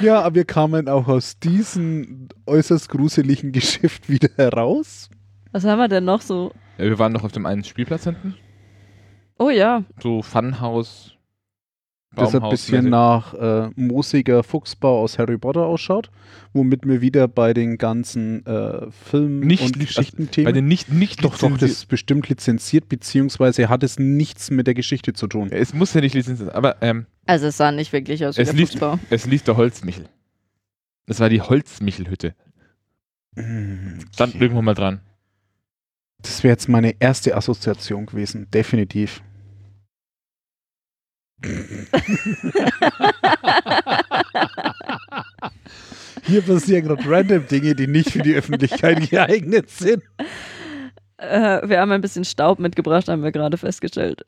Ja, 0.00 0.22
aber 0.22 0.34
wir 0.36 0.44
kamen 0.46 0.88
auch 0.88 1.06
aus 1.06 1.38
diesem 1.38 2.28
äußerst 2.46 2.88
gruseligen 2.88 3.52
Geschäft 3.52 4.08
wieder 4.08 4.30
heraus. 4.36 5.10
Was 5.52 5.64
haben 5.64 5.78
wir 5.78 5.88
denn 5.88 6.06
noch 6.06 6.22
so? 6.22 6.52
Ja, 6.78 6.86
wir 6.86 6.98
waren 6.98 7.12
noch 7.12 7.24
auf 7.24 7.32
dem 7.32 7.46
einen 7.46 7.62
Spielplatz 7.62 8.04
hinten. 8.04 8.34
Oh 9.38 9.50
ja, 9.50 9.84
So 10.02 10.22
Funhaus. 10.22 11.14
Das 12.14 12.34
ein 12.34 12.48
bisschen 12.50 12.90
nach 12.90 13.32
äh, 13.34 13.70
moosiger 13.74 14.42
Fuchsbau 14.42 15.00
aus 15.02 15.18
Harry 15.18 15.38
Potter 15.38 15.62
ausschaut, 15.64 16.10
womit 16.52 16.86
wir 16.86 17.00
wieder 17.00 17.26
bei 17.26 17.54
den 17.54 17.78
ganzen 17.78 18.44
äh, 18.44 18.90
Film- 18.90 19.40
Nicht 19.40 19.62
und 19.64 19.78
Geschichtenthemen. 19.80 20.44
Bei 20.44 20.52
den 20.52 20.66
nicht, 20.66 20.90
nicht 20.92 21.24
doch, 21.24 21.38
doch, 21.38 21.56
das 21.56 21.70
ist 21.70 21.88
bestimmt 21.88 22.28
lizenziert, 22.28 22.88
beziehungsweise 22.90 23.70
hat 23.70 23.82
es 23.82 23.98
nichts 23.98 24.50
mit 24.50 24.66
der 24.66 24.74
Geschichte 24.74 25.14
zu 25.14 25.26
tun. 25.26 25.48
Es 25.50 25.72
muss 25.72 25.94
ja 25.94 26.00
nicht 26.02 26.14
lizenziert 26.14 26.54
aber 26.54 26.82
ähm, 26.82 27.06
also 27.24 27.46
es 27.46 27.56
sah 27.56 27.72
nicht 27.72 27.92
wirklich 27.92 28.26
aus 28.26 28.36
wie 28.36 28.42
Es 28.42 28.48
der 28.48 28.56
liegt- 28.58 28.72
Fußbau. 28.72 28.98
es 29.08 29.26
lief 29.26 29.42
der 29.44 29.56
Holzmichel. 29.56 30.04
Das 31.06 31.18
war 31.18 31.28
die 31.30 31.40
Holzmichelhütte. 31.40 32.34
Stand 33.34 34.34
Okay. 34.34 34.38
irgendwo 34.38 34.60
mal 34.62 34.74
dran. 34.74 35.00
Das 36.20 36.44
wäre 36.44 36.52
jetzt 36.52 36.68
meine 36.68 36.94
erste 37.00 37.36
Assoziation 37.36 38.06
gewesen, 38.06 38.48
definitiv. 38.52 39.22
Hier 46.24 46.42
passieren 46.42 46.86
gerade 46.86 47.02
random 47.06 47.46
Dinge, 47.46 47.74
die 47.74 47.86
nicht 47.86 48.10
für 48.10 48.20
die 48.20 48.34
Öffentlichkeit 48.34 49.08
geeignet 49.10 49.70
sind. 49.70 50.02
Äh, 51.18 51.68
wir 51.68 51.80
haben 51.80 51.92
ein 51.92 52.00
bisschen 52.00 52.24
Staub 52.24 52.58
mitgebracht, 52.58 53.08
haben 53.08 53.22
wir 53.22 53.32
gerade 53.32 53.56
festgestellt. 53.56 54.24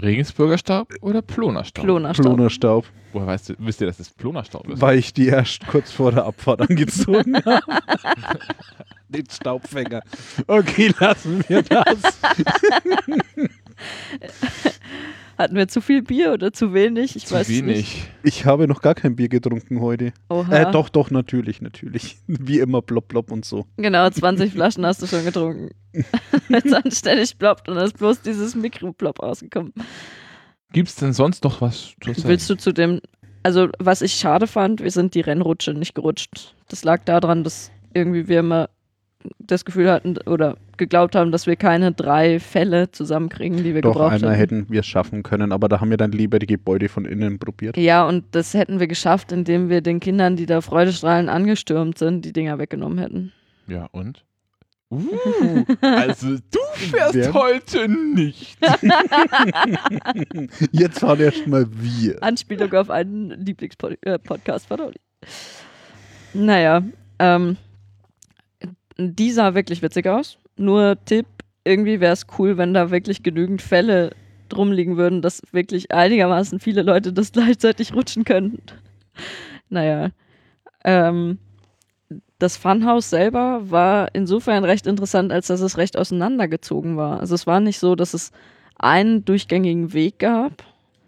Regensburger 0.00 0.58
Staub 0.58 0.92
oder 1.00 1.20
Plonerstaub? 1.20 1.84
Plonerstaub. 1.84 2.24
Plonerstaub, 2.24 2.86
Woher 3.12 3.26
weißt 3.26 3.48
du, 3.50 3.54
wisst 3.58 3.80
ihr, 3.80 3.88
dass 3.88 3.96
das 3.96 4.10
Plonerstaub 4.10 4.68
ist? 4.68 4.80
weil 4.80 4.98
ich 4.98 5.12
die 5.12 5.26
erst 5.26 5.66
kurz 5.66 5.90
vor 5.90 6.12
der 6.12 6.24
Abfahrt 6.24 6.60
angezogen 6.60 7.36
habe. 7.44 7.60
Den 9.08 9.28
Staubfänger. 9.28 10.02
Okay, 10.46 10.94
lassen 11.00 11.44
wir 11.48 11.62
das. 11.62 11.98
Hatten 15.38 15.56
wir 15.56 15.68
zu 15.68 15.80
viel 15.80 16.02
Bier 16.02 16.34
oder 16.34 16.52
zu 16.52 16.74
wenig? 16.74 17.16
Ich 17.16 17.24
Zu 17.24 17.34
weiß 17.34 17.48
es 17.48 17.56
wenig. 17.56 17.76
nicht. 17.76 18.10
Ich 18.22 18.44
habe 18.44 18.68
noch 18.68 18.82
gar 18.82 18.94
kein 18.94 19.16
Bier 19.16 19.30
getrunken 19.30 19.80
heute. 19.80 20.12
Oha. 20.28 20.54
Äh, 20.54 20.70
doch, 20.70 20.90
doch, 20.90 21.10
natürlich, 21.10 21.62
natürlich. 21.62 22.18
Wie 22.26 22.58
immer, 22.58 22.82
blopp, 22.82 23.08
blopp 23.08 23.32
und 23.32 23.46
so. 23.46 23.64
Genau, 23.78 24.10
20 24.10 24.52
Flaschen 24.52 24.84
hast 24.84 25.00
du 25.00 25.06
schon 25.06 25.24
getrunken. 25.24 25.70
Wenn 26.48 26.62
es 26.62 26.72
anständig 26.74 27.38
ploppt 27.38 27.70
und 27.70 27.76
dann 27.76 27.86
ist 27.86 27.96
bloß 27.96 28.20
dieses 28.20 28.54
Mikroplop 28.54 29.22
rausgekommen. 29.22 29.72
Gibt 30.72 30.90
es 30.90 30.96
denn 30.96 31.14
sonst 31.14 31.42
noch 31.42 31.62
was 31.62 31.94
zu 32.02 32.12
sagen? 32.12 32.28
Willst 32.28 32.50
du 32.50 32.56
zu 32.56 32.72
dem, 32.72 33.00
also 33.42 33.68
was 33.78 34.02
ich 34.02 34.12
schade 34.12 34.46
fand, 34.46 34.82
wir 34.82 34.90
sind 34.90 35.14
die 35.14 35.22
Rennrutsche 35.22 35.72
nicht 35.72 35.94
gerutscht. 35.94 36.54
Das 36.68 36.84
lag 36.84 37.02
daran, 37.04 37.44
dass 37.44 37.70
irgendwie 37.94 38.28
wir 38.28 38.40
immer 38.40 38.68
das 39.38 39.64
Gefühl 39.64 39.90
hatten 39.90 40.16
oder 40.26 40.56
geglaubt 40.76 41.14
haben, 41.14 41.30
dass 41.32 41.46
wir 41.46 41.56
keine 41.56 41.92
drei 41.92 42.40
Fälle 42.40 42.90
zusammenkriegen, 42.90 43.58
die 43.62 43.74
wir 43.74 43.82
Doch, 43.82 43.92
gebraucht 43.92 44.14
einmal 44.14 44.34
hätten. 44.36 44.60
hätten 44.60 44.72
wir 44.72 44.80
es 44.80 44.86
schaffen 44.86 45.22
können, 45.22 45.52
aber 45.52 45.68
da 45.68 45.80
haben 45.80 45.90
wir 45.90 45.96
dann 45.98 46.12
lieber 46.12 46.38
die 46.38 46.46
Gebäude 46.46 46.88
von 46.88 47.04
innen 47.04 47.38
probiert. 47.38 47.76
Ja, 47.76 48.06
und 48.06 48.24
das 48.32 48.54
hätten 48.54 48.80
wir 48.80 48.86
geschafft, 48.86 49.32
indem 49.32 49.68
wir 49.68 49.80
den 49.82 50.00
Kindern, 50.00 50.36
die 50.36 50.46
da 50.46 50.60
freudestrahlend 50.60 51.28
angestürmt 51.28 51.98
sind, 51.98 52.24
die 52.24 52.32
Dinger 52.32 52.58
weggenommen 52.58 52.98
hätten. 52.98 53.32
Ja, 53.66 53.86
und? 53.92 54.24
Uh, 54.92 55.64
also 55.82 56.30
du 56.36 56.58
fährst 56.74 57.14
Wer- 57.14 57.32
heute 57.34 57.88
nicht. 57.88 58.58
Jetzt 60.72 61.00
fahren 61.00 61.20
erstmal 61.20 61.66
wir. 61.70 62.22
Anspielung 62.22 62.72
auf 62.74 62.90
einen 62.90 63.30
Lieblingspodcast 63.30 64.66
von 64.66 64.80
Olli. 64.80 65.00
Naja, 66.34 66.82
ähm, 67.18 67.56
die 69.00 69.30
sah 69.32 69.54
wirklich 69.54 69.82
witzig 69.82 70.06
aus. 70.06 70.38
Nur 70.56 70.96
Tipp, 71.04 71.26
irgendwie 71.64 72.00
wäre 72.00 72.12
es 72.12 72.26
cool, 72.38 72.56
wenn 72.56 72.74
da 72.74 72.90
wirklich 72.90 73.22
genügend 73.22 73.62
Fälle 73.62 74.10
drum 74.48 74.72
liegen 74.72 74.96
würden, 74.96 75.22
dass 75.22 75.42
wirklich 75.52 75.92
einigermaßen 75.92 76.60
viele 76.60 76.82
Leute 76.82 77.12
das 77.12 77.32
gleichzeitig 77.32 77.94
rutschen 77.94 78.24
können. 78.24 78.60
Naja, 79.68 80.10
ähm, 80.84 81.38
das 82.38 82.56
Funhaus 82.56 83.10
selber 83.10 83.70
war 83.70 84.08
insofern 84.14 84.64
recht 84.64 84.86
interessant, 84.86 85.30
als 85.32 85.46
dass 85.48 85.60
es 85.60 85.78
recht 85.78 85.96
auseinandergezogen 85.96 86.96
war. 86.96 87.20
Also 87.20 87.34
es 87.34 87.46
war 87.46 87.60
nicht 87.60 87.78
so, 87.78 87.94
dass 87.94 88.14
es 88.14 88.32
einen 88.76 89.24
durchgängigen 89.24 89.92
Weg 89.92 90.18
gab, 90.18 90.64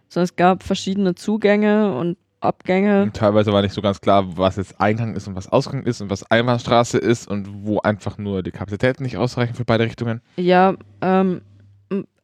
sondern 0.09 0.25
es 0.25 0.37
gab 0.37 0.63
verschiedene 0.63 1.15
Zugänge 1.15 1.97
und 1.97 2.19
Abgänge. 2.43 3.03
Und 3.05 3.15
teilweise 3.15 3.53
war 3.53 3.63
nicht 3.63 3.75
so 3.75 3.83
ganz 3.83 4.01
klar, 4.01 4.37
was 4.37 4.57
jetzt 4.57 4.81
Eingang 4.81 5.15
ist 5.15 5.29
und 5.29 5.35
was 5.37 5.51
Ausgang 5.51 5.83
ist 5.85 6.01
und 6.01 6.11
was 6.11 6.31
Einbahnstraße 6.31 6.99
ist 6.99 7.29
und 7.29 7.49
wo 7.65 7.81
einfach 7.81 8.19
nur 8.19 8.43
die 8.43 8.51
Kapazitäten 8.51 9.03
nicht 9.05 9.17
ausreichen 9.17 9.55
für 9.55 9.65
beide 9.65 9.85
Richtungen. 9.85 10.21
Ja, 10.37 10.75
ähm, 11.01 11.43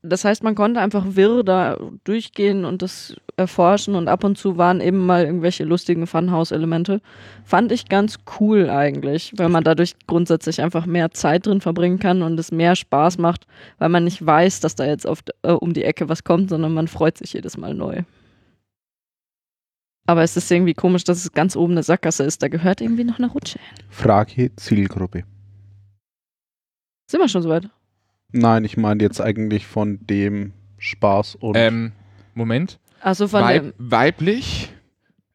das 0.02 0.24
heißt, 0.24 0.44
man 0.44 0.54
konnte 0.54 0.80
einfach 0.80 1.04
wirr 1.10 1.42
da 1.42 1.76
durchgehen 2.04 2.64
und 2.64 2.82
das 2.82 3.16
erforschen 3.36 3.94
und 3.96 4.08
ab 4.08 4.22
und 4.24 4.38
zu 4.38 4.56
waren 4.56 4.80
eben 4.80 5.04
mal 5.04 5.24
irgendwelche 5.24 5.64
lustigen 5.64 6.06
Funhouse-Elemente. 6.06 7.00
Fand 7.44 7.72
ich 7.72 7.88
ganz 7.88 8.18
cool 8.40 8.70
eigentlich, 8.70 9.32
weil 9.36 9.48
man 9.48 9.64
dadurch 9.64 9.96
grundsätzlich 10.06 10.62
einfach 10.62 10.86
mehr 10.86 11.10
Zeit 11.10 11.46
drin 11.46 11.60
verbringen 11.60 11.98
kann 11.98 12.22
und 12.22 12.38
es 12.38 12.52
mehr 12.52 12.76
Spaß 12.76 13.18
macht, 13.18 13.46
weil 13.78 13.88
man 13.88 14.04
nicht 14.04 14.24
weiß, 14.24 14.60
dass 14.60 14.76
da 14.76 14.84
jetzt 14.84 15.04
d- 15.04 15.32
äh, 15.42 15.50
um 15.52 15.72
die 15.72 15.84
Ecke 15.84 16.08
was 16.08 16.24
kommt, 16.24 16.48
sondern 16.50 16.72
man 16.74 16.88
freut 16.88 17.18
sich 17.18 17.32
jedes 17.32 17.56
Mal 17.56 17.74
neu. 17.74 18.02
Aber 20.08 20.22
es 20.22 20.38
ist 20.38 20.50
irgendwie 20.50 20.72
komisch, 20.72 21.04
dass 21.04 21.22
es 21.22 21.32
ganz 21.32 21.54
oben 21.54 21.74
eine 21.74 21.82
Sackgasse 21.82 22.24
ist. 22.24 22.42
Da 22.42 22.48
gehört 22.48 22.80
irgendwie 22.80 23.04
noch 23.04 23.18
eine 23.18 23.26
Rutsche 23.28 23.58
hin. 23.58 23.84
Frage 23.90 24.50
Zielgruppe. 24.56 25.24
Sind 27.10 27.20
wir 27.20 27.28
schon 27.28 27.42
soweit? 27.42 27.68
Nein, 28.32 28.64
ich 28.64 28.78
meine 28.78 29.02
jetzt 29.02 29.20
eigentlich 29.20 29.66
von 29.66 29.98
dem 30.06 30.54
Spaß 30.78 31.34
und 31.34 31.56
Ähm, 31.58 31.92
Moment. 32.32 32.78
Also 33.02 33.28
von 33.28 33.42
Weib, 33.42 33.62
dem, 33.62 33.74
weiblich, 33.76 34.72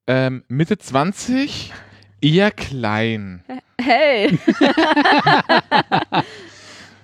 ähm, 0.08 0.44
Mitte 0.48 0.80
20, 0.80 1.72
eher 2.20 2.50
klein. 2.50 3.44
Hey! 3.80 4.40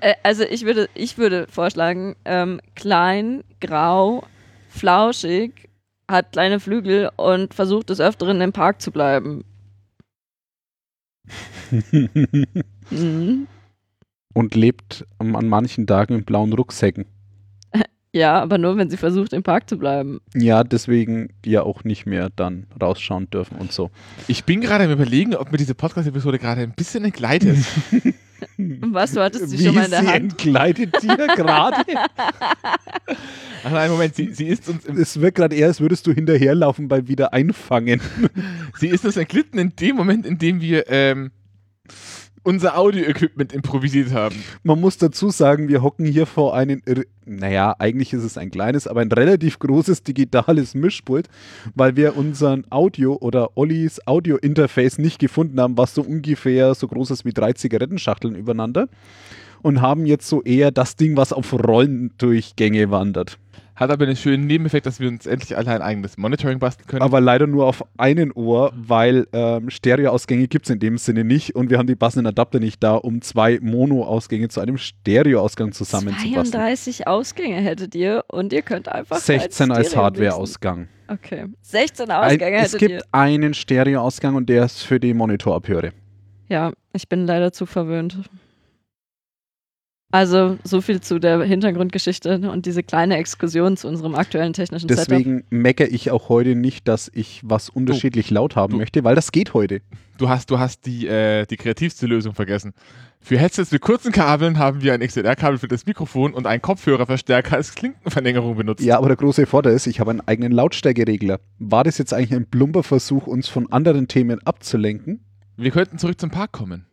Äh, 0.01 0.13
also 0.23 0.43
ich 0.43 0.63
würde, 0.63 0.87
ich 0.93 1.17
würde 1.17 1.45
vorschlagen, 1.51 2.15
ähm, 2.23 2.61
klein, 2.73 3.43
grau, 3.59 4.23
flauschig, 4.69 5.68
hat 6.09 6.31
kleine 6.33 6.59
Flügel 6.59 7.11
und 7.15 7.53
versucht 7.53 7.89
des 7.89 8.01
Öfteren 8.01 8.41
im 8.41 8.51
Park 8.51 8.81
zu 8.81 8.91
bleiben. 8.91 9.45
Mhm. 12.91 13.47
und 14.33 14.55
lebt 14.55 15.05
an 15.19 15.47
manchen 15.47 15.85
Tagen 15.85 16.15
in 16.15 16.23
blauen 16.25 16.53
Rucksäcken. 16.53 17.05
Ja, 18.11 18.41
aber 18.41 18.57
nur, 18.57 18.75
wenn 18.77 18.89
sie 18.89 18.97
versucht, 18.97 19.33
im 19.33 19.43
Park 19.43 19.69
zu 19.69 19.77
bleiben. 19.77 20.19
Ja, 20.33 20.63
deswegen 20.63 21.29
ja 21.45 21.61
auch 21.61 21.83
nicht 21.83 22.07
mehr 22.07 22.29
dann 22.35 22.65
rausschauen 22.81 23.29
dürfen 23.29 23.57
und 23.57 23.71
so. 23.71 23.91
Ich 24.27 24.45
bin 24.45 24.61
gerade 24.61 24.85
am 24.85 24.91
überlegen, 24.91 25.35
ob 25.35 25.51
mir 25.51 25.59
diese 25.59 25.75
Podcast-Episode 25.75 26.39
gerade 26.39 26.61
ein 26.61 26.71
bisschen 26.73 27.05
entgleitet. 27.05 27.57
Was, 28.57 29.11
du 29.13 29.21
hattest 29.21 29.49
sie 29.49 29.59
Wie 29.59 29.65
schon 29.65 29.75
mal 29.75 29.85
in 29.85 29.91
der 29.91 30.01
sie 30.01 30.07
Hand? 30.07 30.15
entkleidet 30.31 31.03
dir 31.03 31.15
gerade. 31.35 31.83
Ach 33.63 33.71
nein, 33.71 33.91
Moment, 33.91 34.15
sie, 34.15 34.33
sie, 34.33 34.47
ist 34.47 34.69
uns 34.69 34.85
im, 34.85 34.97
Es 34.97 35.19
wirkt 35.19 35.37
gerade 35.37 35.55
eher, 35.55 35.67
als 35.67 35.81
würdest 35.81 36.07
du 36.07 36.13
hinterherlaufen 36.13 36.87
beim 36.87 37.07
Wiedereinfangen. 37.07 38.01
sie 38.79 38.87
ist 38.87 39.05
uns 39.05 39.17
entglitten 39.17 39.59
in 39.59 39.75
dem 39.75 39.95
Moment, 39.97 40.25
in 40.25 40.37
dem 40.37 40.61
wir 40.61 40.85
ähm, 40.89 41.31
unser 42.43 42.77
Audio-Equipment 42.77 43.53
improvisiert 43.53 44.11
haben. 44.11 44.35
Man 44.63 44.79
muss 44.79 44.97
dazu 44.97 45.29
sagen, 45.29 45.67
wir 45.67 45.81
hocken 45.81 46.05
hier 46.05 46.25
vor 46.25 46.55
einem, 46.55 46.81
naja, 47.25 47.75
eigentlich 47.79 48.13
ist 48.13 48.23
es 48.23 48.37
ein 48.37 48.51
kleines, 48.51 48.87
aber 48.87 49.01
ein 49.01 49.11
relativ 49.11 49.59
großes 49.59 50.03
digitales 50.03 50.75
Mischpult, 50.75 51.27
weil 51.75 51.95
wir 51.95 52.17
unseren 52.17 52.65
Audio 52.69 53.17
oder 53.19 53.57
Ollis 53.57 53.99
Audio-Interface 54.05 54.97
nicht 54.97 55.19
gefunden 55.19 55.59
haben, 55.59 55.77
was 55.77 55.93
so 55.95 56.01
ungefähr 56.01 56.73
so 56.75 56.87
groß 56.87 57.11
ist 57.11 57.25
wie 57.25 57.33
drei 57.33 57.53
Zigarettenschachteln 57.53 58.35
übereinander. 58.35 58.87
Und 59.61 59.81
haben 59.81 60.05
jetzt 60.05 60.29
so 60.29 60.41
eher 60.41 60.71
das 60.71 60.95
Ding, 60.95 61.17
was 61.17 61.33
auf 61.33 61.51
Rollendurchgänge 61.51 62.91
wandert. 62.91 63.37
Hat 63.79 63.91
aber 63.91 64.05
den 64.05 64.17
schönen 64.17 64.45
Nebeneffekt, 64.45 64.85
dass 64.85 64.99
wir 64.99 65.07
uns 65.07 65.25
endlich 65.25 65.55
alle 65.55 65.71
ein 65.71 65.81
eigenes 65.81 66.17
Monitoring 66.17 66.59
basteln 66.59 66.85
können. 66.85 67.01
Aber 67.01 67.21
leider 67.21 67.47
nur 67.47 67.65
auf 67.65 67.85
einen 67.97 68.33
Ohr, 68.33 68.73
weil 68.75 69.25
ähm, 69.31 69.69
Stereoausgänge 69.69 70.49
gibt 70.49 70.65
es 70.65 70.69
in 70.69 70.79
dem 70.79 70.97
Sinne 70.97 71.23
nicht 71.23 71.55
und 71.55 71.69
wir 71.69 71.77
haben 71.77 71.87
die 71.87 71.95
passenden 71.95 72.27
Adapter 72.27 72.59
nicht 72.59 72.83
da, 72.83 72.95
um 72.95 73.21
zwei 73.21 73.57
Mono-Ausgänge 73.61 74.49
zu 74.49 74.59
einem 74.59 74.77
Stereoausgang 74.77 75.71
zusammenzubasteln. 75.71 76.51
32 76.51 77.07
Ausgänge 77.07 77.55
hättet 77.61 77.95
ihr 77.95 78.25
und 78.27 78.51
ihr 78.51 78.63
könnt 78.63 78.89
einfach 78.89 79.15
16 79.15 79.71
als 79.71 79.87
Stereo 79.87 80.03
Hardware-Ausgang. 80.03 80.89
Okay. 81.07 81.45
16 81.61 82.11
Ein- 82.11 82.33
Ausgänge 82.33 82.57
Es 82.57 82.63
hättet 82.73 82.79
gibt 82.79 82.91
ihr. 82.91 83.01
einen 83.13 83.53
Stereoausgang 83.53 84.35
und 84.35 84.49
der 84.49 84.65
ist 84.65 84.81
für 84.81 84.99
die 84.99 85.13
Monitorabhöre. 85.13 85.93
Ja, 86.49 86.73
ich 86.91 87.07
bin 87.07 87.25
leider 87.25 87.53
zu 87.53 87.65
verwöhnt. 87.65 88.17
Also, 90.11 90.57
so 90.63 90.81
viel 90.81 91.01
zu 91.01 91.19
der 91.19 91.39
Hintergrundgeschichte 91.43 92.49
und 92.51 92.65
diese 92.65 92.81
kleine 92.81 93.17
Exkursion 93.17 93.77
zu 93.77 93.87
unserem 93.87 94.15
aktuellen 94.15 94.53
technischen 94.53 94.89
Setup. 94.89 95.05
Deswegen 95.07 95.43
meckere 95.51 95.87
ich 95.87 96.09
auch 96.09 96.29
heute 96.29 96.55
nicht, 96.55 96.87
dass 96.87 97.11
ich 97.13 97.41
was 97.43 97.69
unterschiedlich 97.69 98.31
laut 98.31 98.55
haben 98.55 98.71
du- 98.73 98.77
möchte, 98.79 99.03
weil 99.03 99.13
das 99.13 99.31
geht 99.31 99.53
heute. 99.53 99.81
Du 100.17 100.27
hast, 100.27 100.49
du 100.49 100.57
hast 100.57 100.87
die, 100.87 101.05
äh, 101.07 101.45
die 101.45 101.57
kreativste 101.57 102.07
Lösung 102.07 102.33
vergessen. 102.33 102.73
Für 103.21 103.37
Headsets 103.37 103.71
mit 103.71 103.81
kurzen 103.81 104.11
Kabeln 104.11 104.57
haben 104.57 104.81
wir 104.81 104.93
ein 104.93 105.01
XLR-Kabel 105.01 105.59
für 105.59 105.67
das 105.67 105.85
Mikrofon 105.85 106.33
und 106.33 106.47
einen 106.47 106.61
Kopfhörerverstärker 106.61 107.55
als 107.57 107.75
Klinkenverlängerung 107.75 108.55
benutzt. 108.55 108.83
Ja, 108.83 108.97
aber 108.97 109.09
der 109.09 109.17
große 109.17 109.45
Vorteil 109.45 109.73
ist, 109.73 109.85
ich 109.87 109.99
habe 109.99 110.09
einen 110.11 110.21
eigenen 110.21 110.51
Lautstärkeregler. 110.53 111.39
War 111.59 111.83
das 111.83 111.97
jetzt 111.99 112.13
eigentlich 112.13 112.33
ein 112.33 112.47
plumper 112.49 112.81
Versuch, 112.83 113.27
uns 113.27 113.47
von 113.47 113.71
anderen 113.71 114.07
Themen 114.07 114.39
abzulenken? 114.45 115.19
Wir 115.55 115.71
könnten 115.71 115.99
zurück 115.99 116.19
zum 116.19 116.31
Park 116.31 116.51
kommen. 116.53 116.85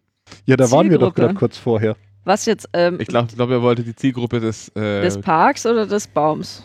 Ja, 0.44 0.56
da 0.56 0.70
waren 0.70 0.90
wir 0.90 0.98
doch 0.98 1.14
Zielgruppe. 1.14 1.20
gerade 1.22 1.34
kurz 1.34 1.56
vorher. 1.56 1.96
Was 2.26 2.44
jetzt, 2.44 2.68
ähm, 2.72 2.98
Ich 3.00 3.06
glaube, 3.06 3.32
glaub, 3.32 3.50
er 3.50 3.62
wollte 3.62 3.84
die 3.84 3.94
Zielgruppe 3.94 4.40
des, 4.40 4.68
äh, 4.70 5.00
des 5.00 5.20
Parks 5.20 5.64
oder 5.64 5.86
des 5.86 6.08
Baums? 6.08 6.64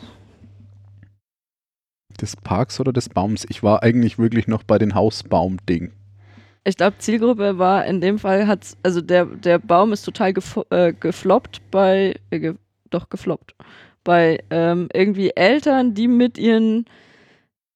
Des 2.20 2.36
Parks 2.36 2.80
oder 2.80 2.92
des 2.92 3.10
Baums? 3.10 3.46
Ich 3.48 3.62
war 3.62 3.84
eigentlich 3.84 4.18
wirklich 4.18 4.48
noch 4.48 4.64
bei 4.64 4.80
den 4.80 4.96
Hausbaum-Ding. 4.96 5.92
Ich 6.64 6.78
glaube, 6.78 6.98
Zielgruppe 6.98 7.60
war 7.60 7.86
in 7.86 8.02
dem 8.02 8.18
Fall, 8.18 8.48
hat's, 8.48 8.76
also 8.82 9.02
der, 9.02 9.26
der 9.26 9.60
Baum 9.60 9.94
ist 9.94 10.02
total 10.02 10.32
gefo- 10.32 10.66
äh, 10.72 10.94
gefloppt 10.94 11.62
bei, 11.70 12.16
äh, 12.32 12.40
ge, 12.40 12.56
doch 12.90 13.10
gefloppt, 13.10 13.54
bei 14.04 14.44
ähm, 14.50 14.90
irgendwie 14.94 15.30
Eltern, 15.36 15.94
die 15.94 16.08
mit 16.08 16.40
ihren, 16.40 16.86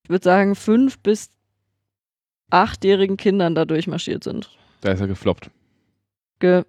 ich 0.03 0.09
würde 0.09 0.23
sagen, 0.23 0.55
fünf 0.55 0.97
bis 0.99 1.29
achtjährigen 2.49 3.17
Kindern 3.17 3.53
da 3.53 3.65
durchmarschiert 3.65 4.23
sind. 4.23 4.49
da 4.81 4.91
ist 4.91 5.01
er 5.01 5.07
gefloppt. 5.07 5.51
Ge, 6.39 6.63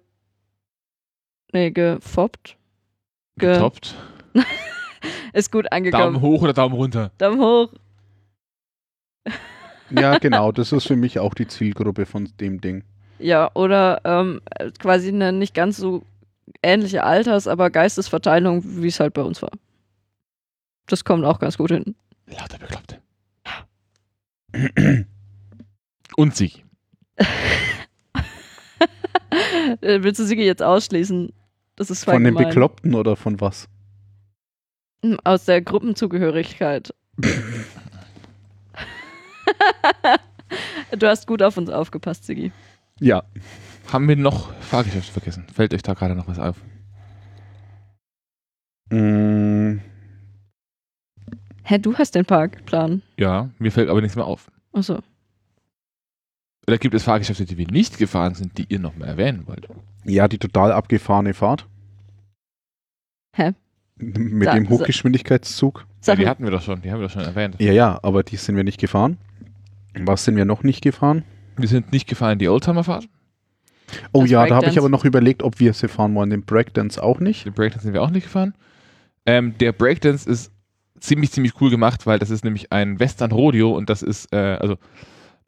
nee, 1.53 1.71
gefoppt. 1.71 2.57
Ge, 3.37 3.53
Getoppt. 3.53 3.95
ist 5.33 5.51
gut 5.51 5.71
angekommen. 5.71 6.13
Daumen 6.13 6.21
hoch 6.21 6.41
oder 6.41 6.53
Daumen 6.53 6.75
runter? 6.75 7.11
Daumen 7.17 7.39
hoch. 7.39 7.71
Ja, 9.89 10.17
genau, 10.19 10.51
das 10.51 10.71
ist 10.71 10.87
für 10.87 10.95
mich 10.95 11.19
auch 11.19 11.33
die 11.33 11.47
Zielgruppe 11.47 12.05
von 12.05 12.29
dem 12.39 12.61
Ding. 12.61 12.83
Ja, 13.19 13.49
oder 13.53 14.01
ähm, 14.03 14.41
quasi 14.79 15.09
eine 15.09 15.31
nicht 15.31 15.53
ganz 15.53 15.77
so 15.77 16.03
ähnliche 16.61 17.03
Alters-, 17.03 17.47
aber 17.47 17.69
Geistesverteilung, 17.69 18.63
wie 18.63 18.87
es 18.87 18.99
halt 18.99 19.13
bei 19.13 19.23
uns 19.23 19.41
war. 19.41 19.51
Das 20.87 21.03
kommt 21.03 21.25
auch 21.25 21.39
ganz 21.39 21.57
gut 21.57 21.71
hin. 21.71 21.95
Lauter 22.27 22.57
bekloppt. 22.57 22.99
Und 26.15 26.35
sie. 26.35 26.51
Äh, 29.81 30.01
Willst 30.03 30.19
du 30.19 30.25
Sigi 30.25 30.43
jetzt 30.43 30.63
ausschließen? 30.63 31.31
Das 31.75 31.89
ist 31.91 32.03
Von 32.05 32.23
den 32.23 32.33
gemein. 32.35 32.45
Bekloppten 32.49 32.95
oder 32.95 33.15
von 33.15 33.39
was? 33.41 33.67
Hm, 35.03 35.17
Aus 35.23 35.45
der 35.45 35.61
Gruppenzugehörigkeit. 35.61 36.93
du 40.97 41.07
hast 41.07 41.27
gut 41.27 41.41
auf 41.43 41.57
uns 41.57 41.69
aufgepasst, 41.69 42.25
Sigi. 42.25 42.51
Ja. 42.99 43.23
Haben 43.91 44.07
wir 44.07 44.15
noch 44.15 44.53
Fahrgeschäfte 44.55 45.11
vergessen? 45.13 45.45
Fällt 45.53 45.73
euch 45.73 45.81
da 45.83 45.93
gerade 45.93 46.15
noch 46.15 46.27
was 46.27 46.39
auf? 46.39 46.57
Mm, 48.89 49.77
Hä, 51.63 51.77
du 51.79 51.93
hast 51.97 52.15
den 52.15 52.25
Parkplan. 52.25 53.01
Ja, 53.17 53.49
mir 53.59 53.71
fällt 53.73 53.89
aber 53.89 53.99
nichts 54.01 54.15
mehr 54.15 54.25
auf. 54.25 54.49
Achso. 54.71 54.99
Oder 56.67 56.77
gibt 56.77 56.93
es 56.95 57.03
Fahrgeschäfte, 57.03 57.45
die 57.45 57.57
wir 57.57 57.67
nicht 57.67 57.97
gefahren 57.97 58.35
sind, 58.35 58.57
die 58.57 58.65
ihr 58.69 58.79
noch 58.79 58.95
mal 58.97 59.05
erwähnen 59.07 59.43
wollt? 59.47 59.67
ja, 60.03 60.27
die 60.27 60.37
total 60.37 60.71
abgefahrene 60.71 61.33
Fahrt. 61.33 61.67
Hä? 63.35 63.53
Mit 63.97 64.45
Sa- 64.45 64.53
dem 64.55 64.69
Hochgeschwindigkeitszug. 64.69 65.85
Ja, 66.05 66.15
die 66.15 66.27
hatten 66.27 66.43
wir 66.43 66.51
doch 66.51 66.61
schon, 66.61 66.81
die 66.81 66.91
haben 66.91 66.99
wir 67.01 67.07
doch 67.07 67.13
schon 67.13 67.23
erwähnt. 67.23 67.55
Ja, 67.59 67.71
ja, 67.73 67.99
aber 68.03 68.23
die 68.23 68.37
sind 68.37 68.55
wir 68.55 68.63
nicht 68.63 68.79
gefahren. 68.79 69.17
Was 69.99 70.23
sind 70.23 70.35
wir 70.37 70.45
noch 70.45 70.63
nicht 70.63 70.81
gefahren? 70.81 71.23
Wir 71.57 71.67
sind 71.67 71.91
nicht 71.91 72.07
gefahren, 72.07 72.37
die 72.39 72.47
Oldtimer-Fahrt. 72.47 73.09
Oh 74.13 74.21
Das 74.21 74.29
ja, 74.29 74.45
da 74.45 74.55
habe 74.55 74.67
ich 74.67 74.77
aber 74.77 74.89
noch 74.89 75.03
überlegt, 75.05 75.43
ob 75.43 75.59
wir 75.59 75.73
sie 75.73 75.87
fahren 75.87 76.13
wollen. 76.15 76.29
Den 76.29 76.43
Breakdance 76.43 77.01
auch 77.01 77.19
nicht. 77.19 77.45
Den 77.45 77.53
Breakdance 77.53 77.83
sind 77.85 77.93
wir 77.93 78.03
auch 78.03 78.11
nicht 78.11 78.25
gefahren. 78.25 78.53
Ähm, 79.25 79.57
der 79.57 79.71
Breakdance 79.73 80.29
ist 80.29 80.51
ziemlich, 80.99 81.31
ziemlich 81.31 81.59
cool 81.59 81.69
gemacht, 81.69 82.05
weil 82.05 82.19
das 82.19 82.29
ist 82.29 82.43
nämlich 82.45 82.71
ein 82.71 82.99
Western-Rodeo 82.99 83.71
und 83.75 83.89
das 83.89 84.03
ist, 84.03 84.31
äh, 84.33 84.37
also 84.59 84.77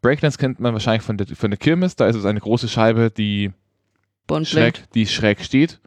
Breakdance 0.01 0.38
kennt 0.38 0.59
man 0.59 0.73
wahrscheinlich 0.73 1.03
von 1.03 1.17
der, 1.17 1.27
von 1.27 1.51
der 1.51 1.57
Kirmes. 1.57 1.95
Da 1.95 2.07
ist 2.07 2.15
es 2.15 2.26
eine 2.26 2.39
große 2.39 2.67
Scheibe, 2.67 3.11
die 3.11 3.51
Bond 4.27 4.47
schräg, 4.47 4.76
blinkt. 4.76 4.95
die 4.95 5.07
schräg 5.07 5.41
steht. 5.41 5.80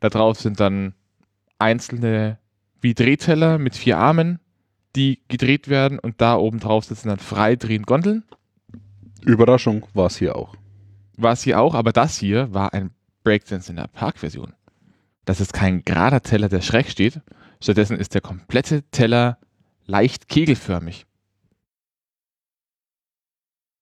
Da 0.00 0.08
drauf 0.08 0.40
sind 0.40 0.60
dann 0.60 0.94
einzelne 1.58 2.38
wie 2.80 2.94
Drehteller 2.94 3.58
mit 3.58 3.74
vier 3.74 3.98
Armen, 3.98 4.38
die 4.94 5.20
gedreht 5.28 5.68
werden 5.68 5.98
und 5.98 6.20
da 6.20 6.36
oben 6.36 6.60
drauf 6.60 6.84
sitzen 6.84 7.08
dann 7.08 7.18
frei 7.18 7.56
drehend 7.56 7.86
Gondeln. 7.86 8.24
Überraschung 9.22 9.86
war 9.94 10.06
es 10.06 10.16
hier 10.16 10.36
auch. 10.36 10.54
War 11.16 11.32
es 11.32 11.42
hier 11.42 11.60
auch, 11.60 11.74
aber 11.74 11.92
das 11.92 12.16
hier 12.16 12.52
war 12.54 12.72
ein 12.72 12.92
Breakdance 13.24 13.70
in 13.70 13.76
der 13.76 13.88
Parkversion. 13.88 14.54
Das 15.24 15.40
ist 15.40 15.52
kein 15.52 15.84
gerader 15.84 16.22
Teller, 16.22 16.48
der 16.48 16.60
schräg 16.60 16.88
steht. 16.88 17.20
Stattdessen 17.60 17.98
ist 17.98 18.14
der 18.14 18.20
komplette 18.20 18.84
Teller 18.90 19.38
leicht 19.84 20.28
kegelförmig. 20.28 21.07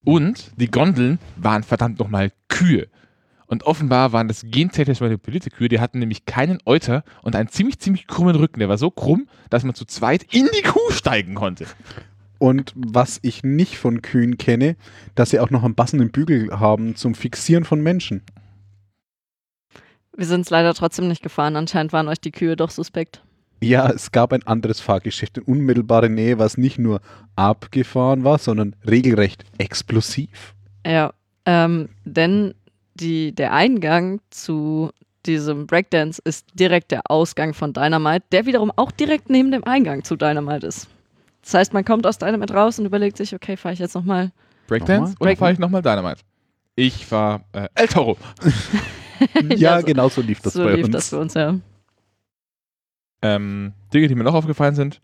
Und 0.07 0.51
die 0.55 0.71
Gondeln 0.71 1.19
waren 1.35 1.63
verdammt 1.63 1.99
nochmal 1.99 2.31
Kühe. 2.47 2.87
Und 3.45 3.63
offenbar 3.63 4.13
waren 4.13 4.29
das 4.29 4.45
gentechnisch 4.45 5.01
manipulierte 5.01 5.49
Kühe, 5.49 5.67
die 5.67 5.81
hatten 5.81 5.99
nämlich 5.99 6.23
keinen 6.23 6.59
Euter 6.65 7.03
und 7.23 7.35
einen 7.35 7.49
ziemlich, 7.49 7.79
ziemlich 7.79 8.07
krummen 8.07 8.37
Rücken. 8.37 8.59
Der 8.59 8.69
war 8.69 8.77
so 8.77 8.89
krumm, 8.89 9.27
dass 9.49 9.65
man 9.65 9.75
zu 9.75 9.83
zweit 9.83 10.23
in 10.33 10.47
die 10.57 10.61
Kuh 10.61 10.91
steigen 10.91 11.35
konnte. 11.35 11.65
Und 12.37 12.71
was 12.73 13.19
ich 13.21 13.43
nicht 13.43 13.77
von 13.77 14.01
Kühen 14.01 14.37
kenne, 14.37 14.77
dass 15.15 15.31
sie 15.31 15.41
auch 15.41 15.49
noch 15.49 15.65
einen 15.65 15.75
passenden 15.75 16.09
Bügel 16.09 16.57
haben 16.57 16.95
zum 16.95 17.13
Fixieren 17.13 17.65
von 17.65 17.81
Menschen. 17.81 18.21
Wir 20.15 20.25
sind 20.25 20.39
es 20.41 20.49
leider 20.49 20.73
trotzdem 20.73 21.09
nicht 21.09 21.21
gefahren. 21.21 21.57
Anscheinend 21.57 21.91
waren 21.91 22.07
euch 22.07 22.21
die 22.21 22.31
Kühe 22.31 22.55
doch 22.55 22.69
suspekt. 22.69 23.23
Ja, 23.61 23.89
es 23.89 24.11
gab 24.11 24.33
ein 24.33 24.45
anderes 24.45 24.79
Fahrgeschäft 24.79 25.37
in 25.37 25.43
unmittelbarer 25.43 26.09
Nähe, 26.09 26.37
was 26.37 26.57
nicht 26.57 26.77
nur 26.77 27.01
abgefahren 27.35 28.23
war, 28.23 28.37
sondern 28.37 28.75
regelrecht 28.87 29.43
explosiv. 29.57 30.53
Ja, 30.85 31.11
ähm, 31.45 31.89
denn 32.05 32.53
die, 32.95 33.33
der 33.33 33.53
Eingang 33.53 34.19
zu 34.29 34.91
diesem 35.25 35.67
Breakdance 35.67 36.21
ist 36.23 36.47
direkt 36.53 36.91
der 36.91 37.01
Ausgang 37.09 37.53
von 37.53 37.73
Dynamite, 37.73 38.25
der 38.31 38.45
wiederum 38.45 38.71
auch 38.75 38.91
direkt 38.91 39.29
neben 39.29 39.51
dem 39.51 39.63
Eingang 39.65 40.03
zu 40.03 40.15
Dynamite 40.15 40.67
ist. 40.67 40.87
Das 41.43 41.53
heißt, 41.53 41.73
man 41.73 41.85
kommt 41.85 42.05
aus 42.05 42.17
Dynamite 42.17 42.53
raus 42.53 42.79
und 42.79 42.85
überlegt 42.85 43.17
sich, 43.17 43.33
okay, 43.33 43.57
fahre 43.57 43.73
ich 43.73 43.79
jetzt 43.79 43.95
nochmal. 43.95 44.31
Breakdance 44.67 45.13
Nochmal? 45.13 45.31
oder 45.31 45.37
fahre 45.37 45.53
ich 45.53 45.59
nochmal 45.59 45.81
Dynamite? 45.81 46.21
Ich 46.75 47.09
war 47.11 47.41
äh, 47.53 47.67
El 47.73 47.87
Toro. 47.87 48.17
ja, 49.55 49.79
so, 49.79 49.85
genau 49.85 50.09
so 50.09 50.21
lief 50.21 50.41
das 50.41 50.53
so 50.53 50.63
bei 50.63 50.75
lief 50.75 50.85
uns. 50.85 50.93
das 50.93 51.09
für 51.09 51.19
uns, 51.19 51.33
ja. 51.33 51.55
Ähm, 53.21 53.73
Dinge, 53.93 54.07
die 54.07 54.15
mir 54.15 54.23
noch 54.23 54.33
aufgefallen 54.33 54.75
sind. 54.75 55.01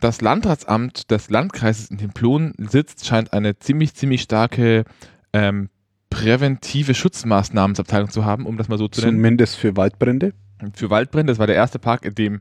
Das 0.00 0.20
Landratsamt 0.20 1.10
des 1.10 1.30
Landkreises 1.30 1.90
in 1.90 1.98
Templon 1.98 2.54
sitzt, 2.58 3.06
scheint 3.06 3.32
eine 3.32 3.58
ziemlich, 3.58 3.94
ziemlich 3.94 4.22
starke 4.22 4.84
ähm, 5.32 5.68
präventive 6.10 6.94
Schutzmaßnahmenabteilung 6.94 8.10
zu 8.10 8.24
haben, 8.24 8.46
um 8.46 8.56
das 8.56 8.68
mal 8.68 8.78
so 8.78 8.88
zu 8.88 9.00
nennen. 9.00 9.18
Zumindest 9.18 9.56
für 9.56 9.76
Waldbrände. 9.76 10.34
Für 10.74 10.90
Waldbrände, 10.90 11.30
das 11.32 11.38
war 11.38 11.46
der 11.46 11.56
erste 11.56 11.78
Park, 11.78 12.04
in 12.04 12.14
dem 12.14 12.40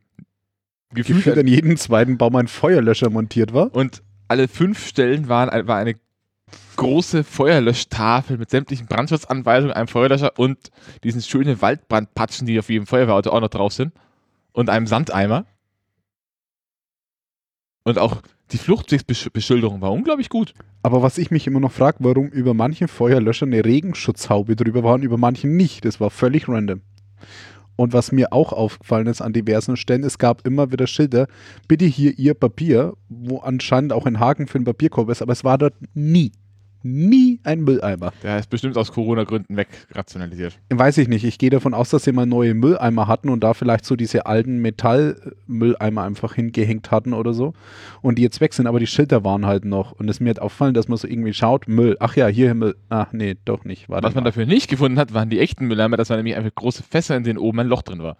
gefühlt 0.93 1.19
Gefühlt 1.19 1.37
an 1.37 1.47
jedem 1.47 1.77
zweiten 1.77 2.17
Baum 2.17 2.35
ein 2.35 2.47
Feuerlöscher 2.47 3.09
montiert 3.09 3.53
war. 3.53 3.73
und 3.73 4.03
alle 4.27 4.47
fünf 4.47 4.87
Stellen 4.87 5.27
waren, 5.27 5.67
war 5.67 5.77
eine 5.77 5.95
große 6.77 7.23
Feuerlöschtafel 7.23 8.37
mit 8.37 8.49
sämtlichen 8.49 8.87
Brandschutzanweisungen, 8.87 9.75
einem 9.75 9.87
Feuerlöscher 9.87 10.39
und 10.39 10.57
diesen 11.03 11.21
schönen 11.21 11.61
Waldbrandpatschen, 11.61 12.47
die 12.47 12.57
auf 12.57 12.69
jedem 12.69 12.87
Feuerwehrauto 12.87 13.29
auch 13.29 13.41
noch 13.41 13.49
drauf 13.49 13.73
sind. 13.73 13.93
Und 14.53 14.69
einem 14.69 14.87
Sandeimer. 14.87 15.45
Und 17.83 17.97
auch 17.97 18.21
die 18.51 18.57
Fluchtwegsbeschilderung 18.57 19.81
war 19.81 19.91
unglaublich 19.91 20.29
gut. 20.29 20.53
Aber 20.83 21.01
was 21.01 21.17
ich 21.17 21.31
mich 21.31 21.47
immer 21.47 21.59
noch 21.59 21.71
frage, 21.71 21.97
warum 22.01 22.27
über 22.27 22.53
manchen 22.53 22.87
Feuerlöschern 22.87 23.53
eine 23.53 23.63
Regenschutzhaube 23.63 24.55
drüber 24.55 24.83
war 24.83 24.95
und 24.95 25.03
über 25.03 25.17
manchen 25.17 25.55
nicht, 25.55 25.85
das 25.85 25.99
war 25.99 26.09
völlig 26.09 26.49
random. 26.49 26.81
Und 27.77 27.93
was 27.93 28.11
mir 28.11 28.33
auch 28.33 28.51
aufgefallen 28.51 29.07
ist 29.07 29.21
an 29.21 29.33
diversen 29.33 29.77
Stellen, 29.77 30.03
es 30.03 30.17
gab 30.17 30.45
immer 30.45 30.71
wieder 30.71 30.85
Schilder, 30.85 31.27
bitte 31.67 31.85
hier 31.85 32.17
Ihr 32.19 32.33
Papier, 32.33 32.93
wo 33.09 33.39
anscheinend 33.39 33.93
auch 33.93 34.05
ein 34.05 34.19
Haken 34.19 34.47
für 34.47 34.59
den 34.59 34.65
Papierkorb 34.65 35.09
ist, 35.09 35.21
aber 35.21 35.33
es 35.33 35.43
war 35.43 35.57
dort 35.57 35.73
nie 35.93 36.31
nie 36.83 37.39
ein 37.43 37.61
Mülleimer. 37.61 38.13
Der 38.23 38.39
ist 38.39 38.49
bestimmt 38.49 38.77
aus 38.77 38.91
Corona-Gründen 38.91 39.55
wegrationalisiert. 39.55 40.57
Weiß 40.69 40.97
ich 40.97 41.07
nicht. 41.07 41.23
Ich 41.23 41.37
gehe 41.37 41.49
davon 41.49 41.73
aus, 41.73 41.89
dass 41.89 42.03
sie 42.03 42.11
mal 42.11 42.25
neue 42.25 42.53
Mülleimer 42.53 43.07
hatten 43.07 43.29
und 43.29 43.41
da 43.43 43.53
vielleicht 43.53 43.85
so 43.85 43.95
diese 43.95 44.25
alten 44.25 44.59
Metallmülleimer 44.59 46.03
einfach 46.03 46.35
hingehängt 46.35 46.91
hatten 46.91 47.13
oder 47.13 47.33
so. 47.33 47.53
Und 48.01 48.17
die 48.17 48.23
jetzt 48.23 48.41
weg 48.41 48.53
sind, 48.53 48.67
aber 48.67 48.79
die 48.79 48.87
Schilder 48.87 49.23
waren 49.23 49.45
halt 49.45 49.65
noch. 49.65 49.91
Und 49.91 50.09
es 50.09 50.19
mir 50.19 50.29
hat 50.31 50.39
auffallen, 50.39 50.73
dass 50.73 50.87
man 50.87 50.97
so 50.97 51.07
irgendwie 51.07 51.33
schaut, 51.33 51.67
Müll. 51.67 51.97
Ach 51.99 52.15
ja, 52.15 52.27
hier 52.27 52.53
Müll. 52.53 52.75
Ach 52.89 53.13
nee, 53.13 53.35
doch 53.45 53.65
nicht. 53.65 53.89
War 53.89 54.01
Was 54.03 54.15
man 54.15 54.23
dafür 54.23 54.45
nicht 54.45 54.69
gefunden 54.69 54.99
hat, 54.99 55.13
waren 55.13 55.29
die 55.29 55.39
echten 55.39 55.67
Mülleimer. 55.67 55.97
Das 55.97 56.09
waren 56.09 56.17
nämlich 56.17 56.35
einfach 56.35 56.55
große 56.55 56.83
Fässer, 56.83 57.15
in 57.15 57.23
denen 57.23 57.39
oben 57.39 57.59
ein 57.59 57.67
Loch 57.67 57.81
drin 57.81 58.03
war. 58.03 58.17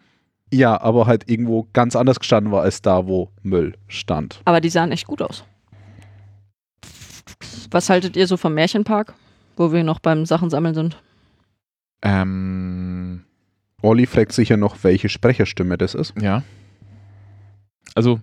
Ja, 0.54 0.82
aber 0.82 1.08
halt 1.08 1.30
irgendwo 1.30 1.68
ganz 1.72 1.96
anders 1.96 2.20
gestanden 2.20 2.52
war 2.52 2.64
als 2.64 2.82
da, 2.82 3.08
wo 3.08 3.30
Müll 3.42 3.74
stand. 3.88 4.42
Aber 4.44 4.60
die 4.60 4.70
sahen 4.70 4.92
echt 4.92 5.08
gut 5.08 5.22
aus. 5.22 5.46
Was 7.70 7.90
haltet 7.90 8.16
ihr 8.16 8.28
so 8.28 8.38
vom 8.38 8.54
Märchenpark, 8.54 9.14
wo 9.58 9.72
wir 9.72 9.84
noch 9.84 10.00
beim 10.00 10.26
Sachen 10.26 10.50
sammeln 10.50 10.76
sind? 10.76 11.02
Ähm. 12.02 13.24
Olli 13.82 14.06
fragt 14.06 14.32
sicher 14.32 14.58
noch, 14.58 14.84
welche 14.84 15.10
Sprecherstimme 15.10 15.78
das 15.78 15.96
ist. 15.96 16.14
Ja. 16.22 16.44
Also, 17.96 18.20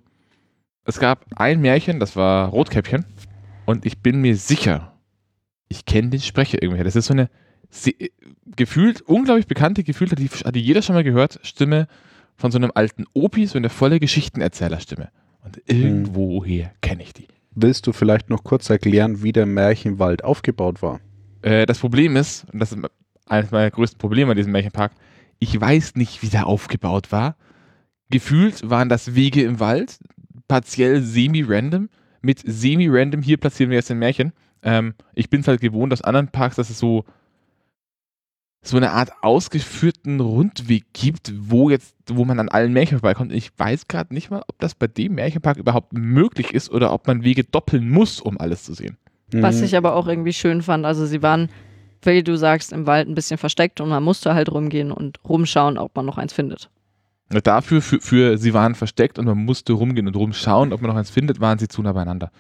es 0.85 1.01
gab 1.01 1.27
ein 1.37 1.61
Märchen, 1.61 1.99
das 1.99 2.15
war 2.17 2.49
Rotkäppchen. 2.49 3.05
Und 3.67 3.85
ich 3.85 3.99
bin 3.99 4.21
mir 4.21 4.37
sicher, 4.37 4.93
ich 5.69 5.85
kenne 5.85 6.11
den 6.11 6.21
Sprecher 6.21 6.63
irgendwie. 6.63 6.85
Das 6.85 6.97
ist 6.97 7.07
so 7.07 7.13
eine 7.13 7.29
sie, 7.71 8.13
gefühlt, 8.57 9.03
unglaublich 9.03 9.47
bekannte, 9.47 9.85
gefühlt 9.85 10.13
hat 10.13 10.19
die, 10.19 10.29
hat 10.29 10.55
die 10.55 10.61
jeder 10.61 10.83
schon 10.83 10.95
mal 10.95 11.05
gehört, 11.05 11.41
Stimme 11.43 11.89
von 12.37 12.51
so 12.51 12.59
einem 12.59 12.73
alten 12.75 13.05
Opi, 13.15 13.47
so 13.47 13.59
eine 13.59 13.69
volle 13.69 14.01
Geschichtenerzählerstimme. 14.01 15.11
Und 15.45 15.61
irgendwoher 15.67 16.73
kenne 16.81 17.03
ich 17.03 17.13
die. 17.13 17.29
Willst 17.61 17.89
du 17.89 17.93
vielleicht 17.93 18.31
noch 18.31 18.45
kurz 18.45 18.71
erklären, 18.71 19.25
wie 19.25 19.33
der 19.33 19.45
Märchenwald 19.45 20.23
aufgebaut 20.23 20.81
war? 20.81 21.01
Äh, 21.43 21.67
das 21.67 21.81
Problem 21.81 22.15
ist, 22.15 22.47
und 22.53 22.61
das 22.61 22.71
ist 22.71 22.79
eines 23.27 23.51
meiner 23.51 23.73
größten 23.73 23.99
Probleme 23.99 24.31
an 24.31 24.37
diesem 24.37 24.53
Märchenpark, 24.53 24.93
ich 25.41 25.61
weiß 25.61 25.97
nicht, 25.97 26.23
wie 26.23 26.29
der 26.29 26.47
aufgebaut 26.47 27.11
war. 27.11 27.37
Gefühlt 28.11 28.71
waren 28.71 28.89
das 28.89 29.17
Wege 29.17 29.43
im 29.43 29.59
Wald, 29.59 29.99
partiell 30.47 31.03
semi-random. 31.03 31.89
Mit 32.23 32.41
semi-random, 32.47 33.23
hier 33.23 33.39
platzieren 33.39 33.71
wir 33.71 33.79
jetzt 33.79 33.91
ein 33.91 33.99
Märchen. 33.99 34.33
Ähm, 34.63 34.95
ich 35.15 35.29
bin 35.29 35.41
es 35.41 35.49
halt 35.49 35.61
gewohnt 35.61 35.93
aus 35.93 36.03
anderen 36.03 36.29
Parks, 36.29 36.55
dass 36.55 36.71
es 36.71 36.79
so 36.79 37.07
so 38.63 38.77
eine 38.77 38.91
Art 38.91 39.11
ausgeführten 39.23 40.21
Rundweg 40.21 40.85
gibt, 40.93 41.33
wo 41.39 41.71
jetzt, 41.71 41.95
wo 42.09 42.25
man 42.25 42.39
an 42.39 42.49
allen 42.49 42.73
Märchen 42.73 42.99
vorbeikommt. 42.99 43.33
Ich 43.33 43.51
weiß 43.57 43.89
gerade 43.89 44.13
nicht 44.13 44.31
mal, 44.31 44.43
ob 44.47 44.59
das 44.59 44.75
bei 44.75 44.87
dem 44.87 45.15
Märchenpark 45.15 45.57
überhaupt 45.57 45.93
möglich 45.93 46.53
ist 46.53 46.71
oder 46.71 46.93
ob 46.93 47.07
man 47.07 47.25
Wege 47.25 47.45
doppeln 47.45 47.89
muss, 47.89 48.21
um 48.21 48.39
alles 48.39 48.65
zu 48.65 48.75
sehen. 48.75 48.99
Was 49.33 49.59
mhm. 49.59 49.65
ich 49.65 49.77
aber 49.77 49.95
auch 49.95 50.07
irgendwie 50.07 50.33
schön 50.33 50.63
fand, 50.63 50.87
also 50.87 51.07
sie 51.07 51.23
waren, 51.23 51.49
wie 52.03 52.23
du 52.23 52.37
sagst, 52.37 52.73
im 52.73 52.87
Wald 52.87 53.09
ein 53.09 53.15
bisschen 53.15 53.39
versteckt 53.39 53.81
und 53.81 53.89
man 53.89 54.03
musste 54.03 54.35
halt 54.35 54.51
rumgehen 54.51 54.91
und 54.91 55.19
rumschauen, 55.29 55.79
ob 55.79 55.95
man 55.95 56.07
noch 56.07 56.19
eins 56.19 56.33
findet. 56.33 56.71
Dafür, 57.29 57.83
für, 57.83 58.01
für 58.01 58.39
sie 58.39 58.55
waren 58.55 58.75
versteckt 58.75 59.19
und 59.19 59.27
man 59.27 59.37
musste 59.37 59.75
rumgehen 59.75 60.07
und 60.07 60.17
rumschauen, 60.17 60.73
ob 60.73 60.81
man 60.81 60.91
noch 60.91 60.97
eins 60.97 61.11
findet, 61.11 61.41
waren 61.41 61.59
sie 61.59 61.69
zu 61.69 61.83
nah 61.83 61.93
beieinander. 61.93 62.31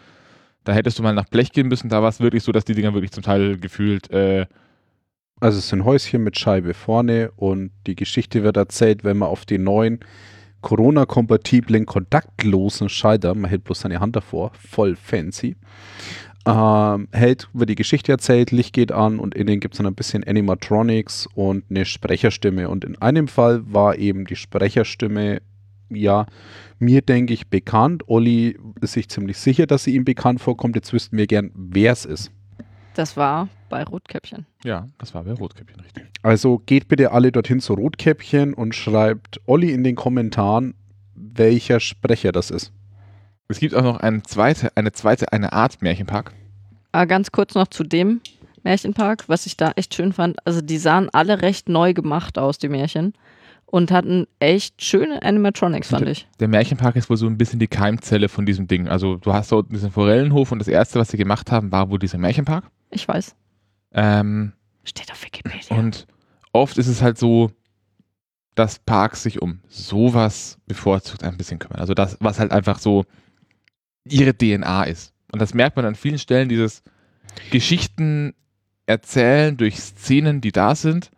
Da 0.64 0.72
hättest 0.72 0.98
du 0.98 1.02
mal 1.02 1.12
nach 1.12 1.26
Blech 1.26 1.52
gehen 1.52 1.68
müssen, 1.68 1.90
da 1.90 2.02
war 2.02 2.08
es 2.08 2.20
wirklich 2.20 2.42
so, 2.42 2.52
dass 2.52 2.64
die 2.64 2.74
Dinger 2.74 2.94
wirklich 2.94 3.12
zum 3.12 3.22
Teil 3.22 3.58
gefühlt 3.58 4.10
äh, 4.10 4.46
also 5.40 5.58
es 5.58 5.68
sind 5.68 5.84
Häuschen 5.84 6.24
mit 6.24 6.38
Scheibe 6.38 6.74
vorne 6.74 7.30
und 7.36 7.70
die 7.86 7.94
Geschichte 7.94 8.42
wird 8.42 8.56
erzählt, 8.56 9.04
wenn 9.04 9.18
man 9.18 9.28
auf 9.28 9.44
die 9.44 9.58
neuen 9.58 10.00
Corona-kompatiblen, 10.60 11.86
kontaktlosen 11.86 12.88
Schalter, 12.88 13.34
man 13.34 13.48
hält 13.48 13.64
bloß 13.64 13.80
seine 13.80 14.00
Hand 14.00 14.16
davor, 14.16 14.50
voll 14.54 14.96
fancy, 14.96 15.56
ähm, 16.46 17.08
hält, 17.12 17.48
wird 17.52 17.70
die 17.70 17.74
Geschichte 17.74 18.10
erzählt, 18.10 18.50
Licht 18.50 18.72
geht 18.72 18.90
an 18.90 19.18
und 19.18 19.34
innen 19.34 19.60
gibt 19.60 19.74
es 19.74 19.78
dann 19.78 19.86
ein 19.86 19.94
bisschen 19.94 20.24
Animatronics 20.24 21.28
und 21.34 21.64
eine 21.68 21.84
Sprecherstimme. 21.84 22.68
Und 22.68 22.84
in 22.84 22.96
einem 23.00 23.28
Fall 23.28 23.62
war 23.72 23.98
eben 23.98 24.24
die 24.24 24.36
Sprecherstimme, 24.36 25.42
ja, 25.90 26.26
mir 26.78 27.02
denke 27.02 27.34
ich 27.34 27.48
bekannt. 27.48 28.04
Olli 28.08 28.58
ist 28.80 28.94
sich 28.94 29.08
ziemlich 29.08 29.38
sicher, 29.38 29.66
dass 29.66 29.84
sie 29.84 29.94
ihm 29.94 30.04
bekannt 30.04 30.40
vorkommt. 30.40 30.74
Jetzt 30.74 30.92
wüssten 30.92 31.16
wir 31.16 31.26
gern, 31.26 31.50
wer 31.54 31.92
es 31.92 32.04
ist. 32.04 32.30
Das 32.94 33.16
war 33.16 33.48
bei 33.68 33.84
Rotkäppchen. 33.84 34.46
Ja, 34.64 34.88
das 34.98 35.14
war 35.14 35.24
bei 35.24 35.32
Rotkäppchen, 35.32 35.80
richtig. 35.80 36.04
Also 36.22 36.62
geht 36.64 36.88
bitte 36.88 37.12
alle 37.12 37.32
dorthin 37.32 37.60
zu 37.60 37.74
Rotkäppchen 37.74 38.54
und 38.54 38.74
schreibt 38.74 39.40
Olli 39.46 39.72
in 39.72 39.84
den 39.84 39.94
Kommentaren, 39.94 40.74
welcher 41.14 41.80
Sprecher 41.80 42.32
das 42.32 42.50
ist. 42.50 42.72
Es 43.48 43.60
gibt 43.60 43.74
auch 43.74 43.82
noch 43.82 44.00
eine 44.00 44.22
zweite, 44.22 44.76
eine 44.76 44.92
zweite, 44.92 45.32
eine 45.32 45.52
Art 45.52 45.80
Märchenpark. 45.80 46.32
Aber 46.92 47.02
ah, 47.02 47.04
ganz 47.04 47.32
kurz 47.32 47.54
noch 47.54 47.68
zu 47.68 47.84
dem 47.84 48.20
Märchenpark, 48.62 49.28
was 49.28 49.46
ich 49.46 49.56
da 49.56 49.72
echt 49.76 49.94
schön 49.94 50.12
fand. 50.12 50.36
Also 50.46 50.60
die 50.60 50.78
sahen 50.78 51.08
alle 51.12 51.42
recht 51.42 51.68
neu 51.68 51.94
gemacht 51.94 52.38
aus, 52.38 52.58
die 52.58 52.68
Märchen. 52.68 53.14
Und 53.66 53.90
hatten 53.90 54.26
echt 54.38 54.82
schöne 54.82 55.22
Animatronics, 55.22 55.88
fand 55.88 56.08
ich. 56.08 56.26
Der 56.40 56.48
Märchenpark 56.48 56.96
ist 56.96 57.10
wohl 57.10 57.18
so 57.18 57.26
ein 57.26 57.36
bisschen 57.36 57.58
die 57.58 57.66
Keimzelle 57.66 58.30
von 58.30 58.46
diesem 58.46 58.66
Ding. 58.66 58.88
Also 58.88 59.16
du 59.16 59.32
hast 59.32 59.52
dort 59.52 59.70
diesen 59.70 59.90
Forellenhof 59.90 60.52
und 60.52 60.58
das 60.58 60.68
erste, 60.68 60.98
was 60.98 61.10
sie 61.10 61.18
gemacht 61.18 61.52
haben, 61.52 61.70
war 61.70 61.90
wohl 61.90 61.98
dieser 61.98 62.16
Märchenpark. 62.16 62.64
Ich 62.90 63.06
weiß. 63.06 63.34
Ähm, 63.92 64.52
Steht 64.84 65.10
auf 65.10 65.24
Wikipedia. 65.24 65.76
Und 65.76 66.06
oft 66.52 66.78
ist 66.78 66.86
es 66.86 67.02
halt 67.02 67.18
so, 67.18 67.50
dass 68.54 68.78
Parks 68.78 69.22
sich 69.22 69.40
um 69.40 69.60
sowas 69.68 70.58
bevorzugt 70.66 71.22
ein 71.22 71.36
bisschen 71.36 71.58
kümmern. 71.58 71.78
Also 71.78 71.94
das, 71.94 72.16
was 72.20 72.40
halt 72.40 72.50
einfach 72.50 72.78
so 72.78 73.04
ihre 74.04 74.36
DNA 74.36 74.84
ist. 74.84 75.12
Und 75.32 75.40
das 75.40 75.54
merkt 75.54 75.76
man 75.76 75.84
an 75.84 75.94
vielen 75.94 76.18
Stellen, 76.18 76.48
dieses 76.48 76.82
Geschichten 77.50 78.34
erzählen 78.86 79.56
durch 79.56 79.78
Szenen, 79.78 80.40
die 80.40 80.52
da 80.52 80.74
sind. 80.74 81.10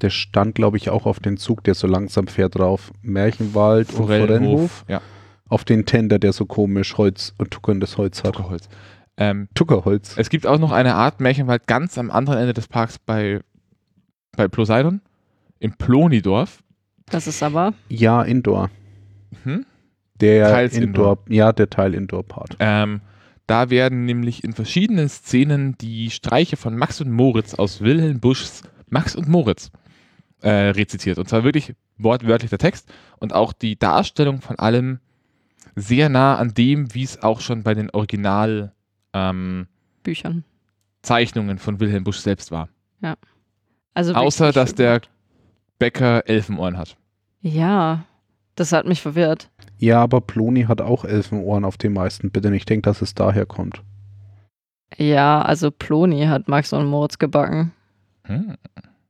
Der 0.00 0.10
stand, 0.10 0.54
glaube 0.54 0.76
ich, 0.76 0.90
auch 0.90 1.06
auf 1.06 1.20
den 1.20 1.36
Zug, 1.36 1.62
der 1.64 1.74
so 1.74 1.86
langsam 1.86 2.26
fährt 2.26 2.56
drauf. 2.56 2.92
Märchenwald 3.02 3.92
Forellenhof, 3.92 4.20
und 4.20 4.26
Forellenhof. 4.26 4.84
Ja. 4.88 5.02
Auf 5.48 5.64
den 5.64 5.86
Tender, 5.86 6.18
der 6.18 6.32
so 6.32 6.46
komisch 6.46 6.96
Holz 6.96 7.34
und 7.38 7.50
tuckerndes 7.50 7.96
Holz 7.96 8.24
hat. 8.24 8.34
Tuckerholz. 8.34 8.68
Ähm, 9.20 9.48
Tuckerholz. 9.54 10.16
Es 10.16 10.30
gibt 10.30 10.46
auch 10.46 10.58
noch 10.58 10.70
eine 10.70 10.94
Art 10.94 11.20
Märchenwald 11.20 11.66
ganz 11.66 11.98
am 11.98 12.10
anderen 12.10 12.38
Ende 12.38 12.54
des 12.54 12.68
Parks 12.68 12.98
bei, 13.00 13.40
bei 14.36 14.46
Poseidon, 14.46 15.00
im 15.58 15.72
Plonidorf. 15.72 16.62
Das 17.06 17.26
ist 17.26 17.42
aber. 17.42 17.74
Ja, 17.88 18.22
Indoor. 18.22 18.70
Hm? 19.42 19.66
Der 20.20 20.48
Teils 20.48 20.76
Indoor, 20.76 21.18
Indoor. 21.18 21.18
Ja, 21.28 21.52
der 21.52 21.68
Teil 21.68 21.94
Indoor-Part. 21.94 22.56
Ähm, 22.60 23.00
da 23.48 23.70
werden 23.70 24.04
nämlich 24.04 24.44
in 24.44 24.52
verschiedenen 24.52 25.08
Szenen 25.08 25.76
die 25.78 26.10
Streiche 26.10 26.56
von 26.56 26.76
Max 26.76 27.00
und 27.00 27.10
Moritz 27.10 27.54
aus 27.54 27.80
Wilhelm 27.80 28.20
Buschs 28.20 28.62
Max 28.88 29.16
und 29.16 29.28
Moritz 29.28 29.70
äh, 30.42 30.50
rezitiert. 30.50 31.18
Und 31.18 31.28
zwar 31.28 31.44
wirklich 31.44 31.74
wortwörtlich 31.96 32.50
der 32.50 32.58
Text 32.58 32.92
und 33.18 33.34
auch 33.34 33.52
die 33.52 33.78
Darstellung 33.78 34.40
von 34.40 34.58
allem 34.58 35.00
sehr 35.74 36.08
nah 36.08 36.36
an 36.36 36.54
dem, 36.54 36.94
wie 36.94 37.02
es 37.02 37.22
auch 37.22 37.40
schon 37.40 37.62
bei 37.62 37.74
den 37.74 37.90
Original 37.90 38.72
ähm, 39.30 39.66
Büchern. 40.02 40.44
Zeichnungen 41.02 41.58
von 41.58 41.80
Wilhelm 41.80 42.04
Busch 42.04 42.18
selbst 42.18 42.50
war. 42.50 42.68
Ja. 43.00 43.16
Also 43.94 44.14
Außer, 44.14 44.52
dass 44.52 44.74
der 44.74 45.00
Bäcker 45.78 46.28
Elfenohren 46.28 46.76
hat. 46.76 46.96
Ja, 47.40 48.04
das 48.54 48.72
hat 48.72 48.86
mich 48.86 49.00
verwirrt. 49.00 49.50
Ja, 49.78 50.02
aber 50.02 50.20
Ploni 50.20 50.64
hat 50.64 50.80
auch 50.80 51.04
Elfenohren 51.04 51.64
auf 51.64 51.76
den 51.76 51.92
meisten 51.92 52.30
Bitte 52.30 52.54
Ich 52.54 52.66
denke, 52.66 52.82
dass 52.82 53.02
es 53.02 53.14
daher 53.14 53.46
kommt. 53.46 53.82
Ja, 54.96 55.42
also 55.42 55.70
Ploni 55.70 56.26
hat 56.26 56.48
Max 56.48 56.72
und 56.72 56.86
Moritz 56.86 57.18
gebacken. 57.18 57.72
Hm. 58.24 58.56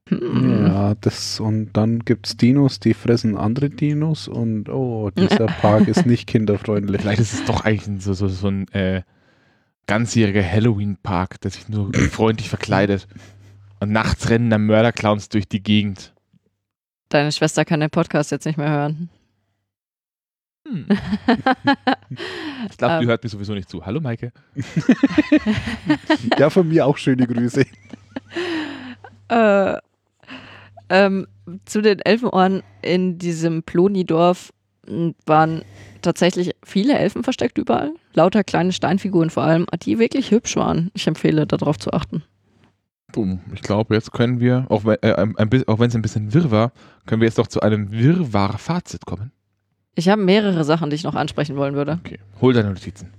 Hm. 0.09 0.67
Ja, 0.67 0.95
das 1.01 1.39
und 1.39 1.73
dann 1.75 2.01
gibt 2.01 2.27
es 2.27 2.37
Dinos, 2.37 2.81
die 2.81 2.95
fressen 2.95 3.37
andere 3.37 3.69
Dinos 3.69 4.27
und 4.27 4.69
oh, 4.69 5.11
dieser 5.11 5.47
Park 5.61 5.87
ist 5.89 6.07
nicht 6.07 6.27
kinderfreundlich. 6.27 7.01
Vielleicht 7.01 7.21
ist 7.21 7.35
es 7.35 7.45
doch 7.45 7.65
eigentlich 7.65 8.03
so, 8.03 8.15
so, 8.15 8.29
so 8.29 8.49
ein 8.49 8.69
äh, 8.69 9.03
ganzjähriger 9.89 10.45
Halloween-Park, 10.49 11.41
der 11.41 11.51
sich 11.51 11.69
nur 11.69 11.93
freundlich 12.13 12.49
verkleidet. 12.49 13.09
Und 13.81 13.91
nachts 13.91 14.29
rennen 14.31 14.51
dann 14.51 14.67
Mörderclowns 14.67 15.29
durch 15.29 15.49
die 15.49 15.63
Gegend. 15.63 16.13
Deine 17.09 17.33
Schwester 17.33 17.65
kann 17.65 17.81
den 17.81 17.91
Podcast 17.91 18.31
jetzt 18.31 18.45
nicht 18.45 18.59
mehr 18.59 18.71
hören. 18.71 19.09
Hm. 20.69 20.87
ich 22.71 22.77
glaube, 22.77 22.99
die 22.99 23.05
Ähm. 23.05 23.09
hört 23.09 23.23
mir 23.25 23.31
sowieso 23.31 23.55
nicht 23.55 23.69
zu. 23.69 23.85
Hallo 23.85 24.01
Maike. 24.01 24.33
Ja, 26.39 26.51
von 26.51 26.69
mir 26.69 26.87
auch 26.87 26.97
schöne 26.97 27.27
Grüße. 27.27 27.65
Äh, 29.31 29.77
ähm, 30.89 31.27
zu 31.67 31.83
den 31.83 31.99
Elfenohren 31.99 32.63
in 32.81 33.19
diesem 33.19 33.63
Plonidorf 33.63 34.55
m, 34.87 35.15
waren 35.27 35.65
tatsächlich 36.03 36.53
viele 36.63 36.99
Elfen 36.99 37.23
versteckt 37.25 37.59
überall. 37.59 37.93
Lauter 38.15 38.45
kleine 38.45 38.73
Steinfiguren 38.73 39.31
vor 39.31 39.43
allem, 39.43 39.67
die 39.83 39.99
wirklich 39.99 40.31
hübsch 40.31 40.57
waren. 40.57 40.91
Ich 40.95 41.07
empfehle, 41.07 41.47
darauf 41.47 41.79
zu 41.79 41.93
achten. 41.93 42.23
Boom. 43.13 43.41
Ich 43.55 43.63
glaube, 43.63 43.95
jetzt 43.95 44.13
können 44.13 44.41
wir, 44.41 44.67
auch 44.69 44.85
wenn 44.85 44.99
äh, 45.03 45.87
es 45.87 45.95
ein 45.95 46.03
bisschen 46.03 46.35
wirr 46.35 46.51
war, 46.51 46.73
können 47.07 47.21
wir 47.21 47.27
jetzt 47.27 47.39
doch 47.39 47.47
zu 47.47 47.61
einem 47.61 47.91
Wirrwarr-Fazit 47.91 49.07
kommen. 49.07 49.33
Ich 49.95 50.09
habe 50.09 50.23
mehrere 50.23 50.65
Sachen, 50.65 50.91
die 50.91 50.97
ich 50.97 51.05
noch 51.05 51.15
ansprechen 51.15 51.57
wollen 51.57 51.75
würde. 51.75 51.99
Okay. 52.05 52.19
Hol 52.41 52.53
deine 52.53 52.69
Notizen. 52.69 53.13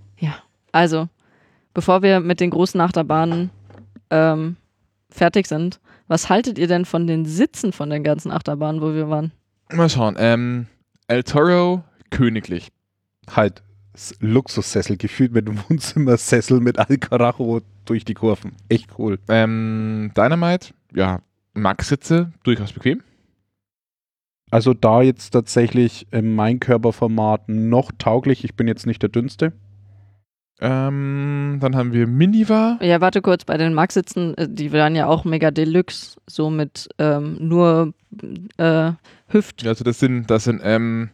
Also, 0.72 1.08
bevor 1.74 2.02
wir 2.02 2.20
mit 2.20 2.40
den 2.40 2.50
großen 2.50 2.80
Achterbahnen 2.80 3.50
ähm, 4.10 4.58
fertig 5.10 5.48
sind, 5.48 5.80
was 6.08 6.30
haltet 6.30 6.58
ihr 6.58 6.68
denn 6.68 6.86
von 6.86 7.08
den 7.08 7.26
Sitzen 7.26 7.72
von 7.72 7.90
den 7.90 8.04
ganzen 8.04 8.32
Achterbahnen, 8.32 8.82
wo 8.82 8.94
wir 8.94 9.10
waren? 9.10 9.32
Mal 9.72 9.90
schauen. 9.90 10.16
Ähm, 10.18 10.68
El 11.08 11.24
Toro, 11.24 11.84
königlich. 12.10 12.70
Halt 13.30 13.64
Luxussessel, 14.20 14.98
gefühlt 14.98 15.34
mit 15.34 15.48
einem 15.48 15.60
Wohnzimmersessel 15.70 16.60
mit 16.60 16.80
Alcarajo 16.80 17.62
durch 17.86 18.06
die 18.06 18.14
Kurven. 18.14 18.54
Echt 18.70 18.98
cool. 18.98 19.20
Ähm, 19.28 20.12
Dynamite, 20.16 20.74
ja, 20.94 21.22
Max-Sitze, 21.54 22.32
durchaus 22.44 22.74
bequem. 22.74 23.02
Also 24.52 24.74
da 24.74 25.02
jetzt 25.02 25.32
tatsächlich 25.32 26.08
in 26.12 26.34
mein 26.34 26.60
Körperformat 26.60 27.50
noch 27.50 27.92
tauglich. 27.98 28.44
Ich 28.44 28.56
bin 28.56 28.68
jetzt 28.68 28.88
nicht 28.88 29.02
der 29.02 29.10
dünnste. 29.10 29.54
Ähm, 30.62 31.58
dann 31.62 31.76
haben 31.76 31.94
wir 31.94 32.06
Miniva. 32.06 32.78
Ja, 32.82 33.00
warte 33.00 33.22
kurz, 33.22 33.46
bei 33.46 33.58
den 33.58 33.74
Max-Sitzen, 33.74 34.36
äh, 34.36 34.48
die 34.50 34.74
waren 34.74 34.96
ja 34.96 35.08
auch 35.08 35.24
mega 35.24 35.52
deluxe, 35.52 36.18
so 36.28 36.50
mit 36.50 36.90
ähm, 36.98 37.38
nur 37.40 37.94
äh, 38.58 38.92
Hüft. 39.28 39.66
Also 39.66 39.84
das 39.86 40.00
sind, 40.00 40.30
das 40.30 40.44
sind 40.44 40.60
ähm, 40.64 41.12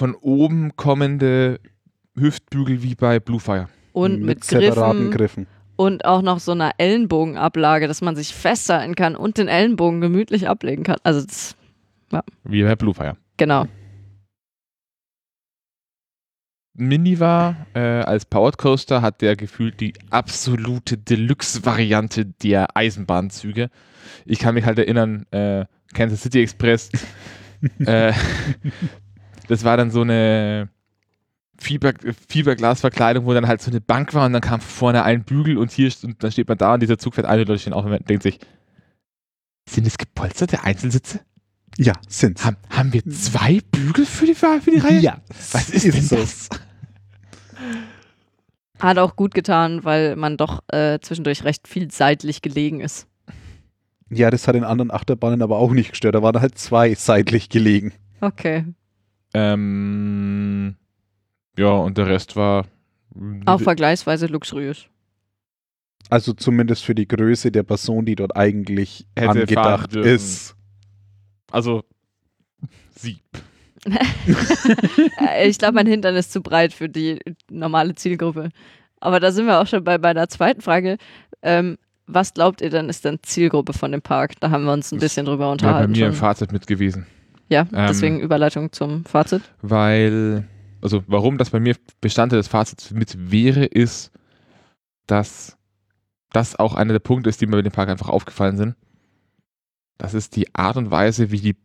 von 0.00 0.14
oben 0.14 0.76
kommende 0.76 1.60
Hüftbügel 2.18 2.82
wie 2.82 2.94
bei 2.94 3.20
Bluefire. 3.20 3.68
Und 3.92 4.22
mit, 4.22 4.42
separaten 4.44 5.10
Griffen 5.10 5.44
Griffen. 5.44 5.46
und 5.76 6.06
auch 6.06 6.22
noch 6.22 6.40
so 6.40 6.52
einer 6.52 6.70
Ellenbogenablage, 6.78 7.86
dass 7.86 8.00
man 8.00 8.16
sich 8.16 8.34
festhalten 8.34 8.94
kann 8.94 9.14
und 9.14 9.36
den 9.36 9.46
Ellenbogen 9.46 10.00
gemütlich 10.00 10.48
ablegen 10.48 10.84
kann. 10.84 10.96
Also, 11.02 11.26
das, 11.26 11.54
Wie 12.44 12.62
bei 12.62 12.76
Bluefire. 12.76 13.18
genau. 13.36 13.66
Miniva 16.72 17.66
äh, 17.74 17.80
als 17.80 18.24
Powered 18.24 18.56
Coaster 18.56 19.02
hat 19.02 19.20
der 19.20 19.36
gefühlt 19.36 19.80
die 19.80 19.92
absolute 20.08 20.96
Deluxe-Variante 20.96 22.24
der 22.24 22.74
Eisenbahnzüge. 22.74 23.68
Ich 24.24 24.38
kann 24.38 24.54
mich 24.54 24.64
halt 24.64 24.78
erinnern, 24.78 25.26
äh, 25.30 25.66
Kansas 25.92 26.22
City 26.22 26.40
Express, 26.40 26.88
äh, 27.80 28.14
das 29.50 29.64
war 29.64 29.76
dann 29.76 29.90
so 29.90 30.02
eine 30.02 30.68
Fieber, 31.58 31.92
Fiberglasverkleidung, 32.28 33.26
wo 33.26 33.34
dann 33.34 33.48
halt 33.48 33.60
so 33.60 33.70
eine 33.70 33.80
Bank 33.80 34.14
war 34.14 34.26
und 34.26 34.32
dann 34.32 34.40
kam 34.40 34.60
vorne 34.60 35.02
ein 35.02 35.24
Bügel 35.24 35.58
und 35.58 35.72
hier 35.72 35.90
und 36.04 36.22
dann 36.22 36.30
steht 36.30 36.48
man 36.48 36.56
da 36.56 36.74
und 36.74 36.80
dieser 36.80 36.98
Zug 36.98 37.16
fährt 37.16 37.26
ein 37.26 37.40
und 37.40 37.48
Leute 37.48 37.58
stehen 37.58 37.72
auf 37.72 37.84
und 37.84 38.08
denkt 38.08 38.22
sich, 38.22 38.38
sind 39.68 39.86
es 39.88 39.98
gepolsterte 39.98 40.62
Einzelsitze? 40.62 41.20
Ja, 41.76 41.94
sind's. 42.08 42.44
Haben, 42.44 42.58
haben 42.70 42.92
wir 42.92 43.04
zwei 43.06 43.60
Bügel 43.72 44.06
für 44.06 44.26
die, 44.26 44.34
für 44.34 44.70
die 44.70 44.78
Reihe? 44.78 45.00
Ja, 45.00 45.20
Was 45.52 45.70
ist, 45.70 45.84
denn 45.84 46.00
so. 46.00 46.16
das? 46.16 46.48
Hat 48.78 48.98
auch 48.98 49.16
gut 49.16 49.34
getan, 49.34 49.84
weil 49.84 50.14
man 50.14 50.36
doch 50.36 50.60
äh, 50.68 51.00
zwischendurch 51.00 51.44
recht 51.44 51.66
viel 51.66 51.90
seitlich 51.90 52.40
gelegen 52.40 52.80
ist. 52.80 53.08
Ja, 54.10 54.30
das 54.30 54.46
hat 54.46 54.54
den 54.54 54.64
anderen 54.64 54.92
Achterbahnen 54.92 55.42
aber 55.42 55.58
auch 55.58 55.72
nicht 55.72 55.90
gestört. 55.90 56.14
Da 56.14 56.22
waren 56.22 56.40
halt 56.40 56.56
zwei 56.56 56.94
seitlich 56.94 57.48
gelegen. 57.48 57.92
Okay. 58.20 58.64
Ähm, 59.34 60.76
ja, 61.58 61.70
und 61.70 61.98
der 61.98 62.06
Rest 62.06 62.36
war. 62.36 62.66
Auch 63.46 63.60
vergleichsweise 63.60 64.26
luxuriös. 64.26 64.86
Also 66.08 66.32
zumindest 66.32 66.84
für 66.84 66.94
die 66.94 67.06
Größe 67.06 67.52
der 67.52 67.62
Person, 67.62 68.04
die 68.04 68.16
dort 68.16 68.36
eigentlich 68.36 69.06
Hätte 69.16 69.30
angedacht 69.30 69.94
ist. 69.94 70.56
Also, 71.50 71.84
Sieb. 72.94 73.22
Äh, 75.26 75.48
ich 75.48 75.58
glaube, 75.58 75.74
mein 75.74 75.86
Hintern 75.86 76.14
ist 76.16 76.32
zu 76.32 76.42
breit 76.42 76.72
für 76.74 76.88
die 76.88 77.18
normale 77.50 77.94
Zielgruppe. 77.94 78.50
Aber 79.00 79.20
da 79.20 79.32
sind 79.32 79.46
wir 79.46 79.58
auch 79.58 79.66
schon 79.66 79.82
bei, 79.84 79.96
bei 79.96 80.12
der 80.12 80.28
zweiten 80.28 80.60
Frage. 80.60 80.98
Ähm, 81.42 81.78
was 82.06 82.34
glaubt 82.34 82.60
ihr 82.60 82.68
denn, 82.70 82.88
ist 82.90 83.04
denn 83.06 83.18
Zielgruppe 83.22 83.72
von 83.72 83.92
dem 83.92 84.02
Park? 84.02 84.38
Da 84.40 84.50
haben 84.50 84.64
wir 84.64 84.72
uns 84.74 84.92
ein 84.92 84.96
Das 84.96 85.04
bisschen 85.04 85.24
drüber 85.26 85.44
Ja, 85.44 85.48
bei 85.48 85.52
unterhalten. 85.52 85.92
mir 85.92 86.06
im 86.06 86.12
schon. 86.12 86.20
Fazit 86.20 86.52
mit 86.52 86.66
gewesen. 86.66 87.06
Ja, 87.50 87.62
Ähm, 87.72 87.86
deswegen 87.88 88.20
Überleitung 88.20 88.72
zum 88.72 89.04
Fazit. 89.04 89.42
Weil, 89.60 90.46
also, 90.80 91.02
warum 91.06 91.36
das 91.36 91.50
bei 91.50 91.60
mir 91.60 91.76
Bestandteil 92.00 92.38
des 92.38 92.48
Fazits 92.48 92.90
mit 92.92 93.30
wäre, 93.30 93.64
ist, 93.64 94.10
dass 95.06 95.58
das 96.32 96.56
auch 96.56 96.74
einer 96.74 96.92
der 96.92 97.00
Punkte 97.00 97.28
ist, 97.28 97.40
die 97.40 97.46
mir 97.46 97.56
bei 97.56 97.62
dem 97.62 97.72
Park 97.72 97.88
einfach 97.88 98.08
aufgefallen 98.08 98.56
sind. 98.56 98.76
Das 99.98 100.14
ist 100.14 100.36
die 100.36 100.54
Art 100.54 100.76
und 100.76 100.90
Weise, 100.90 101.30
wie 101.30 101.40
die, 101.40 101.56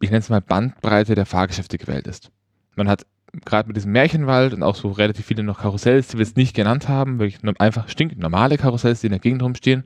ich 0.00 0.10
nenne 0.10 0.20
es 0.20 0.28
mal, 0.28 0.40
Bandbreite 0.40 1.14
der 1.14 1.26
Fahrgeschäfte 1.26 1.78
gewählt 1.78 2.06
ist. 2.06 2.30
Man 2.76 2.88
hat 2.88 3.06
gerade 3.44 3.66
mit 3.66 3.76
diesem 3.76 3.92
Märchenwald 3.92 4.52
und 4.52 4.62
auch 4.62 4.76
so 4.76 4.90
relativ 4.90 5.26
viele 5.26 5.42
noch 5.42 5.60
Karussells, 5.60 6.08
die 6.08 6.18
wir 6.18 6.24
jetzt 6.24 6.36
nicht 6.36 6.54
genannt 6.54 6.88
haben, 6.88 7.18
wirklich 7.18 7.40
einfach 7.58 7.88
stinknormale 7.88 8.58
Karussells, 8.58 9.00
die 9.00 9.06
in 9.06 9.12
der 9.12 9.20
Gegend 9.20 9.42
rumstehen 9.42 9.84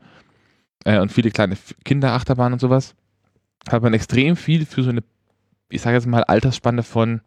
äh, 0.84 0.98
und 0.98 1.12
viele 1.12 1.30
kleine 1.30 1.56
Kinderachterbahnen 1.84 2.54
und 2.54 2.60
sowas, 2.60 2.94
hat 3.68 3.82
man 3.82 3.94
extrem 3.94 4.36
viel 4.36 4.66
für 4.66 4.82
so 4.82 4.90
eine, 4.90 5.02
ich 5.68 5.82
sage 5.82 5.96
jetzt 5.96 6.06
mal, 6.06 6.24
Altersspanne 6.24 6.82
von 6.82 7.20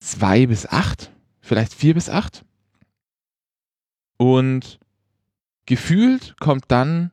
zwei 0.00 0.46
bis 0.46 0.66
acht, 0.66 1.10
vielleicht 1.40 1.74
vier 1.74 1.94
bis 1.94 2.08
acht. 2.08 2.44
Und 4.16 4.78
gefühlt 5.66 6.36
kommt 6.38 6.64
dann 6.68 7.10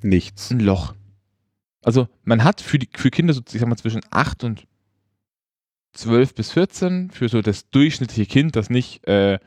Nichts. 0.00 0.50
ein 0.50 0.60
Loch. 0.60 0.94
Also 1.82 2.08
man 2.24 2.44
hat 2.44 2.60
für, 2.60 2.78
die, 2.78 2.88
für 2.94 3.10
Kinder 3.10 3.34
so, 3.34 3.42
ich 3.46 3.60
sag 3.60 3.68
mal, 3.68 3.76
zwischen 3.76 4.02
8 4.10 4.44
und 4.44 4.66
12 5.94 6.34
bis 6.34 6.52
14, 6.52 7.10
für 7.10 7.28
so 7.28 7.42
das 7.42 7.68
durchschnittliche 7.70 8.26
Kind, 8.26 8.56
das 8.56 8.70
nicht 8.70 9.06
äh, 9.06 9.38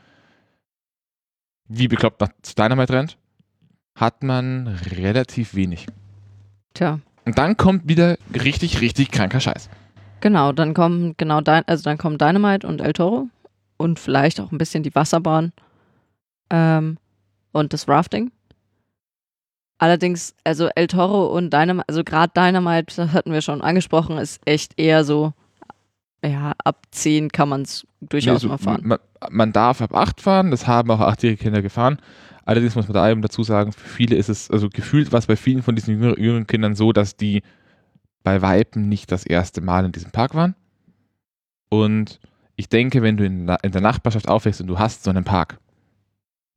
wie 1.68 1.88
bekloppt 1.88 2.20
nach 2.20 2.30
Dynamite 2.56 2.92
rennt, 2.92 3.18
hat 3.94 4.22
man 4.22 4.68
relativ 4.68 5.54
wenig. 5.54 5.86
Tja, 6.74 7.00
Und 7.26 7.36
dann 7.38 7.56
kommt 7.56 7.88
wieder 7.88 8.16
richtig, 8.32 8.80
richtig 8.80 9.10
kranker 9.10 9.40
Scheiß. 9.40 9.68
genau, 10.20 10.52
dann 10.52 10.72
kommen 10.74 11.14
genau 11.18 11.40
dein, 11.40 11.64
also 11.66 11.82
dann 11.82 11.98
kommen 11.98 12.18
Dynamite 12.18 12.66
und 12.66 12.80
El 12.80 12.92
Toro 12.92 13.28
und 13.76 13.98
vielleicht 13.98 14.40
auch 14.40 14.52
ein 14.52 14.58
bisschen 14.58 14.82
die 14.82 14.94
Wasserbahn 14.94 15.52
ähm, 16.50 16.96
und 17.52 17.72
das 17.72 17.88
Rafting. 17.88 18.30
Allerdings, 19.78 20.34
also 20.44 20.68
El 20.74 20.86
Toro 20.86 21.26
und 21.36 21.52
Dynamite, 21.52 21.88
also 21.88 22.02
gerade 22.02 22.32
Dynamite, 22.34 22.96
das 22.96 23.12
hatten 23.12 23.32
wir 23.32 23.42
schon 23.42 23.60
angesprochen, 23.60 24.16
ist 24.18 24.40
echt 24.46 24.78
eher 24.78 25.04
so, 25.04 25.34
ja, 26.24 26.52
ab 26.64 26.86
10 26.92 27.30
kann 27.30 27.48
man 27.48 27.62
es 27.62 27.86
durchaus 28.00 28.42
Nee, 28.42 28.46
so, 28.46 28.48
mal 28.48 28.58
fahren. 28.58 28.82
Man, 28.84 28.98
man 29.30 29.52
darf 29.52 29.82
ab 29.82 29.94
8 29.94 30.20
fahren, 30.20 30.50
das 30.50 30.66
haben 30.66 30.90
auch 30.90 31.00
achtjährige 31.00 31.42
Kinder 31.42 31.60
gefahren. 31.60 31.98
Allerdings 32.46 32.76
muss 32.76 32.86
man 32.86 32.94
da 32.94 33.10
eben 33.10 33.22
dazu 33.22 33.42
sagen, 33.42 33.72
für 33.72 33.88
viele 33.88 34.14
ist 34.14 34.28
es, 34.28 34.50
also 34.50 34.70
gefühlt 34.70 35.10
war 35.12 35.18
es 35.18 35.26
bei 35.26 35.36
vielen 35.36 35.64
von 35.64 35.74
diesen 35.74 36.00
jüngeren, 36.00 36.46
Kindern 36.46 36.76
so, 36.76 36.92
dass 36.92 37.16
die 37.16 37.42
bei 38.22 38.40
Weipen 38.40 38.88
nicht 38.88 39.10
das 39.10 39.26
erste 39.26 39.60
Mal 39.60 39.84
in 39.84 39.92
diesem 39.92 40.12
Park 40.12 40.34
waren. 40.34 40.54
Und 41.68 42.20
ich 42.54 42.68
denke, 42.68 43.02
wenn 43.02 43.16
du 43.16 43.26
in, 43.26 43.48
in 43.62 43.72
der 43.72 43.80
Nachbarschaft 43.80 44.28
aufwächst 44.28 44.60
und 44.60 44.68
du 44.68 44.78
hast 44.78 45.02
so 45.02 45.10
einen 45.10 45.24
Park, 45.24 45.58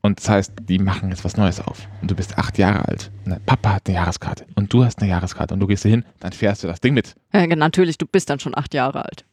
und 0.01 0.19
das 0.19 0.29
heißt, 0.29 0.53
die 0.61 0.77
machen 0.77 1.09
jetzt 1.09 1.25
was 1.25 1.37
Neues 1.37 1.59
auf, 1.59 1.87
und 2.01 2.09
du 2.11 2.15
bist 2.15 2.37
acht 2.37 2.59
Jahre 2.59 2.87
alt, 2.87 3.11
und 3.25 3.31
dein 3.31 3.43
Papa 3.43 3.73
hat 3.73 3.87
eine 3.87 3.95
Jahreskarte, 3.95 4.45
und 4.55 4.71
du 4.71 4.85
hast 4.85 4.99
eine 5.01 5.09
Jahreskarte, 5.09 5.55
und 5.55 5.59
du 5.59 5.67
gehst 5.67 5.83
da 5.83 5.89
hin, 5.89 6.05
dann 6.19 6.31
fährst 6.31 6.63
du 6.63 6.67
das 6.67 6.81
Ding 6.81 6.93
mit. 6.93 7.15
Ja, 7.33 7.47
natürlich, 7.47 7.97
du 7.97 8.05
bist 8.05 8.29
dann 8.29 8.39
schon 8.39 8.55
acht 8.55 8.75
Jahre 8.75 9.03
alt. 9.03 9.25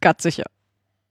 Ganz 0.00 0.22
sicher. 0.22 0.44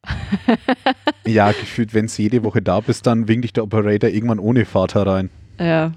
Ja, 1.26 1.52
gefühlt, 1.52 1.94
wenn 1.94 2.08
du 2.08 2.14
jede 2.18 2.44
Woche 2.44 2.62
da 2.62 2.80
bist, 2.80 3.06
dann 3.06 3.28
winkt 3.28 3.44
dich 3.44 3.54
der 3.54 3.64
Operator 3.64 4.10
irgendwann 4.10 4.40
ohne 4.40 4.66
Vater 4.66 5.06
rein. 5.06 5.30
Ja, 5.60 5.92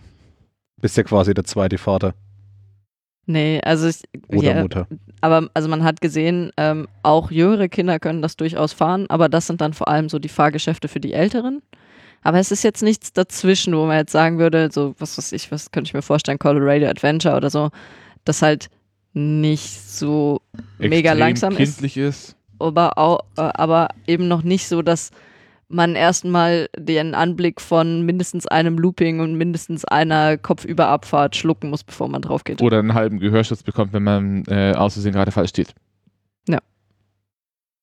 Bist 0.81 0.97
ja 0.97 1.05
quasi 1.05 1.33
der 1.33 1.45
zweite 1.45 1.79
Vater 1.79 2.15
nee, 3.27 3.61
also 3.65 3.89
ich, 3.89 4.03
oder 4.29 4.55
ja, 4.55 4.63
Mutter. 4.63 4.87
aber 5.21 5.49
also 5.55 5.69
man 5.69 5.85
hat 5.85 6.01
gesehen, 6.01 6.53
ähm, 6.57 6.87
auch 7.03 7.31
jüngere 7.31 7.69
Kinder 7.69 7.99
können 7.99 8.23
das 8.23 8.37
durchaus 8.37 8.73
fahren, 8.73 9.07
aber 9.09 9.29
das 9.29 9.47
sind 9.47 9.61
dann 9.61 9.73
vor 9.73 9.89
allem 9.89 10.09
so 10.09 10.19
die 10.19 10.29
Fahrgeschäfte 10.29 10.89
für 10.89 11.01
die 11.01 11.13
Älteren. 11.13 11.63
Aber 12.25 12.39
es 12.39 12.53
ist 12.53 12.63
jetzt 12.63 12.83
nichts 12.85 13.13
dazwischen, 13.13 13.75
wo 13.75 13.85
man 13.85 13.97
jetzt 13.97 14.13
sagen 14.13 14.39
würde, 14.39 14.71
so 14.71 14.95
was 14.99 15.19
weiß 15.19 15.33
ich, 15.33 15.51
was 15.51 15.73
könnte 15.73 15.89
ich 15.89 15.95
mir 15.95 16.03
vorstellen, 16.03 16.39
Colorado 16.39 16.87
Adventure 16.87 17.37
oder 17.37 17.51
so, 17.51 17.71
das 18.25 18.43
halt 18.43 18.69
nicht 19.13 19.81
so 19.91 20.41
mega 20.79 21.11
Extrem 21.11 21.19
langsam 21.19 21.57
ist 21.57 21.59
kindlich 21.59 21.97
ist. 21.97 22.37
Aber, 22.63 22.99
auch, 22.99 23.21
äh, 23.37 23.43
aber 23.43 23.89
eben 24.07 24.29
noch 24.29 24.43
nicht 24.43 24.69
so, 24.69 24.83
dass 24.83 25.11
man 25.69 25.95
erstmal 25.95 26.69
den 26.77 27.15
Anblick 27.15 27.61
von 27.61 28.05
mindestens 28.05 28.47
einem 28.47 28.79
Looping 28.79 29.21
und 29.21 29.37
mindestens 29.37 29.85
einer 29.85 30.37
Kopfüberabfahrt 30.37 31.35
schlucken 31.35 31.71
muss, 31.71 31.83
bevor 31.83 32.09
man 32.09 32.23
drauf 32.23 32.45
geht. 32.45 32.61
Oder 32.61 32.79
einen 32.79 32.95
halben 32.95 33.19
Gehörschutz 33.19 33.63
bekommt, 33.63 33.93
wenn 33.93 34.03
man 34.03 34.45
äh, 34.47 34.75
aus 34.77 34.95
Versehen 34.95 35.13
gerade 35.13 35.33
falsch 35.33 35.51
steht. 35.51 35.75
Ja. 36.49 36.59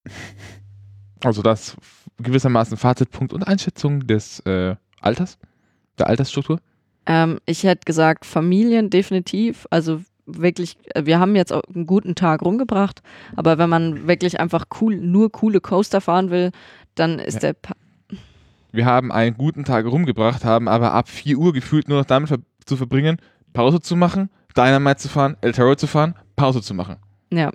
Also 1.22 1.42
das 1.42 1.76
gewissermaßen 2.18 2.78
Fazitpunkt 2.78 3.34
und 3.34 3.46
Einschätzung 3.46 4.08
des 4.08 4.40
äh, 4.46 4.78
Alters, 5.02 5.38
der 5.98 6.08
Altersstruktur. 6.08 6.62
Ähm, 7.06 7.40
ich 7.46 7.64
hätte 7.64 7.84
gesagt, 7.86 8.26
Familien 8.26 8.90
definitiv. 8.90 9.68
Also 9.70 10.02
wirklich, 10.38 10.78
äh, 10.96 11.06
wir 11.06 11.20
haben 11.20 11.36
jetzt 11.36 11.52
auch 11.54 11.62
einen 11.74 11.86
guten 11.88 12.16
Tag 12.16 12.42
rumgebracht, 12.42 13.02
aber 13.36 13.58
wenn 13.58 13.70
man 13.70 14.08
wirklich 14.08 14.40
einfach 14.40 14.66
cool, 14.82 14.96
nur 14.98 15.32
coole 15.32 15.62
Coaster 15.62 16.02
fahren 16.02 16.30
will, 16.30 16.52
dann 16.96 17.20
ist 17.20 17.36
Ja. 17.36 17.40
der 17.40 17.54
pa 17.54 17.74
Wir 18.72 18.86
haben 18.86 19.12
einen 19.12 19.36
guten 19.36 19.64
Tag 19.66 19.86
rumgebracht, 19.86 20.46
haben 20.46 20.68
aber 20.68 20.94
ab 20.94 21.10
4 21.10 21.38
Uhr 21.38 21.54
gefühlt 21.54 21.90
nur 21.90 21.98
noch 22.00 22.06
damit 22.06 22.30
ver 22.30 22.38
zu 22.66 22.78
verbringen, 22.78 23.18
Pause 23.54 23.80
zu 23.82 23.96
machen, 23.96 24.30
Dynamite 24.56 24.98
zu 24.98 25.10
fahren, 25.10 25.38
El 25.42 25.54
Toro 25.54 25.76
zu 25.76 25.88
fahren, 25.88 26.14
Pause 26.36 26.62
zu 26.62 26.76
machen. 26.76 26.98
Ja, 27.34 27.50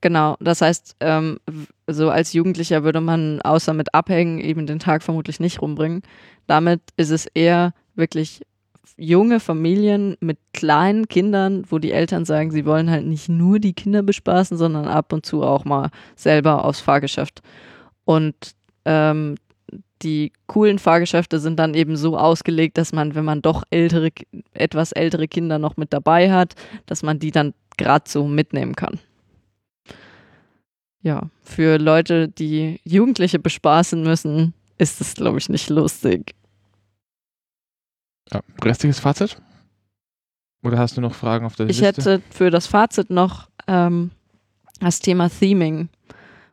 genau. 0.00 0.36
Das 0.40 0.62
heißt, 0.62 0.96
ähm, 1.00 1.38
so 1.86 2.08
als 2.08 2.32
Jugendlicher 2.32 2.82
würde 2.82 3.02
man 3.02 3.42
außer 3.42 3.74
mit 3.74 3.92
Abhängen 3.94 4.38
eben 4.38 4.66
den 4.66 4.78
Tag 4.78 5.02
vermutlich 5.02 5.38
nicht 5.38 5.60
rumbringen. 5.60 6.00
Damit 6.46 6.80
ist 6.96 7.10
es 7.10 7.26
eher 7.26 7.74
wirklich 7.94 8.40
junge 8.96 9.40
Familien 9.40 10.16
mit 10.20 10.38
kleinen 10.52 11.08
Kindern, 11.08 11.64
wo 11.68 11.78
die 11.78 11.92
Eltern 11.92 12.24
sagen, 12.24 12.50
sie 12.50 12.66
wollen 12.66 12.90
halt 12.90 13.06
nicht 13.06 13.28
nur 13.28 13.58
die 13.58 13.72
Kinder 13.72 14.02
bespaßen, 14.02 14.56
sondern 14.56 14.86
ab 14.86 15.12
und 15.12 15.24
zu 15.24 15.42
auch 15.42 15.64
mal 15.64 15.90
selber 16.16 16.64
aufs 16.64 16.80
Fahrgeschäft. 16.80 17.42
Und 18.04 18.34
ähm, 18.84 19.36
die 20.02 20.32
coolen 20.46 20.78
Fahrgeschäfte 20.78 21.38
sind 21.38 21.58
dann 21.58 21.74
eben 21.74 21.96
so 21.96 22.18
ausgelegt, 22.18 22.76
dass 22.76 22.92
man, 22.92 23.14
wenn 23.14 23.24
man 23.24 23.42
doch 23.42 23.62
ältere, 23.70 24.10
etwas 24.52 24.92
ältere 24.92 25.28
Kinder 25.28 25.58
noch 25.58 25.76
mit 25.76 25.92
dabei 25.92 26.32
hat, 26.32 26.54
dass 26.86 27.02
man 27.02 27.18
die 27.18 27.30
dann 27.30 27.54
gerade 27.76 28.08
so 28.08 28.26
mitnehmen 28.26 28.74
kann. 28.74 28.98
Ja, 31.02 31.30
für 31.42 31.78
Leute, 31.78 32.28
die 32.28 32.80
Jugendliche 32.84 33.38
bespaßen 33.38 34.02
müssen, 34.02 34.54
ist 34.78 35.00
es, 35.00 35.14
glaube 35.14 35.38
ich, 35.38 35.48
nicht 35.48 35.68
lustig. 35.68 36.34
Ja. 38.32 38.40
Restliches 38.62 39.00
Fazit? 39.00 39.36
Oder 40.62 40.78
hast 40.78 40.96
du 40.96 41.00
noch 41.00 41.14
Fragen 41.14 41.44
auf 41.44 41.56
der 41.56 41.68
Ich 41.68 41.80
Liste? 41.80 41.86
hätte 41.86 42.22
für 42.30 42.50
das 42.50 42.66
Fazit 42.66 43.10
noch 43.10 43.48
ähm, 43.66 44.10
das 44.80 45.00
Thema 45.00 45.28
Theming. 45.28 45.88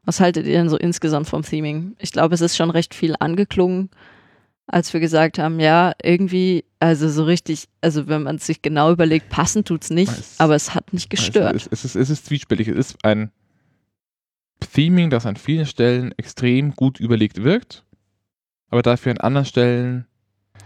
Was 0.03 0.19
haltet 0.19 0.45
ihr 0.47 0.53
denn 0.53 0.69
so 0.69 0.77
insgesamt 0.77 1.27
vom 1.27 1.43
Theming? 1.43 1.95
Ich 1.99 2.11
glaube, 2.11 2.34
es 2.34 2.41
ist 2.41 2.57
schon 2.57 2.72
recht 2.72 2.95
viel 2.95 3.15
angeklungen, 3.19 3.89
als 4.65 4.91
wir 4.93 4.99
gesagt 4.99 5.38
haben, 5.38 5.60
ja, 5.60 5.93
irgendwie, 6.01 6.64
also 6.80 7.07
so 7.10 7.23
richtig, 7.23 7.65
also 7.81 8.07
wenn 8.07 8.23
man 8.23 8.38
es 8.38 8.45
sich 8.47 8.61
genau 8.64 8.91
überlegt, 8.91 9.30
passend 9.30 9.68
tut's 9.68 9.89
nicht, 9.91 10.11
Es- 10.11 10.39
aber 10.39 10.56
es 10.56 10.73
hat 10.73 10.93
nicht 10.93 11.10
gestört. 11.11 11.56
Es, 11.56 11.68
es, 11.68 11.85
ist, 11.85 11.95
es 11.95 12.10
ist 12.10 12.26
zwiespältig. 12.26 12.68
Es 12.69 12.77
ist 12.91 12.97
ein 13.06 13.31
Theming, 14.73 15.10
das 15.10 15.26
an 15.26 15.35
vielen 15.35 15.65
Stellen 15.65 16.14
extrem 16.18 16.73
gut 16.76 16.99
überlegt 16.99 17.43
wirkt, 17.43 17.85
aber 18.69 18.81
dafür 18.81 19.11
an 19.11 19.18
anderen 19.19 19.45
Stellen 19.45 20.06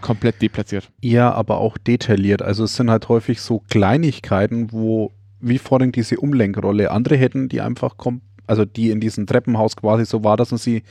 komplett 0.02 0.42
deplatziert. 0.42 0.90
Ja, 1.02 1.32
aber 1.34 1.58
auch 1.58 1.78
detailliert. 1.78 2.42
Also 2.42 2.66
es 2.66 2.76
sind 2.76 2.90
halt 2.90 3.10
häufig 3.10 3.42
so 3.42 3.60
Kleinigkeiten, 3.70 4.72
wo, 4.72 5.12
wie 5.40 5.58
vorhin 5.58 5.92
diese 5.92 6.18
Umlenkrolle, 6.18 6.92
andere 6.92 7.18
hätten 7.18 7.50
die 7.50 7.62
einfach 7.62 7.98
kom 7.98 8.22
also 8.46 8.66
die 8.66 8.90
in 8.90 9.00
diesem 9.00 9.26
Treppenhaus 9.26 9.76
quasi 9.78 10.06
so 10.06 10.24
war, 10.24 10.36
dass 10.36 10.52
man 10.52 10.58
sie 10.58 10.84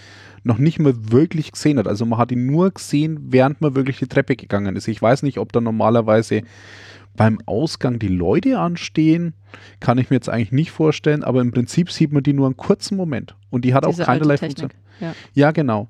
noch 0.43 0.59
nicht 0.59 0.79
mal 0.79 0.95
wirklich 1.13 1.53
gesehen 1.53 1.79
hat. 1.79 1.87
Also 1.87 2.07
man 2.07 2.19
hat 2.19 2.33
ihn 2.33 2.47
nur 2.47 2.71
gesehen, 2.71 3.19
während 3.29 3.61
man 3.61 3.75
wirklich 3.75 3.99
die 3.99 4.07
Treppe 4.07 4.37
gegangen 4.37 4.75
ist. 4.75 4.89
Ich 4.89 5.01
weiß 5.01 5.23
nicht, 5.23 5.39
ob 5.39 5.53
da 5.53 5.61
normalerweise 5.61 6.43
beim 7.15 7.41
Ausgang 7.47 7.99
die 7.99 8.09
Leute 8.09 8.59
anstehen, 8.59 9.35
kann 9.81 9.99
ich 9.99 10.09
mir 10.09 10.17
jetzt 10.17 10.31
eigentlich 10.31 10.53
nicht 10.53 10.71
vorstellen, 10.71 11.23
aber 11.23 11.43
im 11.43 11.53
Prinzip 11.53 11.91
sieht 11.91 12.13
man 12.13 12.23
die 12.23 12.33
nur 12.33 12.47
einen 12.47 12.57
kurzen 12.57 12.97
Moment. 12.97 13.37
Und 13.51 13.65
die 13.65 13.75
hat 13.75 13.85
auch 13.85 13.91
Diese 13.91 14.09
alte 14.09 14.25
keinerlei. 14.25 14.39
Funktion. 14.39 14.71
Ja. 15.01 15.15
Ja, 15.35 15.51
genau. 15.51 15.89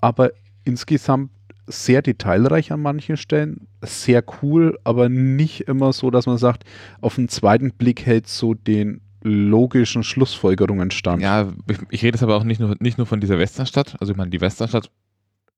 Aber 0.00 0.32
insgesamt 0.64 1.30
sehr 1.66 2.02
detailreich 2.02 2.72
an 2.72 2.82
manchen 2.82 3.16
Stellen, 3.16 3.68
sehr 3.82 4.22
cool, 4.42 4.78
aber 4.84 5.08
nicht 5.08 5.62
immer 5.62 5.92
so, 5.92 6.10
dass 6.10 6.26
man 6.26 6.38
sagt, 6.38 6.64
auf 7.00 7.14
den 7.16 7.28
zweiten 7.28 7.72
Blick 7.72 8.04
hält 8.04 8.28
so 8.28 8.54
den 8.54 9.00
logischen 9.22 10.02
Schlussfolgerungen 10.02 10.90
stand. 10.90 11.22
Ja, 11.22 11.52
ich, 11.68 11.78
ich 11.90 12.02
rede 12.02 12.16
jetzt 12.16 12.22
aber 12.22 12.36
auch 12.36 12.44
nicht 12.44 12.60
nur, 12.60 12.76
nicht 12.80 12.98
nur 12.98 13.06
von 13.06 13.20
dieser 13.20 13.38
Westernstadt. 13.38 13.96
Also 14.00 14.12
ich 14.12 14.16
meine, 14.16 14.30
die 14.30 14.40
Westernstadt 14.40 14.90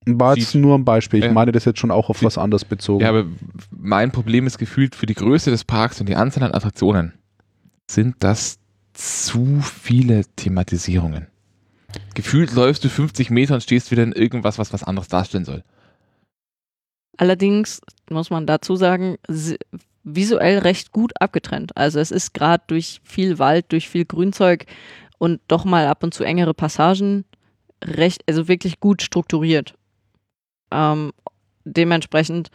War 0.07 0.37
jetzt 0.37 0.55
nur 0.55 0.79
ein 0.79 0.85
Beispiel. 0.85 1.25
Ich 1.25 1.33
meine 1.33 1.51
das 1.51 1.65
jetzt 1.65 1.81
schon 1.81 1.91
auch 1.91 2.09
auf 2.09 2.23
was 2.23 2.39
anderes 2.39 2.65
bezogen. 2.65 3.03
Ja, 3.03 3.09
aber 3.09 3.25
mein 3.71 4.13
Problem 4.13 4.47
ist 4.47 4.59
gefühlt 4.59 4.95
für 4.95 5.07
die 5.07 5.15
Größe 5.15 5.51
des 5.51 5.65
Parks 5.65 6.01
und 6.01 6.09
die 6.09 6.15
Anzahl 6.15 6.45
an 6.45 6.55
Attraktionen 6.55 7.15
sind 7.91 8.17
das 8.21 8.59
zu 8.93 9.61
viele 9.61 10.23
Thematisierungen. 10.37 11.27
Gefühlt 12.15 12.53
läufst 12.55 12.85
du 12.85 12.89
50 12.89 13.31
Meter 13.31 13.55
und 13.55 13.63
stehst 13.63 13.91
wieder 13.91 14.03
in 14.03 14.13
irgendwas, 14.13 14.59
was 14.59 14.73
was 14.73 14.85
anderes 14.85 15.09
darstellen 15.09 15.45
soll. 15.45 15.65
Allerdings 17.17 17.81
muss 18.11 18.31
man 18.31 18.47
dazu 18.47 18.77
sagen, 18.77 19.17
visuell 20.05 20.59
recht 20.59 20.93
gut 20.93 21.13
abgetrennt. 21.21 21.77
Also 21.77 21.99
es 21.99 22.11
ist 22.11 22.35
gerade 22.35 22.65
durch 22.69 23.01
viel 23.05 23.39
Wald, 23.39 23.67
durch 23.71 23.89
viel 23.89 24.05
Grünzeug 24.05 24.67
und 25.19 25.41
doch 25.49 25.65
mal 25.65 25.87
ab 25.87 26.03
und 26.03 26.15
zu 26.15 26.25
engere 26.25 26.55
Passagen 26.55 27.25
recht, 27.83 28.23
also 28.29 28.49
wirklich 28.49 28.81
gut 28.81 29.03
strukturiert. 29.03 29.75
Ähm, 30.71 31.13
dementsprechend, 31.65 32.51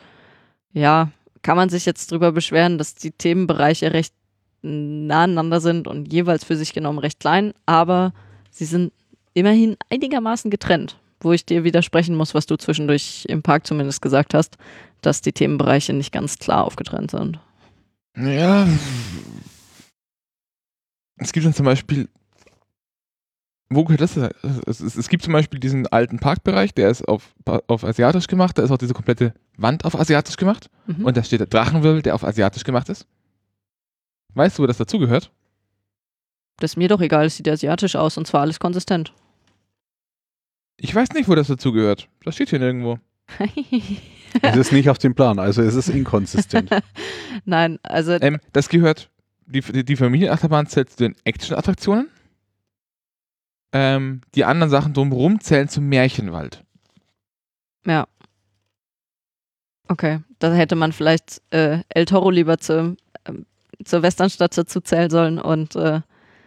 ja, 0.74 1.12
kann 1.42 1.58
man 1.58 1.70
sich 1.70 1.86
jetzt 1.86 2.12
drüber 2.12 2.32
beschweren, 2.32 2.78
dass 2.78 2.96
die 2.96 3.12
Themenbereiche 3.12 3.94
recht 3.94 4.14
nah 4.62 5.24
aneinander 5.24 5.60
sind 5.60 5.88
und 5.88 6.14
jeweils 6.14 6.44
für 6.44 6.56
sich 6.56 6.74
genommen 6.74 7.00
recht 7.00 7.20
klein, 7.20 7.54
aber 7.66 8.14
sie 8.52 8.66
sind 8.66 8.94
immerhin 9.34 9.76
einigermaßen 9.90 10.52
getrennt, 10.52 11.00
wo 11.24 11.32
ich 11.32 11.46
dir 11.46 11.64
widersprechen 11.64 12.16
muss, 12.16 12.34
was 12.34 12.46
du 12.46 12.58
zwischendurch 12.58 13.26
im 13.28 13.42
Park 13.42 13.66
zumindest 13.68 14.02
gesagt 14.02 14.34
hast, 14.34 14.58
dass 15.02 15.22
die 15.22 15.34
Themenbereiche 15.34 15.94
nicht 15.94 16.12
ganz 16.12 16.38
klar 16.38 16.66
aufgetrennt 16.66 17.12
sind. 17.12 17.40
Ja. 18.18 18.68
Es 21.18 21.32
gibt 21.34 21.46
dann 21.46 21.54
zum 21.54 21.66
Beispiel. 21.66 22.10
Wo 23.70 23.86
gehört 23.86 24.02
das? 24.02 24.16
denn? 24.16 24.30
Es, 24.66 24.82
es, 24.82 24.98
es 24.98 25.08
gibt 25.08 25.24
zum 25.24 25.32
Beispiel 25.32 25.60
diesen 25.60 25.88
alten 25.88 26.20
Parkbereich, 26.20 26.74
der 26.74 26.90
ist 26.90 27.08
auf, 27.08 27.34
auf 27.46 27.86
asiatisch 27.86 28.28
gemacht. 28.28 28.58
Da 28.58 28.64
ist 28.64 28.72
auch 28.72 28.78
diese 28.78 28.94
komplette 28.94 29.34
Wand 29.56 29.86
auf 29.86 29.98
asiatisch 29.98 30.36
gemacht. 30.36 30.70
Mhm. 30.88 31.06
Und 31.06 31.16
da 31.16 31.24
steht 31.24 31.40
der 31.40 31.48
Drachenwirbel, 31.48 32.02
der 32.02 32.16
auf 32.16 32.26
asiatisch 32.26 32.66
gemacht 32.66 32.90
ist. 32.90 33.08
Weißt 34.34 34.58
du, 34.58 34.64
wo 34.64 34.68
das 34.68 34.78
dazugehört? 34.78 35.32
das 36.62 36.72
ist 36.72 36.78
mir 36.78 36.88
doch 36.88 37.02
egal, 37.02 37.26
es 37.26 37.38
sieht 37.38 37.50
asiatisch 37.50 37.96
aus 37.96 38.18
und 38.18 38.28
zwar 38.28 38.42
alles 38.42 38.60
konsistent. 38.60 39.14
Ich 40.84 40.96
weiß 40.96 41.12
nicht, 41.12 41.30
wo 41.30 41.36
das 41.36 41.48
dazugehört. 41.48 42.10
Das 42.24 42.34
steht 42.34 42.50
hier 42.50 42.60
nirgendwo. 42.60 42.98
Es 44.42 44.56
ist 44.56 44.72
nicht 44.72 44.90
auf 44.90 44.98
dem 44.98 45.14
Plan, 45.14 45.40
also 45.40 45.62
es 45.62 45.76
ist 45.76 45.90
inkonsistent. 45.90 46.70
Nein, 47.46 47.80
also 47.84 48.14
Ähm, 48.14 48.40
das 48.54 48.70
gehört, 48.70 49.10
die, 49.46 49.60
die, 49.84 49.98
Familienachterbahn 49.98 50.68
zählt 50.68 50.90
zu 50.90 50.98
den 51.00 51.18
Action-Attraktionen. 51.26 52.08
Ähm, 53.74 54.22
die 54.34 54.46
anderen 54.46 54.70
Sachen 54.70 54.94
drumherum 54.94 55.42
zählen 55.42 55.68
zum 55.68 55.90
Märchenwald. 55.90 56.64
Ja. 57.86 58.08
Okay, 59.90 60.22
da 60.40 60.54
hätte 60.54 60.78
man 60.78 60.94
vielleicht 60.94 61.42
äh, 61.52 61.80
El 61.90 62.06
Toro 62.06 62.30
lieber 62.30 62.58
zu, 62.58 62.96
ähm, 63.26 63.46
zur 63.84 64.02
Westernstadt 64.02 64.58
dazu 64.58 64.80
zählen 64.80 65.10
sollen 65.10 65.40
und 65.40 65.76
äh, 65.76 66.00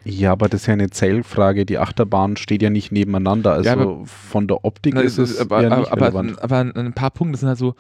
ja, 0.05 0.33
aber 0.33 0.49
das 0.49 0.63
ist 0.63 0.67
ja 0.67 0.75
eine 0.75 0.91
Zählfrage. 0.91 1.65
Die 1.67 1.79
Achterbahn 1.79 2.37
steht 2.37 2.63
ja 2.63 2.71
nicht 2.71 2.93
nebeneinander. 2.93 3.53
Also 3.53 3.69
Ja, 3.69 4.05
von 4.05 4.47
der 4.47 4.65
Optik 4.65 4.95
Na, 4.95 5.01
ist 5.01 5.19
es 5.19 5.39
aber, 5.41 5.63
ja 5.63 5.69
aber, 5.71 5.81
nicht 5.81 5.93
aber, 5.93 6.03
relevant. 6.03 6.43
aber 6.43 6.59
ein 6.61 6.93
paar 6.93 7.11
Punkte 7.11 7.39
sind 7.39 7.49
halt 7.49 7.59
so, 7.59 7.75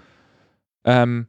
ähm, 0.84 1.26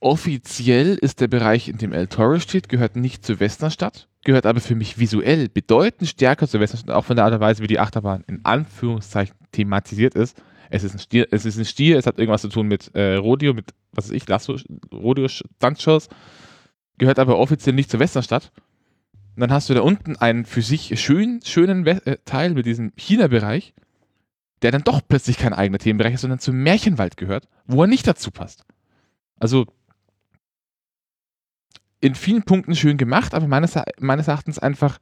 offiziell 0.00 0.94
ist 0.96 1.20
der 1.20 1.28
Bereich, 1.28 1.68
in 1.68 1.78
dem 1.78 1.92
El 1.92 2.06
Toro 2.06 2.38
steht, 2.38 2.68
gehört 2.68 2.96
nicht 2.96 3.24
zur 3.24 3.40
Westernstadt, 3.40 4.08
gehört 4.24 4.46
aber 4.46 4.60
für 4.60 4.74
mich 4.74 4.98
visuell 4.98 5.48
bedeutend 5.48 6.08
stärker 6.08 6.46
zur 6.48 6.60
Westernstadt, 6.60 6.94
auch 6.94 7.04
von 7.04 7.16
der 7.16 7.24
Art 7.24 7.34
und 7.34 7.40
Weise, 7.40 7.62
wie 7.62 7.66
die 7.66 7.80
Achterbahn 7.80 8.24
in 8.26 8.44
Anführungszeichen 8.44 9.34
thematisiert 9.52 10.14
ist. 10.14 10.40
Es 10.70 10.84
ist 10.84 10.94
ein 10.94 10.98
Stier, 10.98 11.26
es 11.30 11.46
ist 11.46 11.58
ein 11.58 11.64
Stier, 11.64 11.98
es 11.98 12.06
hat 12.06 12.18
irgendwas 12.18 12.42
zu 12.42 12.48
tun 12.48 12.68
mit 12.68 12.94
äh, 12.94 13.14
Rodeo, 13.14 13.54
mit, 13.54 13.72
was 13.92 14.06
weiß 14.06 14.12
ich, 14.12 14.28
Lasso, 14.28 14.56
Rodeo, 14.92 15.26
Stuntshows, 15.28 16.08
gehört 16.98 17.18
aber 17.18 17.38
offiziell 17.38 17.74
nicht 17.74 17.90
zur 17.90 18.00
Westernstadt. 18.00 18.52
Und 19.38 19.42
dann 19.42 19.52
hast 19.52 19.70
du 19.70 19.74
da 19.74 19.82
unten 19.82 20.16
einen 20.16 20.44
für 20.44 20.62
sich 20.62 21.00
schön, 21.00 21.40
schönen 21.44 21.86
äh, 21.86 22.16
Teil 22.24 22.54
mit 22.54 22.66
diesem 22.66 22.92
China-Bereich, 22.96 23.72
der 24.62 24.72
dann 24.72 24.82
doch 24.82 25.00
plötzlich 25.06 25.38
kein 25.38 25.52
eigener 25.52 25.78
Themenbereich 25.78 26.14
ist, 26.14 26.22
sondern 26.22 26.40
zum 26.40 26.56
Märchenwald 26.56 27.16
gehört, 27.16 27.46
wo 27.64 27.82
er 27.82 27.86
nicht 27.86 28.04
dazu 28.08 28.32
passt. 28.32 28.64
Also 29.38 29.66
in 32.00 32.16
vielen 32.16 32.42
Punkten 32.42 32.74
schön 32.74 32.96
gemacht, 32.96 33.32
aber 33.32 33.46
meines, 33.46 33.78
meines 34.00 34.26
Erachtens 34.26 34.58
einfach 34.58 34.98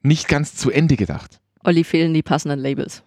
nicht 0.00 0.28
ganz 0.28 0.54
zu 0.54 0.70
Ende 0.70 0.94
gedacht. 0.94 1.40
Olli 1.64 1.82
fehlen 1.82 2.14
die 2.14 2.22
passenden 2.22 2.60
Labels. 2.60 3.02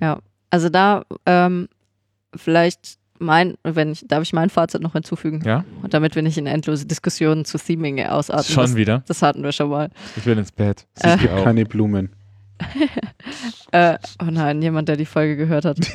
Ja, 0.00 0.20
also 0.50 0.68
da 0.68 1.04
ähm, 1.26 1.68
vielleicht 2.36 2.99
mein, 3.20 3.54
wenn 3.62 3.92
ich, 3.92 4.04
darf 4.06 4.22
ich 4.22 4.32
mein 4.32 4.50
Fazit 4.50 4.82
noch 4.82 4.94
hinzufügen? 4.94 5.42
Ja? 5.44 5.64
Und 5.82 5.94
damit 5.94 6.14
wir 6.14 6.22
nicht 6.22 6.38
in 6.38 6.46
endlose 6.46 6.86
Diskussionen 6.86 7.44
zu 7.44 7.58
Theming 7.58 8.04
ausatmen. 8.04 8.44
Schon 8.44 8.64
das, 8.64 8.76
wieder. 8.76 9.04
das 9.06 9.22
hatten 9.22 9.42
wir 9.42 9.52
schon 9.52 9.70
mal. 9.70 9.90
Ich 10.16 10.26
will 10.26 10.38
ins 10.38 10.52
Bett. 10.52 10.86
Äh. 11.00 11.18
Siehst 11.18 11.24
du 11.24 11.36
auch. 11.36 11.44
Keine 11.44 11.64
Blumen. 11.64 12.10
Äh, 13.72 13.98
oh 14.20 14.30
nein, 14.30 14.60
jemand, 14.62 14.88
der 14.88 14.96
die 14.96 15.06
Folge 15.06 15.36
gehört 15.36 15.64
hat. 15.64 15.78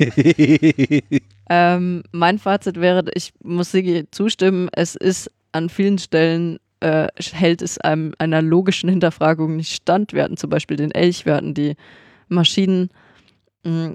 Ähm, 1.48 2.02
mein 2.10 2.38
Fazit 2.38 2.80
wäre, 2.80 3.04
ich 3.14 3.32
muss 3.42 3.70
Sigi 3.70 4.06
zustimmen, 4.10 4.68
es 4.72 4.96
ist 4.96 5.30
an 5.52 5.68
vielen 5.68 5.98
Stellen, 5.98 6.58
äh, 6.80 7.06
hält 7.32 7.62
es 7.62 7.78
einem 7.78 8.14
einer 8.18 8.42
logischen 8.42 8.90
Hinterfragung 8.90 9.54
nicht 9.54 9.72
stand. 9.72 10.12
Wir 10.12 10.24
hatten 10.24 10.36
zum 10.36 10.50
Beispiel 10.50 10.76
den 10.76 10.90
Elch, 10.90 11.24
wir 11.24 11.36
hatten 11.36 11.54
die 11.54 11.76
Maschinen. 12.28 12.90
Mm, 13.62 13.92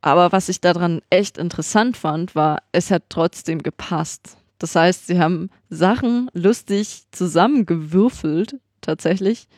Aber 0.00 0.32
was 0.32 0.48
ich 0.48 0.60
daran 0.60 1.00
echt 1.10 1.38
interessant 1.38 1.96
fand, 1.96 2.34
war, 2.34 2.62
es 2.72 2.90
hat 2.90 3.04
trotzdem 3.08 3.62
gepasst. 3.62 4.36
Das 4.58 4.74
heißt, 4.74 5.06
sie 5.06 5.18
haben 5.18 5.50
Sachen 5.70 6.30
lustig 6.34 7.04
zusammengewürfelt, 7.10 8.56
tatsächlich, 8.80 9.48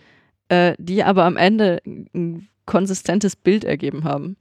äh, 0.49 0.75
die 0.79 1.05
aber 1.05 1.25
am 1.25 1.37
Ende 1.37 1.81
ein 1.85 2.49
konsistentes 2.67 3.37
Bild 3.37 3.65
ergeben 3.65 4.05
haben. 4.05 4.37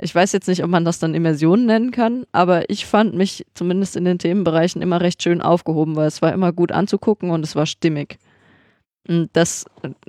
Ich 0.00 0.14
weiß 0.14 0.32
jetzt 0.32 0.46
nicht, 0.46 0.62
ob 0.62 0.70
man 0.70 0.84
das 0.84 1.00
dann 1.00 1.14
Immersion 1.14 1.66
nennen 1.66 1.90
kann, 1.90 2.24
aber 2.30 2.70
ich 2.70 2.86
fand 2.86 3.14
mich 3.14 3.44
zumindest 3.54 3.96
in 3.96 4.04
den 4.04 4.20
Themenbereichen 4.20 4.80
immer 4.80 5.00
recht 5.00 5.22
schön 5.22 5.42
aufgehoben, 5.42 5.96
weil 5.96 6.06
es 6.06 6.22
war 6.22 6.32
immer 6.32 6.52
gut 6.52 6.70
anzugucken 6.70 7.30
und 7.30 7.44
es 7.44 7.56
war 7.56 7.66
stimmig. 7.66 8.18
Und 9.08 9.30
das, 9.32 9.64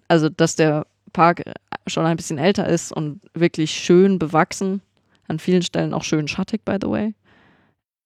also 0.08 0.30
dass 0.30 0.56
der 0.56 0.86
Park 1.12 1.44
schon 1.88 2.06
ein 2.06 2.18
bisschen 2.18 2.38
älter 2.38 2.68
ist 2.68 2.92
und 2.92 3.22
wirklich 3.34 3.72
schön 3.72 4.20
bewachsen, 4.20 4.82
an 5.30 5.40
vielen 5.40 5.62
Stellen 5.62 5.94
auch 5.94 6.04
schön 6.04 6.28
schattig, 6.28 6.66
by 6.66 6.78
the 6.82 6.90
way, 6.90 7.14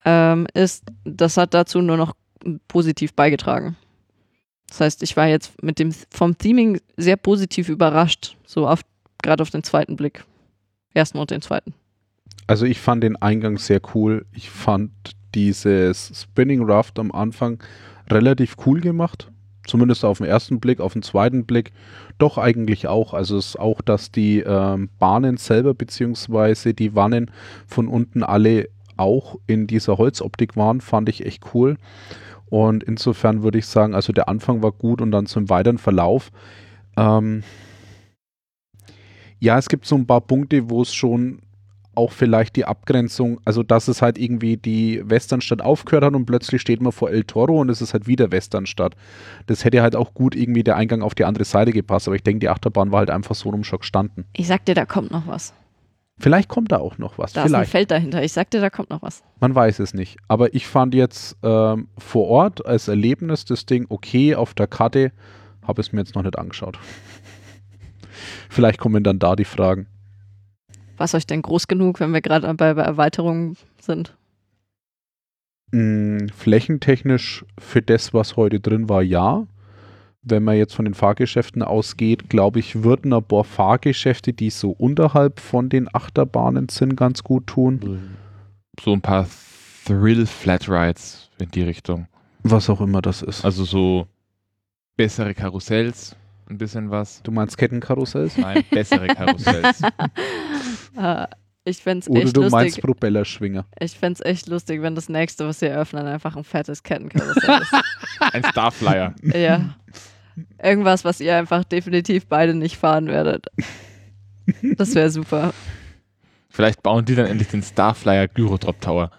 ähm, 0.05 0.47
ist, 0.53 0.83
das 1.03 1.37
hat 1.37 1.53
dazu 1.53 1.81
nur 1.81 1.97
noch 1.97 2.15
positiv 2.67 3.13
beigetragen. 3.13 3.75
Das 4.67 4.81
heißt, 4.81 5.03
ich 5.03 5.15
war 5.15 5.27
jetzt 5.27 5.61
mit 5.63 5.79
dem 5.79 5.91
vom 6.09 6.37
Theming 6.37 6.79
sehr 6.97 7.15
positiv 7.15 7.69
überrascht, 7.69 8.35
so 8.45 8.67
auf 8.67 8.81
gerade 9.21 9.41
auf 9.41 9.49
den 9.49 9.63
zweiten 9.63 9.95
Blick. 9.95 10.25
Ersten 10.93 11.17
und 11.17 11.31
den 11.31 11.41
zweiten. 11.41 11.73
Also 12.45 12.65
ich 12.65 12.79
fand 12.79 13.03
den 13.03 13.15
Eingang 13.15 13.57
sehr 13.57 13.81
cool. 13.95 14.25
Ich 14.31 14.49
fand 14.49 14.91
dieses 15.33 16.11
Spinning 16.13 16.69
Raft 16.69 16.99
am 16.99 17.11
Anfang 17.11 17.63
relativ 18.09 18.55
cool 18.65 18.81
gemacht. 18.81 19.31
Zumindest 19.65 20.03
auf 20.03 20.17
den 20.17 20.27
ersten 20.27 20.59
Blick, 20.59 20.79
auf 20.81 20.93
den 20.93 21.03
zweiten 21.03 21.45
Blick 21.45 21.71
doch 22.17 22.37
eigentlich 22.37 22.87
auch. 22.87 23.13
Also 23.13 23.37
es 23.37 23.49
ist 23.49 23.59
auch, 23.59 23.81
dass 23.81 24.11
die 24.11 24.39
ähm, 24.39 24.89
Bahnen 24.99 25.37
selber 25.37 25.73
beziehungsweise 25.73 26.73
die 26.73 26.95
Wannen 26.95 27.31
von 27.65 27.87
unten 27.87 28.23
alle 28.23 28.67
auch 28.97 29.39
in 29.47 29.67
dieser 29.67 29.97
Holzoptik 29.97 30.55
waren, 30.55 30.81
fand 30.81 31.09
ich 31.09 31.25
echt 31.25 31.53
cool. 31.53 31.77
Und 32.49 32.83
insofern 32.83 33.41
würde 33.41 33.57
ich 33.57 33.65
sagen, 33.65 33.95
also 33.95 34.13
der 34.13 34.29
Anfang 34.29 34.61
war 34.61 34.71
gut 34.71 35.01
und 35.01 35.11
dann 35.11 35.25
zum 35.25 35.49
weiteren 35.49 35.77
Verlauf. 35.79 36.31
Ähm, 36.97 37.43
ja, 39.39 39.57
es 39.57 39.69
gibt 39.69 39.85
so 39.85 39.95
ein 39.95 40.05
paar 40.05 40.21
Punkte, 40.21 40.69
wo 40.69 40.81
es 40.81 40.93
schon 40.93 41.41
auch 41.95 42.11
vielleicht 42.11 42.55
die 42.55 42.65
Abgrenzung, 42.65 43.39
also 43.45 43.63
dass 43.63 43.87
es 43.87 44.01
halt 44.01 44.17
irgendwie 44.17 44.57
die 44.57 45.01
Westernstadt 45.05 45.61
aufgehört 45.61 46.05
hat 46.05 46.13
und 46.13 46.25
plötzlich 46.25 46.61
steht 46.61 46.81
man 46.81 46.91
vor 46.91 47.11
El 47.11 47.23
Toro 47.23 47.59
und 47.59 47.69
es 47.69 47.81
ist 47.81 47.93
halt 47.93 48.07
wieder 48.07 48.31
Westernstadt. 48.31 48.95
Das 49.47 49.63
hätte 49.65 49.81
halt 49.81 49.95
auch 49.95 50.13
gut 50.13 50.35
irgendwie 50.35 50.63
der 50.63 50.75
Eingang 50.75 51.01
auf 51.01 51.15
die 51.15 51.25
andere 51.25 51.45
Seite 51.45 51.71
gepasst, 51.71 52.07
aber 52.07 52.15
ich 52.15 52.23
denke, 52.23 52.39
die 52.39 52.49
Achterbahn 52.49 52.91
war 52.91 52.99
halt 52.99 53.09
einfach 53.09 53.35
so 53.35 53.49
rum 53.49 53.63
schon 53.63 53.79
gestanden. 53.79 54.25
Ich 54.33 54.47
sag 54.47 54.65
dir, 54.65 54.75
da 54.75 54.85
kommt 54.85 55.11
noch 55.11 55.27
was. 55.27 55.53
Vielleicht 56.19 56.47
kommt 56.47 56.71
da 56.71 56.77
auch 56.77 56.97
noch 56.97 57.17
was, 57.17 57.33
Da 57.33 57.41
ist 57.41 57.45
ein 57.45 57.49
vielleicht. 57.49 57.71
Feld 57.71 57.91
dahinter. 57.91 58.23
Ich 58.23 58.33
sag 58.33 58.51
dir, 58.51 58.61
da 58.61 58.69
kommt 58.69 58.91
noch 58.91 59.01
was. 59.01 59.23
Man 59.39 59.55
weiß 59.55 59.79
es 59.79 59.93
nicht. 59.93 60.17
Aber 60.27 60.53
ich 60.53 60.67
fand 60.67 60.93
jetzt 60.93 61.35
ähm, 61.41 61.87
vor 61.97 62.27
Ort 62.27 62.65
als 62.65 62.87
Erlebnis 62.87 63.45
das 63.45 63.65
Ding 63.65 63.87
okay 63.89 64.35
auf 64.35 64.53
der 64.53 64.67
Karte, 64.67 65.11
habe 65.63 65.81
es 65.81 65.91
mir 65.91 65.99
jetzt 65.99 66.15
noch 66.15 66.23
nicht 66.23 66.37
angeschaut. 66.37 66.77
vielleicht 68.49 68.79
kommen 68.79 69.03
dann 69.03 69.19
da 69.19 69.35
die 69.35 69.43
Fragen. 69.43 69.87
War 70.97 71.05
es 71.05 71.15
euch 71.15 71.25
denn 71.25 71.41
groß 71.41 71.67
genug, 71.67 71.99
wenn 71.99 72.13
wir 72.13 72.21
gerade 72.21 72.53
bei, 72.53 72.73
bei 72.73 72.83
Erweiterungen 72.83 73.57
sind? 73.79 74.15
Mm, 75.71 76.27
flächentechnisch 76.27 77.45
für 77.57 77.81
das, 77.81 78.13
was 78.13 78.37
heute 78.37 78.59
drin 78.59 78.89
war, 78.89 79.01
ja. 79.01 79.47
Wenn 80.21 80.43
man 80.43 80.55
jetzt 80.55 80.75
von 80.75 80.85
den 80.85 80.93
Fahrgeschäften 80.93 81.63
ausgeht, 81.63 82.29
glaube 82.29 82.59
ich, 82.59 82.83
würden 82.83 83.11
ein 83.11 83.23
paar 83.23 83.43
Fahrgeschäfte, 83.43 84.33
die 84.33 84.51
so 84.51 84.71
unterhalb 84.71 85.39
von 85.39 85.69
den 85.69 85.93
Achterbahnen 85.93 86.69
sind, 86.69 86.95
ganz 86.95 87.23
gut 87.23 87.47
tun. 87.47 88.15
So 88.79 88.93
ein 88.93 89.01
paar 89.01 89.27
Thrill-Flatrides 89.85 91.29
in 91.39 91.49
die 91.51 91.63
Richtung. 91.63 92.07
Was 92.43 92.69
auch 92.69 92.79
immer 92.79 93.01
das 93.01 93.21
ist. 93.21 93.43
Also 93.43 93.65
so 93.65 94.07
bessere 94.95 95.33
Karussells, 95.33 96.15
ein 96.49 96.57
bisschen 96.57 96.91
was. 96.91 97.21
du 97.23 97.31
meinst 97.31 97.57
Kettenkarussells? 97.57 98.37
Nein, 98.37 98.63
bessere 98.69 99.07
Karussells. 99.07 99.81
Äh, 100.97 101.27
ich 101.65 101.77
fände 101.81 102.01
es 102.01 102.09
Oder 102.09 102.21
echt 102.23 102.35
du 102.35 102.41
meinst 102.41 102.53
lustig. 102.77 102.83
Propellerschwinger? 102.83 103.65
Ich 103.79 103.97
fänd's 103.97 104.19
echt 104.21 104.47
lustig, 104.47 104.81
wenn 104.81 104.95
das 104.95 105.07
nächste, 105.07 105.47
was 105.47 105.59
sie 105.59 105.67
eröffnen, 105.67 106.05
einfach 106.07 106.35
ein 106.35 106.43
fettes 106.43 106.83
Kettenkarussell 106.83 107.61
ist. 107.61 107.73
Ein 108.33 108.43
Starflyer. 108.43 109.15
ja. 109.21 109.75
Irgendwas, 110.61 111.05
was 111.05 111.19
ihr 111.21 111.37
einfach 111.37 111.63
definitiv 111.63 112.25
beide 112.27 112.53
nicht 112.53 112.75
fahren 112.75 113.07
werdet. 113.07 113.45
Das 114.77 114.93
wäre 114.95 115.09
super. 115.09 115.53
Vielleicht 116.49 116.83
bauen 116.83 117.05
die 117.05 117.15
dann 117.15 117.27
endlich 117.27 117.47
den 117.49 117.61
Starflyer 117.63 118.27
Gyrodrop 118.27 118.81
Tower. 118.81 119.11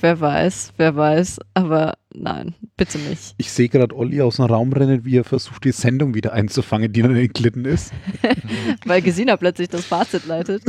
Wer 0.00 0.20
weiß, 0.20 0.72
wer 0.76 0.96
weiß. 0.96 1.40
Aber 1.54 1.94
nein, 2.12 2.54
bitte 2.76 2.98
nicht. 2.98 3.34
Ich 3.38 3.50
sehe 3.50 3.68
gerade 3.68 3.96
Olli 3.96 4.20
aus 4.20 4.36
dem 4.36 4.46
Raum 4.46 4.72
rennen, 4.72 5.04
wie 5.04 5.18
er 5.18 5.24
versucht, 5.24 5.64
die 5.64 5.72
Sendung 5.72 6.14
wieder 6.14 6.32
einzufangen, 6.32 6.92
die 6.92 7.02
dann 7.02 7.16
entglitten 7.16 7.64
ist. 7.64 7.92
Weil 8.86 9.02
Gesina 9.02 9.36
plötzlich 9.36 9.68
das 9.68 9.84
Fazit 9.84 10.26
leitet. 10.26 10.62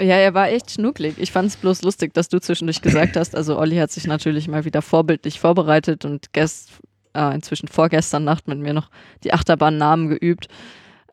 Ja, 0.00 0.16
er 0.16 0.34
war 0.34 0.50
echt 0.50 0.72
schnucklig. 0.72 1.14
Ich 1.16 1.32
fand 1.32 1.48
es 1.48 1.56
bloß 1.56 1.82
lustig, 1.82 2.12
dass 2.12 2.28
du 2.28 2.38
zwischendurch 2.38 2.82
gesagt 2.82 3.16
hast, 3.16 3.34
also 3.34 3.58
Olli 3.58 3.76
hat 3.76 3.90
sich 3.90 4.06
natürlich 4.06 4.46
mal 4.46 4.64
wieder 4.64 4.82
vorbildlich 4.82 5.40
vorbereitet 5.40 6.04
und 6.04 6.32
gest, 6.34 6.70
äh, 7.14 7.34
inzwischen 7.34 7.68
vorgestern 7.68 8.24
Nacht 8.24 8.46
mit 8.46 8.58
mir 8.58 8.74
noch 8.74 8.90
die 9.24 9.32
Achterbahnnamen 9.32 10.08
geübt 10.08 10.48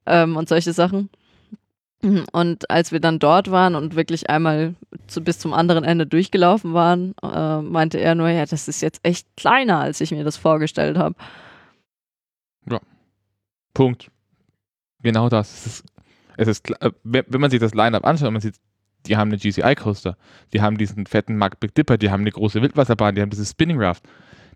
ähm, 0.05 0.35
und 0.35 0.49
solche 0.49 0.73
Sachen. 0.73 1.09
Und 2.33 2.69
als 2.69 2.91
wir 2.91 2.99
dann 2.99 3.17
dort 3.19 3.49
waren 3.49 3.75
und 3.75 3.95
wirklich 3.95 4.29
einmal 4.29 4.75
zu, 5.07 5.21
bis 5.23 5.39
zum 5.39 5.53
anderen 5.53 5.83
Ende 5.85 6.05
durchgelaufen 6.05 6.73
waren, 6.73 7.15
äh, 7.23 7.61
meinte 7.61 7.97
er 7.99 8.13
nur, 8.15 8.27
ja, 8.29 8.45
das 8.45 8.67
ist 8.67 8.81
jetzt 8.81 8.99
echt 9.03 9.25
kleiner, 9.37 9.79
als 9.79 10.01
ich 10.01 10.11
mir 10.11 10.23
das 10.25 10.35
vorgestellt 10.37 10.97
habe. 10.97 11.15
Punkt. 13.73 14.11
Genau 15.01 15.29
das. 15.29 15.51
Es 15.51 15.65
ist, 15.65 15.85
es 16.37 16.47
ist, 16.47 16.81
äh, 16.81 16.91
wenn 17.03 17.41
man 17.41 17.49
sich 17.49 17.59
das 17.59 17.73
Line-Up 17.73 18.05
anschaut, 18.05 18.31
man 18.31 18.41
sieht, 18.41 18.55
die 19.07 19.17
haben 19.17 19.29
eine 19.29 19.37
GCI-Coaster, 19.39 20.15
die 20.53 20.61
haben 20.61 20.77
diesen 20.77 21.05
fetten 21.07 21.37
Mark 21.37 21.59
Big 21.59 21.73
Dipper, 21.73 21.97
die 21.97 22.11
haben 22.11 22.21
eine 22.21 22.31
große 22.31 22.61
Wildwasserbahn, 22.61 23.15
die 23.15 23.21
haben 23.21 23.31
dieses 23.31 23.49
Spinning 23.49 23.81
Raft. 23.81 24.03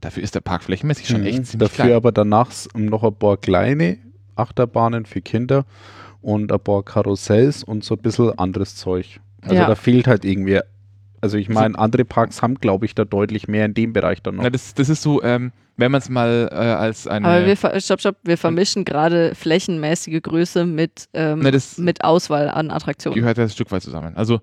Dafür 0.01 0.21
ist 0.23 0.35
der 0.35 0.41
Park 0.41 0.63
flächenmäßig 0.63 1.07
schon 1.07 1.25
echt 1.25 1.39
Mhm. 1.39 1.45
ziemlich 1.45 1.69
Dafür 1.69 1.85
klein. 1.85 1.97
aber 1.97 2.11
danach 2.11 2.51
noch 2.75 3.03
ein 3.03 3.15
paar 3.15 3.37
kleine 3.37 3.97
Achterbahnen 4.35 5.05
für 5.07 5.21
Kinder 5.21 5.65
und 6.21 6.51
ein 6.51 6.59
paar 6.59 6.83
Karussells 6.83 7.63
und 7.63 7.83
so 7.83 7.95
ein 7.95 8.01
bisschen 8.01 8.37
anderes 8.37 8.75
Zeug. 8.75 9.19
Also 9.41 9.55
Ja. 9.55 9.67
da 9.67 9.75
fehlt 9.75 10.07
halt 10.07 10.25
irgendwie. 10.25 10.59
Also 11.19 11.37
ich 11.37 11.49
meine, 11.49 11.77
andere 11.79 12.05
Parks 12.05 12.41
haben, 12.43 12.55
glaube 12.55 12.85
ich, 12.85 12.93
da 12.93 13.03
deutlich 13.03 13.47
mehr 13.47 13.65
in 13.65 13.73
dem 13.73 13.91
Bereich 13.91 14.21
dann 14.21 14.35
noch. 14.35 14.43
Na, 14.43 14.49
das, 14.51 14.75
das 14.75 14.87
ist 14.87 15.01
so, 15.01 15.23
ähm, 15.23 15.51
wenn 15.75 15.91
man 15.91 15.99
es 15.99 16.09
mal 16.09 16.47
äh, 16.51 16.55
als 16.55 17.07
eine. 17.07 17.27
Aber 17.27 17.45
wir, 17.45 17.57
ver- 17.57 17.79
stopp, 17.79 17.99
stopp, 17.99 18.17
wir 18.23 18.37
vermischen 18.37 18.85
gerade 18.85 19.33
flächenmäßige 19.33 20.21
Größe 20.21 20.65
mit, 20.65 21.07
ähm, 21.13 21.39
Na, 21.41 21.49
das 21.49 21.77
mit 21.79 22.03
Auswahl 22.03 22.49
an 22.49 22.69
Attraktionen. 22.69 23.19
gehört 23.19 23.37
ja 23.39 23.45
ein 23.45 23.49
Stück 23.49 23.71
weit 23.71 23.81
zusammen. 23.81 24.15
Also, 24.15 24.41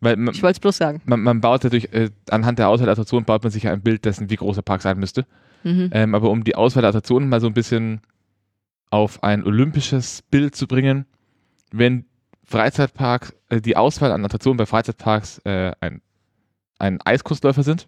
weil 0.00 0.16
man, 0.16 0.32
Ich 0.34 0.42
wollte 0.44 0.56
es 0.56 0.60
bloß 0.60 0.76
sagen. 0.76 1.02
man, 1.04 1.20
man 1.20 1.40
baut 1.40 1.64
natürlich, 1.64 1.92
äh, 1.92 2.10
anhand 2.30 2.60
der 2.60 2.68
Auswahl 2.68 2.86
der 2.86 2.92
Attraktionen 2.92 3.24
baut 3.24 3.42
man 3.42 3.50
sich 3.50 3.64
ja 3.64 3.72
ein 3.72 3.80
Bild 3.80 4.04
dessen, 4.04 4.30
wie 4.30 4.36
groß 4.36 4.54
der 4.54 4.62
Park 4.62 4.82
sein 4.82 4.98
müsste. 5.00 5.26
Mhm. 5.64 5.90
Ähm, 5.92 6.14
aber 6.14 6.30
um 6.30 6.44
die 6.44 6.54
Auswahl 6.54 6.82
der 6.82 6.90
Attraktionen 6.90 7.28
mal 7.28 7.40
so 7.40 7.48
ein 7.48 7.54
bisschen 7.54 8.00
auf 8.90 9.22
ein 9.22 9.44
olympisches 9.44 10.22
Bild 10.22 10.54
zu 10.54 10.66
bringen, 10.66 11.06
wenn 11.72 12.06
Freizeitpark, 12.44 13.34
äh, 13.50 13.60
die 13.60 13.76
Auswahl 13.76 14.12
an 14.12 14.24
Attraktionen 14.24 14.56
bei 14.56 14.66
Freizeitparks 14.66 15.38
äh, 15.44 15.72
ein, 15.80 16.00
ein 16.78 17.00
Eiskunstläufer 17.02 17.62
sind, 17.62 17.86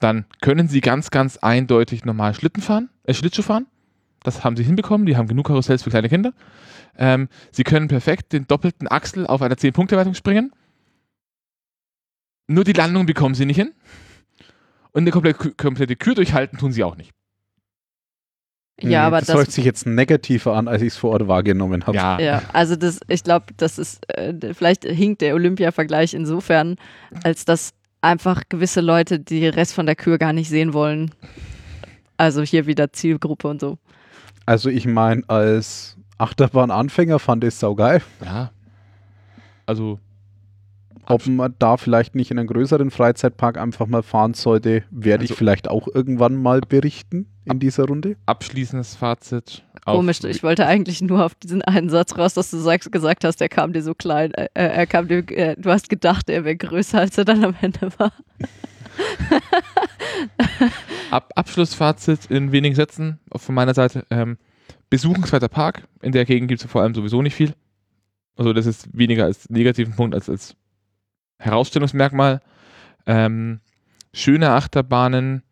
dann 0.00 0.26
können 0.40 0.68
sie 0.68 0.80
ganz, 0.80 1.10
ganz 1.10 1.36
eindeutig 1.38 2.04
normal 2.04 2.34
Schlitten 2.34 2.62
fahren, 2.62 2.90
äh, 3.04 3.14
Schlittschuh 3.14 3.42
fahren. 3.42 3.66
Das 4.22 4.42
haben 4.42 4.56
sie 4.56 4.64
hinbekommen, 4.64 5.06
die 5.06 5.16
haben 5.16 5.28
genug 5.28 5.46
Karussells 5.46 5.84
für 5.84 5.90
kleine 5.90 6.08
Kinder. 6.08 6.32
Ähm, 6.98 7.28
sie 7.52 7.62
können 7.62 7.86
perfekt 7.86 8.32
den 8.32 8.46
doppelten 8.46 8.88
Achsel 8.88 9.26
auf 9.26 9.42
einer 9.42 9.54
10-Punkte-Wertung 9.54 10.14
springen. 10.14 10.52
Nur 12.48 12.64
die 12.64 12.72
Landung 12.72 13.06
bekommen 13.06 13.34
sie 13.34 13.46
nicht 13.46 13.56
hin. 13.56 13.72
Und 14.92 15.02
eine 15.02 15.10
komplette 15.12 15.96
Kür 15.96 16.14
durchhalten 16.14 16.58
tun 16.58 16.72
sie 16.72 16.82
auch 16.82 16.96
nicht. 16.96 17.12
Ja, 18.82 19.06
aber 19.06 19.18
das, 19.18 19.28
das, 19.28 19.36
hört 19.36 19.52
sich 19.52 19.64
jetzt 19.64 19.86
negativer 19.86 20.54
an, 20.54 20.68
als 20.68 20.82
ich 20.82 20.88
es 20.88 20.96
vor 20.96 21.12
Ort 21.12 21.26
wahrgenommen 21.26 21.86
habe. 21.86 21.96
Ja, 21.96 22.20
Ja, 22.20 22.42
also 22.52 22.76
das, 22.76 23.00
ich 23.08 23.24
glaube, 23.24 23.46
das 23.56 23.78
ist, 23.78 24.06
äh, 24.08 24.34
vielleicht 24.52 24.84
hinkt 24.84 25.22
der 25.22 25.34
Olympia-Vergleich 25.34 26.12
insofern, 26.12 26.76
als 27.22 27.46
dass 27.46 27.72
einfach 28.02 28.42
gewisse 28.48 28.82
Leute 28.82 29.18
die 29.18 29.46
Rest 29.48 29.72
von 29.72 29.86
der 29.86 29.96
Kür 29.96 30.18
gar 30.18 30.34
nicht 30.34 30.50
sehen 30.50 30.74
wollen. 30.74 31.10
Also 32.18 32.42
hier 32.42 32.66
wieder 32.66 32.92
Zielgruppe 32.92 33.48
und 33.48 33.60
so. 33.60 33.78
Also 34.44 34.68
ich 34.68 34.86
meine, 34.86 35.22
als 35.28 35.96
Achterbahn-Anfänger 36.18 37.18
fand 37.18 37.44
ich 37.44 37.48
es 37.48 37.60
saugeil. 37.60 38.02
ja. 38.24 38.50
Also, 39.66 39.98
Ob 41.08 41.26
man 41.26 41.54
da 41.58 41.76
vielleicht 41.76 42.14
nicht 42.14 42.30
in 42.30 42.38
einen 42.38 42.48
größeren 42.48 42.90
Freizeitpark 42.90 43.58
einfach 43.58 43.86
mal 43.86 44.02
fahren 44.02 44.34
sollte, 44.34 44.84
werde 44.90 45.22
Also- 45.22 45.32
ich 45.32 45.38
vielleicht 45.38 45.68
auch 45.68 45.88
irgendwann 45.92 46.36
mal 46.36 46.60
berichten 46.60 47.26
in 47.44 47.58
dieser 47.60 47.84
Runde. 47.84 48.16
abschließendes 48.26 48.96
Fazit. 48.96 49.62
Komisch, 49.84 50.24
ich 50.24 50.42
wollte 50.42 50.66
eigentlich 50.66 51.00
nur 51.00 51.24
auf 51.24 51.36
diesen 51.36 51.62
einen 51.62 51.90
Satz 51.90 52.18
raus, 52.18 52.34
dass 52.34 52.50
du 52.50 52.56
sagst, 52.58 52.90
gesagt 52.90 53.22
hast, 53.22 53.40
er 53.40 53.48
kam 53.48 53.72
dir 53.72 53.82
so 53.82 53.94
klein, 53.94 54.32
äh, 54.34 54.48
er 54.54 54.86
kam 54.88 55.06
dir, 55.06 55.18
äh, 55.30 55.54
du 55.56 55.70
hast 55.70 55.88
gedacht, 55.88 56.28
er 56.28 56.44
wäre 56.44 56.56
größer, 56.56 56.98
als 56.98 57.16
er 57.18 57.24
dann 57.24 57.44
am 57.44 57.54
Ende 57.60 57.90
war. 57.98 58.12
Ab 61.10 61.32
Abschlussfazit 61.36 62.26
in 62.30 62.52
wenigen 62.52 62.74
Sätzen 62.74 63.18
von 63.34 63.54
meiner 63.54 63.74
Seite. 63.74 64.04
Ähm, 64.10 64.38
besuchenswerter 64.90 65.48
Park. 65.48 65.84
In 66.02 66.12
der 66.12 66.24
Gegend 66.24 66.48
gibt 66.48 66.62
es 66.64 66.70
vor 66.70 66.82
allem 66.82 66.94
sowieso 66.94 67.22
nicht 67.22 67.34
viel. 67.34 67.54
Also 68.36 68.52
das 68.52 68.66
ist 68.66 68.88
weniger 68.96 69.24
als 69.24 69.48
negativen 69.50 69.94
Punkt 69.94 70.14
als 70.14 70.28
als 70.28 70.54
Herausstellungsmerkmal. 71.38 72.40
Ähm, 73.06 73.60
schöne 74.12 74.50
Achterbahnen. 74.50 75.42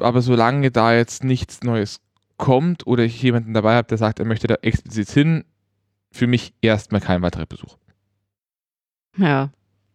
Aber 0.00 0.22
solange 0.22 0.70
da 0.70 0.94
jetzt 0.94 1.24
nichts 1.24 1.62
Neues 1.62 2.00
kommt 2.36 2.86
oder 2.86 3.04
ich 3.04 3.20
jemanden 3.22 3.54
dabei 3.54 3.76
habe, 3.76 3.88
der 3.88 3.98
sagt, 3.98 4.18
er 4.18 4.26
möchte 4.26 4.46
da 4.46 4.56
explizit 4.56 5.10
hin, 5.10 5.44
für 6.12 6.26
mich 6.26 6.54
erstmal 6.60 7.00
kein 7.00 7.22
weiterer 7.22 7.46
Besuch. 7.46 7.76
Ja, 9.16 9.50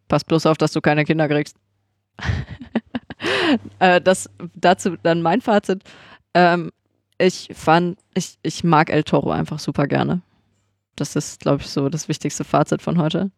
pass 0.08 0.24
bloß 0.24 0.46
auf, 0.46 0.58
dass 0.58 0.72
du 0.72 0.80
keine 0.80 1.04
Kinder 1.04 1.28
kriegst. 1.28 1.56
äh, 3.78 4.00
das 4.00 4.28
dazu 4.54 4.96
dann 5.02 5.22
mein 5.22 5.40
Fazit. 5.40 5.82
Ähm, 6.34 6.72
ich 7.18 7.50
fand, 7.52 7.98
ich, 8.14 8.38
ich 8.42 8.64
mag 8.64 8.90
El 8.90 9.04
Toro 9.04 9.30
einfach 9.30 9.58
super 9.58 9.86
gerne. 9.86 10.22
Das 10.96 11.16
ist, 11.16 11.40
glaube 11.40 11.62
ich, 11.62 11.68
so 11.68 11.88
das 11.88 12.08
wichtigste 12.08 12.44
Fazit 12.44 12.82
von 12.82 12.98
heute. 12.98 13.30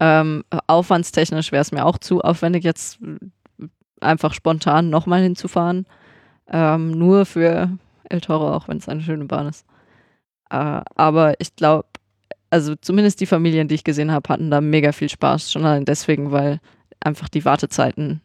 Ähm, 0.00 0.44
aufwandstechnisch 0.66 1.52
wäre 1.52 1.62
es 1.62 1.72
mir 1.72 1.84
auch 1.84 1.98
zu 1.98 2.20
aufwendig, 2.20 2.64
jetzt 2.64 3.00
äh, 3.02 3.66
einfach 4.00 4.32
spontan 4.32 4.90
nochmal 4.90 5.22
hinzufahren. 5.22 5.86
Ähm, 6.50 6.92
nur 6.92 7.26
für 7.26 7.76
El 8.08 8.20
Toro, 8.20 8.54
auch 8.54 8.68
wenn 8.68 8.78
es 8.78 8.88
eine 8.88 9.02
schöne 9.02 9.24
Bahn 9.24 9.48
ist. 9.48 9.66
Äh, 10.50 10.80
aber 10.94 11.40
ich 11.40 11.56
glaube, 11.56 11.86
also 12.50 12.74
zumindest 12.76 13.20
die 13.20 13.26
Familien, 13.26 13.68
die 13.68 13.74
ich 13.74 13.84
gesehen 13.84 14.12
habe, 14.12 14.28
hatten 14.32 14.50
da 14.50 14.60
mega 14.60 14.92
viel 14.92 15.08
Spaß. 15.08 15.52
Schon 15.52 15.64
allein 15.64 15.84
deswegen, 15.84 16.30
weil 16.32 16.60
einfach 17.00 17.28
die 17.28 17.44
Wartezeiten 17.44 18.22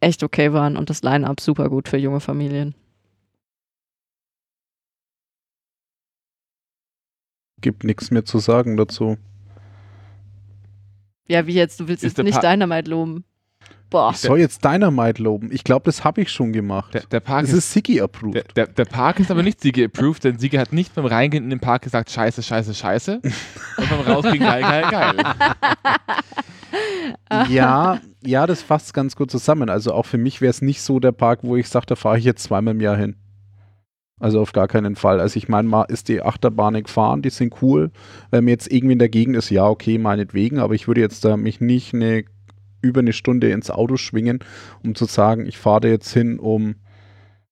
echt 0.00 0.22
okay 0.22 0.52
waren 0.52 0.76
und 0.76 0.90
das 0.90 1.02
Line-Up 1.02 1.40
super 1.40 1.68
gut 1.68 1.88
für 1.88 1.96
junge 1.96 2.20
Familien. 2.20 2.74
Gibt 7.60 7.84
nichts 7.84 8.10
mehr 8.10 8.24
zu 8.24 8.38
sagen 8.38 8.76
dazu. 8.76 9.16
Ja, 11.28 11.46
wie 11.46 11.54
jetzt? 11.54 11.80
Du 11.80 11.88
willst 11.88 12.04
Ist 12.04 12.18
jetzt 12.18 12.24
nicht 12.24 12.40
Pa- 12.40 12.52
Dynamite 12.52 12.90
loben. 12.90 13.24
Boah. 13.90 14.10
Ich 14.10 14.18
soll 14.18 14.40
jetzt 14.40 14.64
Dynamite 14.64 15.22
loben. 15.22 15.50
Ich 15.52 15.62
glaube, 15.64 15.84
das 15.84 16.02
habe 16.04 16.20
ich 16.20 16.30
schon 16.30 16.52
gemacht. 16.52 16.92
Der, 16.94 17.02
der 17.02 17.20
Park 17.20 17.42
das 17.42 17.52
ist 17.52 17.58
ist 17.58 17.72
Sigi 17.72 18.00
approved. 18.00 18.34
Der, 18.34 18.42
der, 18.54 18.66
der 18.66 18.84
Park 18.86 19.20
ist 19.20 19.30
aber 19.30 19.42
nicht 19.42 19.60
Sigi 19.60 19.84
approved, 19.84 20.24
denn 20.24 20.38
Sigi 20.38 20.56
hat 20.56 20.72
nicht 20.72 20.94
beim 20.94 21.06
Reingehen 21.06 21.44
in 21.44 21.50
den 21.50 21.60
Park 21.60 21.82
gesagt, 21.82 22.10
scheiße, 22.10 22.42
scheiße, 22.42 22.74
scheiße. 22.74 23.20
Und 23.76 23.90
beim 23.90 24.00
Rausgehen, 24.00 24.40
geil, 24.40 24.62
geil, 24.62 24.84
geil. 24.90 25.34
ja, 27.48 28.00
ja, 28.24 28.46
das 28.46 28.62
fasst 28.62 28.92
ganz 28.94 29.16
gut 29.16 29.30
zusammen. 29.30 29.70
Also 29.70 29.92
auch 29.94 30.06
für 30.06 30.18
mich 30.18 30.40
wäre 30.40 30.50
es 30.50 30.60
nicht 30.60 30.82
so 30.82 30.98
der 30.98 31.12
Park, 31.12 31.40
wo 31.42 31.56
ich 31.56 31.68
sage, 31.68 31.86
da 31.86 31.94
fahre 31.94 32.18
ich 32.18 32.24
jetzt 32.24 32.42
zweimal 32.42 32.74
im 32.74 32.80
Jahr 32.80 32.96
hin. 32.96 33.16
Also 34.20 34.40
auf 34.40 34.52
gar 34.52 34.68
keinen 34.68 34.96
Fall. 34.96 35.20
Also 35.20 35.36
ich 35.36 35.48
meine, 35.48 35.68
mal 35.68 35.82
ist 35.84 36.08
die 36.08 36.22
Achterbahn 36.22 36.82
gefahren, 36.82 37.20
die 37.22 37.30
sind 37.30 37.60
cool. 37.62 37.90
Wenn 38.30 38.44
mir 38.44 38.52
jetzt 38.52 38.70
irgendwie 38.70 38.92
in 38.92 38.98
der 38.98 39.08
Gegend 39.08 39.36
ist, 39.36 39.50
ja, 39.50 39.66
okay, 39.68 39.98
meinetwegen, 39.98 40.58
aber 40.60 40.74
ich 40.74 40.86
würde 40.86 41.00
jetzt 41.00 41.24
da 41.24 41.36
mich 41.36 41.60
nicht 41.60 41.94
eine, 41.94 42.24
über 42.80 43.00
eine 43.00 43.12
Stunde 43.12 43.50
ins 43.50 43.70
Auto 43.70 43.96
schwingen, 43.96 44.38
um 44.82 44.94
zu 44.94 45.06
sagen, 45.06 45.46
ich 45.46 45.58
fahre 45.58 45.80
da 45.80 45.88
jetzt 45.88 46.12
hin, 46.12 46.38
um 46.38 46.76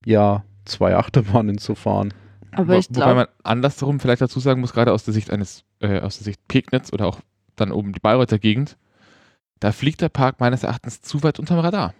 ja, 0.06 0.44
zwei 0.64 0.96
Achterbahnen 0.96 1.58
zu 1.58 1.74
fahren. 1.74 2.14
Aber 2.52 2.74
Wo- 2.74 2.78
ich 2.78 2.88
Wobei 2.90 2.94
glaube, 3.00 3.14
man 3.14 3.26
andersrum 3.42 3.98
vielleicht 3.98 4.22
dazu 4.22 4.38
sagen 4.38 4.60
muss, 4.60 4.72
gerade 4.72 4.92
aus 4.92 5.04
der 5.04 5.14
Sicht 5.14 5.30
eines, 5.30 5.64
äh, 5.80 6.00
aus 6.00 6.18
der 6.18 6.24
Sicht 6.24 6.46
Pegnitz 6.48 6.92
oder 6.92 7.06
auch 7.06 7.20
dann 7.56 7.72
oben 7.72 7.92
die 7.92 8.00
Bayreuther 8.00 8.38
Gegend, 8.38 8.76
da 9.58 9.72
fliegt 9.72 10.00
der 10.00 10.08
Park 10.10 10.38
meines 10.40 10.62
Erachtens 10.62 11.00
zu 11.02 11.22
weit 11.22 11.38
unterm 11.38 11.58
Radar. 11.58 11.94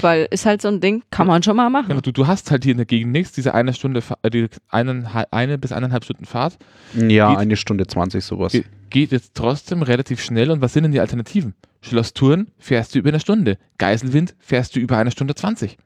Weil 0.00 0.26
ist 0.30 0.44
halt 0.46 0.60
so 0.62 0.68
ein 0.68 0.80
Ding, 0.80 1.02
kann 1.10 1.26
man 1.26 1.42
schon 1.42 1.56
mal 1.56 1.70
machen. 1.70 1.88
Genau, 1.88 2.00
du, 2.00 2.12
du 2.12 2.26
hast 2.26 2.50
halt 2.50 2.64
hier 2.64 2.72
in 2.72 2.76
der 2.78 2.86
Gegend 2.86 3.12
nichts, 3.12 3.32
diese 3.32 3.54
eine 3.54 3.72
Stunde, 3.72 4.02
äh, 4.22 4.30
die 4.30 4.48
einen, 4.68 5.06
eine 5.30 5.58
bis 5.58 5.72
eineinhalb 5.72 6.04
Stunden 6.04 6.24
Fahrt, 6.26 6.58
Ja, 6.94 7.30
Geht- 7.30 7.38
eine 7.38 7.56
Stunde 7.56 7.86
20 7.86 8.24
sowas. 8.24 8.52
Ge 8.52 8.64
geht 8.90 9.12
jetzt 9.12 9.34
trotzdem 9.34 9.82
relativ 9.82 10.22
schnell. 10.22 10.50
Und 10.50 10.60
was 10.60 10.72
sind 10.72 10.84
denn 10.84 10.92
die 10.92 11.00
Alternativen? 11.00 11.54
Schloss 11.82 12.12
Thurn 12.14 12.48
fährst 12.58 12.94
du 12.94 12.98
über 12.98 13.08
eine 13.10 13.20
Stunde. 13.20 13.58
Geiselwind 13.78 14.34
fährst 14.38 14.76
du 14.76 14.80
über 14.80 14.96
eine 14.96 15.10
Stunde 15.10 15.34
20. 15.34 15.76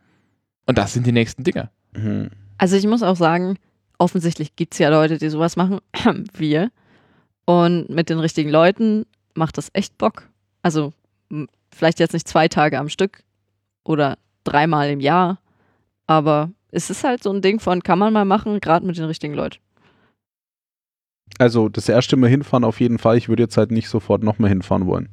Und 0.66 0.77
das 0.78 0.93
sind 0.93 1.06
die 1.06 1.12
nächsten 1.12 1.43
Dinger. 1.44 1.70
Mhm. 1.97 2.31
Also 2.59 2.77
ich 2.77 2.86
muss 2.86 3.02
auch 3.02 3.16
sagen, 3.16 3.56
offensichtlich 3.98 4.55
gibt 4.56 4.74
es 4.74 4.78
ja 4.78 4.90
Leute, 4.90 5.18
die 5.18 5.28
sowas 5.31 5.56
machen, 5.56 5.78
wir. 6.36 6.70
Und 7.47 7.89
mit 7.90 8.10
den 8.10 8.18
richtigen 8.20 8.51
Leuten 8.51 9.06
macht 9.35 9.59
das 9.59 9.70
echt 9.72 9.97
Bock. 9.98 10.28
Also 10.62 10.93
vielleicht 11.74 11.98
jetzt 12.01 12.12
nicht 12.12 12.28
zwei 12.28 12.48
Tage 12.48 12.78
am 12.78 12.89
Stück 12.89 13.22
oder 13.91 14.19
dreimal 14.45 14.89
im 14.91 15.01
Jahr, 15.01 15.41
aber 16.07 16.51
es 16.71 16.91
ist 16.91 17.03
halt 17.03 17.23
so 17.25 17.33
ein 17.33 17.43
Ding 17.43 17.59
von, 17.59 17.83
kann 17.83 17.99
man 17.99 18.12
mal 18.12 18.25
machen, 18.25 18.61
gerade 18.61 18.87
mit 18.87 18.97
den 18.97 19.05
richtigen 19.05 19.35
Leuten. 19.35 19.59
Also 21.39 21.69
das 21.69 21.89
erste 21.89 22.17
Mal 22.17 22.31
hinfahren 22.31 22.65
auf 22.65 22.81
jeden 22.81 22.99
Fall. 22.99 23.17
Ich 23.17 23.29
würde 23.29 23.43
jetzt 23.43 23.57
halt 23.57 23.71
nicht 23.73 23.89
sofort 23.89 24.23
nochmal 24.23 24.51
hinfahren 24.51 24.87
wollen. 24.87 25.09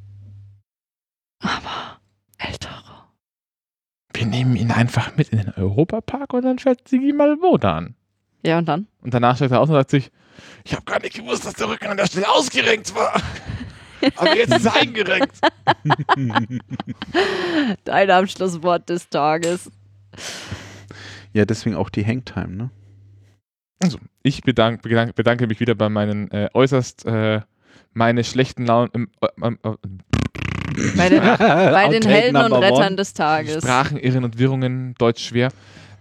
Aber 1.40 2.00
El 2.38 2.56
Toro. 2.58 3.06
Wir 4.14 4.26
nehmen 4.26 4.56
ihn 4.56 4.72
einfach 4.72 5.16
mit 5.16 5.30
in 5.30 5.40
den 5.40 5.54
Europapark 5.54 6.34
und 6.34 6.44
dann 6.44 6.60
fährt 6.60 6.88
Sigi 6.88 7.14
mal 7.14 7.38
wo 7.42 7.56
an. 7.56 7.96
Ja, 8.44 8.60
und 8.60 8.68
dann? 8.68 8.88
Und 9.02 9.14
danach 9.14 9.36
steigt 9.36 9.52
er 9.52 9.62
aus 9.62 9.70
und 9.70 9.76
sagt 9.76 9.90
sich, 9.90 10.12
ich 10.64 10.74
habe 10.74 10.86
gar 10.86 11.00
nicht 11.00 11.16
gewusst, 11.16 11.46
dass 11.46 11.54
der 11.56 11.70
Rücken 11.70 11.88
an 11.88 11.98
der 11.98 12.06
Stelle 12.06 12.30
ausgerenkt 12.30 12.94
war. 12.94 13.20
Aber 14.16 14.36
jetzt 14.36 14.54
ist 14.56 14.66
er 14.66 14.76
eingerenkt. 14.76 15.36
Dein 17.84 18.12
Abschlusswort 18.12 18.90
des 18.90 19.10
Tages. 19.10 19.72
ja, 21.34 21.46
deswegen 21.46 21.76
auch 21.76 21.90
die 21.90 22.06
Hangtime, 22.06 22.56
ne? 22.56 22.70
Also, 23.80 24.00
ich 24.24 24.42
bedank, 24.42 24.82
bedank, 24.82 25.16
bedanke 25.16 25.46
mich 25.48 25.60
wieder 25.60 25.76
bei 25.76 25.90
meinen 25.90 26.32
äh, 26.32 26.50
äußerst 26.54 27.06
äh, 27.06 27.42
meine 27.94 28.24
schlechten 28.24 28.66
Launen 28.66 29.12
äh, 29.22 29.28
äh, 29.48 29.56
Bei 30.96 31.10
den, 31.10 31.22
bei 31.22 31.88
den 31.90 32.04
Helden 32.04 32.38
und 32.38 32.54
Rettern 32.54 32.88
one. 32.88 32.96
des 32.96 33.14
Tages. 33.14 33.64
Sprachen, 33.64 33.98
Irren 33.98 34.24
und 34.24 34.38
Wirrungen, 34.40 34.96
Deutsch 34.98 35.28
schwer. 35.28 35.52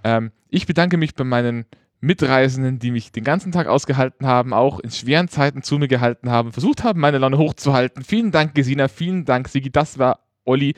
Ähm, 0.04 0.30
ich 0.48 0.66
bedanke 0.66 0.96
mich 0.96 1.14
bei 1.14 1.24
meinen 1.24 1.66
Mitreisenden, 2.00 2.78
die 2.78 2.90
mich 2.90 3.12
den 3.12 3.24
ganzen 3.24 3.52
Tag 3.52 3.66
ausgehalten 3.66 4.26
haben, 4.26 4.52
auch 4.52 4.80
in 4.80 4.90
schweren 4.90 5.28
Zeiten 5.28 5.62
zu 5.62 5.78
mir 5.78 5.88
gehalten 5.88 6.30
haben, 6.30 6.52
versucht 6.52 6.84
haben, 6.84 7.00
meine 7.00 7.18
Laune 7.18 7.38
hochzuhalten. 7.38 8.04
Vielen 8.04 8.30
Dank, 8.30 8.54
Gesina, 8.54 8.88
vielen 8.88 9.24
Dank, 9.24 9.48
Sigi, 9.48 9.70
das 9.70 9.98
war 9.98 10.20
Olli 10.44 10.74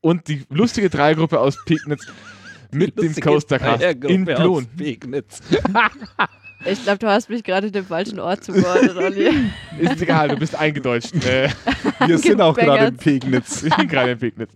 und 0.00 0.28
die 0.28 0.44
lustige 0.50 0.88
Dreiergruppe 0.88 1.40
aus 1.40 1.56
Pegnitz 1.64 2.06
mit 2.70 3.00
dem 3.00 3.14
Coastercast 3.14 3.82
in 4.04 4.24
Plon. 4.24 4.66
Ich 6.64 6.82
glaube, 6.82 6.98
du 6.98 7.06
hast 7.06 7.28
mich 7.28 7.44
gerade 7.44 7.70
dem 7.70 7.84
falschen 7.84 8.18
Ort 8.18 8.42
zugeordnet, 8.42 8.96
Olli. 8.96 9.28
Ist 9.78 10.00
egal, 10.00 10.28
du 10.28 10.36
bist 10.36 10.54
eingedeutscht. 10.54 11.14
Äh, 11.26 11.50
Wir 12.06 12.18
sind 12.18 12.40
auch 12.40 12.56
gerade 12.56 12.86
in. 12.86 12.96
Pegnitz. 12.96 13.62
ich 13.62 13.76
bin 13.76 13.86
gerade 13.86 14.12
in 14.12 14.18
Pegnitz. 14.18 14.50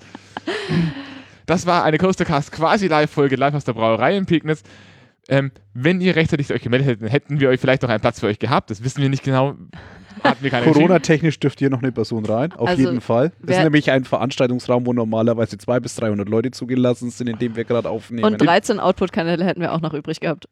Das 1.47 1.67
war 1.67 1.85
eine 1.85 1.99
Coastercast 1.99 2.53
quasi 2.53 2.87
Live-Folge 2.87 3.37
live 3.37 3.55
aus 3.55 3.65
der 3.65 3.75
Brauerei 3.75 4.17
in 4.17 4.27
Pegnitz. 4.27 4.62
Ähm, 5.31 5.52
wenn 5.74 6.01
ihr 6.01 6.16
rechtzeitig 6.16 6.52
euch 6.52 6.61
gemeldet 6.62 6.89
hättet, 6.89 7.12
hätten 7.12 7.40
wir 7.40 7.48
euch 7.48 7.61
vielleicht 7.61 7.82
noch 7.82 7.89
einen 7.89 8.01
Platz 8.01 8.20
für 8.20 8.27
euch 8.27 8.39
gehabt. 8.39 8.70
Das 8.70 8.82
wissen 8.85 9.01
wir 9.01 9.09
nicht 9.09 9.23
genau. 9.23 9.55
Corona-technisch 10.65 11.39
dürft 11.40 11.61
hier 11.61 11.70
noch 11.70 11.82
eine 11.82 11.93
Person 11.93 12.27
rein, 12.27 12.52
auf 12.52 12.69
Also, 12.69 12.82
jeden 12.82 13.01
Fall. 13.01 13.32
Das 13.43 13.57
ist 13.57 13.62
nämlich 13.62 13.90
ein 13.90 14.05
Veranstaltungsraum, 14.05 14.85
wo 14.85 14.93
normalerweise 14.93 15.57
200 15.57 15.82
bis 15.82 15.94
300 15.94 16.28
Leute 16.28 16.51
zugelassen 16.51 17.11
sind, 17.11 17.28
in 17.28 17.39
dem 17.39 17.57
wir 17.57 17.65
gerade 17.65 17.89
aufnehmen. 17.89 18.24
Und 18.24 18.39
13 18.39 18.81
Output-Kanäle 18.81 19.44
hätten 19.44 19.61
wir 19.61 19.73
auch 19.73 19.81
noch 19.81 19.94
übrig 19.94 20.20
gehabt. 20.20 20.48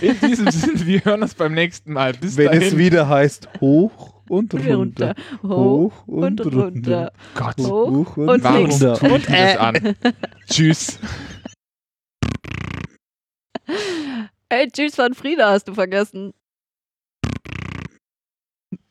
In 0.00 0.18
diesem 0.20 0.50
Sinne, 0.50 0.84
wir 0.84 1.04
hören 1.04 1.22
uns 1.22 1.34
beim 1.34 1.54
nächsten 1.54 1.92
Mal. 1.92 2.12
Bis 2.12 2.36
Wenn 2.36 2.46
dahin. 2.46 2.62
es 2.62 2.76
wieder 2.76 3.08
heißt, 3.08 3.48
hoch 3.60 4.14
und 4.28 4.52
runter. 4.52 4.74
Runter, 4.76 5.14
hoch 5.42 6.06
und 6.06 6.44
runter. 6.44 7.12
Gott, 7.34 7.56
Hoch 7.58 8.16
und 8.16 8.42
warum 8.42 8.70
runter. 8.70 8.94
tue 8.98 9.16
ich 9.18 9.28
mir 9.28 9.36
das 9.46 9.56
an? 9.58 9.96
Tschüss. 10.50 10.98
Hey, 14.50 14.68
Jules 14.74 14.96
van 14.96 15.14
Frieda 15.14 15.50
hast 15.50 15.66
du 15.68 15.74
vergessen. 15.74 16.32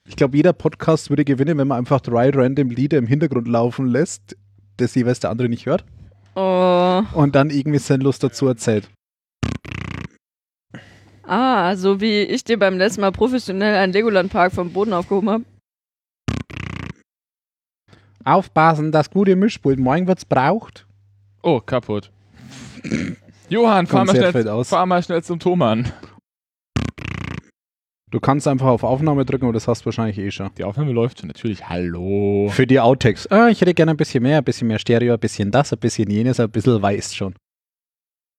Ich 0.06 0.16
glaube, 0.16 0.36
jeder 0.36 0.54
Podcast 0.54 1.10
würde 1.10 1.24
gewinnen, 1.24 1.58
wenn 1.58 1.68
man 1.68 1.78
einfach 1.78 2.02
drei 2.02 2.30
random 2.30 2.70
Lieder 2.70 2.98
im 2.98 3.08
Hintergrund 3.08 3.48
laufen 3.48 3.88
lässt, 3.88 4.36
das 4.78 4.94
jeweils 4.96 5.22
der 5.22 5.30
andere 5.30 5.50
nicht 5.50 5.66
hört. 5.66 5.86
Oh. 6.36 7.02
Und 7.14 7.36
dann 7.36 7.50
irgendwie 7.50 7.80
sinnlos 7.80 8.20
dazu 8.20 8.48
erzählt. 8.48 8.90
Ah, 11.24 11.76
so 11.78 12.02
wie 12.02 12.22
ich 12.24 12.44
dir 12.44 12.60
beim 12.60 12.78
letzten 12.78 13.02
Mal 13.02 13.12
professionell 13.12 13.76
einen 13.76 13.94
Legoland-Park 13.94 14.52
vom 14.52 14.74
Boden 14.74 14.94
aufgehoben 14.94 15.30
habe. 15.30 15.46
Aufpassen, 18.26 18.92
das 18.92 19.10
gute 19.10 19.36
Mischpult. 19.36 19.80
Morgen 19.80 20.08
wird's 20.08 20.26
braucht. 20.26 20.86
Oh, 21.42 21.60
kaputt. 21.60 22.12
Johann, 23.54 23.86
fahr 23.86 24.04
mal, 24.04 24.16
schnell, 24.16 24.64
fahr 24.64 24.86
mal 24.88 25.04
schnell 25.04 25.24
zum 25.24 25.38
Thomann. 25.38 25.92
Du 28.10 28.20
kannst 28.20 28.48
einfach 28.48 28.66
auf 28.66 28.84
Aufnahme 28.84 29.26
drücken, 29.26 29.46
aber 29.46 29.54
das 29.54 29.68
hast 29.68 29.82
du 29.82 29.86
wahrscheinlich 29.86 30.18
eh 30.18 30.32
schon. 30.32 30.50
Die 30.58 30.64
Aufnahme 30.64 30.92
läuft 30.92 31.20
schon, 31.20 31.28
natürlich. 31.28 31.70
Hallo. 31.70 32.50
Für 32.50 32.66
die 32.66 32.80
Outtakes. 32.80 33.28
Ah, 33.28 33.50
ich 33.50 33.62
hätte 33.62 33.76
gerne 33.76 33.92
ein 33.92 33.98
bisschen 33.98 34.24
mehr, 34.24 34.40
ein 34.40 34.44
bisschen 34.44 34.68
mehr 34.68 34.80
Stereo, 34.80 35.14
ein 35.14 35.20
bisschen 35.20 35.52
das, 35.52 35.72
ein 35.72 35.78
bisschen 35.78 36.10
jenes, 36.10 36.40
ein 36.40 36.50
bisschen 36.50 36.82
weiß 36.82 37.14
schon. 37.14 37.36